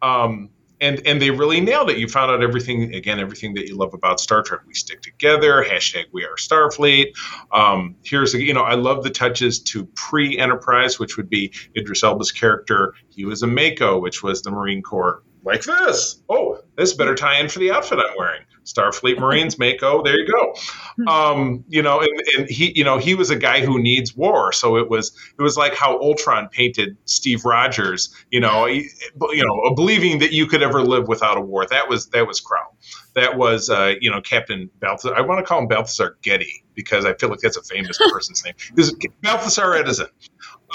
Um, 0.00 0.48
and 0.80 1.06
and 1.06 1.20
they 1.20 1.30
really 1.30 1.60
nailed 1.60 1.90
it. 1.90 1.98
You 1.98 2.08
found 2.08 2.30
out 2.30 2.42
everything 2.42 2.94
again, 2.94 3.18
everything 3.18 3.54
that 3.54 3.66
you 3.66 3.76
love 3.76 3.94
about 3.94 4.20
Star 4.20 4.42
Trek. 4.42 4.60
We 4.66 4.74
stick 4.74 5.02
together. 5.02 5.64
Hashtag 5.64 6.04
We 6.12 6.24
Are 6.24 6.36
Starfleet. 6.36 7.12
Um, 7.52 7.96
here's 8.02 8.34
you 8.34 8.54
know 8.54 8.62
I 8.62 8.74
love 8.74 9.02
the 9.02 9.10
touches 9.10 9.60
to 9.60 9.86
pre 9.94 10.38
Enterprise, 10.38 10.98
which 10.98 11.16
would 11.16 11.28
be 11.28 11.52
Idris 11.76 12.02
Elba's 12.02 12.32
character. 12.32 12.94
He 13.08 13.24
was 13.24 13.42
a 13.42 13.46
MACO, 13.46 13.98
which 13.98 14.22
was 14.22 14.42
the 14.42 14.50
Marine 14.50 14.82
Corps 14.82 15.22
like 15.44 15.62
this. 15.62 16.22
Oh, 16.28 16.60
this 16.76 16.92
better 16.92 17.14
tie 17.14 17.38
in 17.40 17.48
for 17.48 17.60
the 17.60 17.70
outfit 17.70 17.98
I'm 17.98 18.16
wearing. 18.18 18.42
Starfleet 18.66 19.18
Marines, 19.18 19.58
MACO. 19.58 20.02
There 20.02 20.18
you 20.18 20.26
go. 20.26 20.54
Hmm. 20.96 21.08
Um, 21.08 21.64
you 21.68 21.82
know, 21.82 22.00
and, 22.00 22.22
and 22.36 22.50
he, 22.50 22.72
you 22.76 22.84
know, 22.84 22.98
he 22.98 23.14
was 23.14 23.30
a 23.30 23.36
guy 23.36 23.64
who 23.64 23.80
needs 23.80 24.16
war. 24.16 24.52
So 24.52 24.76
it 24.76 24.90
was, 24.90 25.16
it 25.38 25.42
was 25.42 25.56
like 25.56 25.74
how 25.74 25.98
Ultron 26.00 26.48
painted 26.48 26.96
Steve 27.04 27.44
Rogers. 27.44 28.12
You 28.30 28.40
know, 28.40 28.66
he, 28.66 28.88
you 29.30 29.44
know, 29.46 29.74
believing 29.74 30.18
that 30.18 30.32
you 30.32 30.46
could 30.46 30.62
ever 30.62 30.82
live 30.82 31.08
without 31.08 31.38
a 31.38 31.40
war. 31.40 31.66
That 31.66 31.88
was 31.88 32.08
that 32.08 32.26
was 32.26 32.40
Krall. 32.40 32.74
That 33.14 33.38
was, 33.38 33.70
uh, 33.70 33.94
you 34.00 34.10
know, 34.10 34.20
Captain 34.20 34.68
Balthazar. 34.80 35.14
I 35.14 35.20
want 35.22 35.38
to 35.38 35.44
call 35.46 35.60
him 35.60 35.68
Balthazar 35.68 36.18
Getty 36.22 36.64
because 36.74 37.06
I 37.06 37.14
feel 37.14 37.30
like 37.30 37.40
that's 37.40 37.56
a 37.56 37.62
famous 37.62 37.98
person's 38.12 38.44
name. 38.44 38.54
This 38.74 38.88
is 38.88 38.96
Balthazar 39.22 39.74
Edison. 39.74 40.08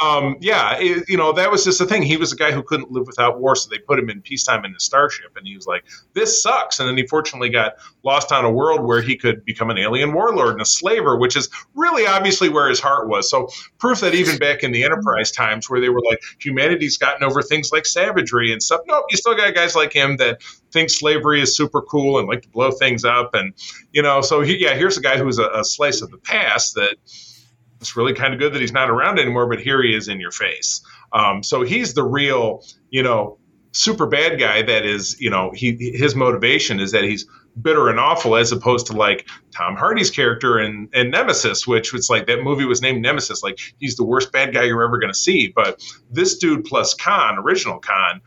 Um, 0.01 0.37
yeah, 0.41 0.77
it, 0.79 1.07
you 1.07 1.17
know, 1.17 1.31
that 1.33 1.51
was 1.51 1.63
just 1.63 1.79
the 1.79 1.85
thing. 1.85 2.01
He 2.01 2.17
was 2.17 2.31
a 2.31 2.35
guy 2.35 2.51
who 2.51 2.63
couldn't 2.63 2.91
live 2.91 3.05
without 3.05 3.39
war, 3.39 3.55
so 3.55 3.69
they 3.69 3.77
put 3.77 3.99
him 3.99 4.09
in 4.09 4.21
peacetime 4.21 4.65
in 4.65 4.73
the 4.73 4.79
starship, 4.79 5.35
and 5.37 5.45
he 5.45 5.55
was 5.55 5.67
like, 5.67 5.83
"This 6.13 6.41
sucks." 6.41 6.79
And 6.79 6.89
then 6.89 6.97
he 6.97 7.05
fortunately 7.05 7.49
got 7.49 7.75
lost 8.03 8.31
on 8.31 8.43
a 8.43 8.51
world 8.51 8.83
where 8.83 9.01
he 9.01 9.15
could 9.15 9.45
become 9.45 9.69
an 9.69 9.77
alien 9.77 10.13
warlord 10.13 10.53
and 10.53 10.61
a 10.61 10.65
slaver, 10.65 11.17
which 11.17 11.35
is 11.35 11.49
really 11.75 12.07
obviously 12.07 12.49
where 12.49 12.67
his 12.67 12.79
heart 12.79 13.09
was. 13.09 13.29
So 13.29 13.49
proof 13.77 13.99
that 13.99 14.15
even 14.15 14.39
back 14.39 14.63
in 14.63 14.71
the 14.71 14.83
Enterprise 14.83 15.31
times, 15.31 15.69
where 15.69 15.79
they 15.79 15.89
were 15.89 16.01
like, 16.01 16.19
humanity's 16.39 16.97
gotten 16.97 17.23
over 17.23 17.41
things 17.41 17.71
like 17.71 17.85
savagery 17.85 18.51
and 18.51 18.61
stuff. 18.61 18.81
Nope, 18.87 19.05
you 19.11 19.17
still 19.17 19.35
got 19.35 19.53
guys 19.53 19.75
like 19.75 19.93
him 19.93 20.17
that 20.17 20.41
think 20.71 20.89
slavery 20.89 21.41
is 21.41 21.55
super 21.55 21.81
cool 21.81 22.17
and 22.17 22.27
like 22.27 22.41
to 22.41 22.49
blow 22.49 22.71
things 22.71 23.05
up, 23.05 23.35
and 23.35 23.53
you 23.91 24.01
know, 24.01 24.21
so 24.21 24.41
he, 24.41 24.57
yeah, 24.57 24.73
here's 24.73 24.97
a 24.97 25.01
guy 25.01 25.17
who's 25.17 25.37
a, 25.37 25.49
a 25.49 25.63
slice 25.63 26.01
of 26.01 26.09
the 26.09 26.17
past 26.17 26.75
that 26.75 26.95
it's 27.81 27.97
really 27.97 28.13
kind 28.13 28.33
of 28.33 28.39
good 28.39 28.53
that 28.53 28.61
he's 28.61 28.71
not 28.71 28.89
around 28.89 29.19
anymore, 29.19 29.47
but 29.47 29.59
here 29.59 29.81
he 29.81 29.93
is 29.93 30.07
in 30.07 30.19
your 30.19 30.31
face. 30.31 30.81
Um, 31.11 31.43
so 31.43 31.63
he's 31.63 31.93
the 31.93 32.03
real, 32.03 32.63
you 32.89 33.03
know, 33.03 33.39
super 33.73 34.05
bad 34.05 34.39
guy 34.39 34.61
that 34.61 34.85
is, 34.85 35.19
you 35.19 35.29
know, 35.29 35.51
he 35.53 35.91
his 35.95 36.15
motivation 36.15 36.79
is 36.79 36.91
that 36.91 37.03
he's 37.03 37.25
bitter 37.61 37.89
and 37.89 37.99
awful 37.99 38.35
as 38.35 38.51
opposed 38.51 38.87
to 38.87 38.93
like 38.93 39.27
Tom 39.55 39.75
Hardy's 39.75 40.09
character 40.09 40.59
in, 40.59 40.87
in 40.93 41.09
Nemesis, 41.09 41.67
which 41.67 41.91
was 41.91 42.09
like 42.09 42.27
that 42.27 42.43
movie 42.43 42.65
was 42.65 42.81
named 42.81 43.01
Nemesis, 43.01 43.43
like 43.43 43.59
he's 43.79 43.95
the 43.95 44.05
worst 44.05 44.31
bad 44.31 44.53
guy 44.53 44.63
you're 44.63 44.83
ever 44.83 44.99
going 44.99 45.11
to 45.11 45.19
see. 45.19 45.51
But 45.53 45.81
this 46.09 46.37
dude 46.37 46.63
plus 46.65 46.93
Khan, 46.93 47.37
original 47.39 47.79
Khan, 47.79 48.21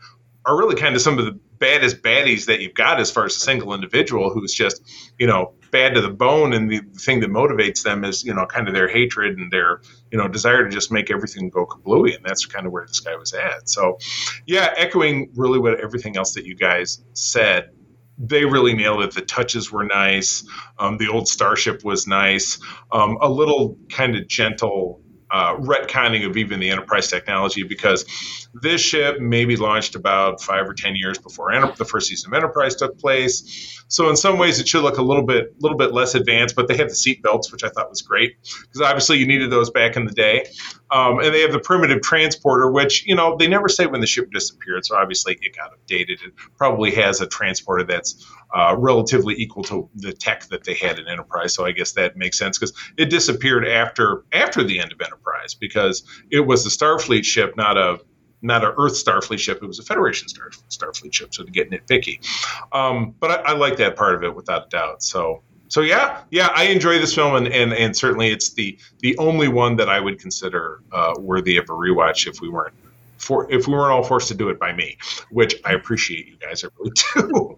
are 0.45 0.57
really 0.57 0.75
kind 0.75 0.95
of 0.95 1.01
some 1.01 1.17
of 1.17 1.25
the 1.25 1.39
baddest 1.59 2.01
baddies 2.01 2.45
that 2.45 2.61
you've 2.61 2.73
got 2.73 2.99
as 2.99 3.11
far 3.11 3.25
as 3.25 3.35
a 3.35 3.39
single 3.39 3.73
individual 3.73 4.29
who's 4.29 4.53
just, 4.53 4.81
you 5.17 5.27
know, 5.27 5.53
bad 5.71 5.95
to 5.95 6.01
the 6.01 6.09
bone. 6.09 6.53
And 6.53 6.69
the 6.69 6.81
thing 6.97 7.19
that 7.21 7.29
motivates 7.29 7.83
them 7.83 8.03
is, 8.03 8.23
you 8.23 8.33
know, 8.33 8.45
kind 8.45 8.67
of 8.67 8.73
their 8.73 8.87
hatred 8.87 9.37
and 9.37 9.51
their, 9.51 9.81
you 10.11 10.17
know, 10.17 10.27
desire 10.27 10.63
to 10.63 10.69
just 10.69 10.91
make 10.91 11.11
everything 11.11 11.49
go 11.49 11.65
kablooey. 11.65 12.15
And 12.15 12.25
that's 12.25 12.45
kind 12.45 12.65
of 12.65 12.71
where 12.71 12.85
this 12.85 12.99
guy 12.99 13.15
was 13.15 13.33
at. 13.33 13.69
So, 13.69 13.99
yeah, 14.45 14.73
echoing 14.75 15.31
really 15.35 15.59
what 15.59 15.79
everything 15.79 16.17
else 16.17 16.33
that 16.33 16.45
you 16.45 16.55
guys 16.55 17.03
said. 17.13 17.71
They 18.17 18.45
really 18.45 18.73
nailed 18.73 19.03
it. 19.03 19.11
The 19.13 19.21
touches 19.21 19.71
were 19.71 19.83
nice. 19.83 20.47
Um, 20.79 20.97
the 20.97 21.09
old 21.09 21.27
starship 21.27 21.83
was 21.83 22.07
nice. 22.07 22.59
Um, 22.89 23.17
a 23.19 23.29
little 23.29 23.77
kind 23.89 24.15
of 24.15 24.27
gentle 24.27 25.01
uh, 25.35 25.57
retconning 25.57 26.25
of 26.25 26.37
even 26.37 26.61
the 26.61 26.69
enterprise 26.69 27.09
technology 27.09 27.63
because 27.63 28.05
this 28.53 28.79
ship 28.79 29.19
maybe 29.19 29.57
launched 29.57 29.95
about 29.95 30.41
five 30.41 30.65
or 30.65 30.73
ten 30.73 30.95
years 30.95 31.17
before 31.17 31.51
Enter- 31.51 31.73
the 31.75 31.83
first 31.83 32.07
season 32.07 32.31
of 32.31 32.37
Enterprise 32.37 32.73
took 32.77 32.97
place. 32.97 33.83
So 33.89 34.09
in 34.09 34.15
some 34.15 34.37
ways, 34.37 34.61
it 34.61 34.67
should 34.67 34.81
look 34.81 34.97
a 34.97 35.01
little 35.01 35.25
bit 35.25 35.53
little 35.59 35.77
bit 35.77 35.91
less 35.91 36.15
advanced. 36.15 36.55
But 36.55 36.69
they 36.69 36.77
have 36.77 36.87
the 36.87 36.95
seat 36.95 37.21
belts, 37.21 37.51
which 37.51 37.65
I 37.65 37.69
thought 37.69 37.89
was 37.89 38.01
great 38.01 38.37
because 38.61 38.79
obviously 38.81 39.17
you 39.17 39.27
needed 39.27 39.51
those 39.51 39.69
back 39.71 39.97
in 39.97 40.05
the 40.05 40.13
day. 40.13 40.45
Um, 40.89 41.19
and 41.19 41.33
they 41.33 41.41
have 41.41 41.51
the 41.51 41.59
primitive 41.59 42.01
transporter, 42.01 42.71
which 42.71 43.05
you 43.05 43.15
know 43.15 43.35
they 43.35 43.47
never 43.47 43.67
say 43.67 43.87
when 43.87 43.99
the 43.99 44.07
ship 44.07 44.31
disappeared. 44.31 44.85
So 44.85 44.95
obviously 44.95 45.37
it 45.41 45.53
got 45.53 45.71
updated. 45.77 46.23
It 46.25 46.33
probably 46.57 46.91
has 46.91 47.19
a 47.19 47.27
transporter 47.27 47.83
that's 47.83 48.25
uh, 48.55 48.73
relatively 48.77 49.35
equal 49.37 49.63
to 49.63 49.89
the 49.95 50.13
tech 50.13 50.45
that 50.45 50.63
they 50.63 50.73
had 50.73 50.97
in 50.97 51.07
Enterprise. 51.07 51.53
So 51.53 51.65
I 51.65 51.73
guess 51.73 51.91
that 51.91 52.15
makes 52.15 52.39
sense 52.39 52.57
because 52.57 52.73
it 52.97 53.09
disappeared 53.09 53.67
after 53.67 54.23
after 54.31 54.63
the 54.63 54.79
end 54.79 54.93
of 54.93 55.01
Enterprise 55.01 55.53
because 55.53 56.03
it 56.31 56.39
was 56.39 56.63
the 56.63 56.69
Starfleet 56.69 57.25
ship, 57.25 57.57
not 57.57 57.77
a 57.77 57.99
not 58.41 58.63
an 58.63 58.73
Earth 58.77 58.93
Starfleet 58.93 59.39
ship. 59.39 59.59
It 59.61 59.65
was 59.65 59.79
a 59.79 59.83
Federation 59.83 60.29
Star, 60.29 60.51
Starfleet 60.69 61.13
ship. 61.13 61.33
So 61.33 61.43
to 61.43 61.51
get 61.51 61.69
nitpicky, 61.69 62.25
um, 62.71 63.13
but 63.19 63.31
I, 63.31 63.51
I 63.51 63.57
like 63.57 63.75
that 63.77 63.97
part 63.97 64.15
of 64.15 64.23
it 64.23 64.33
without 64.33 64.67
a 64.67 64.69
doubt. 64.69 65.03
So 65.03 65.43
so 65.67 65.81
yeah, 65.81 66.21
yeah, 66.31 66.49
I 66.55 66.65
enjoy 66.65 66.99
this 66.99 67.13
film, 67.13 67.35
and, 67.35 67.47
and, 67.47 67.73
and 67.73 67.95
certainly 67.95 68.29
it's 68.29 68.53
the 68.53 68.77
the 68.99 69.17
only 69.17 69.49
one 69.49 69.75
that 69.75 69.89
I 69.89 69.99
would 69.99 70.19
consider 70.19 70.81
uh, 70.93 71.15
worthy 71.19 71.57
of 71.57 71.65
a 71.65 71.73
rewatch 71.73 72.27
if 72.27 72.39
we 72.39 72.47
weren't 72.47 72.75
for 73.17 73.51
if 73.51 73.67
we 73.67 73.73
weren't 73.73 73.91
all 73.91 74.03
forced 74.03 74.27
to 74.29 74.35
do 74.35 74.49
it 74.49 74.59
by 74.59 74.73
me, 74.73 74.97
which 75.29 75.55
I 75.65 75.73
appreciate 75.73 76.27
you 76.27 76.37
guys, 76.37 76.63
I 76.63 76.67
really 76.77 76.93
do. 77.15 77.55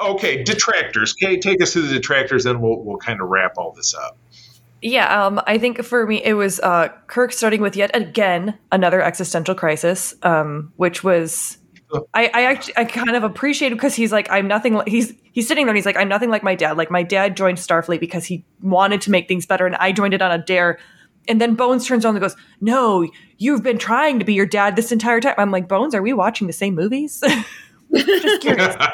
okay, 0.00 0.42
detractors. 0.42 1.14
Okay, 1.22 1.38
take 1.38 1.62
us 1.62 1.72
to 1.72 1.82
the 1.82 1.94
detractors, 1.94 2.44
then 2.44 2.60
we'll 2.60 2.82
we'll 2.82 2.98
kind 2.98 3.20
of 3.20 3.28
wrap 3.28 3.54
all 3.56 3.72
this 3.72 3.94
up. 3.94 4.18
Yeah, 4.80 5.26
um, 5.26 5.40
I 5.46 5.58
think 5.58 5.82
for 5.82 6.06
me 6.06 6.22
it 6.22 6.34
was 6.34 6.60
uh, 6.60 6.88
Kirk 7.08 7.32
starting 7.32 7.60
with 7.60 7.74
yet 7.74 7.94
again 7.94 8.56
another 8.70 9.02
existential 9.02 9.54
crisis, 9.54 10.14
um, 10.22 10.72
which 10.76 11.02
was 11.02 11.58
I, 12.14 12.30
I 12.34 12.44
actually 12.44 12.76
I 12.76 12.84
kind 12.84 13.16
of 13.16 13.24
appreciate 13.24 13.70
because 13.70 13.94
he's 13.94 14.12
like 14.12 14.30
I'm 14.30 14.46
nothing 14.46 14.74
like 14.74 14.88
he's 14.88 15.14
he's 15.32 15.48
sitting 15.48 15.64
there 15.66 15.70
and 15.70 15.76
he's 15.76 15.86
like 15.86 15.96
I'm 15.96 16.08
nothing 16.08 16.30
like 16.30 16.42
my 16.42 16.54
dad. 16.54 16.76
Like 16.76 16.90
my 16.90 17.02
dad 17.02 17.36
joined 17.36 17.58
Starfleet 17.58 18.00
because 18.00 18.24
he 18.26 18.44
wanted 18.62 19.00
to 19.02 19.10
make 19.10 19.26
things 19.26 19.46
better, 19.46 19.66
and 19.66 19.74
I 19.76 19.92
joined 19.92 20.14
it 20.14 20.22
on 20.22 20.30
a 20.30 20.38
dare. 20.38 20.78
And 21.28 21.40
then 21.40 21.54
Bones 21.54 21.86
turns 21.86 22.04
on 22.04 22.14
and 22.14 22.22
goes, 22.22 22.36
"No, 22.60 23.08
you've 23.36 23.62
been 23.62 23.78
trying 23.78 24.18
to 24.18 24.24
be 24.24 24.34
your 24.34 24.46
dad 24.46 24.76
this 24.76 24.92
entire 24.92 25.20
time." 25.20 25.34
I'm 25.38 25.50
like, 25.50 25.68
Bones, 25.68 25.94
are 25.94 26.02
we 26.02 26.12
watching 26.12 26.46
the 26.46 26.52
same 26.52 26.74
movies? 26.74 27.22
Just 27.94 28.42
curious. 28.42 28.76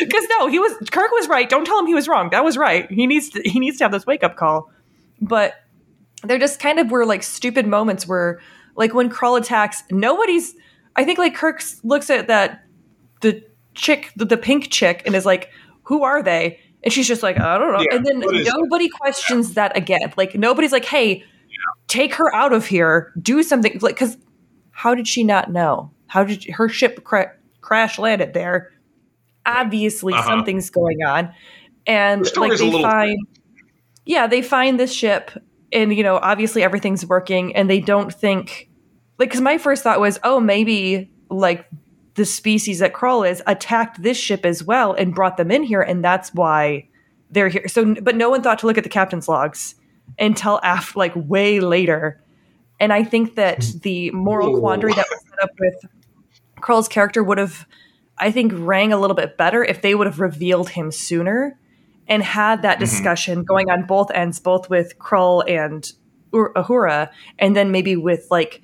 Because 0.00 0.26
no, 0.30 0.48
he 0.48 0.58
was 0.58 0.72
Kirk 0.90 1.10
was 1.12 1.28
right. 1.28 1.48
Don't 1.48 1.64
tell 1.64 1.78
him 1.78 1.86
he 1.86 1.94
was 1.94 2.08
wrong. 2.08 2.30
That 2.30 2.44
was 2.44 2.56
right. 2.56 2.90
He 2.90 3.06
needs 3.06 3.30
to 3.30 3.42
he 3.44 3.60
needs 3.60 3.78
to 3.78 3.84
have 3.84 3.92
this 3.92 4.04
wake 4.04 4.24
up 4.24 4.36
call. 4.36 4.70
But 5.20 5.54
there 6.24 6.38
just 6.38 6.58
kind 6.58 6.78
of 6.78 6.90
were 6.90 7.06
like 7.06 7.22
stupid 7.22 7.66
moments 7.66 8.06
where, 8.06 8.40
like 8.74 8.94
when 8.94 9.10
Krall 9.10 9.38
attacks, 9.38 9.82
nobody's 9.90 10.54
I 10.96 11.04
think 11.04 11.18
like 11.18 11.34
Kirk 11.34 11.62
looks 11.84 12.10
at 12.10 12.26
that 12.26 12.64
the 13.20 13.44
chick, 13.74 14.12
the, 14.16 14.24
the, 14.24 14.36
pink 14.36 14.70
chick, 14.70 15.02
and 15.06 15.14
is 15.14 15.26
like, 15.26 15.50
"Who 15.84 16.02
are 16.02 16.22
they?" 16.22 16.58
And 16.82 16.92
she's 16.92 17.06
just 17.06 17.22
like, 17.22 17.38
"I 17.38 17.58
don't 17.58 17.72
know." 17.72 17.80
Yeah, 17.80 17.96
and 17.96 18.06
then 18.06 18.20
nobody 18.20 18.88
that? 18.88 18.98
questions 18.98 19.54
that 19.54 19.76
again. 19.76 20.12
Like 20.16 20.34
nobody's 20.34 20.72
like, 20.72 20.84
"Hey. 20.84 21.24
Take 21.88 22.14
her 22.14 22.34
out 22.34 22.52
of 22.52 22.66
here. 22.66 23.12
Do 23.20 23.42
something." 23.42 23.78
Like, 23.80 23.96
because 23.96 24.16
how 24.70 24.94
did 24.94 25.08
she 25.08 25.24
not 25.24 25.50
know? 25.52 25.90
How 26.06 26.24
did 26.24 26.44
her 26.44 26.68
ship 26.68 27.04
cra- 27.04 27.32
crash 27.60 27.98
landed 27.98 28.34
there? 28.34 28.72
Obviously, 29.44 30.12
uh-huh. 30.12 30.26
something's 30.26 30.70
going 30.70 31.02
on, 31.02 31.32
and 31.86 32.24
like 32.36 32.58
they 32.58 32.82
find, 32.82 33.26
yeah, 34.04 34.26
they 34.26 34.42
find 34.42 34.78
this 34.78 34.92
ship, 34.92 35.30
and 35.72 35.94
you 35.94 36.02
know, 36.02 36.16
obviously 36.16 36.62
everything's 36.62 37.06
working, 37.06 37.54
and 37.54 37.70
they 37.70 37.80
don't 37.80 38.12
think 38.12 38.68
like 39.18 39.30
because 39.30 39.40
my 39.40 39.58
first 39.58 39.82
thought 39.82 40.00
was 40.00 40.18
oh 40.24 40.40
maybe 40.40 41.10
like 41.30 41.68
the 42.14 42.24
species 42.24 42.78
that 42.78 42.92
Krall 42.92 43.28
is 43.28 43.42
attacked 43.46 44.02
this 44.02 44.16
ship 44.16 44.44
as 44.44 44.62
well 44.64 44.92
and 44.92 45.14
brought 45.14 45.36
them 45.36 45.50
in 45.50 45.62
here 45.62 45.82
and 45.82 46.04
that's 46.04 46.32
why 46.34 46.88
they're 47.30 47.48
here 47.48 47.68
so 47.68 47.94
but 48.02 48.16
no 48.16 48.30
one 48.30 48.42
thought 48.42 48.58
to 48.60 48.66
look 48.66 48.78
at 48.78 48.84
the 48.84 48.90
captain's 48.90 49.28
logs 49.28 49.74
until 50.18 50.60
after 50.62 50.98
like 50.98 51.12
way 51.14 51.60
later 51.60 52.22
and 52.80 52.92
i 52.92 53.02
think 53.02 53.34
that 53.34 53.66
the 53.82 54.10
moral 54.12 54.58
quandary 54.58 54.92
that 54.94 55.06
was 55.10 55.20
set 55.28 55.42
up 55.42 55.50
with 55.58 55.74
Krall's 56.60 56.88
character 56.88 57.22
would 57.22 57.38
have 57.38 57.66
i 58.18 58.30
think 58.30 58.52
rang 58.54 58.92
a 58.92 58.98
little 58.98 59.16
bit 59.16 59.36
better 59.36 59.64
if 59.64 59.82
they 59.82 59.94
would 59.94 60.06
have 60.06 60.20
revealed 60.20 60.70
him 60.70 60.90
sooner 60.90 61.58
and 62.08 62.22
had 62.22 62.62
that 62.62 62.74
mm-hmm. 62.74 62.84
discussion 62.84 63.38
mm-hmm. 63.38 63.44
going 63.44 63.70
on 63.70 63.84
both 63.86 64.10
ends 64.12 64.40
both 64.40 64.70
with 64.70 64.98
Krall 64.98 65.48
and 65.48 65.90
Uhura 66.32 67.10
and 67.38 67.56
then 67.56 67.70
maybe 67.70 67.96
with 67.96 68.26
like 68.30 68.62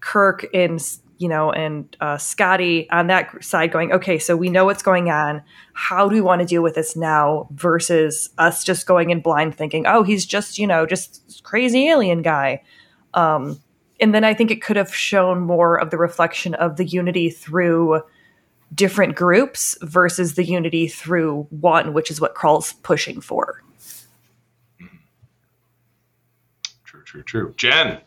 Kirk 0.00 0.46
and 0.52 0.80
you 1.18 1.28
know 1.28 1.52
and 1.52 1.96
uh, 2.00 2.18
Scotty 2.18 2.88
on 2.90 3.06
that 3.08 3.44
side 3.44 3.72
going, 3.72 3.92
okay, 3.92 4.18
so 4.18 4.36
we 4.36 4.48
know 4.50 4.64
what's 4.64 4.82
going 4.82 5.10
on. 5.10 5.42
How 5.72 6.08
do 6.08 6.14
we 6.14 6.20
want 6.20 6.40
to 6.40 6.46
deal 6.46 6.62
with 6.62 6.74
this 6.74 6.96
now? 6.96 7.48
Versus 7.52 8.30
us 8.38 8.64
just 8.64 8.86
going 8.86 9.10
in 9.10 9.20
blind, 9.20 9.54
thinking, 9.54 9.86
oh, 9.86 10.02
he's 10.02 10.26
just 10.26 10.58
you 10.58 10.66
know 10.66 10.86
just 10.86 11.42
crazy 11.44 11.88
alien 11.88 12.22
guy. 12.22 12.62
Um, 13.14 13.60
and 14.00 14.14
then 14.14 14.24
I 14.24 14.34
think 14.34 14.50
it 14.50 14.62
could 14.62 14.76
have 14.76 14.94
shown 14.94 15.40
more 15.40 15.76
of 15.76 15.90
the 15.90 15.98
reflection 15.98 16.54
of 16.54 16.76
the 16.76 16.84
unity 16.84 17.30
through 17.30 18.02
different 18.74 19.14
groups 19.14 19.78
versus 19.82 20.34
the 20.34 20.44
unity 20.44 20.88
through 20.88 21.46
one, 21.50 21.92
which 21.92 22.10
is 22.10 22.20
what 22.20 22.34
Krall's 22.34 22.72
pushing 22.72 23.20
for. 23.20 23.62
True, 26.84 27.02
true, 27.04 27.22
true. 27.22 27.54
Jen. 27.56 28.00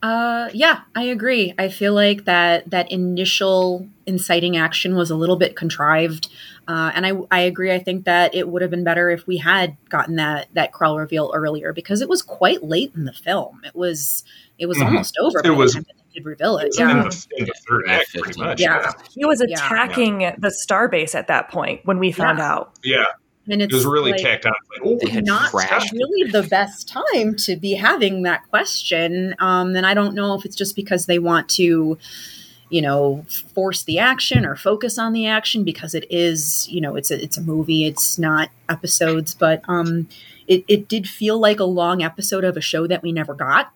Uh, 0.00 0.48
yeah, 0.54 0.82
I 0.94 1.04
agree. 1.04 1.54
I 1.58 1.68
feel 1.68 1.92
like 1.92 2.24
that 2.24 2.70
that 2.70 2.90
initial 2.92 3.88
inciting 4.06 4.56
action 4.56 4.94
was 4.94 5.10
a 5.10 5.16
little 5.16 5.36
bit 5.36 5.56
contrived, 5.56 6.28
uh, 6.68 6.92
and 6.94 7.04
I 7.04 7.12
I 7.32 7.40
agree. 7.40 7.72
I 7.72 7.80
think 7.80 8.04
that 8.04 8.32
it 8.32 8.48
would 8.48 8.62
have 8.62 8.70
been 8.70 8.84
better 8.84 9.10
if 9.10 9.26
we 9.26 9.38
had 9.38 9.76
gotten 9.88 10.14
that 10.16 10.48
that 10.54 10.72
Krall 10.72 10.98
reveal 10.98 11.32
earlier 11.34 11.72
because 11.72 12.00
it 12.00 12.08
was 12.08 12.22
quite 12.22 12.62
late 12.62 12.92
in 12.94 13.06
the 13.06 13.12
film. 13.12 13.60
It 13.64 13.74
was 13.74 14.22
it 14.56 14.66
was 14.66 14.78
mm-hmm. 14.78 14.86
almost 14.86 15.18
over. 15.20 15.40
It 15.44 15.50
was. 15.50 15.76
Did 16.14 16.24
reveal 16.24 16.56
it, 16.56 16.74
yeah. 16.78 16.90
In 16.90 16.96
the, 17.00 17.26
in 17.36 17.44
the 17.44 17.54
third 17.68 17.84
act, 17.86 18.14
pretty 18.14 18.40
much. 18.40 18.60
Yeah. 18.60 18.92
he 19.14 19.26
was 19.26 19.42
attacking 19.42 20.22
yeah. 20.22 20.36
the 20.38 20.48
starbase 20.48 21.14
at 21.14 21.28
that 21.28 21.50
point 21.50 21.82
when 21.84 21.98
we 21.98 22.12
found 22.12 22.38
yeah. 22.38 22.50
out. 22.50 22.78
Yeah, 22.82 23.04
and 23.48 23.62
it's 23.62 23.72
it 23.72 23.76
was 23.76 23.86
really 23.86 24.12
like, 24.12 24.22
tacked 24.22 24.46
on. 24.46 24.52
Like, 24.82 25.24
not 25.24 25.50
crashed. 25.50 25.92
really 25.92 26.30
the 26.30 26.42
best 26.42 26.88
time 26.88 27.36
to 27.36 27.56
be 27.56 27.74
having 27.74 28.22
that 28.22 28.48
question. 28.48 29.34
Um, 29.38 29.74
and 29.76 29.86
I 29.86 29.94
don't 29.94 30.14
know 30.14 30.34
if 30.34 30.44
it's 30.44 30.56
just 30.56 30.76
because 30.76 31.06
they 31.06 31.18
want 31.18 31.48
to, 31.50 31.98
you 32.70 32.82
know, 32.82 33.24
force 33.54 33.84
the 33.84 33.98
action 33.98 34.44
or 34.44 34.56
focus 34.56 34.98
on 34.98 35.12
the 35.12 35.26
action 35.26 35.64
because 35.64 35.94
it 35.94 36.06
is, 36.10 36.68
you 36.68 36.80
know, 36.80 36.96
it's 36.96 37.10
a 37.10 37.22
it's 37.22 37.36
a 37.36 37.42
movie. 37.42 37.86
It's 37.86 38.18
not 38.18 38.50
episodes, 38.68 39.34
but 39.34 39.62
um, 39.68 40.08
it 40.46 40.64
it 40.68 40.88
did 40.88 41.08
feel 41.08 41.38
like 41.38 41.60
a 41.60 41.64
long 41.64 42.02
episode 42.02 42.44
of 42.44 42.56
a 42.56 42.60
show 42.60 42.86
that 42.86 43.02
we 43.02 43.12
never 43.12 43.34
got. 43.34 43.72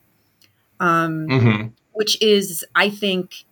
Um, 0.81 1.28
mm-hmm. 1.28 1.66
which 1.93 2.20
is, 2.20 2.65
I 2.74 2.90
think, 2.90 3.44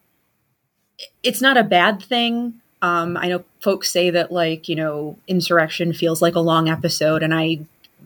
it's 1.22 1.40
not 1.40 1.56
a 1.56 1.62
bad 1.62 2.02
thing. 2.02 2.60
Um, 2.82 3.16
I 3.16 3.28
know 3.28 3.44
folks 3.60 3.90
say 3.90 4.10
that, 4.10 4.32
like, 4.32 4.68
you 4.68 4.76
know, 4.76 5.18
Insurrection 5.28 5.92
feels 5.92 6.22
like 6.22 6.34
a 6.34 6.40
long 6.40 6.68
episode, 6.68 7.22
and 7.22 7.34
I 7.34 7.60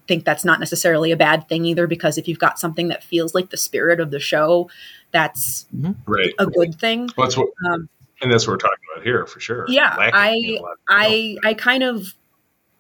think 0.09 0.25
that's 0.25 0.45
not 0.45 0.61
necessarily 0.61 1.13
a 1.13 1.17
bad 1.17 1.49
thing 1.49 1.65
either, 1.65 1.87
because 1.87 2.19
if 2.19 2.29
you've 2.29 2.39
got 2.39 2.59
something 2.59 2.89
that 2.89 3.03
feels 3.05 3.35
like 3.35 3.51
the 3.51 3.57
spirit 3.57 4.01
of 4.01 4.11
the 4.11 4.21
show, 4.21 4.69
that's 5.13 5.67
mm-hmm. 5.75 5.93
right. 6.11 6.35
a 6.39 6.47
good 6.47 6.75
thing. 6.75 7.09
Well, 7.17 7.27
that's 7.27 7.37
what, 7.37 7.49
um, 7.71 7.89
and 8.21 8.33
that's 8.33 8.47
what 8.47 8.55
we're 8.55 8.59
talking 8.59 8.85
about 8.93 9.05
here 9.05 9.27
for 9.27 9.41
sure. 9.41 9.65
Yeah, 9.69 9.95
I, 9.97 10.59
I, 10.89 11.37
I 11.45 11.55
kind 11.55 11.83
of 11.83 12.15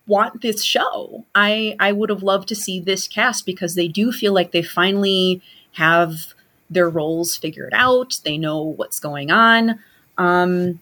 want 0.06 0.42
this 0.42 0.62
show. 0.62 1.24
I 1.34 1.76
I 1.80 1.92
would 1.92 2.10
have 2.10 2.22
loved 2.22 2.48
to 2.48 2.54
see 2.54 2.80
this 2.80 3.08
cast 3.08 3.46
because 3.46 3.74
they 3.74 3.88
do 3.88 4.12
feel 4.12 4.34
like 4.34 4.52
they 4.52 4.62
finally 4.62 5.40
have 5.72 6.34
their 6.68 6.90
roles 6.90 7.36
figured 7.36 7.72
out. 7.74 8.20
They 8.24 8.36
know 8.36 8.62
what's 8.62 9.00
going 9.00 9.30
on. 9.30 9.78
Um, 10.18 10.80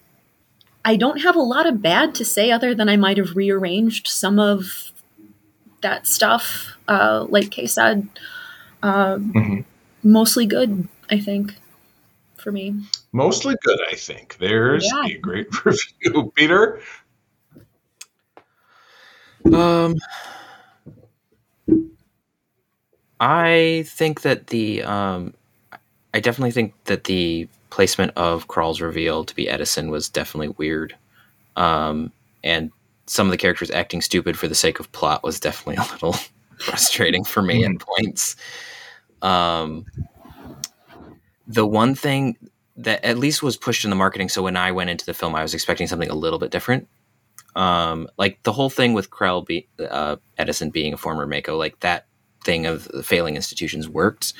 I 0.85 0.95
don't 0.95 1.21
have 1.21 1.35
a 1.35 1.41
lot 1.41 1.65
of 1.65 1.81
bad 1.81 2.13
to 2.15 2.25
say 2.25 2.51
other 2.51 2.75
than 2.75 2.89
I 2.89 2.97
might 2.97 3.17
have 3.17 3.35
rearranged 3.35 4.07
some 4.07 4.39
of 4.39 4.91
that 5.81 6.07
stuff. 6.07 6.75
Uh, 6.87 7.25
like 7.29 7.51
Kay 7.51 7.67
said, 7.67 8.07
uh, 8.81 9.15
mm-hmm. 9.15 9.61
mostly 10.03 10.45
good. 10.45 10.87
I 11.09 11.19
think 11.19 11.55
for 12.37 12.51
me. 12.51 12.75
Mostly 13.11 13.55
good, 13.63 13.79
I 13.91 13.95
think. 13.95 14.37
There's 14.39 14.85
yeah. 14.85 15.15
a 15.15 15.17
great 15.17 15.65
review, 15.65 16.31
Peter. 16.35 16.81
Um, 19.51 19.95
I 23.19 23.85
think 23.87 24.21
that 24.21 24.47
the 24.47 24.83
um, 24.83 25.33
I 26.13 26.19
definitely 26.19 26.51
think 26.51 26.73
that 26.85 27.05
the 27.05 27.47
placement 27.69 28.11
of 28.15 28.47
Krall's 28.47 28.81
reveal 28.81 29.23
to 29.23 29.35
be 29.35 29.49
Edison 29.49 29.89
was 29.89 30.09
definitely 30.09 30.49
weird. 30.49 30.95
Um, 31.55 32.11
and 32.43 32.71
some 33.07 33.27
of 33.27 33.31
the 33.31 33.37
characters 33.37 33.71
acting 33.71 34.01
stupid 34.01 34.37
for 34.37 34.47
the 34.47 34.55
sake 34.55 34.79
of 34.79 34.91
plot 34.91 35.23
was 35.23 35.39
definitely 35.39 35.75
a 35.83 35.91
little 35.93 36.15
frustrating 36.59 37.23
for 37.23 37.41
me 37.41 37.63
at 37.63 37.71
mm-hmm. 37.71 37.77
points. 37.77 38.35
Um, 39.21 39.85
the 41.47 41.65
one 41.65 41.95
thing 41.95 42.37
that 42.77 43.03
at 43.03 43.17
least 43.17 43.43
was 43.43 43.57
pushed 43.57 43.83
in 43.83 43.89
the 43.89 43.95
marketing, 43.95 44.29
so 44.29 44.41
when 44.41 44.57
I 44.57 44.71
went 44.71 44.89
into 44.89 45.05
the 45.05 45.13
film, 45.13 45.35
I 45.35 45.41
was 45.41 45.53
expecting 45.53 45.87
something 45.87 46.09
a 46.09 46.15
little 46.15 46.39
bit 46.39 46.51
different. 46.51 46.87
Um, 47.55 48.07
like 48.17 48.41
the 48.43 48.51
whole 48.51 48.69
thing 48.69 48.93
with 48.93 49.09
Krell, 49.09 49.45
be, 49.45 49.67
uh, 49.79 50.15
Edison 50.37 50.69
being 50.69 50.93
a 50.93 50.97
former 50.97 51.27
MACO, 51.27 51.57
like 51.57 51.79
that 51.81 52.07
thing 52.43 52.65
of 52.65 52.85
the 52.85 53.03
failing 53.03 53.35
institutions 53.35 53.87
worked. 53.87 54.33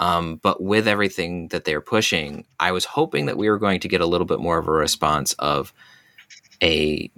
Um, 0.00 0.36
but 0.36 0.62
with 0.62 0.88
everything 0.88 1.48
that 1.48 1.64
they're 1.64 1.82
pushing, 1.82 2.46
I 2.58 2.72
was 2.72 2.86
hoping 2.86 3.26
that 3.26 3.36
we 3.36 3.50
were 3.50 3.58
going 3.58 3.80
to 3.80 3.88
get 3.88 4.00
a 4.00 4.06
little 4.06 4.26
bit 4.26 4.40
more 4.40 4.58
of 4.58 4.66
a 4.66 4.72
response 4.72 5.34
of 5.34 5.72
a 6.62 7.10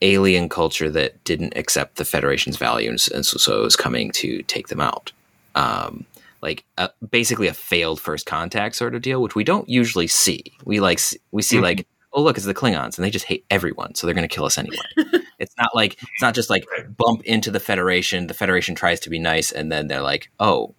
alien 0.00 0.48
culture 0.48 0.90
that 0.90 1.22
didn't 1.24 1.56
accept 1.56 1.96
the 1.96 2.04
Federation's 2.04 2.56
values, 2.56 3.08
and 3.08 3.26
so, 3.26 3.36
so 3.36 3.60
it 3.60 3.64
was 3.64 3.76
coming 3.76 4.12
to 4.12 4.42
take 4.44 4.68
them 4.68 4.80
out. 4.80 5.12
Um, 5.54 6.06
like 6.40 6.64
a, 6.78 6.90
basically 7.10 7.48
a 7.48 7.54
failed 7.54 8.00
first 8.00 8.26
contact 8.26 8.76
sort 8.76 8.94
of 8.94 9.02
deal, 9.02 9.20
which 9.20 9.34
we 9.34 9.44
don't 9.44 9.68
usually 9.68 10.06
see. 10.06 10.52
We 10.64 10.80
like 10.80 11.00
we 11.32 11.42
see 11.42 11.56
mm-hmm. 11.56 11.64
like 11.64 11.86
oh 12.12 12.22
look, 12.22 12.36
it's 12.36 12.46
the 12.46 12.54
Klingons, 12.54 12.96
and 12.96 13.04
they 13.04 13.10
just 13.10 13.24
hate 13.24 13.44
everyone, 13.50 13.96
so 13.96 14.06
they're 14.06 14.14
going 14.14 14.28
to 14.28 14.34
kill 14.34 14.44
us 14.44 14.58
anyway. 14.58 14.76
it's 15.38 15.54
not 15.58 15.74
like 15.74 15.94
it's 15.94 16.22
not 16.22 16.34
just 16.34 16.48
like 16.50 16.64
bump 16.96 17.24
into 17.24 17.50
the 17.50 17.60
Federation. 17.60 18.28
The 18.28 18.34
Federation 18.34 18.76
tries 18.76 19.00
to 19.00 19.10
be 19.10 19.18
nice, 19.18 19.50
and 19.50 19.72
then 19.72 19.88
they're 19.88 20.02
like, 20.02 20.30
oh, 20.38 20.74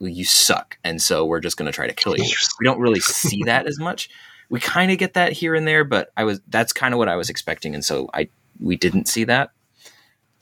you 0.00 0.24
suck, 0.24 0.78
and 0.84 1.00
so 1.00 1.24
we're 1.24 1.40
just 1.40 1.56
going 1.56 1.66
to 1.66 1.72
try 1.72 1.86
to 1.86 1.94
kill 1.94 2.16
you. 2.16 2.24
We 2.60 2.64
don't 2.64 2.80
really 2.80 3.00
see 3.00 3.42
that 3.46 3.66
as 3.66 3.78
much. 3.78 4.08
We 4.50 4.60
kind 4.60 4.90
of 4.90 4.98
get 4.98 5.14
that 5.14 5.32
here 5.32 5.54
and 5.54 5.66
there, 5.66 5.84
but 5.84 6.10
I 6.16 6.24
was 6.24 6.40
that's 6.48 6.72
kind 6.72 6.94
of 6.94 6.98
what 6.98 7.08
I 7.08 7.16
was 7.16 7.30
expecting, 7.30 7.74
and 7.74 7.84
so 7.84 8.08
I 8.14 8.28
we 8.60 8.76
didn't 8.76 9.08
see 9.08 9.24
that. 9.24 9.50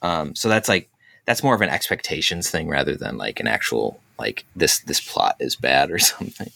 Um, 0.01 0.35
so 0.35 0.49
that's 0.49 0.69
like 0.69 0.89
that's 1.25 1.43
more 1.43 1.55
of 1.55 1.61
an 1.61 1.69
expectations 1.69 2.49
thing 2.49 2.69
rather 2.69 2.95
than 2.95 3.17
like 3.17 3.39
an 3.39 3.47
actual 3.47 3.99
like 4.19 4.45
this 4.55 4.79
this 4.79 5.01
plot 5.01 5.35
is 5.39 5.55
bad 5.55 5.91
or 5.91 5.99
something. 5.99 6.49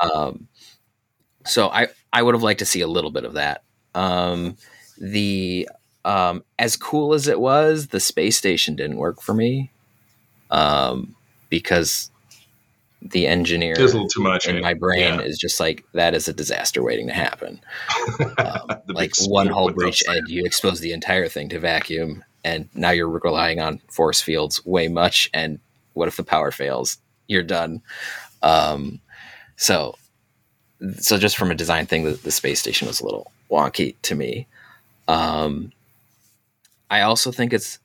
um, 0.00 0.48
so 1.44 1.68
I 1.68 1.88
I 2.12 2.22
would 2.22 2.34
have 2.34 2.42
liked 2.42 2.60
to 2.60 2.66
see 2.66 2.80
a 2.80 2.88
little 2.88 3.10
bit 3.10 3.24
of 3.24 3.34
that. 3.34 3.62
Um, 3.94 4.56
the 4.98 5.68
um, 6.04 6.44
as 6.58 6.76
cool 6.76 7.14
as 7.14 7.26
it 7.26 7.40
was, 7.40 7.88
the 7.88 8.00
space 8.00 8.36
station 8.36 8.76
didn't 8.76 8.96
work 8.96 9.20
for 9.20 9.34
me. 9.34 9.72
Um, 10.50 11.15
because 11.48 12.10
the 13.02 13.26
engineer 13.26 13.74
little 13.76 14.08
too 14.08 14.22
much 14.22 14.48
in 14.48 14.60
my 14.60 14.74
brain 14.74 15.00
yeah. 15.00 15.20
is 15.20 15.38
just 15.38 15.60
like 15.60 15.84
that 15.92 16.14
is 16.14 16.28
a 16.28 16.32
disaster 16.32 16.82
waiting 16.82 17.06
to 17.06 17.12
happen. 17.12 17.60
Um, 18.38 18.82
like 18.88 19.12
one 19.26 19.46
hull 19.46 19.70
breach 19.72 20.02
and 20.06 20.28
you 20.28 20.44
expose 20.44 20.80
the 20.80 20.92
entire 20.92 21.28
thing 21.28 21.48
to 21.48 21.58
vacuum, 21.58 22.22
and 22.44 22.68
now 22.74 22.90
you're 22.90 23.08
relying 23.08 23.60
on 23.60 23.80
force 23.88 24.20
fields 24.20 24.64
way 24.64 24.88
much. 24.88 25.30
And 25.32 25.58
what 25.94 26.08
if 26.08 26.16
the 26.16 26.22
power 26.22 26.50
fails? 26.50 26.98
You're 27.26 27.42
done. 27.42 27.82
Um, 28.42 29.00
so, 29.56 29.96
so 30.98 31.18
just 31.18 31.36
from 31.36 31.50
a 31.50 31.54
design 31.54 31.86
thing, 31.86 32.04
the, 32.04 32.12
the 32.12 32.30
space 32.30 32.60
station 32.60 32.86
was 32.86 33.00
a 33.00 33.04
little 33.04 33.32
wonky 33.50 33.96
to 34.02 34.14
me. 34.14 34.46
Um, 35.08 35.72
I 36.90 37.00
also 37.02 37.32
think 37.32 37.52
it's 37.52 37.78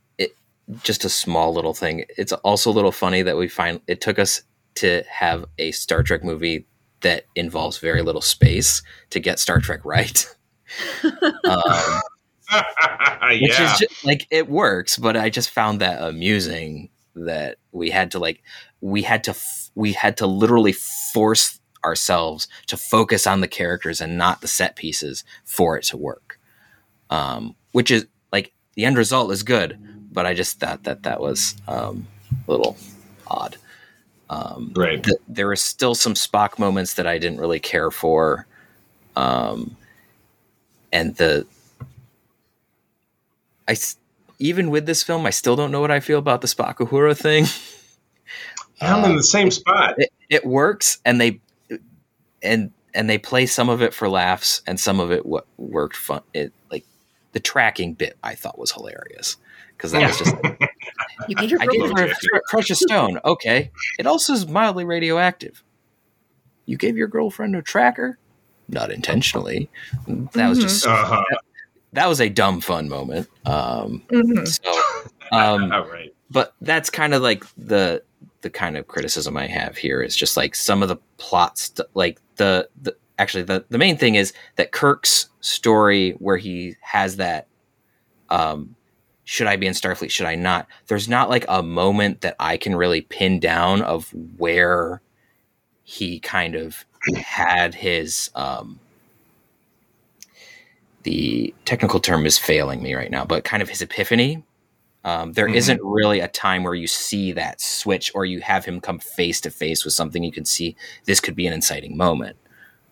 just 0.83 1.05
a 1.05 1.09
small 1.09 1.53
little 1.53 1.73
thing. 1.73 2.05
It's 2.17 2.33
also 2.33 2.71
a 2.71 2.73
little 2.73 2.91
funny 2.91 3.21
that 3.21 3.37
we 3.37 3.47
find 3.47 3.81
it 3.87 4.01
took 4.01 4.19
us 4.19 4.43
to 4.75 5.03
have 5.09 5.45
a 5.57 5.71
Star 5.71 6.03
Trek 6.03 6.23
movie 6.23 6.65
that 7.01 7.25
involves 7.35 7.79
very 7.79 8.01
little 8.01 8.21
space 8.21 8.81
to 9.09 9.19
get 9.19 9.39
Star 9.39 9.59
Trek 9.59 9.83
right. 9.83 10.25
um, 11.03 12.01
which 13.29 13.49
yeah. 13.49 13.73
is 13.73 13.79
just, 13.79 14.05
like 14.05 14.27
it 14.29 14.49
works, 14.49 14.97
but 14.97 15.17
I 15.17 15.29
just 15.29 15.49
found 15.49 15.81
that 15.81 16.01
amusing 16.01 16.89
that 17.15 17.57
we 17.71 17.89
had 17.89 18.11
to 18.11 18.19
like 18.19 18.41
we 18.79 19.01
had 19.01 19.23
to 19.25 19.35
we 19.75 19.93
had 19.93 20.17
to 20.17 20.27
literally 20.27 20.73
force 21.13 21.59
ourselves 21.83 22.47
to 22.67 22.77
focus 22.77 23.25
on 23.25 23.41
the 23.41 23.47
characters 23.47 24.01
and 24.01 24.17
not 24.17 24.41
the 24.41 24.47
set 24.47 24.75
pieces 24.75 25.23
for 25.43 25.77
it 25.77 25.83
to 25.85 25.97
work. 25.97 26.39
Um, 27.09 27.55
which 27.73 27.91
is 27.91 28.07
like 28.31 28.53
the 28.75 28.85
end 28.85 28.97
result 28.97 29.31
is 29.31 29.43
good, 29.43 29.77
but 30.11 30.25
I 30.25 30.33
just 30.33 30.59
thought 30.59 30.83
that 30.83 31.03
that 31.03 31.21
was 31.21 31.55
um, 31.67 32.07
a 32.47 32.51
little 32.51 32.77
odd. 33.27 33.57
Um, 34.29 34.71
right. 34.75 35.03
Th- 35.03 35.17
there 35.27 35.47
were 35.47 35.55
still 35.55 35.95
some 35.95 36.13
Spock 36.13 36.59
moments 36.59 36.93
that 36.95 37.07
I 37.07 37.17
didn't 37.17 37.39
really 37.39 37.59
care 37.59 37.91
for, 37.91 38.45
um, 39.15 39.75
and 40.91 41.15
the 41.15 41.45
I 43.67 43.75
even 44.39 44.69
with 44.69 44.85
this 44.85 45.03
film, 45.03 45.25
I 45.25 45.29
still 45.29 45.55
don't 45.55 45.71
know 45.71 45.81
what 45.81 45.91
I 45.91 45.99
feel 45.99 46.19
about 46.19 46.41
the 46.41 46.47
Spock 46.47 46.77
Uhura 46.77 47.15
thing. 47.15 47.45
I'm 48.81 49.03
in 49.09 49.15
the 49.15 49.23
same 49.23 49.51
spot. 49.51 49.95
It, 49.97 50.11
it, 50.29 50.45
works, 50.45 50.97
and 51.05 51.21
they 51.21 51.39
and 52.41 52.71
and 52.93 53.09
they 53.09 53.17
play 53.17 53.45
some 53.45 53.69
of 53.69 53.81
it 53.81 53.93
for 53.93 54.09
laughs, 54.09 54.61
and 54.65 54.79
some 54.79 54.99
of 54.99 55.11
it 55.11 55.25
what 55.25 55.45
worked 55.57 55.95
fun. 55.95 56.21
It 56.33 56.53
like 56.71 56.85
the 57.33 57.39
tracking 57.39 57.93
bit 57.93 58.17
I 58.23 58.35
thought 58.35 58.57
was 58.57 58.71
hilarious 58.71 59.37
because 59.81 59.91
that 59.93 60.01
yeah. 60.01 60.07
was 60.07 60.17
just. 60.19 60.35
you 61.27 61.35
gave 61.35 61.49
your 61.49 61.61
I 61.61 61.65
gave 61.65 61.89
her 61.91 62.37
a 62.37 62.41
precious 62.47 62.79
stone. 62.79 63.19
Okay, 63.25 63.71
it 63.97 64.05
also 64.05 64.33
is 64.33 64.47
mildly 64.47 64.85
radioactive. 64.85 65.63
You 66.65 66.77
gave 66.77 66.95
your 66.95 67.07
girlfriend 67.07 67.55
a 67.55 67.63
tracker, 67.63 68.19
not 68.67 68.91
intentionally. 68.91 69.69
That 70.33 70.49
was 70.49 70.59
just. 70.59 70.85
Mm-hmm. 70.85 71.13
Uh-huh. 71.13 71.23
That, 71.29 71.41
that, 71.93 72.07
was 72.07 72.21
a 72.21 72.29
dumb 72.29 72.61
fun 72.61 72.89
moment. 72.89 73.27
Um, 73.45 74.03
mm-hmm. 74.09 74.45
So, 74.45 75.01
um, 75.31 75.71
right. 75.71 76.13
But 76.29 76.53
that's 76.61 76.89
kind 76.89 77.13
of 77.13 77.23
like 77.23 77.43
the 77.57 78.03
the 78.41 78.51
kind 78.51 78.77
of 78.77 78.87
criticism 78.87 79.35
I 79.35 79.47
have 79.47 79.77
here 79.77 80.01
is 80.01 80.15
just 80.15 80.37
like 80.37 80.53
some 80.53 80.83
of 80.83 80.89
the 80.89 80.97
plots, 81.17 81.73
like 81.95 82.21
the 82.35 82.69
the 82.79 82.95
actually 83.17 83.43
the 83.43 83.65
the 83.69 83.79
main 83.79 83.97
thing 83.97 84.13
is 84.13 84.31
that 84.57 84.71
Kirk's 84.71 85.29
story 85.41 86.11
where 86.19 86.37
he 86.37 86.75
has 86.81 87.17
that 87.17 87.47
um 88.29 88.75
should 89.23 89.47
I 89.47 89.55
be 89.55 89.67
in 89.67 89.73
Starfleet? 89.73 90.11
Should 90.11 90.25
I 90.25 90.35
not? 90.35 90.67
There's 90.87 91.07
not 91.07 91.29
like 91.29 91.45
a 91.47 91.63
moment 91.63 92.21
that 92.21 92.35
I 92.39 92.57
can 92.57 92.75
really 92.75 93.01
pin 93.01 93.39
down 93.39 93.81
of 93.81 94.09
where 94.37 95.01
he 95.83 96.19
kind 96.19 96.55
of 96.55 96.85
had 97.15 97.75
his 97.75 98.29
um, 98.35 98.79
the 101.03 101.53
technical 101.65 101.99
term 101.99 102.25
is 102.25 102.37
failing 102.37 102.81
me 102.81 102.93
right 102.93 103.11
now, 103.11 103.25
but 103.25 103.43
kind 103.43 103.63
of 103.63 103.69
his 103.69 103.81
epiphany. 103.81 104.43
Um, 105.03 105.33
there 105.33 105.47
mm-hmm. 105.47 105.67
not 105.67 105.79
really 105.81 106.19
a 106.19 106.27
time 106.27 106.63
where 106.63 106.75
you 106.75 106.85
see 106.85 107.31
that 107.31 107.59
switch 107.59 108.11
or 108.13 108.23
you 108.23 108.39
have 108.41 108.65
him 108.65 108.79
come 108.79 108.99
face 108.99 109.41
to 109.41 109.49
face 109.49 109.83
with 109.83 109.95
something 109.95 110.23
you 110.23 110.31
can 110.31 110.45
see 110.45 110.75
this 111.05 111.19
could 111.19 111.35
be 111.35 111.47
an 111.47 111.53
inciting 111.53 111.97
moment. 111.97 112.37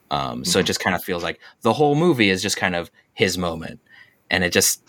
Um, 0.09 0.19
mm-hmm. 0.19 0.43
So 0.43 0.57
it 0.57 0.63
mm-hmm. 0.63 0.67
just 0.67 0.79
kind 0.79 0.95
of 0.95 1.03
feels 1.03 1.21
like 1.21 1.39
the 1.61 1.73
whole 1.73 1.93
movie 1.93 2.31
is 2.31 2.41
just 2.41 2.57
kind 2.57 2.75
of 2.75 2.89
his 3.13 3.37
moment. 3.37 3.79
And 4.31 4.43
it 4.43 4.51
just 4.51 4.88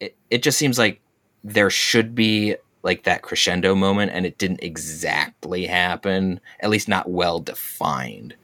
it, 0.00 0.16
it 0.30 0.42
just 0.42 0.58
seems 0.58 0.78
like 0.78 1.00
there 1.44 1.70
should 1.70 2.14
be 2.14 2.56
like 2.82 3.04
that 3.04 3.22
crescendo 3.22 3.74
moment, 3.74 4.10
and 4.12 4.26
it 4.26 4.38
didn't 4.38 4.62
exactly 4.62 5.66
happen. 5.66 6.40
At 6.60 6.70
least 6.70 6.88
not 6.88 7.08
well 7.08 7.38
defined. 7.38 8.34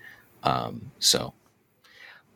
Um, 0.42 0.92
so, 0.98 1.32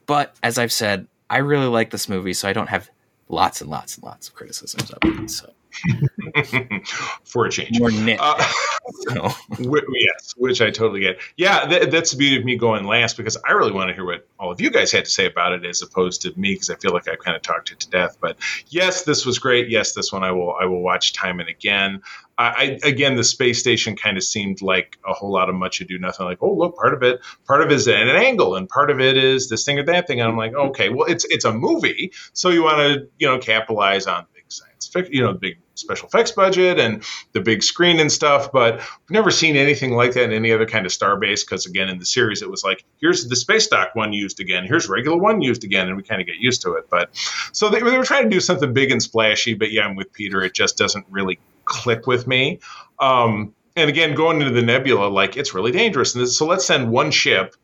but 0.07 0.35
as 0.43 0.59
I've 0.59 0.73
said, 0.73 1.07
I 1.29 1.39
really 1.39 1.67
like 1.67 1.91
this 1.91 2.09
movie, 2.09 2.33
so 2.33 2.49
I 2.49 2.53
don't 2.53 2.71
have 2.71 2.91
lots 3.29 3.61
and 3.61 3.71
lots 3.71 3.97
and 3.97 4.05
lots 4.05 4.29
of 4.29 4.35
criticisms 4.35 4.91
of 4.91 4.99
it. 5.03 5.31
So. 5.31 5.53
for 7.25 7.47
a 7.47 7.51
change. 7.51 7.79
More 7.79 7.91
nit. 7.91 8.19
Uh, 8.21 8.43
no. 9.11 9.33
yes, 9.59 10.35
which 10.37 10.61
I 10.61 10.71
totally 10.71 11.01
get. 11.01 11.19
Yeah, 11.37 11.67
th- 11.67 11.91
that's 11.91 12.13
the 12.13 12.17
beauty 12.17 12.37
of 12.37 12.45
me 12.45 12.57
going 12.57 12.85
last 12.85 13.17
because 13.17 13.37
I 13.47 13.53
really 13.53 13.73
want 13.73 13.89
to 13.89 13.95
hear 13.95 14.05
what 14.05 14.27
all 14.39 14.51
of 14.51 14.61
you 14.61 14.71
guys 14.71 14.93
had 14.93 15.05
to 15.05 15.11
say 15.11 15.27
about 15.27 15.53
it, 15.53 15.65
as 15.65 15.83
opposed 15.83 16.23
to 16.23 16.33
me 16.39 16.55
because 16.55 16.71
I 16.71 16.77
feel 16.77 16.93
like 16.93 17.09
I 17.09 17.17
kind 17.17 17.37
of 17.37 17.43
talked 17.43 17.71
it 17.71 17.81
to 17.81 17.91
death. 17.91 18.19
But 18.21 18.37
yes, 18.69 19.05
this 19.05 19.25
was 19.25 19.39
great. 19.39 19.69
Yes, 19.69 19.93
this 19.93 20.13
one 20.13 20.25
I 20.25 20.33
will 20.33 20.55
I 20.55 20.67
will 20.67 20.83
watch 20.83 21.13
time 21.13 21.41
and 21.41 21.49
again. 21.49 22.03
I, 22.39 22.79
I 22.85 22.89
again, 22.89 23.17
the 23.17 23.25
space 23.25 23.61
station 23.61 23.97
kind 23.97 24.17
of 24.17 24.25
seemed 24.25 24.63
like 24.63 24.99
a 25.07 25.13
whole 25.13 25.31
lot 25.33 25.49
of 25.49 25.55
much 25.55 25.81
ado 25.81 25.99
nothing. 25.99 26.27
Like, 26.27 26.39
oh 26.41 26.55
look, 26.55 26.77
part 26.77 26.95
of 26.95 27.03
it, 27.03 27.21
part 27.47 27.61
of 27.61 27.71
it 27.71 27.75
is 27.75 27.87
at 27.87 28.09
an 28.09 28.17
angle, 28.17 28.57
and 28.57 28.69
part 28.69 28.91
of 28.91 29.01
it 29.01 29.17
is 29.17 29.49
this 29.49 29.65
thing 29.65 29.79
or 29.79 29.85
that 29.85 30.07
thing. 30.07 30.21
And 30.21 30.29
I'm 30.29 30.37
like, 30.37 30.55
okay, 30.55 30.89
well, 30.89 31.07
it's 31.07 31.27
it's 31.27 31.45
a 31.45 31.53
movie, 31.53 32.13
so 32.33 32.49
you 32.49 32.63
want 32.63 32.79
to 32.79 33.09
you 33.19 33.27
know 33.27 33.39
capitalize 33.39 34.07
on 34.07 34.27
science, 34.53 34.91
you 35.11 35.23
know, 35.23 35.33
big 35.33 35.59
special 35.75 36.09
effects 36.09 36.33
budget 36.33 36.79
and 36.79 37.03
the 37.33 37.41
big 37.41 37.63
screen 37.63 38.01
and 38.01 38.11
stuff. 38.11 38.53
But 38.53 38.77
we've 38.77 39.11
never 39.11 39.31
seen 39.31 39.57
anything 39.57 39.93
like 39.93 40.13
that 40.15 40.25
in 40.25 40.33
any 40.33 40.53
other 40.53 40.67
kind 40.67 40.87
of 40.87 40.93
starbase. 40.93 41.41
Because 41.41 41.67
again, 41.67 41.89
in 41.89 41.99
the 41.99 42.05
series, 42.05 42.43
it 42.43 42.51
was 42.51 42.63
like 42.65 42.85
here's 43.01 43.29
the 43.29 43.37
space 43.37 43.67
dock 43.67 43.95
one 43.95 44.13
used 44.13 44.41
again, 44.41 44.65
here's 44.67 44.89
regular 44.89 45.17
one 45.17 45.41
used 45.41 45.65
again, 45.65 45.89
and 45.89 45.97
we 45.97 46.03
kind 46.03 46.21
of 46.21 46.27
get 46.27 46.37
used 46.37 46.63
to 46.63 46.75
it. 46.75 46.89
But 46.91 47.11
so 47.53 47.69
they, 47.69 47.81
they 47.81 47.97
were 47.97 48.05
trying 48.05 48.25
to 48.25 48.31
do 48.31 48.41
something 48.41 48.73
big 48.73 48.91
and 48.91 49.03
splashy. 49.03 49.55
But 49.55 49.73
yeah, 49.73 49.87
I'm 49.87 49.97
with 49.97 50.13
Peter. 50.13 50.43
It 50.43 50.55
just 50.55 50.77
doesn't 50.77 51.07
really 51.11 51.39
click 51.65 52.07
with 52.07 52.27
me. 52.27 52.61
Um, 52.99 53.55
and 53.77 53.89
again, 53.89 54.15
going 54.15 54.41
into 54.41 54.53
the 54.53 54.63
nebula, 54.63 55.07
like 55.07 55.37
it's 55.37 55.55
really 55.55 55.73
dangerous. 55.73 56.15
And 56.15 56.29
so 56.29 56.47
let's 56.47 56.67
send 56.67 56.91
one 56.91 57.11
ship 57.11 57.55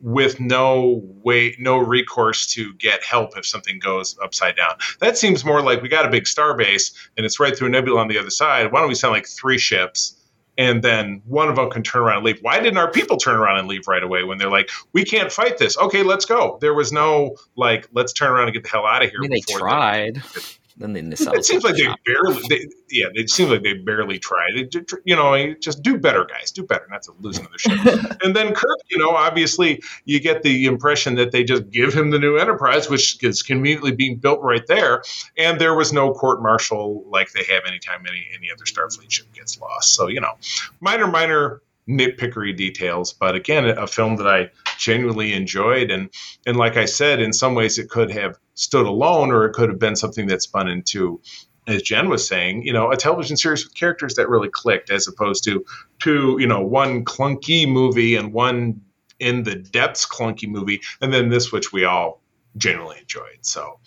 with 0.00 0.40
no 0.40 1.00
way, 1.22 1.56
no 1.58 1.78
recourse 1.78 2.46
to 2.54 2.74
get 2.74 3.02
help 3.02 3.36
if 3.36 3.46
something 3.46 3.78
goes 3.78 4.16
upside 4.22 4.56
down. 4.56 4.76
That 5.00 5.16
seems 5.16 5.44
more 5.44 5.62
like 5.62 5.82
we 5.82 5.88
got 5.88 6.06
a 6.06 6.10
big 6.10 6.26
star 6.26 6.56
base 6.56 6.92
and 7.16 7.24
it's 7.24 7.40
right 7.40 7.56
through 7.56 7.68
a 7.68 7.70
nebula 7.70 8.00
on 8.00 8.08
the 8.08 8.18
other 8.18 8.30
side. 8.30 8.70
Why 8.72 8.80
don't 8.80 8.88
we 8.88 8.94
send 8.94 9.12
like 9.12 9.26
three 9.26 9.58
ships? 9.58 10.20
and 10.56 10.82
then 10.82 11.22
one 11.26 11.48
of 11.48 11.56
them 11.56 11.70
can 11.70 11.82
turn 11.82 12.02
around 12.02 12.18
and 12.18 12.26
leave. 12.26 12.38
Why 12.40 12.60
didn't 12.60 12.78
our 12.78 12.90
people 12.90 13.16
turn 13.16 13.36
around 13.36 13.58
and 13.58 13.68
leave 13.68 13.88
right 13.88 14.02
away 14.02 14.24
when 14.24 14.38
they're 14.38 14.50
like, 14.50 14.70
"We 14.92 15.04
can't 15.04 15.32
fight 15.32 15.58
this"? 15.58 15.76
Okay, 15.76 16.02
let's 16.02 16.24
go. 16.24 16.58
There 16.60 16.74
was 16.74 16.92
no 16.92 17.36
like, 17.56 17.88
"Let's 17.92 18.12
turn 18.12 18.30
around 18.30 18.44
and 18.44 18.54
get 18.54 18.62
the 18.62 18.68
hell 18.68 18.86
out 18.86 19.02
of 19.02 19.10
here." 19.10 19.18
I 19.18 19.22
mean, 19.22 19.30
they 19.30 19.40
tried. 19.40 20.22
Then 20.76 20.92
they 20.92 21.00
It 21.00 21.44
seems 21.44 21.62
like 21.62 21.76
they 21.76 21.86
barely, 22.04 22.42
they, 22.48 22.66
yeah, 22.90 23.06
it 23.14 23.30
seems 23.30 23.50
like 23.50 23.62
they 23.62 23.74
barely 23.74 24.18
tried. 24.18 24.56
It, 24.56 24.74
you 25.04 25.14
know, 25.14 25.54
just 25.60 25.82
do 25.82 25.98
better, 25.98 26.24
guys. 26.24 26.50
Do 26.50 26.64
better, 26.64 26.86
not 26.90 27.02
to 27.04 27.12
lose 27.20 27.38
another 27.38 27.58
ship. 27.58 27.78
and 28.24 28.34
then 28.34 28.52
Kirk, 28.54 28.78
you 28.90 28.98
know, 28.98 29.10
obviously 29.10 29.80
you 30.04 30.18
get 30.18 30.42
the 30.42 30.66
impression 30.66 31.14
that 31.14 31.30
they 31.30 31.44
just 31.44 31.70
give 31.70 31.94
him 31.94 32.10
the 32.10 32.18
new 32.18 32.36
Enterprise, 32.36 32.90
which 32.90 33.22
is 33.22 33.42
conveniently 33.42 33.92
being 33.92 34.16
built 34.16 34.40
right 34.42 34.66
there. 34.66 35.04
And 35.38 35.60
there 35.60 35.74
was 35.74 35.92
no 35.92 36.12
court 36.12 36.42
martial 36.42 37.04
like 37.08 37.30
they 37.32 37.44
have 37.44 37.62
anytime 37.66 38.04
any 38.08 38.26
any 38.36 38.50
other 38.50 38.64
Starfleet 38.64 39.12
ship 39.12 39.32
gets 39.32 39.60
lost. 39.60 39.94
So 39.94 40.08
you 40.08 40.20
know, 40.20 40.34
minor, 40.80 41.06
minor 41.06 41.62
nitpickery 41.88 42.56
details, 42.56 43.12
but 43.12 43.34
again, 43.34 43.66
a 43.66 43.86
film 43.86 44.16
that 44.16 44.26
I 44.26 44.50
genuinely 44.78 45.32
enjoyed. 45.32 45.90
And 45.90 46.10
and 46.46 46.56
like 46.56 46.76
I 46.76 46.84
said, 46.84 47.20
in 47.20 47.32
some 47.32 47.54
ways 47.54 47.78
it 47.78 47.88
could 47.90 48.10
have 48.10 48.38
stood 48.54 48.86
alone, 48.86 49.30
or 49.30 49.44
it 49.44 49.52
could 49.52 49.68
have 49.68 49.78
been 49.78 49.96
something 49.96 50.26
that 50.28 50.42
spun 50.42 50.68
into, 50.68 51.20
as 51.66 51.82
Jen 51.82 52.08
was 52.08 52.26
saying, 52.26 52.64
you 52.64 52.72
know, 52.72 52.90
a 52.90 52.96
television 52.96 53.36
series 53.36 53.64
with 53.64 53.74
characters 53.74 54.14
that 54.14 54.28
really 54.28 54.48
clicked, 54.50 54.90
as 54.90 55.08
opposed 55.08 55.44
to 55.44 55.64
two, 56.00 56.36
you 56.38 56.46
know, 56.46 56.60
one 56.60 57.04
clunky 57.04 57.68
movie 57.68 58.16
and 58.16 58.32
one 58.32 58.82
in 59.18 59.42
the 59.42 59.54
depths 59.54 60.06
clunky 60.06 60.48
movie, 60.48 60.80
and 61.00 61.12
then 61.12 61.28
this 61.28 61.52
which 61.52 61.72
we 61.72 61.84
all 61.84 62.22
genuinely 62.56 62.98
enjoyed. 63.00 63.38
So, 63.42 63.80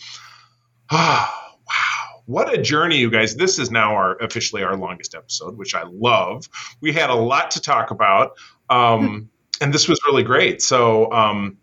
ah. 0.91 1.43
Wow, 1.67 2.21
what 2.27 2.53
a 2.53 2.61
journey, 2.61 2.97
you 2.97 3.09
guys! 3.11 3.35
This 3.35 3.59
is 3.59 3.69
now 3.69 3.95
our 3.95 4.15
officially 4.21 4.63
our 4.63 4.77
longest 4.77 5.15
episode, 5.15 5.57
which 5.57 5.75
I 5.75 5.83
love. 5.83 6.47
We 6.79 6.93
had 6.93 7.09
a 7.09 7.13
lot 7.13 7.51
to 7.51 7.61
talk 7.61 7.91
about. 7.91 8.37
Um, 8.69 9.29
and 9.61 9.73
this 9.73 9.87
was 9.87 9.99
really 10.07 10.23
great. 10.23 10.61
So, 10.61 11.11
um, 11.11 11.57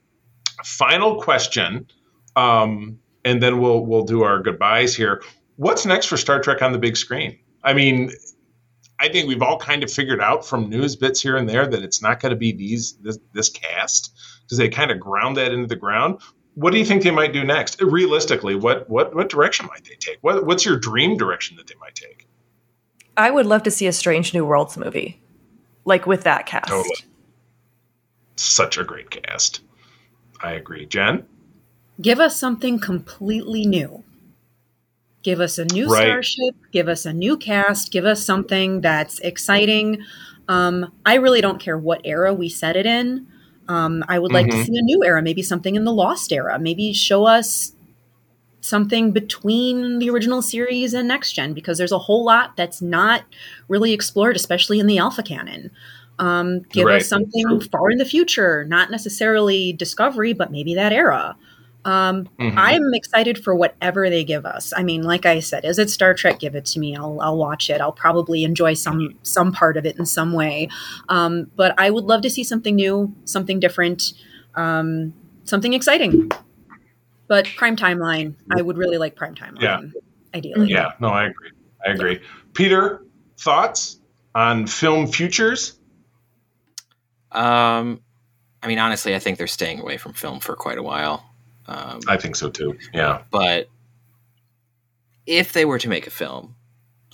final 0.64 1.20
question, 1.20 1.86
um, 2.36 2.98
and 3.24 3.42
then 3.42 3.60
we'll 3.60 3.84
we'll 3.84 4.04
do 4.04 4.22
our 4.22 4.40
goodbyes 4.42 4.94
here. 4.94 5.22
What's 5.56 5.86
next 5.86 6.06
for 6.06 6.16
Star 6.16 6.40
Trek 6.40 6.62
on 6.62 6.72
the 6.72 6.78
big 6.78 6.96
screen? 6.96 7.38
I 7.62 7.72
mean, 7.72 8.10
I 9.00 9.08
think 9.08 9.28
we've 9.28 9.42
all 9.42 9.58
kind 9.58 9.82
of 9.82 9.92
figured 9.92 10.20
out 10.20 10.46
from 10.46 10.68
news 10.68 10.96
bits 10.96 11.20
here 11.20 11.36
and 11.36 11.48
there 11.48 11.66
that 11.66 11.82
it's 11.82 12.02
not 12.02 12.20
going 12.20 12.30
to 12.30 12.36
be 12.36 12.52
these 12.52 12.94
this, 13.02 13.18
this 13.32 13.48
cast 13.48 14.12
because 14.42 14.58
they 14.58 14.68
kind 14.68 14.90
of 14.90 15.00
ground 15.00 15.36
that 15.36 15.52
into 15.52 15.66
the 15.66 15.76
ground. 15.76 16.20
What 16.54 16.72
do 16.72 16.78
you 16.78 16.84
think 16.84 17.02
they 17.02 17.10
might 17.10 17.32
do 17.32 17.44
next? 17.44 17.80
Realistically, 17.80 18.54
what 18.54 18.88
what 18.88 19.14
what 19.14 19.28
direction 19.28 19.66
might 19.66 19.84
they 19.84 19.96
take? 19.98 20.18
What 20.20 20.46
what's 20.46 20.64
your 20.64 20.76
dream 20.76 21.16
direction 21.16 21.56
that 21.56 21.66
they 21.66 21.74
might 21.80 21.94
take? 21.94 22.28
I 23.16 23.30
would 23.30 23.46
love 23.46 23.62
to 23.62 23.70
see 23.70 23.86
a 23.86 23.92
Strange 23.92 24.34
New 24.34 24.44
Worlds 24.44 24.76
movie, 24.76 25.22
like 25.84 26.04
with 26.06 26.24
that 26.24 26.46
cast. 26.46 26.68
Totally 26.68 26.94
such 28.36 28.78
a 28.78 28.84
great 28.84 29.10
cast. 29.10 29.60
I 30.40 30.52
agree. 30.52 30.86
Jen? 30.86 31.24
Give 32.00 32.20
us 32.20 32.38
something 32.38 32.78
completely 32.78 33.66
new. 33.66 34.02
Give 35.22 35.40
us 35.40 35.58
a 35.58 35.64
new 35.64 35.88
right. 35.88 36.02
starship, 36.02 36.54
give 36.70 36.86
us 36.86 37.06
a 37.06 37.12
new 37.12 37.38
cast, 37.38 37.90
give 37.90 38.04
us 38.04 38.24
something 38.24 38.82
that's 38.82 39.20
exciting. 39.20 40.02
Um, 40.48 40.92
I 41.06 41.14
really 41.14 41.40
don't 41.40 41.58
care 41.58 41.78
what 41.78 42.02
era 42.04 42.34
we 42.34 42.50
set 42.50 42.76
it 42.76 42.84
in. 42.84 43.26
Um, 43.68 44.04
I 44.06 44.18
would 44.18 44.32
like 44.32 44.46
mm-hmm. 44.46 44.58
to 44.58 44.64
see 44.64 44.76
a 44.76 44.82
new 44.82 45.02
era, 45.02 45.22
maybe 45.22 45.42
something 45.42 45.76
in 45.76 45.84
the 45.84 45.92
Lost 45.92 46.30
era. 46.30 46.58
Maybe 46.58 46.92
show 46.92 47.26
us 47.26 47.72
something 48.60 49.12
between 49.12 49.98
the 49.98 50.10
original 50.10 50.42
series 50.42 50.92
and 50.92 51.08
next 51.08 51.32
gen 51.32 51.54
because 51.54 51.78
there's 51.78 51.92
a 51.92 51.98
whole 51.98 52.24
lot 52.24 52.56
that's 52.56 52.82
not 52.82 53.24
really 53.68 53.92
explored, 53.92 54.36
especially 54.36 54.78
in 54.78 54.86
the 54.86 54.98
Alpha 54.98 55.22
canon. 55.22 55.70
Um, 56.18 56.60
give 56.70 56.86
right. 56.86 57.02
us 57.02 57.08
something 57.08 57.46
True. 57.46 57.60
far 57.60 57.90
in 57.90 57.98
the 57.98 58.04
future, 58.04 58.64
not 58.64 58.90
necessarily 58.90 59.72
Discovery, 59.72 60.32
but 60.32 60.52
maybe 60.52 60.74
that 60.74 60.92
era. 60.92 61.36
Um, 61.84 62.28
mm-hmm. 62.38 62.58
I'm 62.58 62.94
excited 62.94 63.42
for 63.42 63.54
whatever 63.54 64.08
they 64.08 64.24
give 64.24 64.46
us. 64.46 64.72
I 64.74 64.82
mean, 64.82 65.02
like 65.02 65.26
I 65.26 65.40
said, 65.40 65.64
is 65.64 65.78
it 65.78 65.90
Star 65.90 66.14
Trek? 66.14 66.38
Give 66.38 66.54
it 66.54 66.64
to 66.66 66.80
me. 66.80 66.96
I'll, 66.96 67.20
I'll 67.20 67.36
watch 67.36 67.68
it. 67.68 67.80
I'll 67.80 67.92
probably 67.92 68.44
enjoy 68.44 68.74
some 68.74 69.18
some 69.22 69.52
part 69.52 69.76
of 69.76 69.84
it 69.84 69.98
in 69.98 70.06
some 70.06 70.32
way. 70.32 70.68
Um, 71.08 71.50
but 71.56 71.74
I 71.78 71.90
would 71.90 72.04
love 72.04 72.22
to 72.22 72.30
see 72.30 72.42
something 72.44 72.74
new, 72.74 73.14
something 73.24 73.60
different, 73.60 74.14
um, 74.54 75.12
something 75.44 75.74
exciting. 75.74 76.30
But 77.26 77.48
prime 77.56 77.76
timeline, 77.76 78.34
I 78.50 78.62
would 78.62 78.78
really 78.78 78.96
like 78.96 79.16
prime 79.16 79.34
timeline. 79.34 79.62
Yeah. 79.62 79.80
Ideally. 80.34 80.68
Yeah. 80.68 80.92
No, 81.00 81.08
I 81.08 81.26
agree. 81.26 81.50
I 81.86 81.90
agree. 81.90 82.20
Peter, 82.54 83.04
thoughts 83.38 84.00
on 84.34 84.66
film 84.66 85.06
futures? 85.06 85.78
Um, 87.34 88.00
I 88.62 88.66
mean, 88.66 88.78
honestly, 88.78 89.14
I 89.14 89.18
think 89.18 89.38
they're 89.38 89.46
staying 89.46 89.80
away 89.80 89.96
from 89.98 90.14
film 90.14 90.40
for 90.40 90.56
quite 90.56 90.78
a 90.78 90.82
while. 90.82 91.24
Um, 91.66 92.00
I 92.08 92.16
think 92.16 92.36
so 92.36 92.50
too. 92.50 92.78
Yeah. 92.92 93.22
But 93.30 93.68
if 95.26 95.52
they 95.52 95.64
were 95.64 95.78
to 95.78 95.88
make 95.88 96.06
a 96.06 96.10
film, 96.10 96.54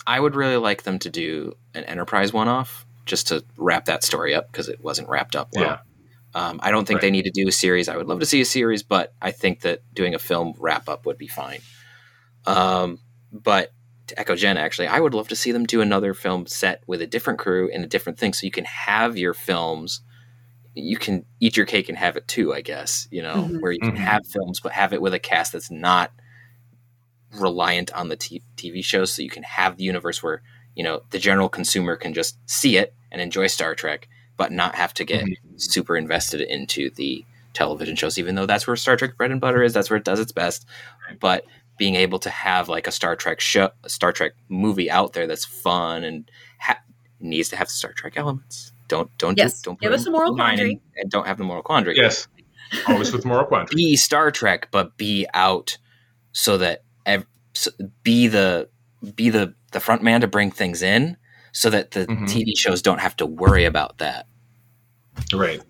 I 0.07 0.21
would 0.21 0.35
really 0.35 0.57
like 0.57 0.83
them 0.83 0.99
to 1.01 1.11
do 1.11 1.57
an 1.75 1.85
Enterprise 1.85 2.33
one 2.33 2.49
off 2.49 2.87
just 3.07 3.29
to 3.29 3.45
wrap 3.57 3.87
that 3.87 4.05
story 4.05 4.35
up 4.35 4.51
because 4.51 4.69
it 4.69 4.83
wasn't 4.83 5.09
wrapped 5.09 5.35
up 5.35 5.49
well. 5.55 5.65
Yeah. 5.65 5.79
Um, 6.33 6.61
I 6.63 6.71
don't 6.71 6.87
think 6.87 6.99
right. 6.99 7.03
they 7.03 7.11
need 7.11 7.25
to 7.25 7.31
do 7.31 7.49
a 7.49 7.53
series. 7.53 7.89
I 7.89 7.97
would 7.97 8.07
love 8.07 8.21
to 8.21 8.27
see 8.27 8.41
a 8.41 8.45
series, 8.45 8.85
but 8.85 9.13
I 9.21 9.33
think 9.33 9.63
that 9.63 9.83
doing 9.93 10.15
a 10.15 10.19
film 10.19 10.55
wrap 10.59 10.89
up 10.89 11.07
would 11.07 11.19
be 11.19 11.27
fine. 11.27 11.61
Um, 12.47 13.01
but 13.33 13.73
to 14.07 14.21
echo 14.21 14.37
Jen, 14.37 14.57
actually, 14.57 14.87
I 14.87 15.01
would 15.01 15.15
love 15.15 15.29
to 15.29 15.37
see 15.37 15.51
them 15.51 15.65
do 15.65 15.81
another 15.81 16.15
film 16.15 16.47
set 16.47 16.85
with 16.87 17.03
a 17.03 17.07
different 17.07 17.41
crew 17.41 17.69
and 17.73 17.83
a 17.83 17.89
different 17.89 18.19
thing 18.19 18.33
so 18.33 18.45
you 18.45 18.53
can 18.53 18.65
have 18.65 19.19
your 19.19 19.35
films 19.35 20.03
you 20.83 20.97
can 20.97 21.25
eat 21.41 21.57
your 21.57 21.67
cake 21.67 21.89
and 21.89 21.99
have 21.99 22.17
it 22.17 22.29
too, 22.29 22.53
I 22.53 22.61
guess, 22.61 23.09
you 23.11 23.23
know, 23.23 23.35
mm-hmm. 23.35 23.61
where 23.61 23.73
you 23.73 23.81
can 23.81 23.93
mm-hmm. 23.93 24.05
have 24.05 24.27
films, 24.27 24.61
but 24.61 24.73
have 24.73 24.93
it 24.93 25.03
with 25.03 25.15
a 25.15 25.19
cast 25.19 25.53
that's 25.53 25.71
not 25.71 26.13
reliant 27.35 27.93
on 27.95 28.09
the 28.09 28.17
t- 28.17 28.43
TV 28.57 28.85
shows. 28.85 29.13
So 29.13 29.23
you 29.23 29.31
can 29.31 29.43
have 29.43 29.77
the 29.77 29.85
universe 29.85 30.23
where, 30.23 30.43
you 30.75 30.85
know, 30.85 31.03
the 31.11 31.19
general 31.19 31.49
consumer 31.49 31.97
can 31.97 32.15
just 32.15 32.39
see 32.47 32.77
it 32.77 32.95
and 33.11 33.21
enjoy 33.21 33.47
Star 33.47 33.75
Trek, 33.75 34.09
but 34.37 34.53
not 34.53 34.75
have 34.75 34.95
to 34.95 35.05
get 35.05 35.25
mm-hmm. 35.25 35.57
super 35.57 35.97
invested 35.97 36.41
into 36.41 36.91
the 36.91 37.25
television 37.53 37.97
shows, 37.97 38.19
even 38.19 38.35
though 38.35 38.47
that's 38.47 38.67
where 38.67 38.77
Star 38.77 38.97
Trek 38.97 39.17
bread 39.17 39.31
and 39.31 39.41
butter 39.41 39.63
is. 39.63 39.73
That's 39.73 39.91
where 39.91 39.97
it 39.97 40.05
does 40.05 40.21
its 40.21 40.33
best. 40.33 40.67
But 41.21 41.45
being 41.79 41.95
able 41.95 42.19
to 42.21 42.31
have 42.31 42.69
like 42.69 42.87
a 42.87 42.93
Star 42.93 43.17
Trek 43.17 43.41
show, 43.41 43.71
a 43.85 43.89
Star 43.89 44.13
Trek 44.13 44.33
movie 44.49 44.91
out 44.91 45.15
there 45.15 45.27
that's 45.27 45.45
fun 45.45 46.05
and 46.05 46.31
ha- 46.59 46.83
needs 47.21 47.49
to 47.49 47.57
have 47.57 47.71
Star 47.71 47.93
Trek 47.93 48.15
elements. 48.17 48.70
Don't 48.91 49.17
don't 49.19 49.39
yes. 49.39 49.63
do, 49.63 49.71
not 49.71 49.81
give 49.81 49.93
us 49.93 50.05
a 50.05 50.11
moral 50.11 50.35
quandary 50.35 50.73
and, 50.73 50.81
and, 50.97 51.11
don't 51.11 51.27
have 51.27 51.39
the 51.39 51.45
moral 51.45 51.63
quandary. 51.63 51.97
Yes, 51.97 52.27
always 52.89 53.13
with 53.13 53.25
moral 53.25 53.47
quandary. 53.47 53.77
Be 53.77 53.97
Star 53.97 54.33
Trek, 54.33 54.69
but 54.73 54.97
be 54.97 55.27
out 55.33 55.79
so 56.33 56.59
that 56.59 56.83
ev- 57.07 57.25
so 57.55 57.71
be 58.03 58.27
the 58.27 58.69
be 59.15 59.31
the 59.31 59.55
the 59.71 59.79
front 59.79 60.03
man 60.03 60.23
to 60.23 60.27
bring 60.27 60.51
things 60.51 60.83
in 60.83 61.17
so 61.53 61.71
that 61.71 61.93
the 61.93 62.05
mm-hmm. 62.07 62.25
TV 62.25 62.59
shows 62.59 62.83
don't 62.83 62.99
have 62.99 63.15
to 63.17 63.27
worry 63.27 63.65
about 63.65 63.99
that. 63.99 64.27
Right. 65.33 65.63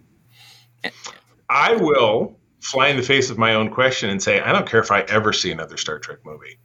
I 1.51 1.77
will 1.77 2.39
fly 2.61 2.89
in 2.89 2.97
the 2.97 3.03
face 3.03 3.29
of 3.29 3.37
my 3.37 3.55
own 3.55 3.71
question 3.71 4.09
and 4.09 4.23
say 4.23 4.41
I 4.41 4.51
don't 4.51 4.67
care 4.67 4.81
if 4.81 4.91
I 4.91 5.03
ever 5.03 5.35
see 5.35 5.53
another 5.53 5.77
Star 5.77 5.99
Trek 5.99 6.21
movie. 6.25 6.59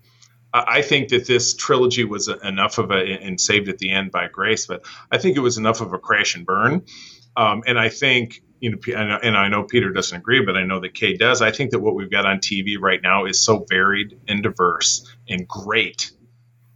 I 0.67 0.81
think 0.81 1.09
that 1.09 1.27
this 1.27 1.53
trilogy 1.53 2.05
was 2.05 2.29
enough 2.29 2.77
of 2.77 2.91
a 2.91 2.95
and 2.95 3.39
saved 3.39 3.67
at 3.67 3.77
the 3.77 3.91
end 3.91 4.11
by 4.11 4.27
grace, 4.27 4.67
but 4.67 4.85
I 5.11 5.17
think 5.17 5.35
it 5.35 5.41
was 5.41 5.57
enough 5.57 5.81
of 5.81 5.91
a 5.91 5.99
crash 5.99 6.35
and 6.35 6.45
burn. 6.45 6.85
Um, 7.35 7.63
and 7.67 7.77
I 7.77 7.89
think 7.89 8.41
you 8.61 8.71
know, 8.71 8.77
and 8.95 9.37
I 9.37 9.49
know 9.49 9.63
Peter 9.63 9.91
doesn't 9.91 10.17
agree, 10.17 10.43
but 10.45 10.55
I 10.55 10.63
know 10.63 10.79
that 10.79 10.93
Kay 10.93 11.17
does. 11.17 11.41
I 11.41 11.51
think 11.51 11.71
that 11.71 11.79
what 11.79 11.93
we've 11.93 12.09
got 12.09 12.25
on 12.25 12.37
TV 12.37 12.79
right 12.79 13.01
now 13.01 13.25
is 13.25 13.43
so 13.43 13.65
varied 13.69 14.17
and 14.27 14.41
diverse 14.41 15.05
and 15.27 15.47
great 15.47 16.11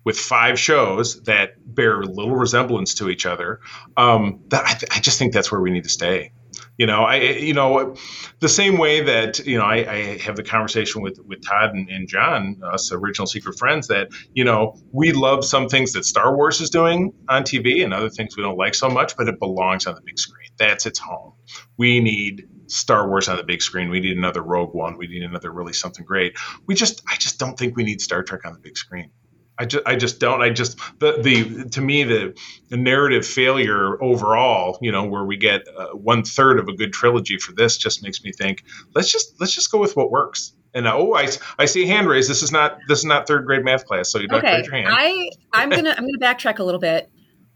with 0.04 0.20
five 0.20 0.60
shows 0.60 1.24
that 1.24 1.54
bear 1.66 2.04
little 2.04 2.36
resemblance 2.36 2.96
to 2.96 3.10
each 3.10 3.26
other. 3.26 3.62
Um, 3.96 4.42
that 4.48 4.66
I, 4.66 4.74
th- 4.74 4.92
I, 4.92 5.00
just 5.00 5.20
think 5.20 5.34
that's 5.34 5.52
where 5.52 5.62
we 5.62 5.72
need 5.72 5.84
to 5.84 5.90
stay. 5.90 6.32
You 6.80 6.86
know, 6.86 7.04
I 7.04 7.18
you 7.18 7.54
know 7.54 7.94
the 8.40 8.48
same 8.48 8.78
way 8.78 9.02
that 9.02 9.46
you 9.46 9.58
know 9.58 9.66
I, 9.66 9.76
I 9.76 10.18
have 10.20 10.38
the 10.38 10.44
conversation 10.44 11.02
with 11.02 11.20
with 11.28 11.46
Todd 11.46 11.74
and, 11.74 11.90
and, 11.90 12.08
John, 12.08 12.62
us 12.64 12.94
original 12.94 13.28
Secret 13.28 13.60
Friends, 13.60 13.90
that 13.90 14.08
you 14.34 14.46
know 14.46 14.78
we 14.94 15.12
love 15.12 15.44
some 15.44 15.68
things 15.68 15.92
that 15.92 16.06
Star 16.06 16.34
Wars 16.34 16.62
is 16.62 16.70
doing 16.70 17.14
on 17.28 17.44
TV 17.44 17.84
and 17.84 17.94
other 17.94 18.10
things 18.10 18.38
we 18.38 18.44
don't 18.44 18.58
like 18.58 18.76
so 18.76 18.90
much, 18.90 19.18
but 19.18 19.28
it 19.28 19.40
belongs 19.40 19.88
on 19.88 19.96
the 19.96 20.02
big 20.02 20.18
screen. 20.18 20.48
That's 20.58 20.86
its 20.86 21.00
home. 21.00 21.34
We 21.76 22.00
need 22.00 22.48
Star 22.68 23.10
Wars 23.10 23.28
on 23.28 23.36
the 23.36 23.44
big 23.44 23.62
screen. 23.62 23.90
We 23.90 24.00
need 24.00 24.18
another 24.18 24.42
Rogue 24.42 24.74
One. 24.74 24.98
We 24.98 25.08
need 25.08 25.24
another 25.24 25.52
really 25.52 25.74
something 25.74 26.06
great. 26.06 26.38
We 26.66 26.76
just 26.76 27.02
I 27.10 27.18
just 27.18 27.40
don't 27.40 27.60
think 27.60 27.76
we 27.76 27.84
need 27.84 28.00
Star 28.00 28.24
Trek 28.24 28.46
on 28.46 28.54
the 28.54 28.60
big 28.60 28.78
screen. 28.78 29.12
I 29.60 29.66
just, 29.66 29.86
I 29.86 29.96
just 29.98 30.20
don't. 30.20 30.42
I 30.42 30.50
just 30.50 30.80
the 31.00 31.20
the 31.22 31.70
to 31.72 31.82
me 31.82 32.04
the, 32.04 32.34
the 32.70 32.78
narrative 32.78 33.28
failure 33.28 34.02
overall, 34.02 34.80
you 34.82 34.90
know, 34.92 35.04
where 35.04 35.26
we 35.26 35.36
get 35.36 35.68
uh, 35.78 35.90
one 35.90 36.24
third 36.24 36.60
of 36.60 36.70
a 36.70 36.74
good 36.74 36.94
trilogy 36.94 37.38
for 37.38 37.52
this, 37.52 37.78
just 37.78 38.02
makes 38.02 38.24
me 38.24 38.32
think 38.32 38.64
let's 38.96 39.12
just 39.12 39.40
let's 39.40 39.54
just 39.54 39.70
go 39.70 39.78
with 39.78 39.98
what 39.98 40.12
works. 40.12 40.54
And 40.74 40.88
uh, 40.88 40.96
oh, 40.96 41.14
I, 41.14 41.30
I 41.58 41.66
see 41.66 41.84
a 41.84 41.88
hand 41.88 42.08
raised. 42.08 42.30
This 42.30 42.42
is 42.42 42.54
not 42.54 42.80
this 42.88 43.00
is 43.00 43.06
not 43.06 43.28
third 43.28 43.46
grade 43.46 43.66
math 43.66 43.86
class, 43.86 44.10
so 44.10 44.20
you 44.20 44.30
don't 44.30 44.40
okay. 44.40 44.58
raise 44.58 44.66
your 44.66 44.76
hand. 44.76 44.90
I 44.92 45.30
I'm 45.52 45.70
gonna 45.70 45.94
I'm 45.98 46.06
gonna 46.06 46.20
backtrack 46.20 46.60
a 46.60 46.64
little 46.64 46.80
bit. 46.80 47.10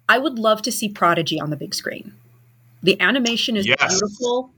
I 0.10 0.18
would 0.18 0.38
love 0.38 0.62
to 0.64 0.74
see 0.74 0.90
Prodigy 0.90 1.40
on 1.40 1.52
the 1.52 1.56
big 1.56 1.74
screen. 1.74 2.14
The 2.82 3.00
animation 3.00 3.56
is 3.56 3.66
yes. 3.66 3.78
beautiful 3.80 4.52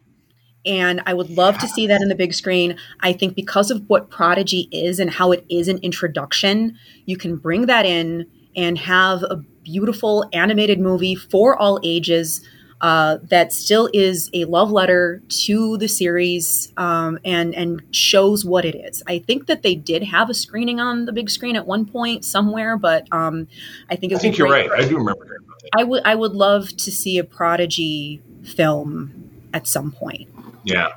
and 0.66 1.02
I 1.06 1.14
would 1.14 1.30
love 1.30 1.58
to 1.60 1.68
see 1.68 1.88
that 1.88 2.02
in 2.02 2.10
the 2.10 2.16
big 2.16 2.34
screen. 2.34 2.78
I 3.02 3.14
think 3.14 3.36
because 3.36 3.72
of 3.72 3.84
what 3.88 4.10
Prodigy 4.10 4.68
is 4.72 5.00
and 5.00 5.10
how 5.10 5.32
it 5.32 5.46
is 5.50 5.68
an 5.68 5.78
introduction, 5.80 6.78
you 7.06 7.18
can 7.18 7.38
bring 7.38 7.68
that 7.68 7.86
in 7.86 8.28
and 8.56 8.78
have 8.78 9.24
a 9.24 9.38
beautiful 9.64 10.30
animated 10.34 10.80
movie 10.80 11.16
for 11.16 11.56
all 11.58 11.80
ages 11.84 12.42
uh, 12.82 13.18
that 13.24 13.54
still 13.54 13.90
is 13.94 14.30
a 14.34 14.46
love 14.46 14.70
letter 14.70 15.22
to 15.30 15.78
the 15.78 15.88
series 15.88 16.72
um, 16.78 17.18
and 17.24 17.56
and 17.56 17.82
shows 17.92 18.44
what 18.44 18.66
it 18.66 18.76
is. 18.76 19.02
I 19.08 19.20
think 19.20 19.48
that 19.48 19.64
they 19.64 19.76
did 19.76 20.04
have 20.04 20.30
a 20.30 20.34
screening 20.34 20.80
on 20.80 21.06
the 21.06 21.14
big 21.14 21.30
screen 21.30 21.56
at 21.56 21.66
one 21.66 21.86
point 21.86 22.26
somewhere, 22.26 22.78
but 22.78 23.08
um, 23.12 23.48
I 23.90 23.96
think 23.96 24.12
it's 24.12 24.20
I 24.20 24.22
think 24.22 24.38
you're 24.38 24.50
right. 24.50 24.70
I 24.72 24.88
do 24.88 24.98
remember. 24.98 25.40
I 25.74 25.84
would 25.84 26.04
I 26.06 26.16
would 26.16 26.34
love 26.34 26.70
to 26.78 26.92
see 26.92 27.18
a 27.18 27.24
Prodigy 27.24 28.22
film 28.44 29.32
at 29.54 29.68
some 29.68 29.92
point. 29.92 30.30
Yeah. 30.66 30.90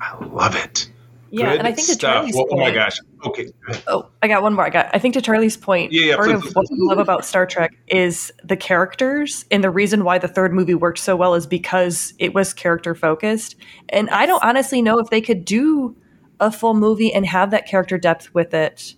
I 0.00 0.24
love 0.24 0.56
it. 0.56 0.90
Yeah, 1.32 1.50
Good 1.50 1.58
and 1.60 1.68
I 1.68 1.72
think 1.72 1.86
to 1.88 1.96
Charlie's 1.96 2.34
well, 2.34 2.46
point, 2.46 2.60
oh 2.60 2.64
my 2.64 2.70
gosh. 2.72 2.98
Okay. 3.24 3.46
Oh, 3.86 4.08
I 4.20 4.26
got 4.26 4.42
one 4.42 4.54
more. 4.54 4.64
I 4.64 4.70
got. 4.70 4.90
I 4.92 4.98
think 4.98 5.14
to 5.14 5.20
Charlie's 5.20 5.56
point, 5.56 5.92
yeah, 5.92 6.02
yeah, 6.02 6.16
part 6.16 6.28
please, 6.28 6.48
of 6.48 6.54
what 6.54 6.66
we 6.70 6.78
love 6.80 6.98
about 6.98 7.24
Star 7.24 7.46
Trek 7.46 7.72
is 7.86 8.32
the 8.42 8.56
characters, 8.56 9.44
and 9.50 9.62
the 9.62 9.70
reason 9.70 10.02
why 10.02 10.18
the 10.18 10.26
third 10.26 10.52
movie 10.52 10.74
worked 10.74 10.98
so 10.98 11.14
well 11.14 11.34
is 11.34 11.46
because 11.46 12.14
it 12.18 12.34
was 12.34 12.52
character 12.52 12.96
focused. 12.96 13.54
And 13.90 14.10
I 14.10 14.26
don't 14.26 14.42
honestly 14.42 14.82
know 14.82 14.98
if 14.98 15.10
they 15.10 15.20
could 15.20 15.44
do 15.44 15.94
a 16.40 16.50
full 16.50 16.74
movie 16.74 17.12
and 17.12 17.24
have 17.26 17.52
that 17.52 17.66
character 17.66 17.96
depth 17.96 18.34
with 18.34 18.52
it 18.52 18.96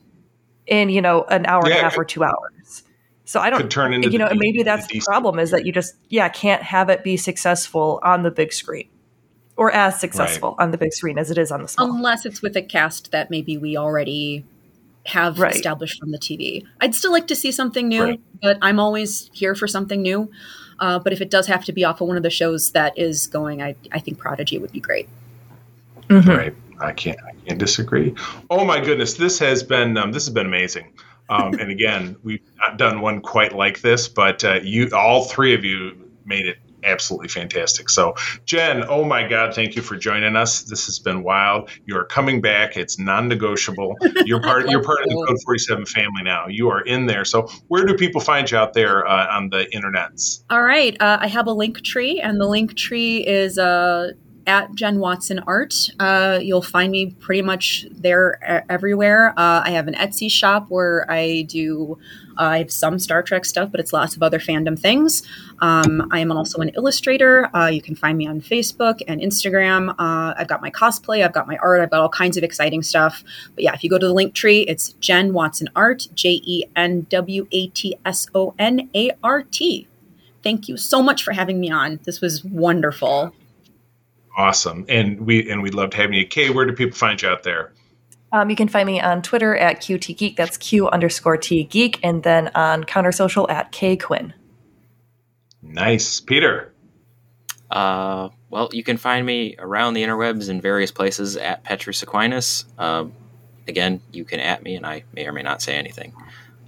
in 0.66 0.88
you 0.88 1.02
know 1.02 1.24
an 1.24 1.44
hour 1.44 1.62
yeah, 1.66 1.72
and 1.72 1.80
a 1.80 1.82
half 1.82 1.98
or 1.98 2.04
two 2.04 2.24
hours. 2.24 2.82
So 3.24 3.40
I 3.40 3.50
don't 3.50 3.70
turn 3.70 3.92
into 3.92 4.10
you 4.10 4.18
know, 4.18 4.26
and 4.26 4.38
maybe 4.38 4.62
that's 4.62 4.86
the 4.86 5.00
problem 5.00 5.38
is 5.38 5.50
that 5.50 5.66
you 5.66 5.72
just 5.72 5.96
yeah 6.08 6.30
can't 6.30 6.62
have 6.62 6.88
it 6.88 7.04
be 7.04 7.18
successful 7.18 8.00
on 8.02 8.22
the 8.22 8.30
big 8.30 8.54
screen 8.54 8.88
or 9.62 9.70
as 9.70 10.00
successful 10.00 10.56
right. 10.58 10.64
on 10.64 10.72
the 10.72 10.76
big 10.76 10.92
screen 10.92 11.18
as 11.18 11.30
it 11.30 11.38
is 11.38 11.52
on 11.52 11.62
the 11.62 11.68
small. 11.68 11.94
Unless 11.94 12.26
it's 12.26 12.42
with 12.42 12.56
a 12.56 12.62
cast 12.62 13.12
that 13.12 13.30
maybe 13.30 13.56
we 13.56 13.76
already 13.76 14.44
have 15.06 15.38
right. 15.38 15.54
established 15.54 16.00
from 16.00 16.10
the 16.10 16.18
TV. 16.18 16.66
I'd 16.80 16.96
still 16.96 17.12
like 17.12 17.28
to 17.28 17.36
see 17.36 17.52
something 17.52 17.86
new, 17.86 18.02
right. 18.02 18.20
but 18.42 18.58
I'm 18.60 18.80
always 18.80 19.30
here 19.32 19.54
for 19.54 19.68
something 19.68 20.02
new. 20.02 20.28
Uh, 20.80 20.98
but 20.98 21.12
if 21.12 21.20
it 21.20 21.30
does 21.30 21.46
have 21.46 21.64
to 21.66 21.72
be 21.72 21.84
off 21.84 22.00
of 22.00 22.08
one 22.08 22.16
of 22.16 22.24
the 22.24 22.30
shows 22.30 22.72
that 22.72 22.98
is 22.98 23.28
going, 23.28 23.62
I, 23.62 23.76
I 23.92 24.00
think 24.00 24.18
Prodigy 24.18 24.58
would 24.58 24.72
be 24.72 24.80
great. 24.80 25.08
Mm-hmm. 26.08 26.28
Right. 26.28 26.56
I 26.80 26.92
can't 26.92 27.18
I 27.22 27.34
can't 27.46 27.60
disagree. 27.60 28.16
Oh 28.50 28.64
my 28.64 28.80
goodness, 28.80 29.14
this 29.14 29.38
has 29.38 29.62
been 29.62 29.96
um, 29.96 30.10
this 30.10 30.26
has 30.26 30.34
been 30.34 30.46
amazing. 30.46 30.92
Um, 31.30 31.54
and 31.60 31.70
again, 31.70 32.16
we've 32.24 32.42
not 32.56 32.78
done 32.78 33.00
one 33.00 33.20
quite 33.20 33.54
like 33.54 33.80
this, 33.80 34.08
but 34.08 34.42
uh, 34.42 34.58
you 34.60 34.90
all 34.92 35.26
three 35.26 35.54
of 35.54 35.64
you 35.64 36.10
made 36.24 36.46
it 36.46 36.58
absolutely 36.84 37.28
fantastic. 37.28 37.88
So, 37.88 38.14
Jen, 38.44 38.84
oh 38.88 39.04
my 39.04 39.26
God, 39.26 39.54
thank 39.54 39.76
you 39.76 39.82
for 39.82 39.96
joining 39.96 40.36
us. 40.36 40.62
This 40.62 40.86
has 40.86 40.98
been 40.98 41.22
wild. 41.22 41.70
You 41.86 41.96
are 41.96 42.04
coming 42.04 42.40
back. 42.40 42.76
It's 42.76 42.98
non-negotiable. 42.98 43.96
You're 44.24 44.42
part. 44.42 44.68
you're 44.68 44.82
part 44.82 45.02
of 45.02 45.08
the 45.08 45.24
Code 45.26 45.38
47 45.44 45.86
family 45.86 46.22
now. 46.22 46.46
You 46.46 46.68
are 46.70 46.80
in 46.80 47.06
there. 47.06 47.24
So, 47.24 47.48
where 47.68 47.84
do 47.84 47.94
people 47.94 48.20
find 48.20 48.50
you 48.50 48.56
out 48.56 48.72
there 48.72 49.06
uh, 49.06 49.36
on 49.36 49.50
the 49.50 49.66
internets? 49.74 50.44
All 50.50 50.62
right, 50.62 50.96
uh, 51.00 51.18
I 51.20 51.26
have 51.26 51.46
a 51.46 51.52
link 51.52 51.82
tree, 51.82 52.20
and 52.20 52.40
the 52.40 52.46
link 52.46 52.74
tree 52.76 53.26
is 53.26 53.58
uh, 53.58 54.12
at 54.46 54.74
Jen 54.74 54.98
Watson 54.98 55.38
Art. 55.40 55.90
Uh, 55.98 56.38
you'll 56.42 56.62
find 56.62 56.90
me 56.90 57.10
pretty 57.10 57.42
much 57.42 57.86
there 57.90 58.64
everywhere. 58.70 59.30
Uh, 59.36 59.62
I 59.64 59.70
have 59.70 59.88
an 59.88 59.94
Etsy 59.94 60.30
shop 60.30 60.66
where 60.68 61.10
I 61.10 61.42
do. 61.42 61.98
Uh, 62.38 62.44
I 62.44 62.58
have 62.58 62.72
some 62.72 62.98
Star 62.98 63.22
Trek 63.22 63.44
stuff, 63.44 63.70
but 63.70 63.78
it's 63.80 63.92
lots 63.92 64.16
of 64.16 64.22
other 64.22 64.38
fandom 64.38 64.78
things. 64.78 65.22
Um, 65.60 66.08
I 66.10 66.20
am 66.20 66.32
also 66.32 66.60
an 66.60 66.70
illustrator. 66.70 67.54
Uh, 67.54 67.66
you 67.68 67.82
can 67.82 67.94
find 67.94 68.16
me 68.16 68.26
on 68.26 68.40
Facebook 68.40 69.00
and 69.06 69.20
Instagram. 69.20 69.90
Uh, 69.90 70.34
I've 70.36 70.48
got 70.48 70.62
my 70.62 70.70
cosplay, 70.70 71.24
I've 71.24 71.32
got 71.32 71.46
my 71.46 71.56
art, 71.58 71.80
I've 71.80 71.90
got 71.90 72.00
all 72.00 72.08
kinds 72.08 72.36
of 72.36 72.44
exciting 72.44 72.82
stuff. 72.82 73.22
But 73.54 73.64
yeah, 73.64 73.74
if 73.74 73.84
you 73.84 73.90
go 73.90 73.98
to 73.98 74.06
the 74.06 74.14
link 74.14 74.34
tree, 74.34 74.60
it's 74.62 74.92
Jen 74.94 75.32
Watson 75.32 75.68
Art, 75.76 76.08
J 76.14 76.40
E 76.44 76.64
N 76.74 77.06
W 77.10 77.46
A 77.52 77.66
T 77.68 77.96
S 78.04 78.26
O 78.34 78.54
N 78.58 78.88
A 78.94 79.12
R 79.22 79.42
T. 79.42 79.86
Thank 80.42 80.68
you 80.68 80.76
so 80.76 81.02
much 81.02 81.22
for 81.22 81.32
having 81.32 81.60
me 81.60 81.70
on. 81.70 82.00
This 82.04 82.20
was 82.20 82.42
wonderful 82.42 83.32
awesome. 84.36 84.84
And 84.88 85.26
we 85.26 85.50
and 85.50 85.62
we 85.62 85.70
loved 85.70 85.94
having 85.94 86.14
you. 86.14 86.26
Kay, 86.26 86.50
where 86.50 86.64
do 86.64 86.72
people 86.72 86.96
find 86.96 87.20
you 87.20 87.28
out 87.28 87.42
there? 87.42 87.72
Um, 88.32 88.48
you 88.48 88.56
can 88.56 88.68
find 88.68 88.86
me 88.86 89.00
on 89.00 89.20
Twitter 89.20 89.54
at 89.56 89.82
QT 89.82 90.16
Geek. 90.16 90.36
That's 90.36 90.56
Q 90.56 90.88
underscore 90.88 91.36
T 91.36 91.64
Geek, 91.64 92.00
and 92.02 92.22
then 92.22 92.48
on 92.54 92.84
Counter 92.84 93.12
Social 93.12 93.48
at 93.50 93.72
K 93.72 93.96
Quinn. 93.96 94.32
Nice, 95.62 96.20
Peter. 96.20 96.72
Uh, 97.70 98.30
well, 98.50 98.68
you 98.72 98.82
can 98.82 98.96
find 98.96 99.24
me 99.24 99.56
around 99.58 99.94
the 99.94 100.02
interwebs 100.02 100.50
in 100.50 100.60
various 100.60 100.90
places 100.90 101.36
at 101.36 101.64
Petrus 101.64 102.02
Aquinas. 102.02 102.66
Um, 102.78 103.12
again, 103.66 104.02
you 104.12 104.24
can 104.24 104.40
at 104.40 104.62
me, 104.62 104.76
and 104.76 104.84
I 104.84 105.04
may 105.14 105.26
or 105.26 105.32
may 105.32 105.42
not 105.42 105.62
say 105.62 105.76
anything. 105.76 106.12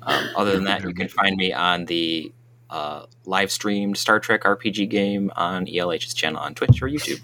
Um, 0.03 0.29
other 0.37 0.53
than 0.53 0.65
that, 0.65 0.83
you 0.83 0.95
can 0.95 1.09
find 1.09 1.37
me 1.37 1.53
on 1.53 1.87
the 1.87 2.33
uh, 2.71 3.07
live 3.25 3.51
streamed 3.51 3.97
Star 3.97 4.21
Trek 4.21 4.45
RPG 4.45 4.89
game 4.89 5.31
on 5.37 5.67
ELH's 5.67 6.15
channel 6.15 6.41
on 6.41 6.55
Twitch 6.55 6.83
or 6.83 6.89
YouTube. 6.89 7.21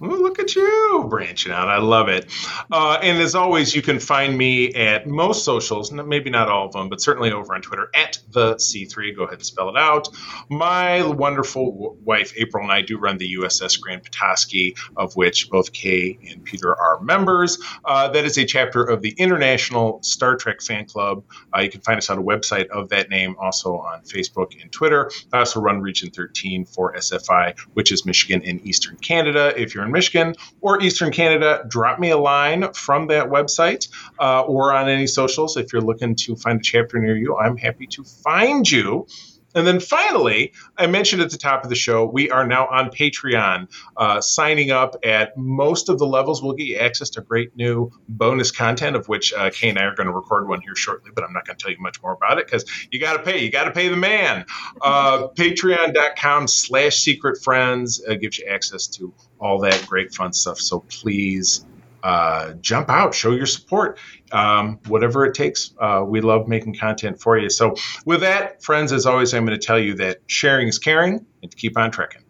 Well, 0.00 0.18
look 0.18 0.38
at 0.38 0.56
you 0.56 1.04
branching 1.10 1.52
out. 1.52 1.68
I 1.68 1.76
love 1.76 2.08
it. 2.08 2.24
Uh, 2.72 2.98
and 3.02 3.18
as 3.18 3.34
always, 3.34 3.76
you 3.76 3.82
can 3.82 4.00
find 4.00 4.36
me 4.36 4.72
at 4.72 5.06
most 5.06 5.44
socials, 5.44 5.92
maybe 5.92 6.30
not 6.30 6.48
all 6.48 6.64
of 6.64 6.72
them, 6.72 6.88
but 6.88 7.02
certainly 7.02 7.30
over 7.32 7.54
on 7.54 7.60
Twitter 7.60 7.90
at 7.94 8.18
the 8.30 8.54
C3. 8.54 9.14
Go 9.14 9.24
ahead 9.24 9.34
and 9.34 9.44
spell 9.44 9.68
it 9.68 9.76
out. 9.76 10.08
My 10.48 11.02
wonderful 11.06 11.98
wife, 12.02 12.32
April, 12.38 12.62
and 12.62 12.72
I 12.72 12.80
do 12.80 12.96
run 12.96 13.18
the 13.18 13.34
USS 13.34 13.78
Grand 13.78 14.02
Petoskey, 14.02 14.74
of 14.96 15.14
which 15.16 15.50
both 15.50 15.70
Kay 15.74 16.18
and 16.30 16.42
Peter 16.44 16.74
are 16.74 17.00
members. 17.02 17.58
Uh, 17.84 18.08
that 18.08 18.24
is 18.24 18.38
a 18.38 18.46
chapter 18.46 18.82
of 18.82 19.02
the 19.02 19.10
International 19.18 20.02
Star 20.02 20.34
Trek 20.36 20.62
Fan 20.62 20.86
Club. 20.86 21.24
Uh, 21.54 21.60
you 21.60 21.68
can 21.68 21.82
find 21.82 21.98
us 21.98 22.08
on 22.08 22.16
a 22.16 22.22
website 22.22 22.68
of 22.68 22.88
that 22.88 23.10
name, 23.10 23.36
also 23.38 23.74
on 23.74 24.00
Facebook 24.04 24.58
and 24.62 24.72
Twitter. 24.72 25.10
I 25.30 25.40
also 25.40 25.60
run 25.60 25.82
Region 25.82 26.10
13 26.10 26.64
for 26.64 26.94
SFI, 26.94 27.58
which 27.74 27.92
is 27.92 28.06
Michigan 28.06 28.40
and 28.46 28.66
Eastern 28.66 28.96
Canada. 28.96 29.52
If 29.60 29.74
you're 29.74 29.84
in 29.84 29.89
Michigan 29.90 30.34
or 30.60 30.82
Eastern 30.82 31.12
Canada, 31.12 31.64
drop 31.68 31.98
me 31.98 32.10
a 32.10 32.18
line 32.18 32.72
from 32.72 33.08
that 33.08 33.28
website 33.28 33.88
uh, 34.18 34.42
or 34.42 34.72
on 34.72 34.88
any 34.88 35.06
socials. 35.06 35.56
If 35.56 35.72
you're 35.72 35.82
looking 35.82 36.14
to 36.16 36.36
find 36.36 36.60
a 36.60 36.62
chapter 36.62 36.98
near 36.98 37.16
you, 37.16 37.36
I'm 37.36 37.56
happy 37.56 37.86
to 37.88 38.04
find 38.04 38.70
you. 38.70 39.06
And 39.54 39.66
then 39.66 39.80
finally, 39.80 40.52
I 40.76 40.86
mentioned 40.86 41.22
at 41.22 41.30
the 41.30 41.38
top 41.38 41.64
of 41.64 41.70
the 41.70 41.76
show, 41.76 42.04
we 42.04 42.30
are 42.30 42.46
now 42.46 42.66
on 42.66 42.90
Patreon. 42.90 43.68
Uh, 43.96 44.20
signing 44.20 44.70
up 44.70 44.96
at 45.04 45.36
most 45.36 45.88
of 45.88 45.98
the 45.98 46.06
levels 46.06 46.42
will 46.42 46.54
get 46.54 46.66
you 46.66 46.76
access 46.76 47.10
to 47.10 47.20
great 47.20 47.56
new 47.56 47.90
bonus 48.08 48.50
content, 48.50 48.96
of 48.96 49.08
which 49.08 49.32
uh, 49.32 49.50
Kay 49.50 49.70
and 49.70 49.78
I 49.78 49.84
are 49.84 49.94
going 49.94 50.06
to 50.06 50.12
record 50.12 50.48
one 50.48 50.60
here 50.60 50.76
shortly, 50.76 51.10
but 51.14 51.24
I'm 51.24 51.32
not 51.32 51.46
going 51.46 51.56
to 51.56 51.62
tell 51.62 51.72
you 51.72 51.80
much 51.80 52.02
more 52.02 52.12
about 52.12 52.38
it 52.38 52.46
because 52.46 52.64
you 52.90 53.00
got 53.00 53.16
to 53.16 53.22
pay. 53.22 53.44
You 53.44 53.50
got 53.50 53.64
to 53.64 53.72
pay 53.72 53.88
the 53.88 53.96
man. 53.96 54.44
Uh, 54.80 55.28
Patreon.com 55.28 56.48
slash 56.48 56.96
secret 56.96 57.42
friends 57.42 58.02
uh, 58.06 58.14
gives 58.14 58.38
you 58.38 58.46
access 58.46 58.86
to 58.88 59.12
all 59.40 59.60
that 59.60 59.86
great 59.86 60.14
fun 60.14 60.32
stuff. 60.32 60.58
So 60.58 60.80
please 60.80 61.64
uh, 62.02 62.52
jump 62.60 62.88
out, 62.88 63.14
show 63.14 63.32
your 63.32 63.46
support, 63.46 63.98
um, 64.32 64.78
whatever 64.88 65.24
it 65.24 65.34
takes. 65.34 65.72
Uh, 65.80 66.04
we 66.06 66.20
love 66.20 66.48
making 66.48 66.74
content 66.74 67.20
for 67.20 67.38
you. 67.38 67.50
So, 67.50 67.74
with 68.04 68.20
that, 68.20 68.62
friends, 68.62 68.92
as 68.92 69.06
always, 69.06 69.34
I'm 69.34 69.44
going 69.44 69.58
to 69.58 69.64
tell 69.64 69.78
you 69.78 69.94
that 69.94 70.18
sharing 70.26 70.68
is 70.68 70.78
caring 70.78 71.24
and 71.42 71.50
to 71.50 71.56
keep 71.56 71.76
on 71.76 71.90
trekking. 71.90 72.22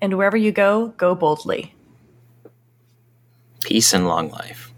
And 0.00 0.16
wherever 0.16 0.36
you 0.36 0.52
go, 0.52 0.88
go 0.96 1.14
boldly. 1.14 1.74
Peace 3.62 3.92
and 3.92 4.06
long 4.06 4.30
life. 4.30 4.72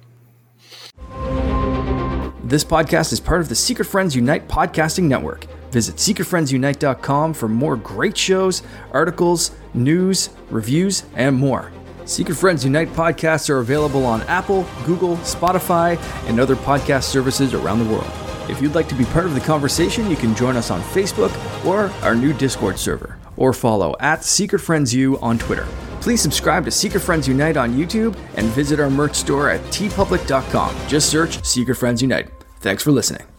This 2.45 2.65
podcast 2.65 3.13
is 3.13 3.21
part 3.21 3.41
of 3.41 3.49
the 3.49 3.55
Secret 3.55 3.87
Friends 3.87 4.15
Unite 4.15 4.49
podcasting 4.49 5.05
network. 5.05 5.47
Visit 5.71 5.97
secretfriendsunite.com 5.97 7.33
for 7.33 7.49
more 7.49 7.77
great 7.77 8.17
shows, 8.17 8.63
articles, 8.91 9.53
news, 9.73 10.29
reviews, 10.51 11.05
and 11.15 11.35
more. 11.35 11.73
Secret 12.05 12.35
Friends 12.35 12.65
Unite 12.65 12.89
podcasts 12.89 13.49
are 13.49 13.59
available 13.59 14.05
on 14.05 14.23
Apple, 14.23 14.67
Google, 14.85 15.17
Spotify, 15.19 15.99
and 16.29 16.41
other 16.41 16.57
podcast 16.57 17.05
services 17.05 17.55
around 17.55 17.79
the 17.79 17.85
world. 17.85 18.11
If 18.51 18.61
you'd 18.61 18.75
like 18.75 18.89
to 18.89 18.95
be 18.95 19.05
part 19.07 19.27
of 19.27 19.35
the 19.35 19.41
conversation, 19.41 20.11
you 20.11 20.17
can 20.17 20.35
join 20.35 20.57
us 20.57 20.71
on 20.71 20.81
Facebook 20.83 21.33
or 21.65 21.91
our 22.05 22.15
new 22.15 22.33
Discord 22.33 22.79
server, 22.79 23.19
or 23.37 23.53
follow 23.53 23.95
at 24.01 24.25
Secret 24.25 24.59
Friends 24.59 24.93
U 24.95 25.19
on 25.21 25.39
Twitter. 25.39 25.67
Please 26.01 26.21
subscribe 26.21 26.65
to 26.65 26.71
Secret 26.71 27.01
Friends 27.01 27.29
Unite 27.29 27.57
on 27.57 27.75
YouTube 27.75 28.17
and 28.35 28.47
visit 28.49 28.81
our 28.81 28.91
merch 28.91 29.15
store 29.15 29.49
at 29.49 29.61
teepublic.com. 29.67 30.77
Just 30.89 31.09
search 31.09 31.45
Secret 31.45 31.77
Friends 31.77 32.03
Unite. 32.03 32.29
Thanks 32.59 32.83
for 32.83 32.91
listening. 32.91 33.32